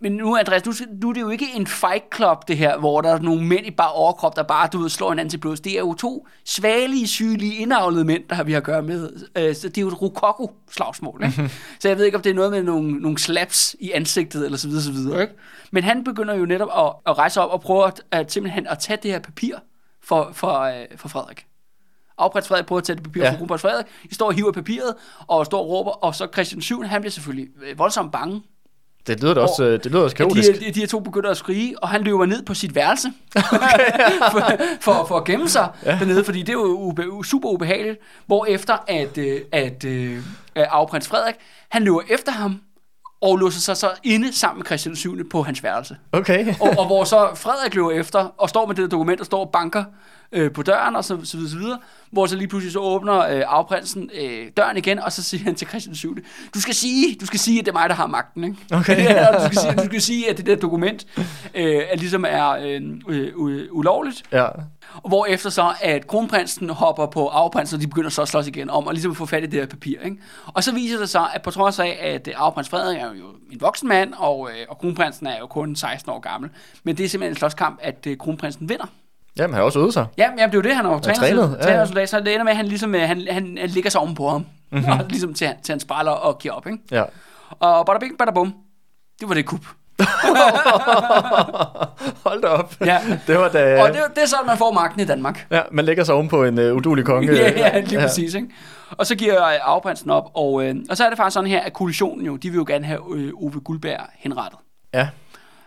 Men 0.00 0.12
nu, 0.12 0.36
Andreas, 0.36 0.66
nu, 0.66 0.72
nu 1.02 1.08
er 1.08 1.12
det 1.12 1.20
jo 1.20 1.28
ikke 1.28 1.46
en 1.54 1.66
fight 1.66 2.04
club, 2.16 2.48
det 2.48 2.56
her, 2.56 2.78
hvor 2.78 3.00
der 3.00 3.10
er 3.14 3.18
nogle 3.18 3.44
mænd 3.44 3.66
i 3.66 3.70
bare 3.70 3.92
overkrop, 3.92 4.36
der 4.36 4.42
bare, 4.42 4.68
du 4.72 4.78
ved, 4.78 4.88
slår 4.88 5.10
hinanden 5.10 5.30
til 5.30 5.38
blods. 5.38 5.60
Det 5.60 5.72
er 5.72 5.78
jo 5.78 5.94
to 5.94 6.26
svagelige, 6.44 7.06
sygelige, 7.06 7.54
indavlede 7.54 8.04
mænd, 8.04 8.22
der 8.28 8.34
har 8.34 8.44
vi 8.44 8.52
har 8.52 8.56
at 8.58 8.64
gøre 8.64 8.82
med. 8.82 9.10
Øh, 9.36 9.54
Så 9.54 9.68
det 9.68 9.78
er 9.78 9.82
jo 9.82 9.88
et 9.88 10.02
rokoko-slagsmål, 10.02 11.22
ikke? 11.26 11.50
Så 11.80 11.88
jeg 11.88 11.98
ved 11.98 12.04
ikke, 12.04 12.16
om 12.16 12.22
det 12.22 12.30
er 12.30 12.34
noget 12.34 12.50
med 12.50 12.62
nogle, 12.62 12.92
nogle 12.92 13.18
slaps 13.18 13.76
i 13.80 13.90
ansigtet, 13.90 14.44
eller 14.44 14.58
så 14.58 14.68
videre, 14.68 14.82
så 14.82 14.92
videre, 14.92 15.22
ikke? 15.22 15.34
Men 15.70 15.84
han 15.84 16.04
begynder 16.04 16.34
jo 16.34 16.46
netop 16.46 16.68
at, 16.76 16.92
at 17.12 17.18
rejse 17.18 17.40
op 17.40 17.50
og 17.50 17.60
prøve 17.60 17.86
at, 17.86 18.02
at 18.10 18.32
simpelthen 18.32 18.66
at 18.66 18.78
tage 18.78 18.98
det 19.02 19.10
her 19.10 19.18
papir 19.18 19.54
for, 20.04 20.30
for, 20.32 20.60
øh, 20.60 20.74
for 20.96 21.08
Frederik. 21.08 21.46
Afprins 22.18 22.48
Frederik 22.48 22.66
prøver 22.66 22.78
at 22.80 22.84
tage 22.84 22.96
det 22.96 23.02
papir 23.04 23.22
Ja. 23.22 23.30
fra 23.30 23.36
kronprins 23.36 23.62
Frederik. 23.62 23.86
De 24.10 24.14
står 24.14 24.26
og 24.26 24.32
hiver 24.32 24.52
papiret, 24.52 24.94
og 25.26 25.46
står 25.46 25.60
og 25.60 25.68
råber, 25.68 25.90
og 25.90 26.14
så 26.14 26.28
Christian 26.32 26.60
7. 26.62 26.82
han 26.82 27.00
bliver 27.00 27.10
selvfølgelig 27.12 27.48
øh, 27.70 27.78
voldsomt 27.78 28.12
bange. 28.12 28.42
Det 29.06 29.22
lyder 29.22 29.34
da 29.34 29.40
også, 29.40 29.64
øh, 29.64 29.72
det 29.84 29.86
lyder 29.92 30.02
også 30.02 30.16
kaotisk. 30.16 30.52
de, 30.52 30.60
de, 30.66 30.70
de 30.72 30.80
her 30.80 30.86
to 30.86 31.00
begynder 31.00 31.30
at 31.30 31.36
skrige, 31.36 31.82
og 31.82 31.88
han 31.88 32.02
løber 32.02 32.26
ned 32.26 32.42
på 32.42 32.54
sit 32.54 32.74
værelse 32.74 33.08
for, 34.32 34.40
for, 34.80 35.04
for 35.08 35.16
at 35.16 35.24
gemme 35.24 35.48
sig 35.48 35.68
ja. 35.84 35.98
dernede, 35.98 36.24
fordi 36.24 36.38
det 36.40 36.48
er 36.48 36.52
jo 36.52 36.64
ube, 36.64 37.04
super 37.24 37.48
ubehageligt. 37.48 37.98
Hvorefter 38.26 38.76
at, 38.88 39.18
øh, 39.18 39.40
at 39.52 39.84
øh, 39.84 40.22
afprins 40.54 41.08
Frederik, 41.08 41.34
han 41.68 41.82
løber 41.82 42.00
efter 42.10 42.32
ham, 42.32 42.60
og 43.20 43.36
låser 43.36 43.60
sig 43.60 43.76
så 43.76 43.90
inde 44.04 44.32
sammen 44.32 44.58
med 44.58 44.66
Christian 44.66 44.96
7. 44.96 45.28
på 45.28 45.42
hans 45.42 45.62
værelse. 45.62 45.96
Okay. 46.12 46.54
og, 46.60 46.68
og 46.78 46.86
hvor 46.86 47.04
så 47.04 47.28
Frederik 47.34 47.74
løber 47.74 47.90
efter, 47.90 48.18
og 48.38 48.48
står 48.48 48.66
med 48.66 48.74
det 48.74 48.90
dokument, 48.90 49.20
og 49.20 49.26
står 49.26 49.40
og 49.44 49.50
banker 49.52 49.84
øh, 50.32 50.52
på 50.52 50.62
døren, 50.62 50.96
og 50.96 51.04
så, 51.04 51.18
så 51.24 51.36
videre, 51.36 51.50
så 51.50 51.58
videre, 51.58 51.78
hvor 52.10 52.26
så 52.26 52.36
lige 52.36 52.48
pludselig 52.48 52.72
så 52.72 52.78
åbner 52.78 53.18
øh, 53.18 53.42
afprinsen 53.46 54.10
øh, 54.20 54.46
døren 54.56 54.76
igen, 54.76 54.98
og 54.98 55.12
så 55.12 55.22
siger 55.22 55.44
han 55.44 55.54
til 55.54 55.68
Christian 55.68 55.94
7. 55.94 56.16
Du 56.54 56.60
skal 56.60 56.74
sige, 56.74 57.16
du 57.20 57.26
skal 57.26 57.38
sige, 57.40 57.58
at 57.60 57.66
det 57.66 57.70
er 57.72 57.78
mig, 57.78 57.88
der 57.88 57.94
har 57.94 58.06
magten, 58.06 58.44
ikke? 58.44 58.56
Okay. 58.70 59.04
ja, 59.14 59.26
du, 59.38 59.44
skal 59.44 59.58
sige, 59.58 59.72
du 59.74 59.84
skal 59.84 60.02
sige, 60.02 60.30
at 60.30 60.36
det 60.36 60.46
der 60.46 60.56
dokument 60.56 61.06
øh, 61.54 61.82
er 61.90 61.96
ligesom 61.96 62.24
er 62.28 62.50
øh, 62.50 62.80
øh, 63.08 63.32
øh, 63.48 63.68
ulovligt, 63.72 64.22
Ja. 64.32 64.44
og 65.02 65.08
hvor 65.08 65.26
efter 65.26 65.50
så, 65.50 65.72
at 65.80 66.06
kronprinsen 66.06 66.70
hopper 66.70 67.06
på 67.06 67.26
afprinsen, 67.28 67.76
og 67.76 67.82
de 67.82 67.86
begynder 67.86 68.10
så 68.10 68.22
at 68.22 68.28
slås 68.28 68.46
igen 68.46 68.70
om, 68.70 68.86
og 68.86 68.92
ligesom 68.92 69.10
at 69.10 69.16
få 69.16 69.26
fat 69.26 69.42
i 69.42 69.46
det 69.46 69.60
her 69.60 69.66
papir. 69.66 70.00
Ikke? 70.04 70.16
Og 70.46 70.64
så 70.64 70.74
viser 70.74 70.98
det 70.98 71.08
sig, 71.08 71.26
at 71.34 71.42
på 71.42 71.50
trods 71.50 71.78
af, 71.78 71.98
at 72.00 72.28
øh, 72.28 72.34
afprins 72.36 72.68
Frederik 72.68 72.98
er 72.98 73.06
jo 73.06 73.24
en 73.52 73.60
voksen 73.60 73.88
mand, 73.88 74.14
og, 74.16 74.50
øh, 74.50 74.66
og 74.68 74.78
kronprinsen 74.78 75.26
er 75.26 75.38
jo 75.38 75.46
kun 75.46 75.76
16 75.76 76.12
år 76.12 76.18
gammel, 76.20 76.50
men 76.84 76.96
det 76.96 77.04
er 77.04 77.08
simpelthen 77.08 77.32
en 77.32 77.36
slåskamp, 77.38 77.78
at 77.82 78.06
øh, 78.06 78.16
kronprinsen 78.16 78.68
vinder. 78.68 78.86
Jamen, 79.38 79.54
han 79.54 79.58
har 79.60 79.64
også 79.64 79.78
øvet 79.78 79.92
sig. 79.92 80.06
Ja, 80.18 80.24
jamen, 80.24 80.38
det 80.38 80.44
er 80.44 80.58
jo 80.58 80.60
det, 80.60 80.76
han 80.76 80.84
har 80.84 80.92
jo 80.92 80.98
trænet, 80.98 81.18
trænet, 81.18 81.56
ja, 81.58 81.64
trænet 81.64 81.78
ja. 81.78 81.86
soldat, 81.86 82.08
så 82.08 82.20
det 82.20 82.32
ender 82.32 82.44
med, 82.44 82.52
at 82.52 82.56
han 82.56 82.66
ligesom 82.66 82.94
øh, 82.94 83.00
han, 83.00 83.26
han, 83.30 83.58
han 83.60 83.70
ligger 83.70 83.90
sig 83.90 84.00
ovenpå 84.00 84.28
ham, 84.28 84.46
mm-hmm. 84.72 84.88
og 84.92 85.04
ligesom 85.08 85.34
til, 85.34 85.48
til 85.62 85.72
han 85.72 85.80
spræller 85.80 86.12
og 86.12 86.38
giver 86.38 86.54
op. 86.54 86.66
Ikke? 86.66 86.78
Ja. 86.90 87.04
Og 87.50 87.86
bada 87.86 87.98
bing, 87.98 88.18
bada 88.18 88.30
bum, 88.30 88.54
det 89.20 89.28
var 89.28 89.34
det 89.34 89.46
kup. 89.46 89.60
Hold 92.26 92.42
da 92.42 92.48
op. 92.48 92.74
Ja. 92.80 93.00
Det 93.26 93.38
var 93.38 93.48
da... 93.48 93.82
Og 93.82 93.88
det, 93.88 93.96
det 94.14 94.22
er 94.22 94.26
sådan, 94.26 94.46
man 94.46 94.58
får 94.58 94.72
magten 94.72 95.00
i 95.00 95.04
Danmark. 95.04 95.46
Ja, 95.50 95.60
man 95.72 95.84
lægger 95.84 96.04
sig 96.04 96.14
oven 96.14 96.28
på 96.28 96.44
en 96.44 96.58
uh, 96.58 96.76
udulig 96.76 97.04
konge. 97.04 97.32
ja, 97.36 97.50
ja, 97.56 97.80
lige 97.80 98.00
præcis. 98.00 98.34
Ikke? 98.34 98.48
Og 98.90 99.06
så 99.06 99.14
giver 99.14 99.46
øh, 99.46 99.58
afprinsen 99.62 100.10
op, 100.10 100.30
og, 100.34 100.64
øh, 100.64 100.74
og 100.90 100.96
så 100.96 101.04
er 101.04 101.08
det 101.08 101.16
faktisk 101.16 101.34
sådan 101.34 101.50
her, 101.50 101.60
at 101.60 101.72
koalitionen 101.72 102.26
jo, 102.26 102.36
de 102.36 102.50
vil 102.50 102.56
jo 102.56 102.64
gerne 102.68 102.84
have 102.84 103.00
øh, 103.16 103.32
Ove 103.34 103.60
Guldberg 103.60 104.00
henrettet. 104.18 104.58
Ja. 104.94 105.08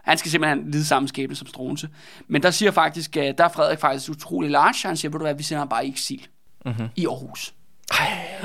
Han 0.09 0.17
skal 0.17 0.31
simpelthen 0.31 0.71
lide 0.71 0.85
samme 0.85 1.07
skæbne 1.07 1.35
som 1.35 1.47
Struense. 1.47 1.89
Men 2.27 2.43
der 2.43 2.51
siger 2.51 2.71
faktisk, 2.71 3.17
øh, 3.17 3.23
der 3.37 3.43
er 3.43 3.49
Frederik 3.49 3.79
faktisk 3.79 4.09
utrolig 4.09 4.51
large. 4.51 4.87
Han 4.87 4.97
siger, 4.97 5.11
ved 5.11 5.19
du 5.19 5.25
hvad, 5.25 5.35
vi 5.35 5.43
sender 5.43 5.59
ham 5.59 5.69
bare 5.69 5.85
i 5.85 5.89
eksil 5.89 6.27
mm-hmm. 6.65 6.87
i 6.95 7.05
Aarhus. 7.07 7.53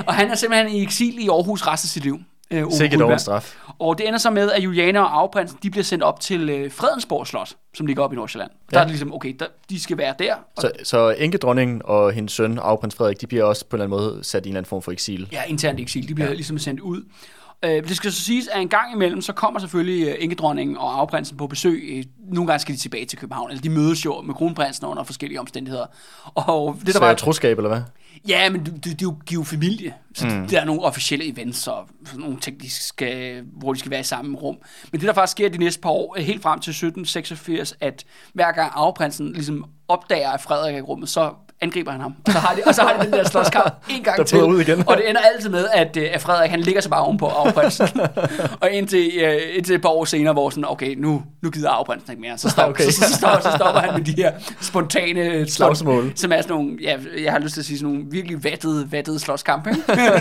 Og 0.07 0.13
han 0.13 0.31
er 0.31 0.35
simpelthen 0.35 0.75
i 0.75 0.83
eksil 0.83 1.19
i 1.25 1.27
Aarhus 1.27 1.67
resten 1.67 1.87
af 1.87 1.89
sit 1.89 2.03
liv. 2.03 2.19
Øh, 2.51 2.63
Sikkert 2.71 3.01
over 3.01 3.17
straf. 3.17 3.55
Og 3.79 3.97
det 3.97 4.07
ender 4.07 4.19
så 4.19 4.29
med, 4.29 4.51
at 4.51 4.63
Juliane 4.63 4.99
og 4.99 5.17
Afprinsen, 5.19 5.57
de 5.63 5.69
bliver 5.71 5.83
sendt 5.83 6.03
op 6.03 6.19
til 6.19 6.49
øh, 6.49 6.71
Fredensborg 6.71 7.27
Slot, 7.27 7.53
som 7.73 7.85
ligger 7.85 8.03
op 8.03 8.13
i 8.13 8.15
Nordsjælland. 8.15 8.51
Der 8.71 8.77
Ja. 8.77 8.79
er 8.79 8.83
det 8.83 8.91
ligesom, 8.91 9.13
okay, 9.13 9.35
der, 9.39 9.45
de 9.69 9.79
skal 9.81 9.97
være 9.97 10.13
der. 10.19 10.35
Så, 10.59 10.71
så 10.83 11.15
enkedronningen 11.17 11.81
og 11.85 12.11
hendes 12.11 12.33
søn, 12.33 12.59
afprins 12.59 12.95
Frederik, 12.95 13.21
de 13.21 13.27
bliver 13.27 13.43
også 13.43 13.65
på 13.65 13.75
en 13.75 13.81
eller 13.81 13.97
anden 13.97 14.13
måde 14.13 14.23
sat 14.23 14.45
i 14.45 14.49
en 14.49 14.51
eller 14.51 14.59
anden 14.59 14.69
form 14.69 14.81
for 14.81 14.91
eksil. 14.91 15.27
Ja, 15.31 15.43
internt 15.43 15.79
eksil. 15.79 16.07
De 16.07 16.15
bliver 16.15 16.27
ja. 16.27 16.33
ligesom 16.33 16.57
sendt 16.57 16.79
ud. 16.79 17.03
Øh, 17.65 17.87
det 17.87 17.97
skal 17.97 18.11
så 18.11 18.21
siges, 18.21 18.47
at 18.47 18.61
en 18.61 18.69
gang 18.69 18.93
imellem, 18.93 19.21
så 19.21 19.33
kommer 19.33 19.59
selvfølgelig 19.59 20.07
øh, 20.07 20.15
enkedronningen 20.19 20.77
og 20.77 20.99
afprinsen 20.99 21.37
på 21.37 21.47
besøg. 21.47 21.83
Øh, 21.89 22.03
Nogle 22.33 22.47
gange 22.47 22.59
skal 22.59 22.75
de 22.75 22.79
tilbage 22.79 23.05
til 23.05 23.19
København, 23.19 23.49
eller 23.49 23.61
de 23.61 23.69
mødes 23.69 24.05
jo 24.05 24.21
med 24.21 24.33
kronprinsen 24.35 24.85
under 24.85 25.03
forskellige 25.03 25.39
omstændigheder. 25.39 25.85
Og 26.33 26.75
det, 26.79 26.87
der 26.87 26.93
Så 26.93 26.99
var, 26.99 27.13
troskab, 27.13 27.57
eller 27.57 27.69
hvad? 27.69 27.81
ja, 28.27 28.49
men 28.49 28.65
de, 28.65 28.71
de, 28.71 28.79
de, 28.79 28.89
er 28.91 28.95
jo- 29.03 29.11
de 29.29 29.33
er 29.33 29.39
jo 29.39 29.43
familie, 29.43 29.93
så 30.15 30.27
mm. 30.27 30.47
der 30.47 30.61
er 30.61 30.65
nogle 30.65 30.81
officielle 30.81 31.25
events 31.33 31.67
og 31.67 31.87
nogle 32.15 32.39
ting, 32.39 32.61
de 32.61 32.69
skal, 32.71 33.43
hvor 33.57 33.73
de 33.73 33.79
skal 33.79 33.91
være 33.91 33.99
i 33.99 34.03
samme 34.03 34.37
rum. 34.37 34.57
Men 34.91 35.01
det, 35.01 35.07
der 35.07 35.13
faktisk 35.13 35.31
sker 35.31 35.49
de 35.49 35.57
næste 35.57 35.81
par 35.81 35.89
år, 35.89 36.15
helt 36.19 36.41
frem 36.41 36.59
til 36.59 36.71
1786, 36.71 37.75
at 37.81 38.03
hver 38.33 38.51
gang 38.51 38.71
afprinsen 38.75 39.33
ligesom 39.33 39.65
opdager, 39.87 40.29
at 40.29 40.41
Frederik 40.41 40.73
er 40.73 40.77
i 40.79 40.81
rummet, 40.81 41.09
så 41.09 41.33
angriber 41.61 41.91
han 41.91 42.01
ham. 42.01 42.13
Og 42.25 42.31
så 42.31 42.39
har 42.39 42.55
de, 42.55 42.61
og 42.65 42.75
så 42.75 42.81
har 42.81 42.97
de 42.99 43.05
den 43.05 43.13
der 43.13 43.23
slåskamp 43.23 43.73
en 43.89 44.03
gang 44.03 44.17
Der 44.17 44.23
til. 44.23 44.43
ud 44.43 44.61
igen. 44.61 44.83
Og 44.87 44.97
det 44.97 45.09
ender 45.09 45.21
altid 45.35 45.49
med, 45.49 45.65
at, 45.73 45.97
øh, 45.97 46.07
at 46.13 46.21
Frederik 46.21 46.49
han 46.51 46.59
ligger 46.59 46.81
sig 46.81 46.91
bare 46.91 47.01
ovenpå 47.01 47.25
afprinsen. 47.27 47.87
og 48.61 48.71
indtil, 48.71 49.11
øh, 49.23 49.41
indtil 49.57 49.75
et 49.75 49.81
par 49.81 49.89
år 49.89 50.05
senere, 50.05 50.33
hvor 50.33 50.49
sådan, 50.49 50.65
okay, 50.67 50.95
nu, 50.97 51.23
nu 51.41 51.49
gider 51.49 51.69
afprinsen 51.69 52.11
ikke 52.11 52.21
mere. 52.21 52.37
Så, 52.37 52.49
stop, 52.49 52.69
Okay. 52.69 52.83
så, 52.83 52.91
så, 52.91 53.13
stopper, 53.17 53.39
så 53.39 53.51
stopper 53.57 53.81
han 53.81 53.93
med 53.93 54.05
de 54.05 54.11
her 54.21 54.31
spontane 54.61 55.47
Slagsmål. 55.49 56.11
Som 56.15 56.31
er 56.31 56.41
sådan 56.41 56.55
nogle, 56.55 56.77
ja, 56.81 56.97
jeg 57.23 57.31
har 57.31 57.39
lyst 57.39 57.53
til 57.53 57.61
at 57.61 57.65
sige, 57.65 57.77
sådan 57.79 57.93
nogle 57.93 58.05
virkelig 58.11 58.43
vattede, 58.43 58.91
vattede 58.91 59.19
slåskampe. 59.19 59.69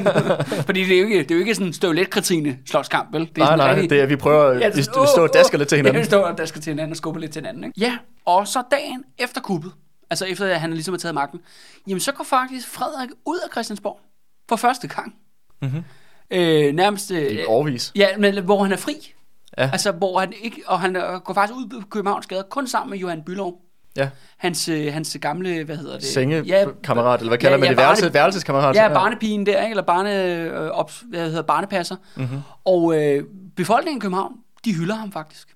Fordi 0.66 0.84
det 0.84 0.94
er 0.96 1.00
jo 1.00 1.04
ikke, 1.06 1.18
det 1.18 1.30
er 1.30 1.34
jo 1.34 1.40
ikke 1.40 1.54
sådan 1.54 1.72
støvlet 1.72 2.60
slåskamp, 2.66 3.12
vel? 3.12 3.20
Det 3.34 3.38
er 3.42 3.44
Nej, 3.46 3.56
nej, 3.56 3.70
rigtig- 3.74 3.90
det 3.90 4.00
er, 4.00 4.06
vi 4.06 4.16
prøver, 4.16 4.52
Ja, 4.58 4.68
vi, 4.68 4.74
vi 4.76 4.82
står 4.82 5.18
og 5.22 5.30
dasker 5.34 5.58
lidt 5.58 5.68
til 5.68 5.76
Ja, 5.76 5.80
hinanden. 5.82 6.00
vi 6.00 6.04
står 6.06 6.22
og 6.22 6.38
dasker 6.38 6.60
til 6.60 6.70
hinanden 6.70 6.90
og 6.92 6.96
skubber 6.96 7.20
lidt 7.20 7.32
til 7.32 7.42
hinanden. 7.42 7.64
Ikke? 7.64 7.80
Ja, 7.80 7.92
og 8.26 8.48
så 8.48 8.62
dagen 8.70 9.02
efter 9.18 9.40
kuppet, 9.40 9.72
altså 10.14 10.24
efter 10.24 10.46
at 10.46 10.60
han 10.60 10.72
ligesom 10.72 10.94
har 10.94 10.98
taget 10.98 11.14
magten, 11.14 11.40
jamen 11.88 12.00
så 12.00 12.12
går 12.12 12.24
faktisk 12.24 12.68
Frederik 12.68 13.10
ud 13.24 13.38
af 13.44 13.50
Christiansborg 13.52 14.00
for 14.48 14.56
første 14.56 14.88
gang. 14.88 15.14
Mm-hmm. 15.62 15.84
Øh, 16.30 16.74
nærmest... 16.74 17.10
Øh, 17.10 17.32
I 17.32 17.44
årvis. 17.44 17.92
Ja, 17.96 18.08
men 18.18 18.44
hvor 18.44 18.62
han 18.62 18.72
er 18.72 18.76
fri. 18.76 19.12
Ja. 19.58 19.70
Altså, 19.72 19.92
hvor 19.92 20.20
han 20.20 20.32
ikke... 20.42 20.62
Og 20.66 20.80
han 20.80 20.96
øh, 20.96 21.20
går 21.20 21.34
faktisk 21.34 21.56
ud 21.56 21.68
på 21.68 21.88
Københavns 21.90 22.26
Gade, 22.26 22.44
kun 22.50 22.66
sammen 22.66 22.90
med 22.90 22.98
Johan 22.98 23.22
Bylov. 23.26 23.60
Ja. 23.96 24.08
Hans, 24.36 24.68
øh, 24.68 24.92
hans 24.92 25.16
gamle, 25.20 25.64
hvad 25.64 25.76
hedder 25.76 25.94
det? 25.94 26.04
Sengekammerat, 26.04 27.20
eller 27.20 27.30
hvad 27.30 27.38
kalder 27.38 27.56
ja, 27.56 27.60
man 27.60 27.66
ja, 27.66 27.70
det? 27.70 27.76
Værelse, 27.76 28.06
barne- 28.06 28.14
værelseskammerat? 28.14 28.76
Ja, 28.76 28.88
barnepigen 28.88 29.46
der, 29.46 29.62
ikke? 29.62 29.70
eller 29.70 29.82
barne, 29.82 30.24
øh, 30.24 30.70
op, 30.70 30.92
hvad 31.10 31.28
hedder, 31.28 31.42
barnepasser. 31.42 31.96
Mm-hmm. 32.16 32.38
Og 32.64 33.02
øh, 33.02 33.24
befolkningen 33.56 33.98
i 33.98 34.00
København, 34.00 34.32
de 34.64 34.74
hylder 34.74 34.94
ham 34.94 35.12
faktisk. 35.12 35.53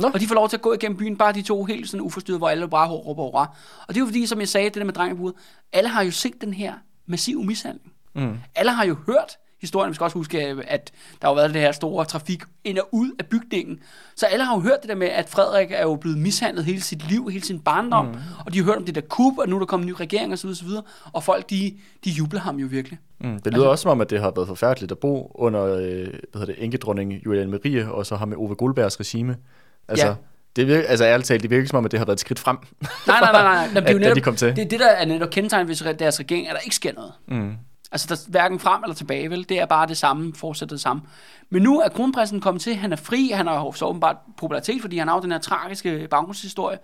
Nå. 0.00 0.10
Og 0.14 0.20
de 0.20 0.26
får 0.26 0.34
lov 0.34 0.48
til 0.48 0.56
at 0.56 0.62
gå 0.62 0.72
igennem 0.72 0.98
byen, 0.98 1.16
bare 1.16 1.32
de 1.32 1.42
to 1.42 1.64
helt 1.64 1.88
sådan 1.88 2.00
uforstyrret, 2.00 2.40
hvor 2.40 2.48
alle 2.48 2.68
bare 2.68 2.88
råber 2.90 3.22
hurra. 3.22 3.56
Og 3.88 3.88
det 3.88 3.96
er 3.96 4.00
jo 4.00 4.06
fordi, 4.06 4.26
som 4.26 4.40
jeg 4.40 4.48
sagde, 4.48 4.64
det 4.64 4.74
der 4.74 4.84
med 4.84 4.94
drengebudet, 4.94 5.34
alle 5.72 5.90
har 5.90 6.02
jo 6.02 6.10
set 6.10 6.40
den 6.40 6.54
her 6.54 6.74
massive 7.06 7.44
mishandling. 7.44 7.92
Mm. 8.14 8.38
Alle 8.54 8.72
har 8.72 8.84
jo 8.84 8.96
hørt 9.06 9.38
historien. 9.60 9.90
Vi 9.90 9.94
skal 9.94 10.04
også 10.04 10.18
huske, 10.18 10.64
at 10.68 10.92
der 11.22 11.28
har 11.28 11.34
været 11.34 11.54
det 11.54 11.60
her 11.60 11.72
store 11.72 12.04
trafik 12.04 12.42
ind 12.64 12.78
og 12.78 12.88
ud 12.92 13.10
af 13.18 13.26
bygningen. 13.26 13.78
Så 14.16 14.26
alle 14.26 14.44
har 14.44 14.54
jo 14.54 14.60
hørt 14.60 14.78
det 14.82 14.88
der 14.88 14.94
med, 14.94 15.06
at 15.06 15.28
Frederik 15.28 15.68
er 15.70 15.82
jo 15.82 15.96
blevet 15.96 16.18
mishandlet 16.18 16.64
hele 16.64 16.80
sit 16.80 17.08
liv, 17.08 17.28
hele 17.28 17.44
sin 17.44 17.60
barndom. 17.60 18.06
Mm. 18.06 18.14
Og 18.46 18.52
de 18.52 18.58
har 18.58 18.64
hørt 18.64 18.76
om 18.76 18.84
det 18.84 18.94
der 18.94 19.00
kup, 19.00 19.38
og 19.38 19.48
nu 19.48 19.56
er 19.56 19.58
der 19.58 19.66
kommet 19.66 19.86
en 19.86 19.90
ny 19.92 19.96
regering 20.00 20.32
osv. 20.32 20.48
osv. 20.48 20.68
Og 21.12 21.24
folk, 21.24 21.50
de, 21.50 21.74
de 22.04 22.10
jubler 22.10 22.40
ham 22.40 22.56
jo 22.56 22.66
virkelig. 22.66 22.98
Mm, 23.20 23.38
det 23.38 23.54
lyder 23.54 23.66
også 23.66 23.82
som 23.82 23.90
om, 23.90 24.00
at 24.00 24.10
det 24.10 24.20
har 24.20 24.32
været 24.36 24.48
forfærdeligt 24.48 24.92
at 24.92 24.98
bo 24.98 25.32
under 25.34 25.64
øh, 25.64 25.80
hvad 25.80 26.08
hedder 26.34 26.46
det, 26.46 26.56
enkedronning 26.58 27.26
Julian 27.26 27.50
Marie, 27.50 27.92
og 27.92 28.06
så 28.06 28.16
har 28.16 28.26
med 28.26 28.36
Ove 28.36 28.54
Guldbergs 28.54 29.00
regime. 29.00 29.36
Altså, 29.88 30.06
Ja. 30.06 30.14
det 30.56 30.66
virker, 30.66 30.88
altså 30.88 31.04
ærligt 31.04 31.26
talt, 31.26 31.42
det 31.42 31.50
virker 31.50 31.68
som 31.68 31.78
om, 31.78 31.84
at 31.84 31.90
det 31.90 31.98
har 32.00 32.04
været 32.06 32.16
et 32.16 32.20
skridt 32.20 32.38
frem. 32.38 32.56
Nej, 33.06 33.20
nej, 33.20 33.32
nej, 33.32 33.42
nej. 33.42 33.54
Jamen, 33.74 33.76
det, 33.76 33.88
er 33.88 33.92
jo 33.92 33.98
netop, 33.98 34.16
de 34.16 34.20
kom 34.20 34.36
til. 34.36 34.56
det 34.56 34.64
er 34.64 34.68
det, 34.68 34.80
der 34.80 34.88
er 34.88 35.04
netop 35.04 35.30
kendetegn 35.30 35.68
ved 35.68 35.94
deres 35.94 36.20
regering, 36.20 36.48
at 36.48 36.54
der 36.54 36.60
ikke 36.60 36.76
sker 36.76 36.92
noget. 36.92 37.12
Mm. 37.28 37.54
Altså, 37.92 38.06
der 38.08 38.14
er 38.14 38.30
hverken 38.30 38.58
frem 38.58 38.82
eller 38.82 38.94
tilbage, 38.94 39.30
vel? 39.30 39.48
Det 39.48 39.60
er 39.60 39.66
bare 39.66 39.86
det 39.86 39.96
samme, 39.96 40.34
fortsætter 40.34 40.76
det 40.76 40.80
samme. 40.82 41.02
Men 41.50 41.62
nu 41.62 41.80
er 41.80 41.88
kronprinsen 41.88 42.40
kommet 42.40 42.62
til, 42.62 42.74
han 42.76 42.92
er 42.92 42.96
fri, 42.96 43.30
han 43.34 43.46
har 43.46 43.72
så 43.72 43.84
åbenbart 43.86 44.16
popularitet, 44.38 44.80
fordi 44.80 44.98
han 44.98 45.08
har 45.08 45.14
jo 45.14 45.20
den 45.20 45.32
her 45.32 45.38
tragiske 45.38 46.08
baggrundshistorie. 46.10 46.78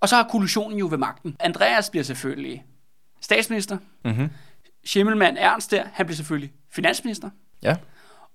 Og 0.00 0.08
så 0.08 0.16
har 0.16 0.22
koalitionen 0.22 0.78
jo 0.78 0.86
ved 0.90 0.98
magten. 0.98 1.36
Andreas 1.40 1.90
bliver 1.90 2.04
selvfølgelig 2.04 2.64
statsminister. 3.20 3.76
Mm-hmm. 4.04 4.28
Schimmelmann 4.84 5.36
Ernst 5.36 5.70
der, 5.70 5.82
han 5.92 6.06
bliver 6.06 6.16
selvfølgelig 6.16 6.52
finansminister. 6.74 7.30
Ja. 7.62 7.76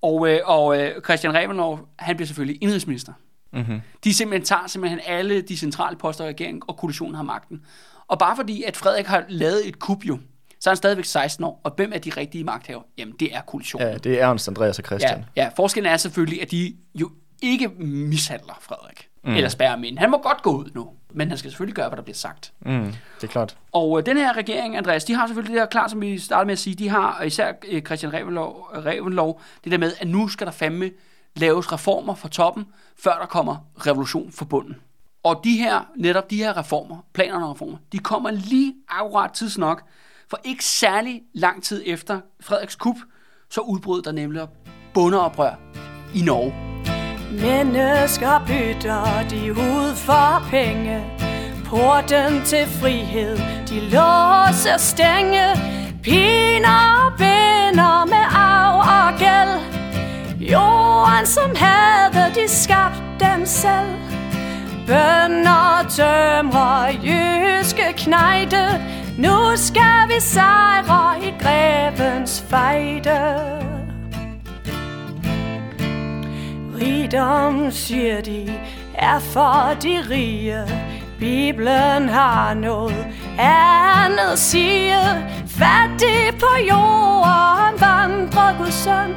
Og, 0.01 0.29
øh, 0.29 0.39
og 0.45 0.79
øh, 0.81 0.91
Christian 1.03 1.33
Revenlov, 1.33 1.79
han 1.99 2.15
bliver 2.15 2.27
selvfølgelig 2.27 2.63
indrigsminister. 2.63 3.13
Mm-hmm. 3.53 3.81
De 4.03 4.13
simpelthen 4.13 4.45
tager 4.45 4.67
simpelthen 4.67 4.99
alle 5.05 5.41
de 5.41 5.57
centrale 5.57 5.97
poster 5.97 6.25
i 6.25 6.27
regeringen, 6.27 6.61
og 6.67 6.77
koalitionen 6.77 7.15
har 7.15 7.23
magten. 7.23 7.61
Og 8.07 8.19
bare 8.19 8.35
fordi, 8.35 8.63
at 8.63 8.77
Frederik 8.77 9.05
har 9.05 9.23
lavet 9.29 9.67
et 9.67 9.79
kup 9.79 10.05
jo, 10.05 10.19
så 10.59 10.69
er 10.69 10.71
han 10.71 10.77
stadigvæk 10.77 11.05
16 11.05 11.43
år. 11.43 11.61
Og 11.63 11.73
hvem 11.75 11.91
er 11.93 11.97
de 11.97 12.09
rigtige 12.17 12.43
magthaver? 12.43 12.81
Jamen, 12.97 13.13
det 13.19 13.35
er 13.35 13.41
koalitionen. 13.41 13.87
ja, 13.87 13.97
det 13.97 14.21
er 14.21 14.27
Ernst, 14.27 14.47
Andreas 14.47 14.79
og 14.79 14.83
ja, 14.83 14.87
Christian. 14.87 15.25
ja, 15.35 15.49
forskellen 15.55 15.91
er 15.91 15.97
selvfølgelig, 15.97 16.41
at 16.41 16.51
de 16.51 16.75
jo 16.95 17.11
ikke 17.41 17.67
mishandler 17.79 18.57
Frederik. 18.61 19.07
Mm. 19.23 19.35
Eller 19.35 19.49
spærrer 19.49 19.69
ham 19.69 19.83
ind. 19.83 19.97
Han 19.97 20.11
må 20.11 20.17
godt 20.17 20.41
gå 20.41 20.57
ud 20.57 20.69
nu, 20.75 20.89
men 21.13 21.29
han 21.29 21.37
skal 21.37 21.51
selvfølgelig 21.51 21.75
gøre, 21.75 21.89
hvad 21.89 21.97
der 21.97 22.03
bliver 22.03 22.15
sagt. 22.15 22.53
Mm, 22.59 22.93
det 23.15 23.23
er 23.23 23.27
klart. 23.27 23.57
Og 23.71 23.99
øh, 23.99 24.05
den 24.05 24.17
her 24.17 24.37
regering, 24.37 24.77
Andreas, 24.77 25.03
de 25.03 25.13
har 25.13 25.27
selvfølgelig 25.27 25.53
det 25.53 25.61
her 25.61 25.67
klart, 25.67 25.91
som 25.91 26.01
vi 26.01 26.19
startede 26.19 26.45
med 26.45 26.53
at 26.53 26.59
sige, 26.59 26.75
de 26.75 26.89
har, 26.89 27.17
og 27.19 27.27
især 27.27 27.53
øh, 27.67 27.81
Christian 27.81 28.13
Revenlov, 28.13 28.69
Revenlov, 28.85 29.41
det 29.63 29.71
der 29.71 29.77
med, 29.77 29.93
at 29.99 30.07
nu 30.07 30.27
skal 30.27 30.47
der 30.47 30.53
fandme 30.53 30.89
laves 31.36 31.71
reformer 31.71 32.15
fra 32.15 32.30
toppen, 32.30 32.65
før 32.99 33.17
der 33.19 33.25
kommer 33.25 33.55
revolution 33.78 34.32
fra 34.32 34.45
bunden. 34.45 34.75
Og 35.23 35.41
de 35.43 35.57
her, 35.57 35.82
netop 35.97 36.30
de 36.30 36.38
her 36.38 36.57
reformer, 36.57 36.97
planerne 37.13 37.45
og 37.45 37.51
reformer, 37.51 37.78
de 37.91 37.99
kommer 37.99 38.32
lige 38.32 38.75
akkurat 38.89 39.32
tidsnok, 39.32 39.84
for 40.30 40.39
ikke 40.43 40.65
særlig 40.65 41.21
lang 41.34 41.63
tid 41.63 41.84
efter 41.86 42.19
Frederiks 42.41 42.75
kup, 42.75 42.95
så 43.49 43.61
udbrød 43.61 44.01
der 44.01 44.11
nemlig 44.11 44.47
bundeoprør 44.93 45.55
i 46.15 46.21
Norge. 46.21 46.53
Mennesker 47.32 48.45
bytter 48.47 49.30
de 49.30 49.51
ud 49.51 49.95
for 49.95 50.47
penge 50.49 51.17
Porten 51.65 52.45
til 52.45 52.65
frihed, 52.65 53.38
de 53.67 53.80
låser 53.80 54.78
stænge 54.78 55.45
Piner 56.03 56.96
som 61.38 61.55
havde 61.55 62.33
de 62.35 62.47
skabt 62.47 63.03
dem 63.19 63.45
selv. 63.45 63.93
Bønder, 64.88 65.85
tømrer, 65.89 66.91
jyske 67.03 67.93
knejde 67.97 68.85
Nu 69.17 69.38
skal 69.55 70.07
vi 70.07 70.19
sejre 70.19 71.23
i 71.23 71.33
grevens 71.41 72.43
fejde. 72.49 73.19
Rigdom, 76.81 77.71
siger 77.71 78.21
de, 78.21 78.53
er 78.95 79.19
for 79.19 79.77
de 79.83 80.03
rige. 80.09 80.63
Bibelen 81.19 82.09
har 82.09 82.53
noget 82.53 83.07
andet 83.39 84.39
siger. 84.39 85.03
Fattig 85.47 86.39
på 86.39 86.57
jorden 86.69 87.81
vandrer 87.81 88.57
Guds 88.57 88.73
søn. 88.73 89.15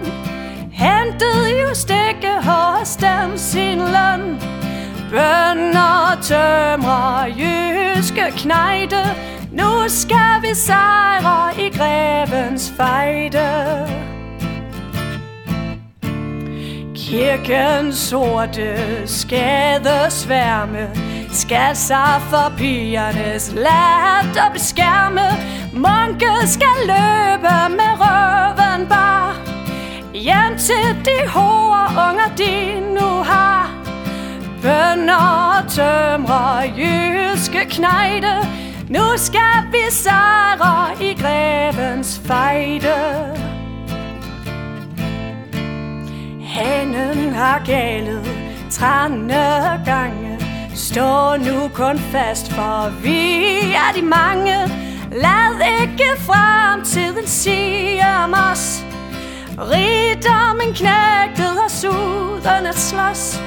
Hentede 0.80 1.60
jo 1.60 1.74
stikke 1.74 2.32
hos 2.42 2.96
dem 2.96 3.36
sin 3.36 3.78
løn. 3.78 4.40
Bønder, 5.10 6.18
tømrer, 6.22 7.26
jyske 7.26 8.32
knejde. 8.36 9.04
Nu 9.52 9.88
skal 9.88 10.42
vi 10.42 10.54
sejre 10.54 11.60
i 11.60 11.68
grevens 11.68 12.72
fejde. 12.76 13.86
Kirkens 16.94 17.96
sorte 17.96 18.76
skadesværme 19.06 20.88
skal 21.32 21.76
sig 21.76 22.20
for 22.30 22.52
pigernes 22.56 23.52
lat 23.54 24.46
og 24.46 24.52
beskærme. 24.52 25.28
Munke 25.72 26.46
skal 26.46 26.76
løbe 26.86 27.76
med 27.76 27.92
røven 28.00 28.86
bar. 28.88 29.49
Hjem 30.14 30.58
til 30.58 31.04
de 31.04 31.28
hårde 31.28 31.88
unger 32.08 32.34
de 32.38 32.80
nu 32.94 33.22
har. 33.22 33.70
Bønder, 34.62 35.64
tømrer, 35.68 36.62
jyske 36.78 37.66
knejde. 37.70 38.48
Nu 38.88 39.02
skal 39.16 39.72
vi 39.72 39.90
sejre 39.90 41.02
i 41.02 41.14
grevens 41.14 42.20
fejde. 42.24 42.96
Hanen 46.44 47.34
har 47.34 47.62
galet 47.66 48.30
trænde 48.70 49.82
gange. 49.84 50.38
Stå 50.74 51.36
nu 51.36 51.68
kun 51.74 51.98
fast, 51.98 52.52
for 52.52 53.02
vi 53.02 53.44
er 53.60 53.92
de 53.96 54.02
mange. 54.02 54.56
Lad 55.12 55.80
ikke 55.82 56.10
fremtiden 56.18 57.26
sige 57.26 58.02
om 58.24 58.34
os. 58.52 58.89
Rigdommen 59.60 60.74
knægtet 60.74 61.58
og 61.58 61.70
uden 61.92 62.66
at 62.66 62.78
slås 62.78 63.40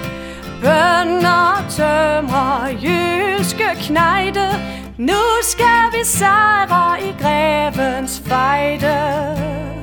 Bønder, 0.62 1.66
tømrer, 1.70 2.68
jyske 2.84 3.70
knejde. 3.82 4.48
Nu 4.98 5.22
skal 5.42 6.00
vi 6.00 6.04
sejre 6.04 7.04
i 7.04 7.16
grevens 7.22 8.22
fejde. 8.26 9.83